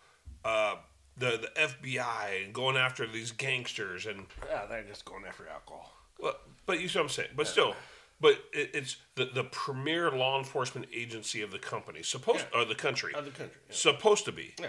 uh, 0.45 0.77
the 1.19 1.39
the 1.39 1.51
FBI 1.61 2.45
and 2.45 2.55
going 2.55 2.77
after 2.79 3.07
these 3.07 3.31
gangsters 3.31 4.07
and. 4.07 4.25
Yeah, 4.49 4.65
they're 4.67 4.85
just 4.85 5.05
going 5.05 5.25
after 5.27 5.47
alcohol. 5.49 5.93
Well, 6.19 6.37
but 6.65 6.81
you 6.81 6.89
see 6.89 6.99
what 6.99 7.05
I'm 7.05 7.09
saying. 7.11 7.31
But 7.37 7.47
still, 7.47 7.75
but 8.20 8.32
it, 8.53 8.70
it's 8.74 8.97
the 9.15 9.27
the 9.27 9.45
premier 9.45 10.11
law 10.11 10.39
enforcement 10.39 10.86
agency 10.95 11.43
of 11.43 11.51
the 11.51 11.59
company, 11.59 12.03
supposed 12.03 12.47
or 12.55 12.65
the 12.65 12.74
country, 12.74 13.15
Of 13.15 13.24
the 13.24 13.31
country, 13.31 13.57
yeah. 13.69 13.74
supposed 13.74 14.24
to 14.24 14.32
be. 14.32 14.55
Yeah. 14.61 14.69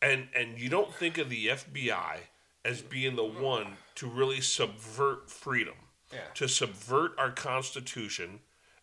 And 0.00 0.28
and 0.34 0.58
you 0.58 0.68
don't 0.68 0.92
think 0.94 1.18
of 1.18 1.28
the 1.30 1.46
FBI 1.48 2.18
as 2.64 2.80
being 2.82 3.16
the 3.16 3.24
one 3.24 3.76
to 3.96 4.08
really 4.08 4.40
subvert 4.40 5.30
freedom, 5.30 5.74
Yeah. 6.12 6.20
to 6.34 6.48
subvert 6.48 7.12
our 7.18 7.30
constitution 7.30 8.40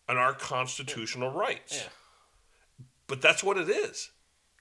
and 0.08 0.18
our 0.18 0.34
constitutional 0.34 1.30
rights. 1.30 1.76
Yeah. 1.82 2.84
But 3.06 3.20
that's 3.22 3.42
what 3.42 3.56
it 3.58 3.68
is. 3.68 4.10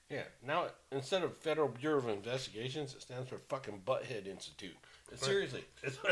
Yeah. 0.10 0.24
Now 0.46 0.68
instead 0.92 1.24
of 1.24 1.38
Federal 1.38 1.68
Bureau 1.70 2.00
of 2.00 2.10
Investigations, 2.10 2.94
it 2.94 3.02
stands 3.02 3.30
for 3.30 3.38
fucking 3.48 3.82
Butthead 3.86 4.28
Institute. 4.28 4.76
Seriously. 5.16 5.66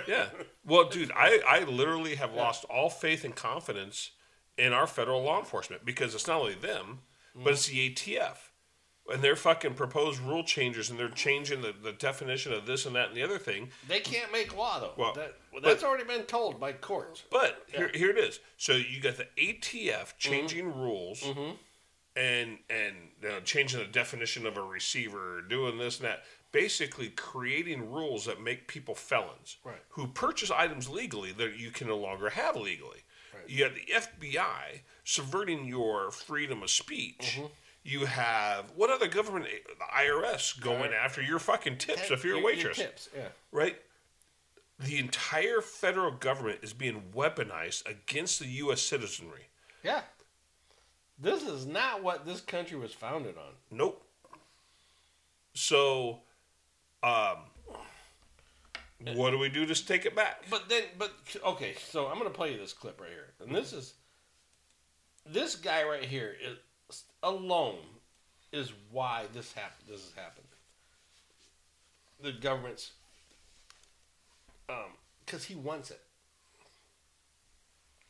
yeah. 0.08 0.28
Well, 0.66 0.90
dude, 0.90 1.12
I, 1.16 1.40
I 1.48 1.64
literally 1.64 2.16
have 2.16 2.34
lost 2.34 2.66
all 2.66 2.90
faith 2.90 3.24
and 3.24 3.34
confidence 3.34 4.12
in 4.58 4.74
our 4.74 4.86
federal 4.86 5.24
law 5.24 5.40
enforcement 5.40 5.86
because 5.86 6.14
it's 6.14 6.28
not 6.28 6.42
only 6.42 6.56
them, 6.56 7.00
but 7.34 7.52
mm. 7.52 7.54
it's 7.54 7.68
the 7.68 7.90
ATF. 7.90 8.38
And 9.10 9.22
their 9.22 9.38
fucking 9.38 9.76
proposed 9.76 10.20
rule 10.20 10.44
changes 10.44 10.90
and 10.90 11.00
they're 11.00 11.08
changing 11.08 11.62
the, 11.62 11.74
the 11.82 11.94
definition 11.94 12.52
of 12.52 12.66
this 12.66 12.86
and 12.86 12.94
that 12.98 13.08
and 13.08 13.16
the 13.16 13.24
other 13.24 13.38
thing. 13.38 13.70
They 13.88 14.02
can't 14.02 14.32
make 14.34 14.58
law 14.58 14.80
though. 14.80 14.94
Well, 14.98 15.14
that, 15.14 15.36
well, 15.54 15.62
but- 15.62 15.64
that's 15.64 15.84
already 15.84 16.04
been 16.04 16.24
told 16.24 16.60
by 16.60 16.74
courts. 16.74 17.24
But 17.32 17.64
here, 17.68 17.90
here 17.94 18.10
it 18.10 18.18
is. 18.18 18.42
So 18.58 18.74
you 18.74 19.00
got 19.00 19.16
the 19.16 19.28
ATF 19.38 19.62
mm-hmm. 19.64 20.18
changing 20.18 20.76
rules 20.76 21.22
mm-hmm. 21.22 21.56
and 22.18 22.58
and 22.70 22.96
you 23.22 23.30
know, 23.30 23.40
changing 23.40 23.80
the 23.80 23.86
definition 23.86 24.46
of 24.46 24.58
a 24.58 24.62
receiver, 24.62 25.42
doing 25.48 25.78
this 25.78 26.00
and 26.00 26.10
that, 26.10 26.24
basically 26.52 27.10
creating 27.10 27.92
rules 27.92 28.26
that 28.26 28.42
make 28.42 28.68
people 28.68 28.96
felons 28.96 29.58
Right. 29.64 29.82
who 29.90 30.08
purchase 30.08 30.50
items 30.52 30.90
legally 30.90 31.32
that 31.34 31.58
you 31.58 31.72
can 31.72 31.88
no 31.88 31.98
longer 31.98 32.30
have 32.30 32.56
legally. 32.56 33.04
You 33.48 33.64
have 33.64 33.76
the 33.76 33.86
FBI 33.94 34.82
subverting 35.04 35.66
your 35.68 36.12
freedom 36.12 36.64
of 36.64 36.70
speech. 36.70 37.38
Mm-hmm. 37.38 37.46
You 37.84 38.06
have 38.06 38.72
what 38.76 38.90
other 38.90 39.08
government? 39.08 39.46
The 39.46 39.86
IRS 39.86 40.60
going 40.60 40.92
after 40.92 41.22
your 41.22 41.40
fucking 41.40 41.78
tips 41.78 42.12
if 42.12 42.26
you're 42.26 42.40
a 42.40 42.44
waitress 42.44 42.78
tips, 42.78 43.10
yeah. 43.16 43.30
right? 43.52 43.78
The 44.80 44.98
entire 44.98 45.62
federal 45.62 46.12
government 46.12 46.60
is 46.62 46.74
being 46.74 47.04
weaponized 47.16 47.90
against 47.90 48.40
the 48.40 48.48
U.S. 48.48 48.82
citizenry. 48.82 49.48
Yeah. 49.84 50.02
This 51.18 51.44
is 51.44 51.66
not 51.66 52.04
what 52.04 52.26
this 52.26 52.42
country 52.42 52.78
was 52.78 52.94
founded 52.94 53.38
on. 53.38 53.54
Nope. 53.72 54.04
So, 55.54 56.20
um, 57.04 57.38
what 59.16 59.32
do 59.32 59.38
we 59.38 59.50
do 59.50 59.66
to 59.66 59.86
take 59.86 60.06
it 60.06 60.16
back? 60.16 60.44
But 60.50 60.70
then, 60.70 60.84
but 60.98 61.14
okay, 61.46 61.76
so 61.88 62.08
I'm 62.08 62.18
gonna 62.18 62.30
play 62.30 62.54
you 62.54 62.58
this 62.58 62.74
clip 62.74 63.00
right 63.00 63.10
here, 63.10 63.34
and 63.40 63.56
this 63.56 63.74
is 63.74 63.94
this 65.26 65.56
guy 65.56 65.84
right 65.84 66.04
here 66.04 66.36
is 66.42 67.04
alone 67.22 67.80
is 68.52 68.72
why 68.92 69.26
this 69.34 69.54
happened. 69.54 69.90
This 69.90 70.02
has 70.02 70.14
happened. 70.16 70.48
The 72.22 72.32
government's, 72.32 72.92
um, 74.70 74.96
because 75.26 75.44
he 75.44 75.56
wants 75.56 75.92
it. 75.92 76.02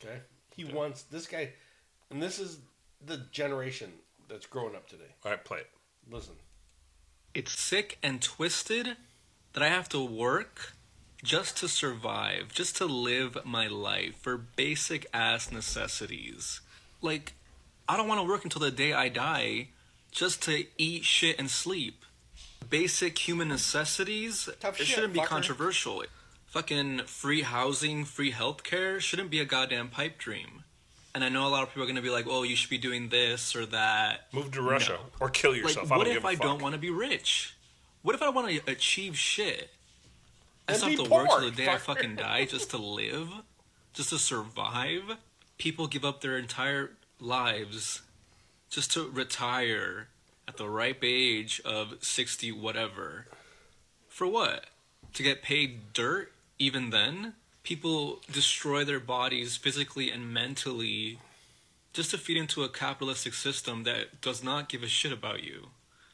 Okay, 0.02 0.20
he 0.56 0.64
wants 0.64 1.02
this 1.02 1.26
guy, 1.26 1.50
and 2.10 2.22
this 2.22 2.38
is 2.38 2.58
the 3.04 3.18
generation 3.30 3.92
that's 4.28 4.46
growing 4.46 4.74
up 4.74 4.88
today. 4.88 5.12
All 5.24 5.32
right, 5.32 5.44
play 5.44 5.58
it. 5.58 5.70
Listen. 6.10 6.34
It's 7.34 7.52
sick 7.58 7.98
and 8.02 8.20
twisted 8.20 8.96
that 9.52 9.62
I 9.62 9.68
have 9.68 9.88
to 9.90 10.04
work 10.04 10.74
just 11.22 11.56
to 11.58 11.68
survive, 11.68 12.52
just 12.52 12.76
to 12.76 12.86
live 12.86 13.38
my 13.44 13.66
life 13.66 14.16
for 14.16 14.36
basic 14.36 15.06
ass 15.12 15.50
necessities. 15.50 16.60
Like, 17.02 17.34
I 17.88 17.96
don't 17.96 18.08
want 18.08 18.20
to 18.20 18.26
work 18.26 18.44
until 18.44 18.60
the 18.60 18.70
day 18.70 18.92
I 18.92 19.08
die 19.08 19.68
just 20.10 20.42
to 20.42 20.64
eat, 20.78 21.04
shit, 21.04 21.38
and 21.38 21.50
sleep. 21.50 22.04
Basic 22.70 23.18
human 23.18 23.48
necessities, 23.48 24.48
Tough 24.60 24.80
it 24.80 24.86
shit, 24.86 24.94
shouldn't 24.94 25.12
be 25.14 25.20
fucker. 25.20 25.26
controversial. 25.26 26.04
Fucking 26.46 27.00
free 27.06 27.42
housing, 27.42 28.04
free 28.04 28.32
healthcare 28.32 29.00
shouldn't 29.00 29.30
be 29.30 29.40
a 29.40 29.44
goddamn 29.44 29.88
pipe 29.88 30.18
dream. 30.18 30.64
And 31.18 31.24
I 31.24 31.30
know 31.30 31.48
a 31.48 31.50
lot 31.50 31.64
of 31.64 31.70
people 31.70 31.82
are 31.82 31.86
going 31.86 31.96
to 31.96 32.02
be 32.02 32.10
like, 32.10 32.26
oh, 32.28 32.44
you 32.44 32.54
should 32.54 32.70
be 32.70 32.78
doing 32.78 33.08
this 33.08 33.56
or 33.56 33.66
that. 33.66 34.32
Move 34.32 34.52
to 34.52 34.62
Russia 34.62 35.00
or 35.18 35.28
kill 35.28 35.52
yourself. 35.52 35.90
Like, 35.90 35.92
I 35.92 35.98
what 35.98 36.04
don't 36.04 36.16
if 36.16 36.24
I 36.24 36.36
don't 36.36 36.62
want 36.62 36.74
to 36.74 36.78
be 36.78 36.90
rich? 36.90 37.56
What 38.02 38.14
if 38.14 38.22
I 38.22 38.28
want 38.28 38.48
to 38.50 38.70
achieve 38.70 39.18
shit? 39.18 39.68
I 40.68 40.74
And 40.74 40.82
have 40.82 40.94
to 40.94 41.10
work 41.10 41.28
till 41.28 41.40
the 41.40 41.50
day 41.50 41.66
I 41.66 41.78
fucking 41.78 42.14
die 42.14 42.44
just 42.44 42.70
to 42.70 42.78
live? 42.78 43.30
Just 43.94 44.10
to 44.10 44.18
survive? 44.18 45.16
People 45.58 45.88
give 45.88 46.04
up 46.04 46.20
their 46.20 46.38
entire 46.38 46.90
lives 47.18 48.02
just 48.70 48.92
to 48.92 49.10
retire 49.10 50.06
at 50.46 50.56
the 50.56 50.68
ripe 50.68 51.02
age 51.02 51.60
of 51.64 51.96
60 52.00 52.52
whatever. 52.52 53.26
For 54.06 54.28
what? 54.28 54.66
To 55.14 55.24
get 55.24 55.42
paid 55.42 55.92
dirt 55.92 56.30
even 56.60 56.90
then? 56.90 57.34
People 57.68 58.20
destroy 58.32 58.82
their 58.82 58.98
bodies 58.98 59.58
physically 59.58 60.10
and 60.10 60.32
mentally 60.32 61.18
just 61.92 62.12
to 62.12 62.16
feed 62.16 62.38
into 62.38 62.62
a 62.62 62.68
capitalistic 62.70 63.34
system 63.34 63.84
that 63.84 64.22
does 64.22 64.42
not 64.42 64.70
give 64.70 64.82
a 64.82 64.86
shit 64.86 65.12
about 65.12 65.44
you. 65.44 65.66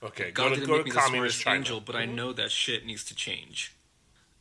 Okay, 0.03 0.33
God 0.33 0.43
go 0.43 0.49
to 0.49 0.55
didn't 0.57 0.67
go 0.67 0.73
make 0.73 0.81
to 0.81 0.85
me 0.87 0.91
the 0.91 0.99
communist 0.99 1.39
smartest 1.39 1.43
China. 1.43 1.57
angel, 1.59 1.81
but 1.81 1.95
I 1.95 2.07
mm-hmm. 2.07 2.17
know 2.17 2.33
that 2.33 2.51
shit 2.51 2.85
needs 2.85 3.05
to 3.05 3.15
change. 3.15 3.73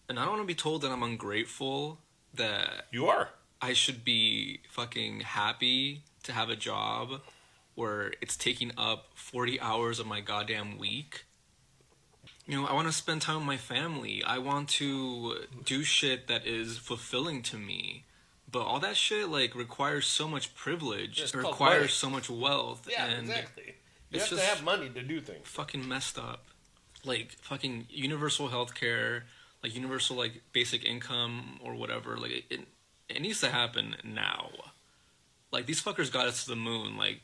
And 0.10 0.18
I 0.18 0.24
don't 0.24 0.38
want 0.38 0.42
to 0.42 0.48
be 0.48 0.56
told 0.56 0.82
that 0.82 0.90
I'm 0.90 1.04
ungrateful, 1.04 2.00
that 2.34 2.88
you 2.92 3.06
are. 3.06 3.30
I 3.62 3.74
should 3.74 4.04
be 4.04 4.62
fucking 4.72 5.20
happy 5.20 6.02
to 6.24 6.32
have 6.32 6.50
a 6.50 6.56
job 6.56 7.22
where 7.76 8.14
it's 8.22 8.36
taking 8.36 8.72
up 8.76 9.10
40 9.14 9.62
hours 9.62 10.00
of 10.00 10.08
my 10.08 10.20
goddamn 10.20 10.80
week. 10.80 11.26
You 12.46 12.62
know, 12.62 12.68
I 12.68 12.74
want 12.74 12.88
to 12.88 12.94
spend 12.94 13.22
time 13.22 13.38
with 13.38 13.46
my 13.46 13.58
family. 13.58 14.22
I 14.24 14.38
want 14.38 14.68
to 14.70 15.46
do 15.64 15.84
shit 15.84 16.28
that 16.28 16.46
is 16.46 16.78
fulfilling 16.78 17.42
to 17.44 17.58
me. 17.58 18.04
But 18.52 18.64
all 18.64 18.80
that 18.82 18.98
shit 18.98 19.30
like 19.30 19.56
requires 19.56 20.06
so 20.06 20.28
much 20.28 20.54
privilege. 20.54 21.20
It 21.22 21.34
requires 21.34 21.94
so 21.94 22.10
much 22.10 22.30
wealth. 22.30 22.88
Yeah, 22.90 23.06
and 23.06 23.30
exactly. 23.30 23.76
You 24.12 24.20
it's 24.20 24.30
have 24.30 24.40
to 24.40 24.46
have 24.46 24.64
money 24.64 24.90
to 24.90 25.02
do 25.02 25.22
things. 25.22 25.48
Fucking 25.48 25.88
messed 25.88 26.20
up. 26.20 26.46
Like 27.04 27.32
fucking 27.42 27.88
universal 27.90 28.50
health 28.50 28.76
care, 28.76 29.24
like 29.64 29.74
universal 29.74 30.16
like 30.16 30.44
basic 30.52 30.86
income 30.86 31.60
or 31.64 31.74
whatever. 31.74 32.18
Like 32.18 32.32
it, 32.32 32.44
it, 32.50 32.60
it 33.10 33.22
needs 33.22 33.40
to 33.42 33.50
happen 33.50 33.96
now. 34.04 34.52
Like 35.52 35.66
these 35.66 35.82
fuckers 35.82 36.12
got 36.12 36.28
us 36.28 36.44
to 36.44 36.52
the 36.52 36.56
moon. 36.56 36.96
Like 36.96 37.22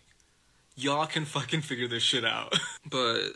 y'all 0.75 1.05
can 1.05 1.25
fucking 1.25 1.61
figure 1.61 1.87
this 1.87 2.03
shit 2.03 2.25
out. 2.25 2.57
but 2.89 3.33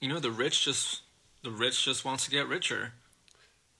you 0.00 0.08
know 0.08 0.18
the 0.18 0.30
rich 0.30 0.64
just 0.64 1.02
the 1.42 1.50
rich 1.50 1.84
just 1.84 2.04
wants 2.04 2.24
to 2.26 2.30
get 2.30 2.48
richer. 2.48 2.92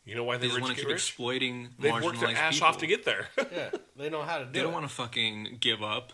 You 0.05 0.15
know 0.15 0.25
why 0.25 0.37
They 0.39 0.43
the 0.49 0.55
just 0.55 0.57
rich 0.57 0.63
want 0.65 0.75
to 0.77 0.81
keep 0.81 0.89
rich? 0.89 0.97
exploiting 0.97 1.69
They've 1.79 1.93
marginalized 1.93 2.03
worked 2.05 2.21
their 2.21 2.37
ass 2.37 2.55
people. 2.55 2.69
off 2.69 2.79
to 2.79 2.87
get 2.87 3.05
there. 3.05 3.29
yeah, 3.53 3.71
they 3.97 4.11
know 4.11 4.23
how 4.23 4.39
to 4.39 4.45
do 4.47 4.53
They 4.53 4.61
it. 4.61 4.63
don't 4.63 4.73
want 4.73 4.89
to 4.89 4.95
fucking 4.95 5.59
give 5.61 5.83
up 5.83 6.13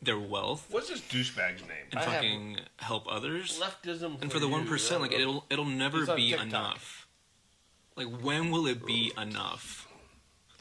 their 0.00 0.18
wealth 0.18 0.66
What's 0.70 0.88
this 0.90 1.00
douchebag's 1.00 1.62
name? 1.62 1.86
and 1.92 2.00
fucking 2.00 2.58
help 2.76 3.06
others. 3.10 3.60
Leftism 3.60 4.20
and 4.20 4.30
for 4.30 4.30
for 4.30 4.38
the 4.38 4.46
you, 4.46 4.52
one 4.52 4.66
percent, 4.66 5.00
like 5.02 5.12
it'll 5.12 5.44
it'll 5.50 5.64
never 5.64 6.08
on 6.10 6.16
be 6.16 6.30
TikTok. 6.30 6.46
enough. 6.46 7.06
Like 7.96 8.08
when 8.22 8.50
will 8.50 8.66
it 8.66 8.84
be 8.86 9.12
enough? 9.20 9.88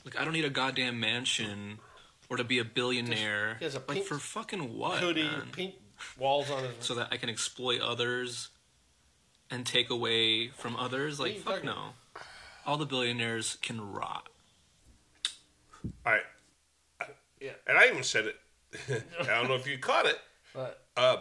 Like 0.05 0.19
I 0.19 0.23
don't 0.23 0.33
need 0.33 0.45
a 0.45 0.49
goddamn 0.49 0.99
mansion 0.99 1.79
or 2.29 2.37
to 2.37 2.43
be 2.43 2.57
a 2.59 2.65
billionaire. 2.65 3.57
he 3.59 3.65
has 3.65 3.75
a 3.75 3.79
like 3.79 3.87
pink 3.89 4.05
for 4.05 4.17
fucking 4.17 4.77
what? 4.77 4.99
hoodie, 4.99 5.23
man? 5.23 5.49
pink 5.51 5.75
walls 6.17 6.49
on 6.49 6.63
his. 6.63 6.73
So 6.79 6.95
that 6.95 7.09
I 7.11 7.17
can 7.17 7.29
exploit 7.29 7.79
others 7.81 8.49
and 9.51 9.65
take 9.65 9.89
away 9.89 10.47
from 10.49 10.75
others. 10.75 11.19
Like 11.19 11.37
fuck 11.39 11.55
talking 11.55 11.67
no. 11.69 11.89
All 12.65 12.77
the 12.77 12.85
billionaires 12.85 13.57
can 13.61 13.91
rot. 13.91 14.29
All 16.05 16.13
right. 16.13 16.21
Yeah. 17.41 17.51
And 17.67 17.77
I 17.77 17.87
even 17.87 18.03
said 18.03 18.25
it. 18.25 18.35
I 19.21 19.25
don't 19.25 19.47
know 19.49 19.55
if 19.55 19.67
you 19.67 19.77
caught 19.77 20.05
it. 20.05 20.17
But 20.55 20.83
Um, 20.95 21.17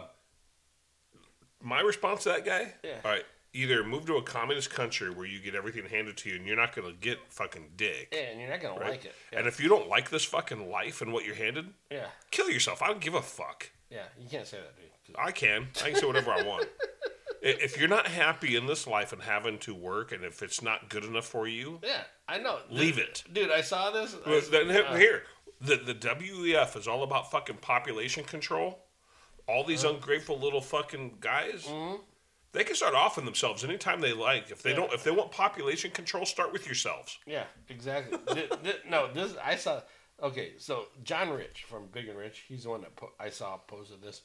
my 1.59 1.81
response 1.81 2.23
to 2.23 2.29
that 2.29 2.45
guy. 2.45 2.71
Yeah. 2.83 2.97
All 3.03 3.09
right. 3.11 3.23
Either 3.55 3.83
move 3.83 4.05
to 4.05 4.15
a 4.17 4.21
communist 4.23 4.69
country 4.69 5.09
where 5.09 5.25
you 5.25 5.39
get 5.39 5.55
everything 5.55 5.85
handed 5.85 6.17
to 6.17 6.29
you 6.29 6.35
and 6.35 6.45
you're 6.45 6.55
not 6.55 6.75
going 6.75 6.87
to 6.87 6.93
get 6.99 7.17
fucking 7.29 7.71
dick. 7.75 8.09
yeah, 8.11 8.19
and 8.29 8.39
you're 8.39 8.49
not 8.49 8.61
gonna 8.61 8.79
right? 8.79 8.91
like 8.91 9.05
it. 9.05 9.13
And 9.35 9.47
if 9.47 9.59
you 9.59 9.69
don't 9.69 9.87
like 9.89 10.09
this 10.11 10.23
fucking 10.23 10.69
life 10.71 11.01
and 11.01 11.11
what 11.13 11.25
you're 11.25 11.35
handed, 11.35 11.67
Yeah, 11.91 12.05
kill 12.31 12.49
yourself. 12.49 12.81
I 12.83 12.87
don't 12.87 12.99
give 13.01 13.13
a 13.15 13.21
fuck. 13.23 13.69
yeah, 13.89 14.03
you 14.19 14.27
can't 14.29 14.45
say 14.47 14.57
that, 14.57 14.75
dude. 14.75 15.15
I 15.17 15.31
can. 15.31 15.67
I 15.83 15.89
can 15.91 15.99
say 15.99 16.05
whatever 16.07 16.31
I 16.31 16.41
want. 16.43 16.67
If 17.45 17.77
you're 17.77 17.89
not 17.89 18.07
happy 18.07 18.55
in 18.55 18.67
this 18.67 18.87
life 18.87 19.11
and 19.11 19.21
having 19.21 19.57
to 19.59 19.75
work, 19.75 20.11
and 20.13 20.23
if 20.23 20.41
it's 20.41 20.61
not 20.61 20.89
good 20.89 21.03
enough 21.03 21.25
for 21.25 21.45
you, 21.47 21.79
Yeah, 21.83 22.03
I 22.27 22.37
know. 22.37 22.59
Leave 22.69 22.95
Dude, 22.95 23.05
it. 23.05 23.23
dude. 23.33 23.51
I 23.51 23.61
saw 23.61 23.91
this. 23.91 24.15
I 24.25 24.29
Well, 24.29 24.37
s- 24.39 24.47
then, 24.47 24.71
uh, 24.71 24.95
here, 24.95 25.23
the 25.59 25.75
the 25.75 25.93
WEF 25.93 26.77
is 26.77 26.87
all 26.87 27.03
about 27.03 27.29
fucking 27.31 27.57
population 27.57 28.23
control. 28.23 28.85
All 29.45 29.65
these 29.65 29.83
ungrateful 29.83 30.39
little 30.39 30.61
fucking 30.61 31.17
guys, 31.19 31.65
Mm-hmm. 31.65 32.01
they 32.53 32.63
can 32.63 32.75
start 32.75 32.93
offing 32.93 33.25
themselves 33.25 33.63
anytime 33.65 33.99
they 33.99 34.13
like. 34.13 34.49
If 34.49 34.61
they 34.61 34.69
Yeah. 34.69 34.77
don't, 34.77 34.93
if 34.93 35.03
they 35.03 35.11
want 35.11 35.31
population 35.33 35.91
control, 35.91 36.25
start 36.25 36.53
with 36.53 36.65
yourselves. 36.65 37.19
Yeah, 37.25 37.45
exactly. 37.67 38.19
Thi- 38.33 38.47
thi- 38.63 38.89
no, 38.89 39.11
this 39.11 39.35
I 39.43 39.57
saw. 39.57 39.81
Okay, 40.21 40.53
so 40.59 40.87
John 41.03 41.29
Rich 41.31 41.65
from 41.65 41.87
Big 41.87 42.07
and 42.07 42.17
Rich, 42.17 42.45
he's 42.47 42.63
the 42.63 42.69
one 42.69 42.81
that 42.81 42.95
po- 42.95 43.11
I 43.19 43.29
saw 43.31 43.57
posted 43.57 44.01
this, 44.01 44.21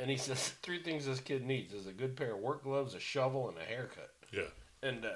and 0.00 0.10
he 0.10 0.16
says 0.16 0.48
three 0.62 0.82
things 0.82 1.06
this 1.06 1.20
kid 1.20 1.44
needs: 1.46 1.72
is 1.72 1.86
a 1.86 1.92
good 1.92 2.16
pair 2.16 2.32
of 2.34 2.40
work 2.40 2.64
gloves, 2.64 2.94
a 2.94 3.00
shovel, 3.00 3.48
and 3.48 3.58
a 3.58 3.62
haircut. 3.62 4.10
Yeah. 4.32 4.42
And 4.82 5.04
uh, 5.04 5.10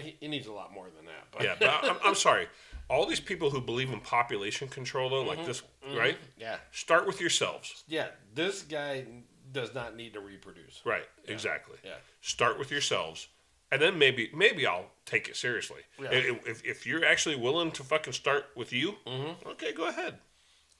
he, 0.00 0.16
he 0.20 0.28
needs 0.28 0.46
a 0.46 0.52
lot 0.52 0.72
more 0.72 0.86
than 0.96 1.04
that. 1.06 1.26
But 1.32 1.42
Yeah, 1.42 1.54
but 1.58 1.68
I, 1.68 1.88
I'm, 1.90 1.96
I'm 2.04 2.14
sorry. 2.14 2.46
All 2.90 3.06
these 3.06 3.20
people 3.20 3.50
who 3.50 3.60
believe 3.60 3.90
in 3.90 4.00
population 4.00 4.68
control, 4.68 5.08
though, 5.10 5.22
like 5.22 5.38
Mhm, 5.40 5.46
this, 5.46 5.62
mhm, 5.88 5.96
right? 5.98 6.18
yeah. 6.38 6.56
Start 6.72 7.06
with 7.06 7.20
yourselves. 7.20 7.84
yeah, 7.88 8.08
this 8.34 8.62
guy 8.62 9.04
does 9.52 9.74
not 9.74 9.96
need 9.96 10.12
to 10.14 10.20
reproduce. 10.20 10.80
Right. 10.84 11.04
Exactly. 11.26 11.76
Yeah. 11.84 11.94
Start 12.20 12.58
with 12.58 12.70
yourselves, 12.70 13.28
and 13.70 13.80
then 13.82 13.98
maybe 13.98 14.30
maybe 14.34 14.66
I'll 14.66 14.90
take 15.06 15.28
it 15.28 15.36
seriously. 15.36 15.80
Yeah. 16.00 16.08
If, 16.12 16.46
if, 16.48 16.64
if 16.64 16.86
you're 16.86 17.04
actually 17.04 17.36
willing 17.36 17.70
to 17.72 17.82
fucking 17.82 18.12
start 18.12 18.44
with 18.56 18.72
you, 18.72 18.96
Mm-hmm. 19.06 19.48
okay, 19.50 19.72
go 19.72 19.88
ahead. 19.88 20.18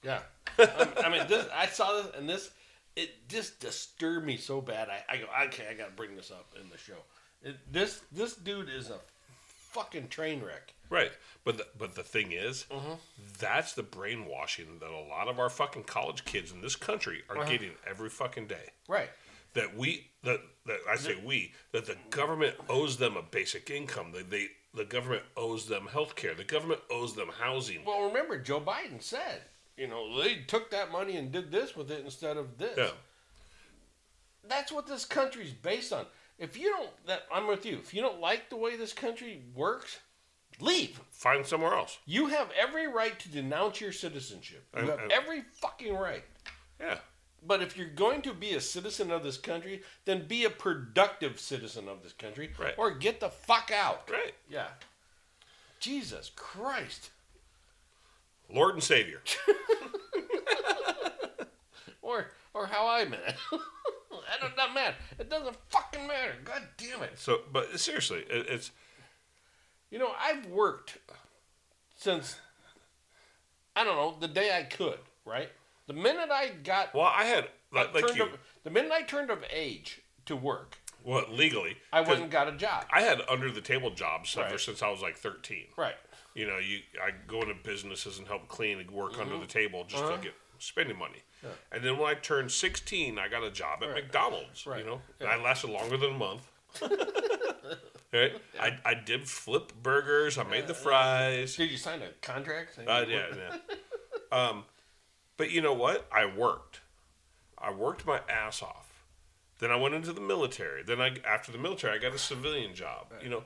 Yeah. 0.03 0.19
Um, 0.59 0.87
I 1.03 1.09
mean, 1.09 1.27
this, 1.27 1.47
I 1.53 1.65
saw 1.65 2.01
this, 2.03 2.11
and 2.15 2.29
this, 2.29 2.51
it 2.95 3.27
just 3.27 3.59
disturbed 3.59 4.25
me 4.25 4.37
so 4.37 4.61
bad. 4.61 4.89
I, 4.89 5.03
I 5.13 5.17
go, 5.17 5.25
okay, 5.47 5.67
I 5.69 5.73
got 5.73 5.87
to 5.89 5.93
bring 5.95 6.15
this 6.15 6.31
up 6.31 6.47
in 6.61 6.69
the 6.69 6.77
show. 6.77 6.97
It, 7.41 7.57
this 7.71 8.01
this 8.11 8.35
dude 8.35 8.69
is 8.69 8.89
a 8.89 8.99
fucking 9.71 10.07
train 10.09 10.41
wreck. 10.43 10.73
Right. 10.89 11.11
But 11.43 11.57
the, 11.57 11.65
but 11.77 11.95
the 11.95 12.03
thing 12.03 12.31
is, 12.31 12.65
Mhm. 12.71 12.97
that's 13.39 13.73
the 13.73 13.83
brainwashing 13.83 14.79
that 14.79 14.89
a 14.89 14.99
lot 15.09 15.27
of 15.27 15.39
our 15.39 15.49
fucking 15.49 15.83
college 15.85 16.23
kids 16.25 16.51
in 16.51 16.61
this 16.61 16.75
country 16.75 17.23
are 17.29 17.39
Uh-huh. 17.39 17.49
getting 17.49 17.71
every 17.87 18.09
fucking 18.09 18.47
day. 18.47 18.69
Right. 18.87 19.09
That 19.53 19.75
we 19.75 20.07
that, 20.23 20.41
that 20.65 20.79
I 20.89 20.95
say 20.95 21.15
we 21.15 21.53
that 21.71 21.85
the 21.85 21.97
government 22.11 22.55
owes 22.69 22.97
them 22.97 23.17
a 23.17 23.21
basic 23.23 23.69
income. 23.69 24.11
That 24.11 24.29
they 24.29 24.49
the 24.73 24.85
government 24.85 25.23
owes 25.37 25.67
them 25.67 25.87
health 25.87 26.15
care. 26.15 26.33
The 26.33 26.43
government 26.43 26.81
owes 26.89 27.13
them 27.15 27.29
housing. 27.29 27.83
Well, 27.85 28.07
remember, 28.07 28.39
Joe 28.39 28.59
Biden 28.59 29.01
said, 29.01 29.43
you 29.77 29.87
know, 29.87 30.21
they 30.21 30.35
took 30.47 30.69
that 30.71 30.91
money 30.91 31.17
and 31.17 31.31
did 31.31 31.51
this 31.51 31.75
with 31.75 31.89
it 31.91 32.03
instead 32.03 32.37
of 32.37 32.57
this. 32.57 32.77
Yeah. 32.77 32.91
That's 34.47 34.71
what 34.71 34.87
this 34.87 35.05
country's 35.05 35.51
based 35.51 35.93
on. 35.93 36.05
If 36.37 36.57
you 36.57 36.69
don't, 36.71 36.89
that 37.07 37.23
I'm 37.33 37.47
with 37.47 37.65
you. 37.65 37.77
If 37.77 37.93
you 37.93 38.01
don't 38.01 38.19
like 38.19 38.49
the 38.49 38.57
way 38.57 38.75
this 38.75 38.91
country 38.93 39.41
works, 39.55 39.99
leave. 40.59 40.99
Find 41.11 41.45
somewhere 41.45 41.73
else. 41.73 41.97
You 42.05 42.27
have 42.27 42.49
every 42.59 42.87
right 42.87 43.17
to 43.19 43.29
denounce 43.29 43.79
your 43.79 43.91
citizenship. 43.93 44.65
You 44.73 44.81
And- 44.81 44.89
have 44.89 44.99
and- 44.99 45.11
every 45.11 45.41
fucking 45.61 45.95
right. 45.95 46.23
Yeah. 46.79 46.99
But 47.45 47.61
if 47.61 47.75
you're 47.77 47.87
going 47.87 48.21
to 48.23 48.33
be 48.33 48.53
a 48.53 48.61
citizen 48.61 49.11
of 49.11 49.21
this 49.23 49.37
country, 49.37 49.83
then 50.05 50.27
be 50.27 50.45
a 50.45 50.49
productive 50.49 51.39
citizen 51.39 51.89
of 51.89 52.01
this 52.01 52.13
country, 52.13 52.53
Right. 52.57 52.73
or 52.77 52.91
get 52.91 53.19
the 53.19 53.29
fuck 53.29 53.69
out. 53.69 54.09
Right. 54.09 54.33
Yeah. 54.49 54.69
Jesus 55.79 56.31
Christ. 56.35 57.11
Lord 58.53 58.75
and 58.75 58.83
Savior. 58.83 59.21
or 62.01 62.27
or 62.53 62.67
how 62.67 62.87
I 62.87 63.05
meant 63.05 63.23
it. 63.27 63.35
that 63.51 64.41
doesn't 64.41 64.57
doesn't 64.57 64.73
matter. 64.73 64.95
It 65.19 65.29
doesn't 65.29 65.55
fucking 65.69 66.07
matter. 66.07 66.33
God 66.43 66.63
damn 66.77 67.03
it. 67.03 67.17
So, 67.17 67.41
but 67.51 67.79
seriously, 67.79 68.19
it, 68.29 68.47
it's 68.49 68.71
You 69.89 69.99
know, 69.99 70.11
I've 70.19 70.45
worked 70.47 70.97
since 71.95 72.39
I 73.75 73.83
don't 73.83 73.95
know 73.95 74.15
the 74.19 74.27
day 74.27 74.57
I 74.57 74.63
could. 74.63 74.99
Right. 75.25 75.49
The 75.87 75.93
minute 75.93 76.29
I 76.31 76.49
got 76.63 76.93
well, 76.93 77.11
I 77.13 77.25
had 77.25 77.47
like, 77.71 77.93
like 77.93 78.15
you. 78.15 78.23
of, 78.23 78.29
the 78.63 78.69
minute 78.69 78.91
I 78.91 79.01
turned 79.01 79.29
of 79.29 79.43
age 79.51 80.01
to 80.25 80.35
work, 80.35 80.77
Well, 81.03 81.25
legally, 81.29 81.77
I 81.91 82.01
wasn't 82.01 82.29
got 82.29 82.47
a 82.47 82.53
job. 82.53 82.85
I 82.93 83.01
had 83.01 83.21
under 83.27 83.51
the 83.51 83.61
table 83.61 83.89
jobs 83.89 84.37
ever 84.37 84.57
since 84.57 84.81
I 84.81 84.89
was 84.89 85.01
like 85.01 85.17
thirteen. 85.17 85.65
Right. 85.75 85.95
You 86.33 86.47
know, 86.47 86.57
you 86.57 86.79
I 87.01 87.11
go 87.27 87.41
into 87.41 87.53
businesses 87.53 88.17
and 88.17 88.27
help 88.27 88.47
clean 88.47 88.79
and 88.79 88.89
work 88.91 89.19
under 89.19 89.35
Mhm. 89.35 89.41
the 89.41 89.47
table 89.47 89.83
just 89.85 90.03
Uh-huh. 90.03 90.15
to 90.17 90.21
get 90.23 90.33
spending 90.59 90.97
money. 90.97 91.21
Yeah. 91.43 91.49
And 91.71 91.83
then 91.83 91.97
when 91.97 92.09
I 92.09 92.19
turned 92.19 92.51
sixteen, 92.51 93.19
I 93.19 93.27
got 93.27 93.43
a 93.43 93.51
job 93.51 93.83
at 93.83 93.89
Right. 93.89 94.03
McDonald's. 94.03 94.65
Right. 94.65 94.79
You 94.79 94.85
know, 94.85 95.01
Yeah. 95.19 95.31
and 95.31 95.41
I 95.41 95.43
lasted 95.43 95.69
longer 95.69 95.97
than 95.97 96.11
a 96.11 96.17
month. 96.17 96.47
right. 98.13 98.41
I, 98.59 98.79
I 98.85 98.93
did 98.93 99.27
flip 99.29 99.73
burgers. 99.81 100.37
I 100.37 100.43
made 100.43 100.67
the 100.67 100.73
fries. 100.73 101.55
Did 101.55 101.71
you 101.71 101.77
sign 101.77 102.01
a 102.01 102.09
contract? 102.21 102.77
Uh, 102.79 103.05
yeah, 103.07 103.27
yeah. 103.35 103.57
Um, 104.31 104.65
but 105.37 105.51
you 105.51 105.61
know 105.61 105.73
what? 105.73 106.07
I 106.11 106.25
worked. 106.25 106.81
I 107.55 107.69
worked 107.71 108.03
my 108.07 108.19
ass 108.27 108.63
off. 108.63 109.03
Then 109.59 109.69
I 109.69 109.75
went 109.75 109.93
into 109.93 110.11
the 110.11 110.21
military. 110.21 110.81
Then 110.81 110.99
I, 110.99 111.17
after 111.23 111.51
the 111.51 111.59
military, 111.59 111.93
I 111.95 111.99
got 111.99 112.13
a 112.15 112.17
civilian 112.17 112.73
job. 112.73 113.13
You 113.21 113.29
know, 113.29 113.43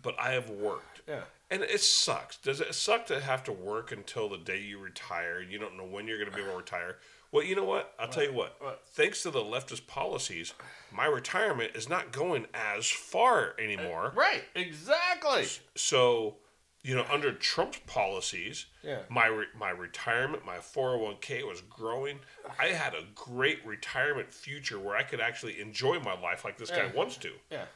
but 0.00 0.14
I 0.20 0.30
have 0.30 0.48
worked. 0.48 1.00
Yeah. 1.08 1.24
And 1.50 1.62
it 1.62 1.80
sucks. 1.80 2.36
Does 2.36 2.60
it 2.60 2.74
suck 2.74 3.06
to 3.06 3.20
have 3.20 3.42
to 3.44 3.52
work 3.52 3.90
until 3.90 4.28
the 4.28 4.38
day 4.38 4.60
you 4.60 4.78
retire? 4.78 5.40
You 5.42 5.58
don't 5.58 5.76
know 5.76 5.84
when 5.84 6.06
you're 6.06 6.18
going 6.18 6.30
to 6.30 6.34
be 6.36 6.42
able 6.42 6.52
to 6.52 6.58
retire. 6.58 6.98
Well, 7.32 7.44
you 7.44 7.54
know 7.56 7.64
what? 7.64 7.92
I'll 7.98 8.08
tell 8.08 8.24
you 8.24 8.32
what. 8.32 8.56
Thanks 8.92 9.22
to 9.24 9.30
the 9.30 9.40
leftist 9.40 9.86
policies, 9.86 10.52
my 10.92 11.06
retirement 11.06 11.72
is 11.74 11.88
not 11.88 12.12
going 12.12 12.46
as 12.54 12.88
far 12.88 13.54
anymore. 13.58 14.12
Eh, 14.16 14.18
right. 14.20 14.42
Exactly. 14.54 15.46
So, 15.76 16.36
you 16.82 16.94
know, 16.94 17.04
under 17.10 17.32
Trump's 17.32 17.78
policies, 17.86 18.66
Yeah. 18.82 19.00
my 19.08 19.26
re- 19.26 19.46
my 19.56 19.70
retirement, 19.70 20.44
my 20.44 20.58
401k 20.58 21.42
was 21.46 21.60
growing. 21.62 22.18
I 22.58 22.66
had 22.68 22.94
a 22.94 23.04
great 23.14 23.64
retirement 23.66 24.32
future 24.32 24.78
where 24.80 24.96
I 24.96 25.02
could 25.04 25.20
actually 25.20 25.60
enjoy 25.60 26.00
my 26.00 26.18
life 26.20 26.44
like 26.44 26.58
this 26.58 26.70
guy 26.70 26.86
wants 26.94 27.16
to. 27.18 27.32
Yeah. 27.50 27.66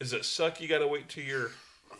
Is 0.00 0.12
it 0.12 0.24
suck 0.24 0.60
you 0.60 0.66
got 0.68 0.78
to 0.78 0.88
wait 0.88 1.08
till 1.08 1.24
your 1.24 1.50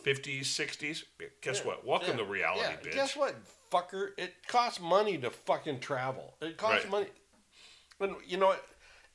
50s, 0.05 0.43
60s? 0.47 1.05
Guess 1.41 1.61
Yeah. 1.61 1.67
what? 1.67 1.85
Welcome 1.87 2.11
Yeah. 2.13 2.17
to 2.19 2.25
reality, 2.25 2.61
Yeah. 2.63 2.77
bitch. 2.77 2.93
Guess 2.95 3.17
what, 3.17 3.35
fucker? 3.71 4.13
It 4.19 4.47
costs 4.47 4.79
money 4.81 5.19
to 5.19 5.31
fucking 5.31 5.81
travel. 5.81 6.37
It 6.41 6.57
costs 6.57 6.85
Right. 6.85 6.91
money. 6.91 7.07
And 8.01 8.17
you 8.27 8.37
know 8.37 8.49
what? 8.49 8.67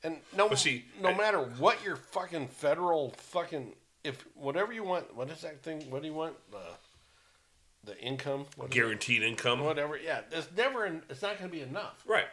And 0.02 0.20
no, 0.32 0.48
But 0.48 0.58
see, 0.58 0.86
no 0.98 1.10
I- 1.10 1.14
matter 1.14 1.38
what 1.40 1.82
your 1.84 1.96
fucking 1.96 2.48
federal 2.48 3.10
fucking 3.12 3.76
if 4.02 4.22
whatever 4.34 4.72
you 4.72 4.82
want, 4.82 5.14
what 5.14 5.28
is 5.30 5.42
that 5.42 5.62
thing? 5.62 5.90
What 5.90 6.00
do 6.02 6.08
you 6.08 6.14
want? 6.14 6.50
The 6.50 6.76
the 7.82 7.98
income, 7.98 8.46
What 8.56 8.66
is 8.66 8.72
it? 8.72 8.74
Guaranteed 8.74 9.22
income. 9.22 9.60
whatever. 9.60 9.96
Yeah, 9.96 10.22
it's 10.30 10.50
never. 10.52 10.84
It's 11.08 11.22
not 11.22 11.38
going 11.38 11.50
to 11.50 11.56
be 11.56 11.62
enough. 11.62 12.02
Right. 12.04 12.28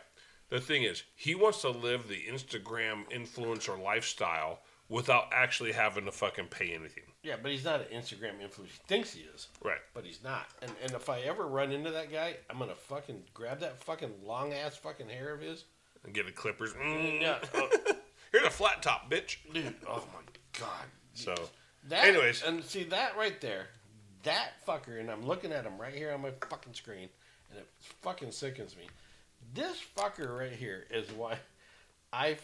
The 0.49 0.59
thing 0.59 0.83
is, 0.83 1.03
he 1.15 1.35
wants 1.35 1.61
to 1.61 1.69
live 1.69 2.07
the 2.09 2.25
Instagram 2.27 3.09
influencer 3.11 3.79
lifestyle 3.81 4.61
without 4.89 5.27
actually 5.33 5.73
having 5.73 6.05
to 6.05 6.11
fucking 6.11 6.47
pay 6.47 6.73
anything. 6.73 7.03
Yeah, 7.23 7.35
but 7.41 7.51
he's 7.51 7.65
not 7.65 7.81
an 7.81 7.87
Instagram 7.93 8.39
influencer. 8.41 8.67
He 8.67 8.79
thinks 8.87 9.13
he 9.13 9.21
is. 9.35 9.47
Right. 9.63 9.79
But 9.93 10.05
he's 10.05 10.23
not. 10.23 10.47
And 10.61 10.71
and 10.83 10.91
if 10.93 11.09
I 11.09 11.21
ever 11.21 11.45
run 11.45 11.71
into 11.71 11.91
that 11.91 12.11
guy, 12.11 12.37
I'm 12.49 12.59
gonna 12.59 12.75
fucking 12.75 13.23
grab 13.33 13.59
that 13.59 13.83
fucking 13.83 14.11
long 14.25 14.53
ass 14.53 14.77
fucking 14.77 15.09
hair 15.09 15.33
of 15.33 15.41
his. 15.41 15.65
And 16.03 16.13
get 16.13 16.25
the 16.25 16.31
clippers. 16.31 16.73
Mm. 16.73 17.21
Yeah. 17.21 17.39
Here's 18.31 18.45
a 18.45 18.49
flat 18.49 18.81
top, 18.81 19.09
bitch. 19.09 19.37
Dude, 19.53 19.73
oh 19.87 20.03
my 20.13 20.21
god. 20.59 20.85
So, 21.13 21.33
That, 21.89 22.03
anyways, 22.05 22.43
and 22.43 22.63
see 22.63 22.83
that 22.85 23.17
right 23.17 23.39
there, 23.41 23.67
that 24.23 24.51
fucker, 24.67 24.99
and 24.99 25.09
I'm 25.09 25.25
looking 25.25 25.51
at 25.51 25.65
him 25.65 25.79
right 25.79 25.93
here 25.93 26.11
on 26.11 26.21
my 26.21 26.31
fucking 26.49 26.73
screen, 26.73 27.09
and 27.49 27.59
it 27.59 27.67
fucking 28.01 28.31
sickens 28.31 28.75
me. 28.75 28.83
This 29.53 29.81
fucker 29.97 30.37
right 30.37 30.51
here 30.51 30.85
is 30.91 31.09
why 31.11 31.37
I 32.13 32.37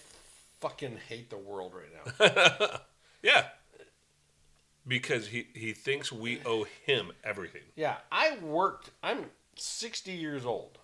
fucking 0.64 0.98
hate 1.10 1.30
the 1.30 1.38
world 1.38 1.74
right 1.76 1.92
now. 1.94 2.80
yeah. 3.22 3.48
Because 4.88 5.28
he, 5.28 5.48
he 5.54 5.74
thinks 5.74 6.12
we 6.12 6.40
owe 6.46 6.66
him 6.86 7.12
everything. 7.24 7.62
yeah, 7.76 7.98
I 8.12 8.38
worked. 8.42 8.92
I'm 9.04 9.26
60 9.56 10.12
years 10.14 10.46
old. 10.46 10.78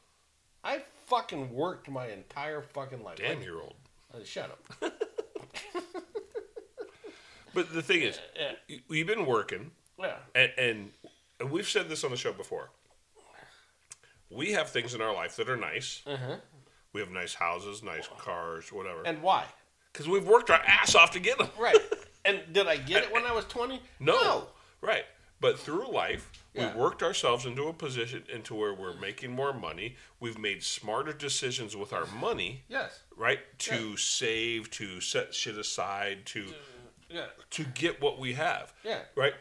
I 0.64 0.82
fucking 1.08 1.54
worked 1.54 1.90
my 1.90 2.08
entire 2.08 2.62
fucking 2.62 3.04
life. 3.04 3.18
Damn, 3.18 3.38
Like- 3.38 3.46
you're 3.46 3.62
old. 3.62 3.76
Uh, 4.14 4.20
shut 4.24 4.52
up. 4.52 4.94
But 7.54 7.74
the 7.74 7.82
thing 7.82 8.02
is, 8.04 8.20
Yeah. 8.36 8.52
y- 8.70 8.80
we've 8.88 9.08
been 9.08 9.26
working, 9.26 9.72
Yeah. 10.00 10.18
and, 10.36 10.52
and 10.58 10.92
and 11.40 11.50
we've 11.52 11.68
said 11.68 11.90
this 11.90 12.04
on 12.04 12.12
the 12.12 12.18
show 12.18 12.32
before. 12.32 12.70
We 14.30 14.52
have 14.52 14.70
things 14.70 14.94
in 14.94 15.02
our 15.02 15.14
life 15.14 15.36
that 15.38 15.50
are 15.50 15.58
nice. 15.58 16.04
Uh-huh. 16.06 16.36
We 16.94 17.02
have 17.02 17.10
nice 17.10 17.34
houses, 17.34 17.82
nice 17.82 18.08
cars, 18.20 18.72
whatever. 18.72 19.02
And 19.06 19.22
why? 19.24 19.46
Because 20.00 20.10
we've 20.10 20.26
worked 20.30 20.50
our 20.50 20.62
ass 20.66 20.96
off 20.96 21.12
to 21.12 21.20
get 21.20 21.38
them. 21.38 21.50
Right. 21.60 21.76
And 22.26 22.42
did 22.52 22.68
I 22.68 22.76
get 22.76 23.04
it 23.06 23.14
when 23.14 23.24
I 23.26 23.32
was 23.32 23.46
20? 23.46 23.82
No. 24.02 24.48
Right. 24.82 25.06
But 25.40 25.58
through 25.58 25.90
life, 25.90 26.30
Yeah. 26.54 26.68
we've 26.68 26.76
worked 26.76 27.02
ourselves 27.02 27.46
into 27.46 27.68
a 27.70 27.74
position 27.74 28.24
into 28.32 28.54
where 28.56 28.74
we're 28.74 28.94
making 29.00 29.32
more 29.32 29.54
money. 29.54 29.96
We've 30.20 30.38
made 30.38 30.62
smarter 30.62 31.14
decisions 31.14 31.78
with 31.78 31.92
our 31.94 32.06
money, 32.06 32.64
Yes. 32.68 33.00
right? 33.16 33.40
To 33.60 33.96
save, 33.96 34.70
to 34.72 35.00
set 35.00 35.34
shit 35.34 35.58
aside, 35.58 36.26
to 36.28 36.54
Yeah. 37.10 37.28
to 37.52 37.64
get 37.64 38.02
what 38.02 38.20
we 38.20 38.34
have. 38.34 38.74
Yeah. 38.84 39.00
Right? 39.16 39.34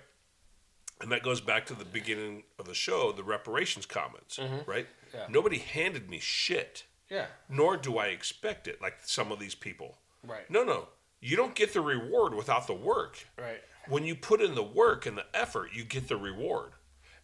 And 1.00 1.10
that 1.12 1.24
goes 1.24 1.40
back 1.40 1.66
to 1.66 1.74
the 1.74 1.84
beginning 1.84 2.44
of 2.60 2.66
the 2.66 2.74
show, 2.74 3.10
the 3.12 3.24
reparations 3.24 3.86
comments, 3.86 4.38
right? 4.38 4.86
Mm-hmm. 4.86 5.16
Yeah. 5.16 5.26
Nobody 5.28 5.58
handed 5.58 6.08
me 6.08 6.20
shit. 6.20 6.84
Yeah. 7.10 7.26
Nor 7.48 7.76
do 7.76 7.98
I 7.98 8.06
expect 8.06 8.68
it 8.68 8.80
like 8.80 8.98
some 9.04 9.32
of 9.32 9.40
these 9.40 9.56
people. 9.56 9.98
Right. 10.26 10.48
No, 10.50 10.64
no. 10.64 10.88
You 11.20 11.36
don't 11.36 11.54
get 11.54 11.72
the 11.72 11.80
reward 11.80 12.34
without 12.34 12.66
the 12.66 12.74
work. 12.74 13.18
Right. 13.38 13.60
When 13.88 14.04
you 14.04 14.14
put 14.14 14.40
in 14.40 14.54
the 14.54 14.62
work 14.62 15.06
and 15.06 15.16
the 15.16 15.26
effort, 15.34 15.70
you 15.72 15.84
get 15.84 16.08
the 16.08 16.16
reward. 16.16 16.72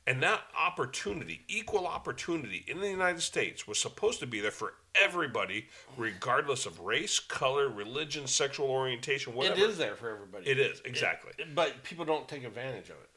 And 0.06 0.22
that 0.22 0.40
opportunity, 0.58 1.42
equal 1.48 1.86
opportunity 1.86 2.64
in 2.68 2.80
the 2.80 2.90
United 2.90 3.22
States, 3.22 3.66
was 3.66 3.78
supposed 3.78 4.20
to 4.20 4.26
be 4.26 4.40
there 4.40 4.50
for 4.50 4.74
everybody, 4.94 5.68
regardless 5.96 6.66
of 6.66 6.80
race, 6.80 7.18
color, 7.18 7.68
religion, 7.68 8.26
sexual 8.26 8.68
orientation, 8.70 9.34
whatever. 9.34 9.58
It 9.60 9.70
is 9.70 9.78
there 9.78 9.94
for 9.96 10.10
everybody. 10.10 10.46
It 10.46 10.58
is, 10.58 10.82
exactly. 10.84 11.32
It- 11.38 11.54
but 11.54 11.82
people 11.84 12.04
don't 12.04 12.28
take 12.28 12.44
advantage 12.44 12.90
of 12.90 12.96
it. 12.96 13.10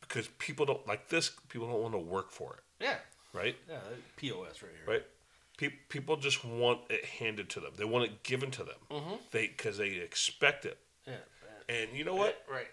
Because 0.00 0.28
people 0.38 0.66
don't, 0.66 0.86
like 0.86 1.08
this, 1.08 1.30
people 1.48 1.66
don't 1.66 1.80
want 1.82 1.94
to 1.94 1.98
work 1.98 2.30
for 2.30 2.54
it, 2.54 2.84
Yeah. 2.84 2.98
right? 3.32 3.56
Yeah. 3.68 3.80
POS 4.16 4.62
right 4.62 4.72
here. 4.84 4.94
Right? 4.94 5.04
Pe- 5.56 5.68
people 5.88 6.16
just 6.16 6.44
want 6.44 6.80
it 6.90 7.04
handed 7.04 7.48
to 7.50 7.60
them. 7.60 7.72
They 7.76 7.84
want 7.84 8.04
it 8.04 8.22
given 8.22 8.50
to 8.52 8.64
them. 8.64 8.78
Mhm. 8.90 9.18
They 9.30 9.46
because 9.48 9.78
they 9.78 9.88
expect 9.90 10.64
it. 10.64 10.78
Yeah. 11.06 11.16
And 11.68 11.96
you 11.96 12.04
know 12.04 12.14
what? 12.14 12.44
Right. 12.48 12.66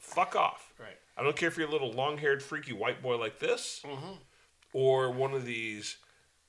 Fuck 0.00 0.34
off. 0.36 0.72
Right. 0.78 0.98
I 1.16 1.22
don't 1.22 1.36
care 1.36 1.48
if 1.48 1.56
you're 1.56 1.68
a 1.68 1.70
little 1.70 1.92
long-haired, 1.92 2.42
freaky 2.42 2.72
white 2.72 3.00
boy 3.02 3.16
like 3.16 3.38
this, 3.38 3.80
Mhm. 3.84 4.18
or 4.72 5.10
one 5.12 5.32
of 5.32 5.44
these 5.46 5.96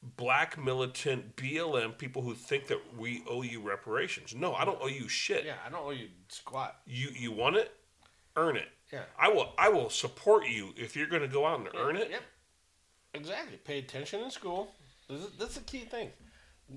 black 0.02 0.58
militant 0.58 1.36
BLM 1.36 1.94
people 1.94 2.22
who 2.24 2.36
think 2.36 2.68
that 2.68 2.96
we 2.96 3.24
owe 3.28 3.42
you 3.44 3.62
reparations. 3.62 4.36
No, 4.36 4.54
I 4.56 4.66
don't 4.66 4.82
owe 4.82 4.88
you 4.88 5.08
shit. 5.08 5.46
Yeah, 5.46 5.58
I 5.66 5.70
don't 5.70 5.86
owe 5.86 5.92
you 5.92 6.10
squat. 6.30 6.82
You 6.86 7.10
you 7.10 7.32
want 7.32 7.56
it, 7.58 7.72
earn 8.36 8.58
it. 8.58 8.70
Yeah. 8.92 9.06
I 9.18 9.30
will 9.30 9.54
I 9.58 9.70
will 9.70 9.90
support 9.90 10.48
you 10.48 10.74
if 10.76 10.96
you're 10.96 11.08
going 11.08 11.22
to 11.22 11.28
go 11.28 11.46
out 11.46 11.60
and 11.60 11.70
earn 11.76 11.96
it. 11.96 12.10
Yep. 12.10 12.24
Exactly. 13.14 13.58
Pay 13.58 13.80
attention 13.80 14.22
in 14.22 14.30
school. 14.32 14.76
This 15.10 15.22
is, 15.22 15.32
this 15.38 15.50
is 15.52 15.58
a 15.58 15.62
key 15.62 15.80
thing. 15.80 16.10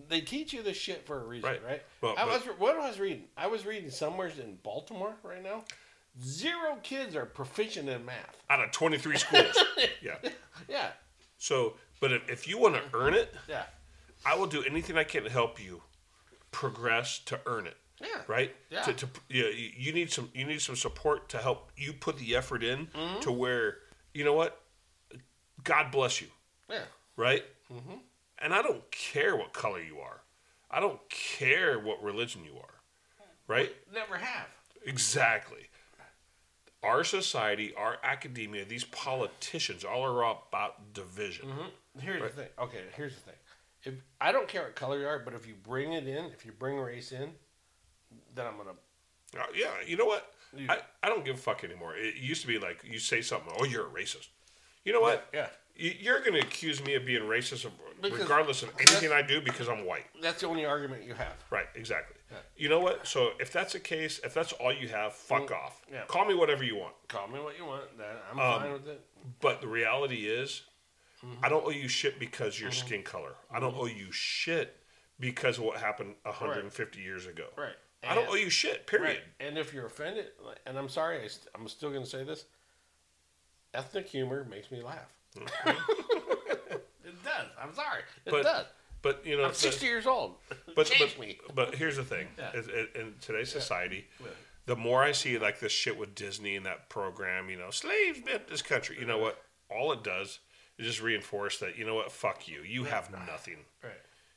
They 0.09 0.21
teach 0.21 0.53
you 0.53 0.63
this 0.63 0.77
shit 0.77 1.07
for 1.07 1.21
a 1.21 1.25
reason, 1.25 1.49
right? 1.49 1.65
Right. 1.65 1.83
Well, 2.03 2.15
I 2.19 2.25
was 2.27 2.43
what 2.59 2.77
I 2.77 2.87
was 2.89 3.01
reading. 3.01 3.25
I 3.37 3.47
was 3.47 3.65
reading 3.65 3.91
somewhere 3.91 4.29
in 4.29 4.59
Baltimore 4.63 5.15
right 5.23 5.43
now. 5.43 5.65
Zero 6.23 6.77
kids 6.83 7.17
are 7.17 7.25
proficient 7.25 7.89
in 7.89 8.05
math. 8.05 8.37
Out 8.51 8.63
of 8.63 8.71
23 8.73 9.17
schools. 9.17 9.57
yeah. 10.03 10.17
Yeah. 10.69 10.89
So, 11.39 11.75
but 12.01 12.13
if, 12.13 12.29
if 12.29 12.49
you 12.49 12.59
want 12.59 12.75
to 12.75 12.83
earn 12.93 13.15
it, 13.15 13.35
Yeah. 13.49 13.63
I 14.27 14.35
will 14.35 14.47
do 14.49 14.63
anything 14.65 14.99
I 14.99 15.05
can 15.05 15.23
to 15.25 15.31
help 15.31 15.63
you 15.63 15.81
progress 16.51 17.21
to 17.27 17.41
earn 17.47 17.67
it. 17.67 17.77
Yeah. 18.01 18.23
Right. 18.27 18.55
Yeah. 18.71 18.83
To, 18.83 18.93
to 18.93 19.09
yeah, 19.29 19.45
you 19.47 19.71
you 19.77 19.93
need 19.93 20.11
some 20.13 20.31
you 20.35 20.45
need 20.45 20.61
some 20.61 20.77
support 20.77 21.29
to 21.31 21.39
help 21.39 21.73
you 21.77 21.93
put 21.93 22.19
the 22.19 22.37
effort 22.37 22.63
in 22.63 22.87
Mhm. 22.89 23.21
to 23.23 23.33
where 23.33 23.79
you 24.15 24.25
know 24.25 24.35
what. 24.35 24.61
God 25.65 25.91
bless 25.91 26.21
you. 26.21 26.29
Yeah. 26.71 26.85
Right. 27.17 27.43
Mm-hmm. 27.73 27.95
And 28.41 28.55
I 28.55 28.63
don't 28.63 28.89
care 28.91 29.37
what 29.37 29.53
color 29.53 29.81
you 29.83 29.99
are. 29.99 30.21
I 30.71 30.81
don't 30.81 31.01
care 31.09 31.79
what 31.79 32.03
religion 32.03 32.45
you 32.45 32.59
are. 32.59 32.75
Right. 33.47 33.73
Never 33.93 34.17
have. 34.19 34.47
Exactly. 34.85 35.69
Our 36.83 37.03
society, 37.03 37.75
our 37.77 37.97
academia, 38.05 38.65
these 38.65 38.85
politicians 38.85 39.85
all 39.85 40.05
are 40.05 40.23
about 40.49 40.93
division. 40.93 41.47
Mm-hmm. 41.49 42.01
Here's 42.01 42.23
Right. 42.23 42.31
the 42.37 42.43
thing. 42.43 42.51
Okay, 42.61 42.83
here's 42.97 43.15
the 43.15 43.21
thing. 43.23 43.35
If 43.83 43.95
I 44.21 44.31
don't 44.31 44.47
care 44.47 44.63
what 44.63 44.77
color 44.77 44.99
you 45.01 45.07
are, 45.07 45.19
but 45.19 45.35
if 45.35 45.47
you 45.49 45.55
bring 45.55 45.93
it 45.95 46.07
in, 46.07 46.27
if 46.27 46.45
you 46.47 46.53
bring 46.53 46.79
race 46.79 47.11
in, 47.11 47.31
then 48.35 48.47
I'm 48.47 48.57
gonna. 48.57 48.71
Uh, 49.37 49.47
yeah, 49.55 49.71
you 49.87 49.97
know 49.97 50.05
what? 50.07 50.33
I, 50.69 50.79
I 51.03 51.09
don't 51.09 51.25
give 51.25 51.37
a 51.37 51.39
fuck 51.39 51.65
anymore. 51.65 51.95
It 51.97 52.17
used 52.17 52.41
to 52.43 52.47
be 52.49 52.59
like 52.59 52.83
you 52.85 52.99
say 52.99 53.21
something, 53.23 53.53
oh, 53.59 53.65
you're 53.65 53.87
a 53.87 53.91
racist. 53.91 54.29
You 54.85 54.93
know 54.93 55.01
what? 55.01 55.29
Yeah. 55.35 55.41
You- 55.43 55.49
You're 55.79 56.21
going 56.21 56.33
to 56.35 56.41
accuse 56.41 56.83
me 56.85 56.95
of 56.95 57.07
being 57.07 57.23
racist 57.23 57.71
Because- 58.03 58.19
regardless 58.19 58.63
of 58.65 58.71
anything 58.81 59.13
I 59.13 59.23
do 59.23 59.41
because 59.41 59.69
I'm 59.69 59.87
white. 59.87 60.07
That's 60.21 60.41
the 60.41 60.49
only 60.49 60.65
argument 60.67 61.05
you 61.05 61.15
have. 61.15 61.35
Right, 61.51 61.67
exactly. 61.77 62.17
Yeah. 62.33 62.39
You 62.57 62.69
know 62.69 62.81
what? 62.81 63.07
So 63.07 63.31
if 63.39 63.53
that's 63.53 63.73
the 63.75 63.81
case, 63.81 64.21
if 64.25 64.35
that's 64.35 64.53
all 64.55 64.73
you 64.73 64.89
have, 64.89 65.15
fuck 65.15 65.51
off. 65.53 65.81
yeah. 65.91 66.03
Call 66.09 66.25
me 66.27 66.35
whatever 66.35 66.65
you 66.65 66.77
want. 66.77 66.95
Call 67.07 67.29
me 67.29 67.39
what 67.41 67.57
you 67.57 67.65
want. 67.65 67.85
I'm 68.33 68.39
Um, 68.41 68.61
fine 68.61 68.73
with 68.73 68.89
it. 68.89 69.01
But 69.41 69.61
the 69.61 69.69
reality 69.69 70.29
is, 70.29 70.63
I 71.43 71.49
don't 71.49 71.65
owe 71.65 71.71
you 71.71 71.89
shit 71.89 72.19
because 72.19 72.61
your 72.61 72.71
Mhm. 72.71 72.75
skin 72.87 73.03
color. 73.05 73.35
I 73.51 73.61
don't 73.61 73.75
Mhm. 73.75 73.81
owe 73.83 73.87
you 73.87 74.11
shit 74.13 74.77
because 75.21 75.59
of 75.59 75.65
what 75.65 75.79
happened 75.81 76.17
150 76.25 77.01
years 77.01 77.27
ago. 77.27 77.49
Right. 77.57 77.77
I 78.03 78.15
don't 78.15 78.29
owe 78.29 78.35
you 78.35 78.51
shit. 78.51 78.87
Period. 78.87 79.17
Right. 79.17 79.25
And 79.41 79.59
if 79.59 79.73
you're 79.73 79.87
offended, 79.87 80.33
and 80.67 80.77
I'm 80.79 80.89
sorry, 80.89 81.21
I 81.23 81.27
st- 81.29 81.49
I'm 81.55 81.67
still 81.69 81.91
going 81.91 82.05
to 82.05 82.09
say 82.11 82.23
this. 82.25 82.45
Ethnic 83.75 84.07
humor 84.09 84.45
makes 84.45 84.71
me 84.71 84.81
laugh. 84.83 85.13
It 85.37 87.25
does. 87.25 87.47
I'm 87.61 87.75
sorry. 87.75 88.03
It 88.27 88.31
but, 88.31 88.43
does. 88.43 88.67
But 89.03 89.25
you 89.25 89.37
know, 89.37 89.45
I'm 89.45 89.55
60 89.55 89.85
years 89.87 90.07
old. 90.07 90.35
But 90.75 90.87
Change 90.87 91.17
but, 91.17 91.27
me. 91.27 91.39
but 91.55 91.75
here's 91.75 91.97
the 91.97 92.05
thing: 92.05 92.29
Yeah. 92.39 92.53
in 92.95 93.15
today's 93.21 93.51
society, 93.51 94.07
Yeah. 94.21 94.29
the 94.67 94.77
more 94.77 95.03
I 95.03 95.11
see 95.11 95.37
like 95.39 95.59
this 95.59 95.73
shit 95.73 95.99
with 95.99 96.15
Disney 96.15 96.55
and 96.55 96.65
that 96.67 96.89
program, 96.89 97.51
you 97.51 97.57
know, 97.59 97.71
slaves 97.71 98.21
built 98.21 98.47
this 98.47 98.63
country. 98.63 98.97
You 99.01 99.07
know 99.07 99.19
what? 99.19 99.43
All 99.71 99.91
it 99.93 100.05
does 100.05 100.39
is 100.79 100.87
just 100.87 101.03
reinforce 101.03 101.59
that 101.59 101.77
you 101.77 101.85
know 101.85 101.97
what? 101.97 102.13
Fuck 102.13 102.47
you. 102.47 102.61
You 102.63 102.85
have 102.85 103.11
nothing. 103.11 103.57
Right. 103.83 103.93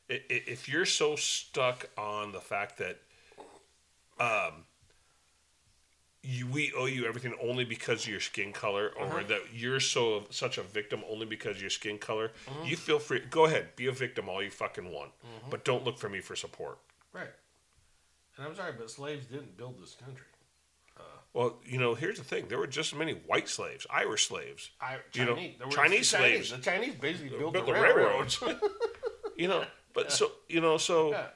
If 0.08 0.68
you're 0.68 0.84
so 0.84 1.14
stuck 1.14 1.88
on 1.96 2.32
the 2.32 2.40
fact 2.40 2.78
that, 2.78 2.98
um, 4.18 4.64
you, 6.22 6.46
we 6.46 6.72
owe 6.76 6.86
you 6.86 7.04
everything 7.06 7.34
only 7.42 7.64
because 7.64 8.04
of 8.04 8.08
your 8.08 8.20
skin 8.20 8.52
color, 8.52 8.92
or 8.96 9.06
Uh-huh. 9.06 9.22
that 9.28 9.42
you're 9.52 9.80
so 9.80 10.26
such 10.30 10.56
a 10.58 10.62
victim 10.62 11.02
only 11.08 11.26
because 11.26 11.56
of 11.56 11.60
your 11.60 11.70
skin 11.70 11.98
color, 11.98 12.30
Mhm. 12.48 12.68
you 12.68 12.76
feel 12.76 12.98
free. 13.00 13.20
Go 13.20 13.46
ahead, 13.46 13.74
be 13.76 13.86
a 13.88 13.92
victim 13.92 14.28
all 14.28 14.42
you 14.42 14.50
fucking 14.50 14.90
want, 14.92 15.12
Mhm. 15.24 15.50
but 15.50 15.64
don't 15.64 15.84
look 15.84 15.98
for 15.98 16.08
me 16.08 16.20
for 16.20 16.36
support. 16.36 16.78
Right. 17.12 17.30
And 18.36 18.46
I'm 18.46 18.54
sorry, 18.54 18.72
but 18.72 18.90
slaves 18.90 19.26
didn't 19.26 19.56
build 19.56 19.80
this 19.82 19.94
country. 19.94 20.26
Well, 21.34 21.58
you 21.64 21.78
know, 21.78 21.94
here's 21.94 22.18
the 22.18 22.24
thing: 22.24 22.48
there 22.48 22.58
were 22.58 22.66
just 22.66 22.92
as 22.92 22.98
many 22.98 23.14
white 23.14 23.48
slaves, 23.48 23.86
Irish 23.88 24.26
slaves, 24.28 24.70
I, 24.78 24.98
you 25.14 25.24
know, 25.24 25.34
Chinese, 25.34 25.58
there 25.58 25.66
were 25.66 25.72
Chinese 25.72 26.10
the 26.10 26.16
slaves. 26.18 26.50
The 26.50 26.58
Chinese 26.58 26.94
basically 26.96 27.38
built, 27.38 27.54
built 27.54 27.66
the, 27.66 27.72
the 27.72 27.80
railroads. 27.80 28.38
you 29.36 29.48
know, 29.48 29.64
but 29.94 30.12
so 30.12 30.32
you 30.48 30.60
know, 30.60 30.76
so 30.76 31.12
Yeah. 31.12 31.30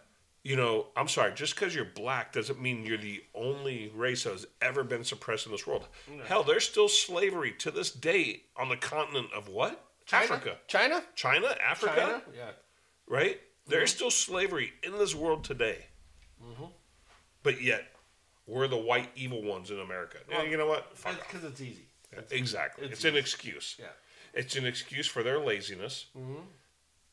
You 0.46 0.54
know, 0.54 0.86
I'm 0.96 1.08
sorry, 1.08 1.32
just 1.34 1.56
because 1.56 1.74
you're 1.74 1.84
black 1.84 2.32
doesn't 2.32 2.62
mean 2.62 2.84
you're 2.86 2.96
the 2.98 3.20
only 3.34 3.90
race 3.96 4.22
that 4.24 4.30
has 4.32 4.46
ever 4.62 4.84
been 4.84 5.02
suppressed 5.02 5.44
in 5.46 5.50
this 5.52 5.66
world. 5.66 5.88
No. 6.08 6.22
Hell, 6.22 6.44
there's 6.44 6.64
still 6.68 6.88
slavery 6.88 7.52
to 7.58 7.72
this 7.72 7.90
day 7.90 8.42
on 8.56 8.68
the 8.68 8.76
continent 8.76 9.26
of 9.34 9.48
what? 9.48 9.84
China? 10.04 10.24
Africa, 10.34 10.56
China, 10.68 11.02
China, 11.16 11.48
Africa, 11.60 11.94
China, 11.96 12.22
yeah. 12.36 12.50
right? 13.08 13.40
There's 13.66 13.90
still 13.92 14.12
slavery 14.12 14.72
in 14.84 14.92
this 14.98 15.14
world 15.16 15.42
today, 15.42 15.86
Mm-hmm. 16.40 16.66
but 17.42 17.60
yet 17.60 17.82
we're 18.46 18.68
the 18.68 18.76
white 18.76 19.10
evil 19.16 19.42
ones 19.42 19.72
in 19.72 19.80
America. 19.80 20.18
Yeah, 20.30 20.38
Well, 20.38 20.46
you 20.46 20.56
know 20.58 20.68
what? 20.68 20.94
Because 20.94 21.42
it's 21.42 21.60
easy. 21.60 21.86
off. 22.16 22.30
exactly. 22.30 22.84
it's 22.84 22.92
It's, 22.92 23.04
an 23.04 23.16
excuse. 23.16 23.74
Yeah. 23.80 23.86
It's 24.32 24.54
an 24.54 24.64
excuse 24.66 25.08
for 25.08 25.24
their 25.24 25.40
laziness 25.40 26.06
Mm-hmm. 26.16 26.42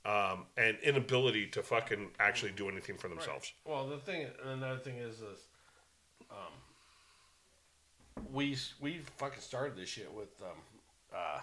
Um, 0.06 0.46
and 0.58 0.78
inability 0.84 1.48
to 1.48 1.64
fucking 1.64 2.10
actually 2.20 2.52
do 2.52 2.70
anything 2.70 2.98
for 2.98 3.08
themselves. 3.08 3.54
Well, 3.66 3.88
the 3.88 3.98
thing, 3.98 4.28
another 4.46 4.78
thing 4.80 4.98
is 4.98 5.20
this. 5.20 5.48
Um, 6.32 6.54
we 8.32 8.58
we 8.82 9.02
fucking 9.18 9.42
started 9.42 9.78
this 9.78 9.90
shit 9.90 10.12
with 10.14 10.42
um, 10.42 10.58
uh, 11.16 11.40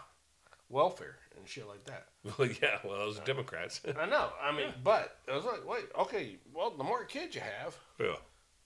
welfare 0.69 1.17
and 1.37 1.47
shit 1.49 1.67
like 1.69 1.85
that. 1.85 2.07
Well, 2.39 2.49
yeah, 2.63 2.79
well, 2.85 2.99
those 2.99 3.19
Democrats. 3.21 3.81
I 3.99 4.05
know. 4.05 4.29
I 4.43 4.55
mean, 4.55 4.69
but 4.85 5.17
I 5.31 5.35
was 5.35 5.47
like, 5.47 5.67
wait, 5.67 5.85
okay. 5.99 6.37
Well, 6.53 6.71
the 6.71 6.85
more 6.85 7.05
kids 7.05 7.35
you 7.35 7.41
have, 7.41 7.75
yeah. 7.99 8.17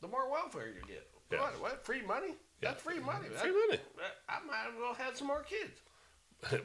the 0.01 0.09
more 0.09 0.29
welfare 0.29 0.67
you 0.67 0.85
get. 0.89 1.07
Yeah. 1.31 1.39
What? 1.41 1.61
What? 1.61 1.85
Free 1.85 2.03
money? 2.03 2.35
That's 2.61 2.83
free 2.83 2.99
money. 2.99 3.29
Free 3.29 3.53
That- 3.53 3.69
money. 3.69 3.81
I 4.29 4.39
might 4.47 4.73
as 4.73 4.81
well 4.81 4.95
have 4.95 5.17
some 5.17 5.29
more 5.29 5.45
kids. 5.45 5.83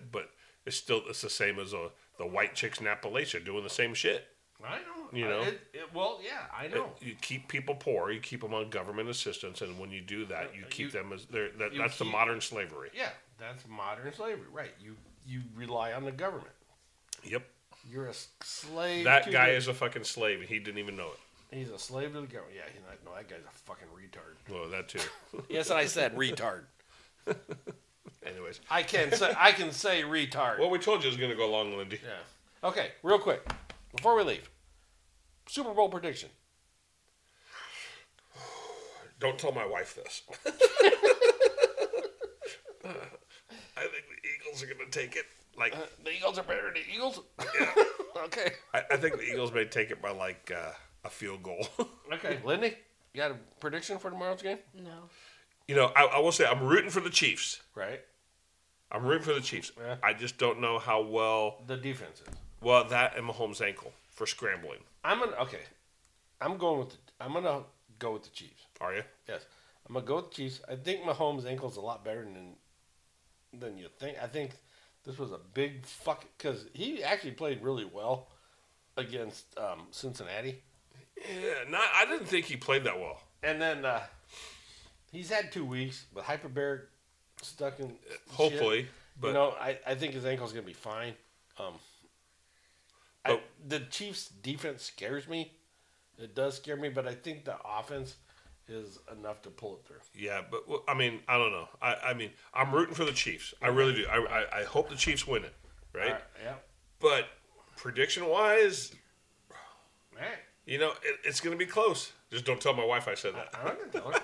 but 0.12 0.30
it's 0.66 0.78
still 0.78 1.04
it's 1.08 1.22
the 1.22 1.30
same 1.30 1.60
as 1.60 1.74
uh, 1.74 1.90
the 2.20 2.28
white 2.28 2.54
chicks 2.54 2.80
in 2.80 2.86
Appalachia 2.86 3.44
doing 3.44 3.64
the 3.64 3.70
same 3.70 3.96
shit. 3.96 4.28
I 4.64 4.76
know. 4.76 5.18
You 5.18 5.26
know? 5.26 5.42
It, 5.42 5.62
it, 5.74 5.94
well, 5.94 6.20
yeah, 6.22 6.46
I 6.56 6.68
know. 6.68 6.92
You 7.02 7.16
keep 7.22 7.48
people 7.48 7.76
poor, 7.76 8.12
you 8.12 8.20
keep 8.20 8.42
them 8.42 8.54
on 8.54 8.70
government 8.70 9.10
assistance, 9.10 9.62
and 9.62 9.80
when 9.80 9.90
you 9.90 10.02
do 10.02 10.26
that, 10.26 10.48
uh, 10.48 10.48
you 10.54 10.66
uh, 10.66 10.70
keep 10.70 10.92
them 10.92 11.12
as 11.14 11.26
they're, 11.26 11.50
that, 11.58 11.74
you 11.74 11.80
that's 11.80 11.98
the 11.98 12.06
modern 12.06 12.42
slavery. 12.42 12.90
Yeah, 12.94 13.10
that's 13.40 13.64
modern 13.68 14.14
slavery, 14.14 14.48
right? 14.52 14.72
You 14.80 14.96
you 15.26 15.42
rely 15.56 15.94
on 15.94 16.04
the 16.04 16.12
government. 16.12 16.52
Yep. 17.24 17.44
You're 17.90 18.08
a 18.08 18.14
slave. 18.44 19.06
That 19.06 19.24
to 19.24 19.32
guy 19.32 19.52
the- 19.52 19.56
is 19.56 19.68
a 19.68 19.74
fucking 19.74 20.04
slave, 20.04 20.42
and 20.42 20.50
he 20.50 20.60
didn't 20.60 20.80
even 20.80 20.98
know 20.98 21.08
it. 21.08 21.58
He's 21.58 21.72
a 21.72 21.80
slave 21.80 22.14
to 22.14 22.22
the 22.22 22.28
government. 22.28 22.56
Yeah, 22.56 22.72
he's 22.72 22.84
not, 22.84 22.98
no, 23.04 23.16
that 23.16 23.28
guy's 23.28 23.40
a 23.40 23.58
fucking 23.66 23.88
retard. 23.88 24.54
Well, 24.54 24.70
that 24.70 24.90
too. 24.90 25.00
Yes, 25.50 25.72
I 25.72 25.86
said 25.86 26.16
retard. 26.16 26.64
Anyways, 28.26 28.60
I 28.70 28.84
can 28.84 29.12
say 29.12 29.34
I 29.38 29.52
can 29.52 29.72
say 29.72 30.04
retard. 30.04 30.60
Well, 30.60 30.70
we 30.70 30.80
told 30.80 31.02
you 31.04 31.08
it 31.08 31.12
was 31.12 31.18
going 31.18 31.32
to 31.32 31.38
go 31.38 31.50
long, 31.50 31.78
Lindy. 31.78 32.00
Yeah. 32.04 32.68
Okay, 32.68 32.92
real 33.04 33.20
quick 33.20 33.48
before 33.96 34.16
we 34.16 34.24
leave, 34.24 34.50
Super 35.48 35.74
Bowl 35.74 35.90
prediction. 35.90 36.30
Don't 39.20 39.38
tell 39.38 39.52
my 39.52 39.66
wife 39.66 39.96
this. 39.96 40.22
I 42.86 43.82
think 43.82 44.06
the 44.08 44.30
Eagles 44.36 44.64
are 44.64 44.68
going 44.68 44.80
to 44.80 44.92
take 44.92 45.16
it. 45.16 45.26
Like 45.58 45.74
Uh, 45.76 45.82
the 46.04 46.12
Eagles 46.16 46.38
are 46.38 46.44
better 46.44 46.64
than 46.64 46.76
the 46.76 46.94
Eagles. 46.94 47.20
Yeah. 47.60 47.74
okay. 48.26 48.54
I, 48.74 48.84
I 48.92 48.98
think 48.98 49.18
the 49.18 49.24
Eagles 49.24 49.52
may 49.54 49.66
take 49.66 49.92
it 49.92 50.02
by 50.02 50.12
like 50.12 50.52
uh, 50.56 50.72
a 51.04 51.10
field 51.10 51.44
goal. 51.44 51.68
Okay, 52.12 52.40
Lindy, 52.44 52.76
you 53.14 53.22
got 53.22 53.30
a 53.30 53.36
prediction 53.60 54.00
for 54.00 54.10
tomorrow's 54.10 54.42
game? 54.42 54.58
No. 54.74 55.10
You 55.70 55.76
know, 55.76 55.92
I, 55.96 56.06
I 56.06 56.20
will 56.20 56.32
say 56.32 56.48
I'm 56.48 56.64
rooting 56.64 56.90
for 56.90 57.00
the 57.00 57.12
Chiefs. 57.12 57.62
Right. 57.76 58.02
I'm 58.92 59.06
rooting 59.06 59.24
for 59.24 59.36
the 59.36 59.40
Chiefs. 59.40 59.72
I 60.02 60.14
just 60.14 60.40
don't 60.40 60.60
know 60.60 60.80
how 60.80 61.04
well 61.04 61.62
the 61.68 61.78
defense 61.78 62.22
is. 62.22 62.36
Well, 62.60 62.86
that 62.86 63.16
and 63.16 63.30
Mahomes' 63.30 63.62
ankle 63.62 63.94
for 64.10 64.26
scrambling. 64.26 64.80
I'm 65.04 65.20
gonna 65.20 65.38
okay. 65.44 65.62
I'm 66.42 66.58
going 66.58 66.80
with 66.80 66.90
the, 66.90 66.98
I'm 67.22 67.34
gonna 67.34 67.62
go 68.00 68.14
with 68.14 68.24
the 68.24 68.32
Chiefs. 68.32 68.66
Are 68.82 68.96
you? 68.96 69.04
Yes, 69.28 69.46
I'm 69.88 69.94
gonna 69.94 70.08
go 70.08 70.16
with 70.16 70.32
the 70.32 70.38
Chiefs. 70.38 70.60
I 70.68 70.76
think 70.76 71.04
Mahomes' 71.04 71.46
ankle's 71.46 71.78
a 71.78 71.82
lot 71.82 72.04
better 72.04 72.24
than 72.24 72.56
than 73.54 73.78
you 73.78 73.90
think. 74.00 74.18
I 74.20 74.26
think 74.26 74.54
this 75.06 75.20
was 75.20 75.32
a 75.32 75.40
big 75.54 75.86
fuck 75.86 76.26
because 76.36 76.66
he 76.74 77.04
actually 77.04 77.34
played 77.34 77.62
really 77.62 77.86
well 77.86 78.30
against 78.98 79.56
um, 79.56 79.84
Cincinnati. 79.92 80.64
Yeah, 81.16 81.70
not, 81.70 81.84
I 81.96 82.06
didn't 82.06 82.28
think 82.28 82.48
he 82.48 82.58
played 82.58 82.86
that 82.86 83.00
well. 83.00 83.22
And 83.44 83.62
then 83.62 83.86
uh, 83.86 84.02
he's 85.12 85.30
had 85.30 85.52
two 85.52 85.66
weeks, 85.66 86.06
but 86.14 86.24
hyperbaric 86.24 86.82
stuck 87.42 87.80
in. 87.80 87.94
Hopefully, 88.32 88.82
shit. 88.84 88.90
but- 89.20 89.28
you 89.30 89.34
know, 89.34 89.56
I, 89.60 89.78
I 89.86 89.96
think 89.96 90.14
his 90.14 90.26
ankle's 90.26 90.52
gonna 90.52 90.66
be 90.66 90.74
fine. 90.74 91.14
Um, 91.58 91.74
I, 93.26 93.40
the 93.68 93.82
Chiefs' 93.82 94.30
defense 94.30 94.84
scares 94.84 95.28
me. 95.28 95.52
It 96.18 96.36
does 96.36 96.56
scare 96.58 96.78
me, 96.78 96.90
but 96.90 97.08
I 97.08 97.14
think 97.14 97.46
the 97.46 97.56
offense 97.66 98.16
is 98.68 99.00
enough 99.18 99.42
to 99.44 99.50
pull 99.50 99.76
it 99.76 99.86
through. 99.86 99.98
Yeah, 100.16 100.42
but 100.50 100.68
well, 100.70 100.84
I 100.88 100.94
mean, 100.94 101.20
I 101.28 101.38
don't 101.38 101.52
know. 101.52 101.68
I, 101.82 101.96
I 101.96 102.14
mean, 102.14 102.32
I'm 102.54 102.72
rooting 102.74 102.94
for 102.96 103.04
the 103.06 103.12
Chiefs. 103.12 103.54
I 103.62 103.68
really 103.68 103.94
do. 103.94 104.06
I, 104.10 104.18
I, 104.18 104.60
I 104.62 104.64
hope 104.64 104.90
the 104.90 104.96
Chiefs 104.96 105.28
win 105.28 105.44
it, 105.44 105.54
right? 105.94 106.12
Right, 106.14 106.22
yeah. 106.44 106.54
But 107.00 107.28
prediction 107.76 108.26
wise, 108.28 108.94
Man, 110.14 110.26
you 110.66 110.78
know, 110.78 110.92
it, 111.04 111.20
it's 111.24 111.40
going 111.42 111.58
to 111.58 111.66
be 111.66 111.70
close. 111.70 112.12
Just 112.32 112.46
don't 112.46 112.60
tell 112.62 112.74
my 112.74 112.86
wife 112.86 113.08
I 113.08 113.16
said 113.16 113.34
that. 113.36 113.50
I'm 113.54 113.66
not 113.66 113.80
gonna 113.92 113.92
tell 113.92 114.12
her. 114.12 114.20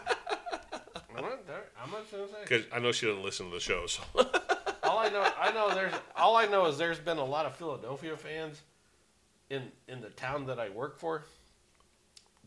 I'm 0.95 1.01
not, 1.23 1.47
tell. 1.47 1.55
I'm 1.81 1.91
not 1.91 2.11
gonna 2.11 2.27
say. 2.27 2.33
Because 2.43 2.65
I 2.73 2.79
know 2.79 2.91
she 2.91 3.05
doesn't 3.05 3.23
listen 3.23 3.47
to 3.49 3.53
the 3.53 3.59
show. 3.59 3.85
So 3.87 4.03
all 4.83 4.99
I 4.99 5.09
know, 5.09 5.27
I 5.39 5.51
know 5.51 5.73
there's 5.73 5.93
all 6.15 6.35
I 6.35 6.45
know 6.45 6.65
is 6.67 6.77
there's 6.77 6.99
been 6.99 7.17
a 7.17 7.25
lot 7.25 7.45
of 7.45 7.55
Philadelphia 7.55 8.15
fans 8.17 8.61
in 9.49 9.71
in 9.87 10.01
the 10.01 10.09
town 10.09 10.45
that 10.47 10.59
I 10.59 10.69
work 10.69 10.99
for, 10.99 11.23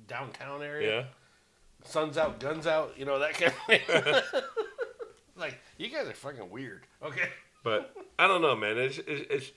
downtown 0.06 0.62
area. 0.62 1.00
Yeah. 1.00 1.04
Suns 1.84 2.18
out, 2.18 2.40
guns 2.40 2.66
out. 2.66 2.94
You 2.96 3.04
know 3.04 3.18
that 3.20 3.34
kind 3.34 3.52
of 3.52 4.22
thing. 4.32 4.42
like 5.36 5.58
you 5.76 5.88
guys 5.88 6.08
are 6.08 6.12
fucking 6.12 6.50
weird. 6.50 6.82
Okay. 7.02 7.28
But 7.62 7.94
I 8.18 8.26
don't 8.26 8.42
know, 8.42 8.56
man. 8.56 8.78
It's, 8.78 8.98
it's, 8.98 9.26
it's 9.30 9.52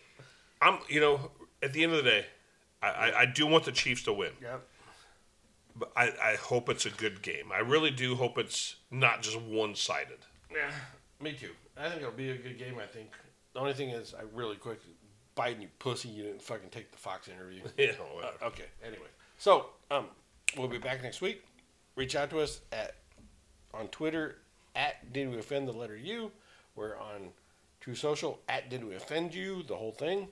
I'm 0.61 0.79
you 0.87 0.99
know 0.99 1.31
at 1.63 1.73
the 1.73 1.83
end 1.83 1.93
of 1.93 2.03
the 2.03 2.09
day, 2.09 2.25
I, 2.81 2.87
I, 2.87 3.19
I 3.21 3.25
do 3.25 3.47
want 3.47 3.65
the 3.65 3.71
Chiefs 3.71 4.03
to 4.03 4.13
win. 4.13 4.31
Yep. 4.41 4.67
But 5.75 5.91
I, 5.95 6.11
I 6.21 6.35
hope 6.35 6.69
it's 6.69 6.85
a 6.85 6.89
good 6.89 7.21
game. 7.21 7.51
I 7.53 7.59
really 7.59 7.91
do 7.91 8.15
hope 8.15 8.37
it's 8.37 8.75
not 8.89 9.21
just 9.21 9.39
one 9.39 9.75
sided. 9.75 10.19
Yeah, 10.51 10.71
me 11.21 11.33
too. 11.33 11.51
I 11.77 11.87
think 11.89 12.01
it'll 12.01 12.11
be 12.11 12.31
a 12.31 12.37
good 12.37 12.57
game. 12.59 12.75
I 12.81 12.85
think 12.85 13.09
the 13.53 13.59
only 13.59 13.73
thing 13.73 13.89
is, 13.89 14.13
I 14.13 14.23
really 14.33 14.57
quick, 14.57 14.79
Biden, 15.35 15.61
you 15.61 15.67
pussy, 15.79 16.09
you 16.09 16.23
didn't 16.23 16.41
fucking 16.41 16.69
take 16.69 16.91
the 16.91 16.97
Fox 16.97 17.27
interview. 17.27 17.61
Yeah, 17.77 17.91
whatever. 18.13 18.33
Uh, 18.41 18.47
okay. 18.47 18.65
Anyway, 18.83 19.07
so 19.37 19.67
um, 19.89 20.05
we'll 20.57 20.67
be 20.67 20.77
back 20.77 21.01
next 21.03 21.21
week. 21.21 21.43
Reach 21.95 22.15
out 22.15 22.29
to 22.31 22.39
us 22.39 22.61
at 22.71 22.95
on 23.73 23.87
Twitter 23.87 24.37
at 24.75 25.11
Did 25.13 25.29
We 25.29 25.37
Offend 25.37 25.67
the 25.67 25.73
letter 25.73 25.95
U. 25.97 26.31
We're 26.75 26.97
on 26.97 27.29
True 27.79 27.95
Social 27.95 28.39
at 28.47 28.69
Did 28.69 28.83
We 28.83 28.95
Offend 28.95 29.33
You, 29.33 29.63
the 29.63 29.75
whole 29.75 29.91
thing, 29.91 30.27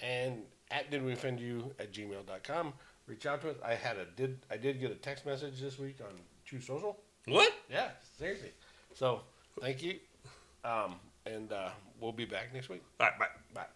and 0.00 0.42
at 0.70 0.90
Did 0.90 1.04
We 1.04 1.12
Offend 1.12 1.40
You 1.40 1.74
at 1.78 1.92
gmail.com. 1.92 2.72
Reach 3.06 3.26
out 3.26 3.42
to 3.42 3.50
us. 3.50 3.56
I 3.64 3.74
had 3.74 3.96
a 3.96 4.04
did 4.04 4.38
I 4.50 4.56
did 4.56 4.80
get 4.80 4.90
a 4.90 4.94
text 4.94 5.26
message 5.26 5.60
this 5.60 5.78
week 5.78 5.96
on 6.00 6.14
True 6.44 6.60
Social. 6.60 6.98
What? 7.26 7.52
Yeah, 7.70 7.88
seriously. 8.18 8.52
So 8.94 9.22
thank 9.60 9.82
you, 9.82 9.98
um, 10.64 10.96
and 11.26 11.52
uh, 11.52 11.70
we'll 12.00 12.12
be 12.12 12.24
back 12.24 12.52
next 12.54 12.68
week. 12.68 12.82
All 13.00 13.08
right, 13.18 13.28
bye. 13.54 13.66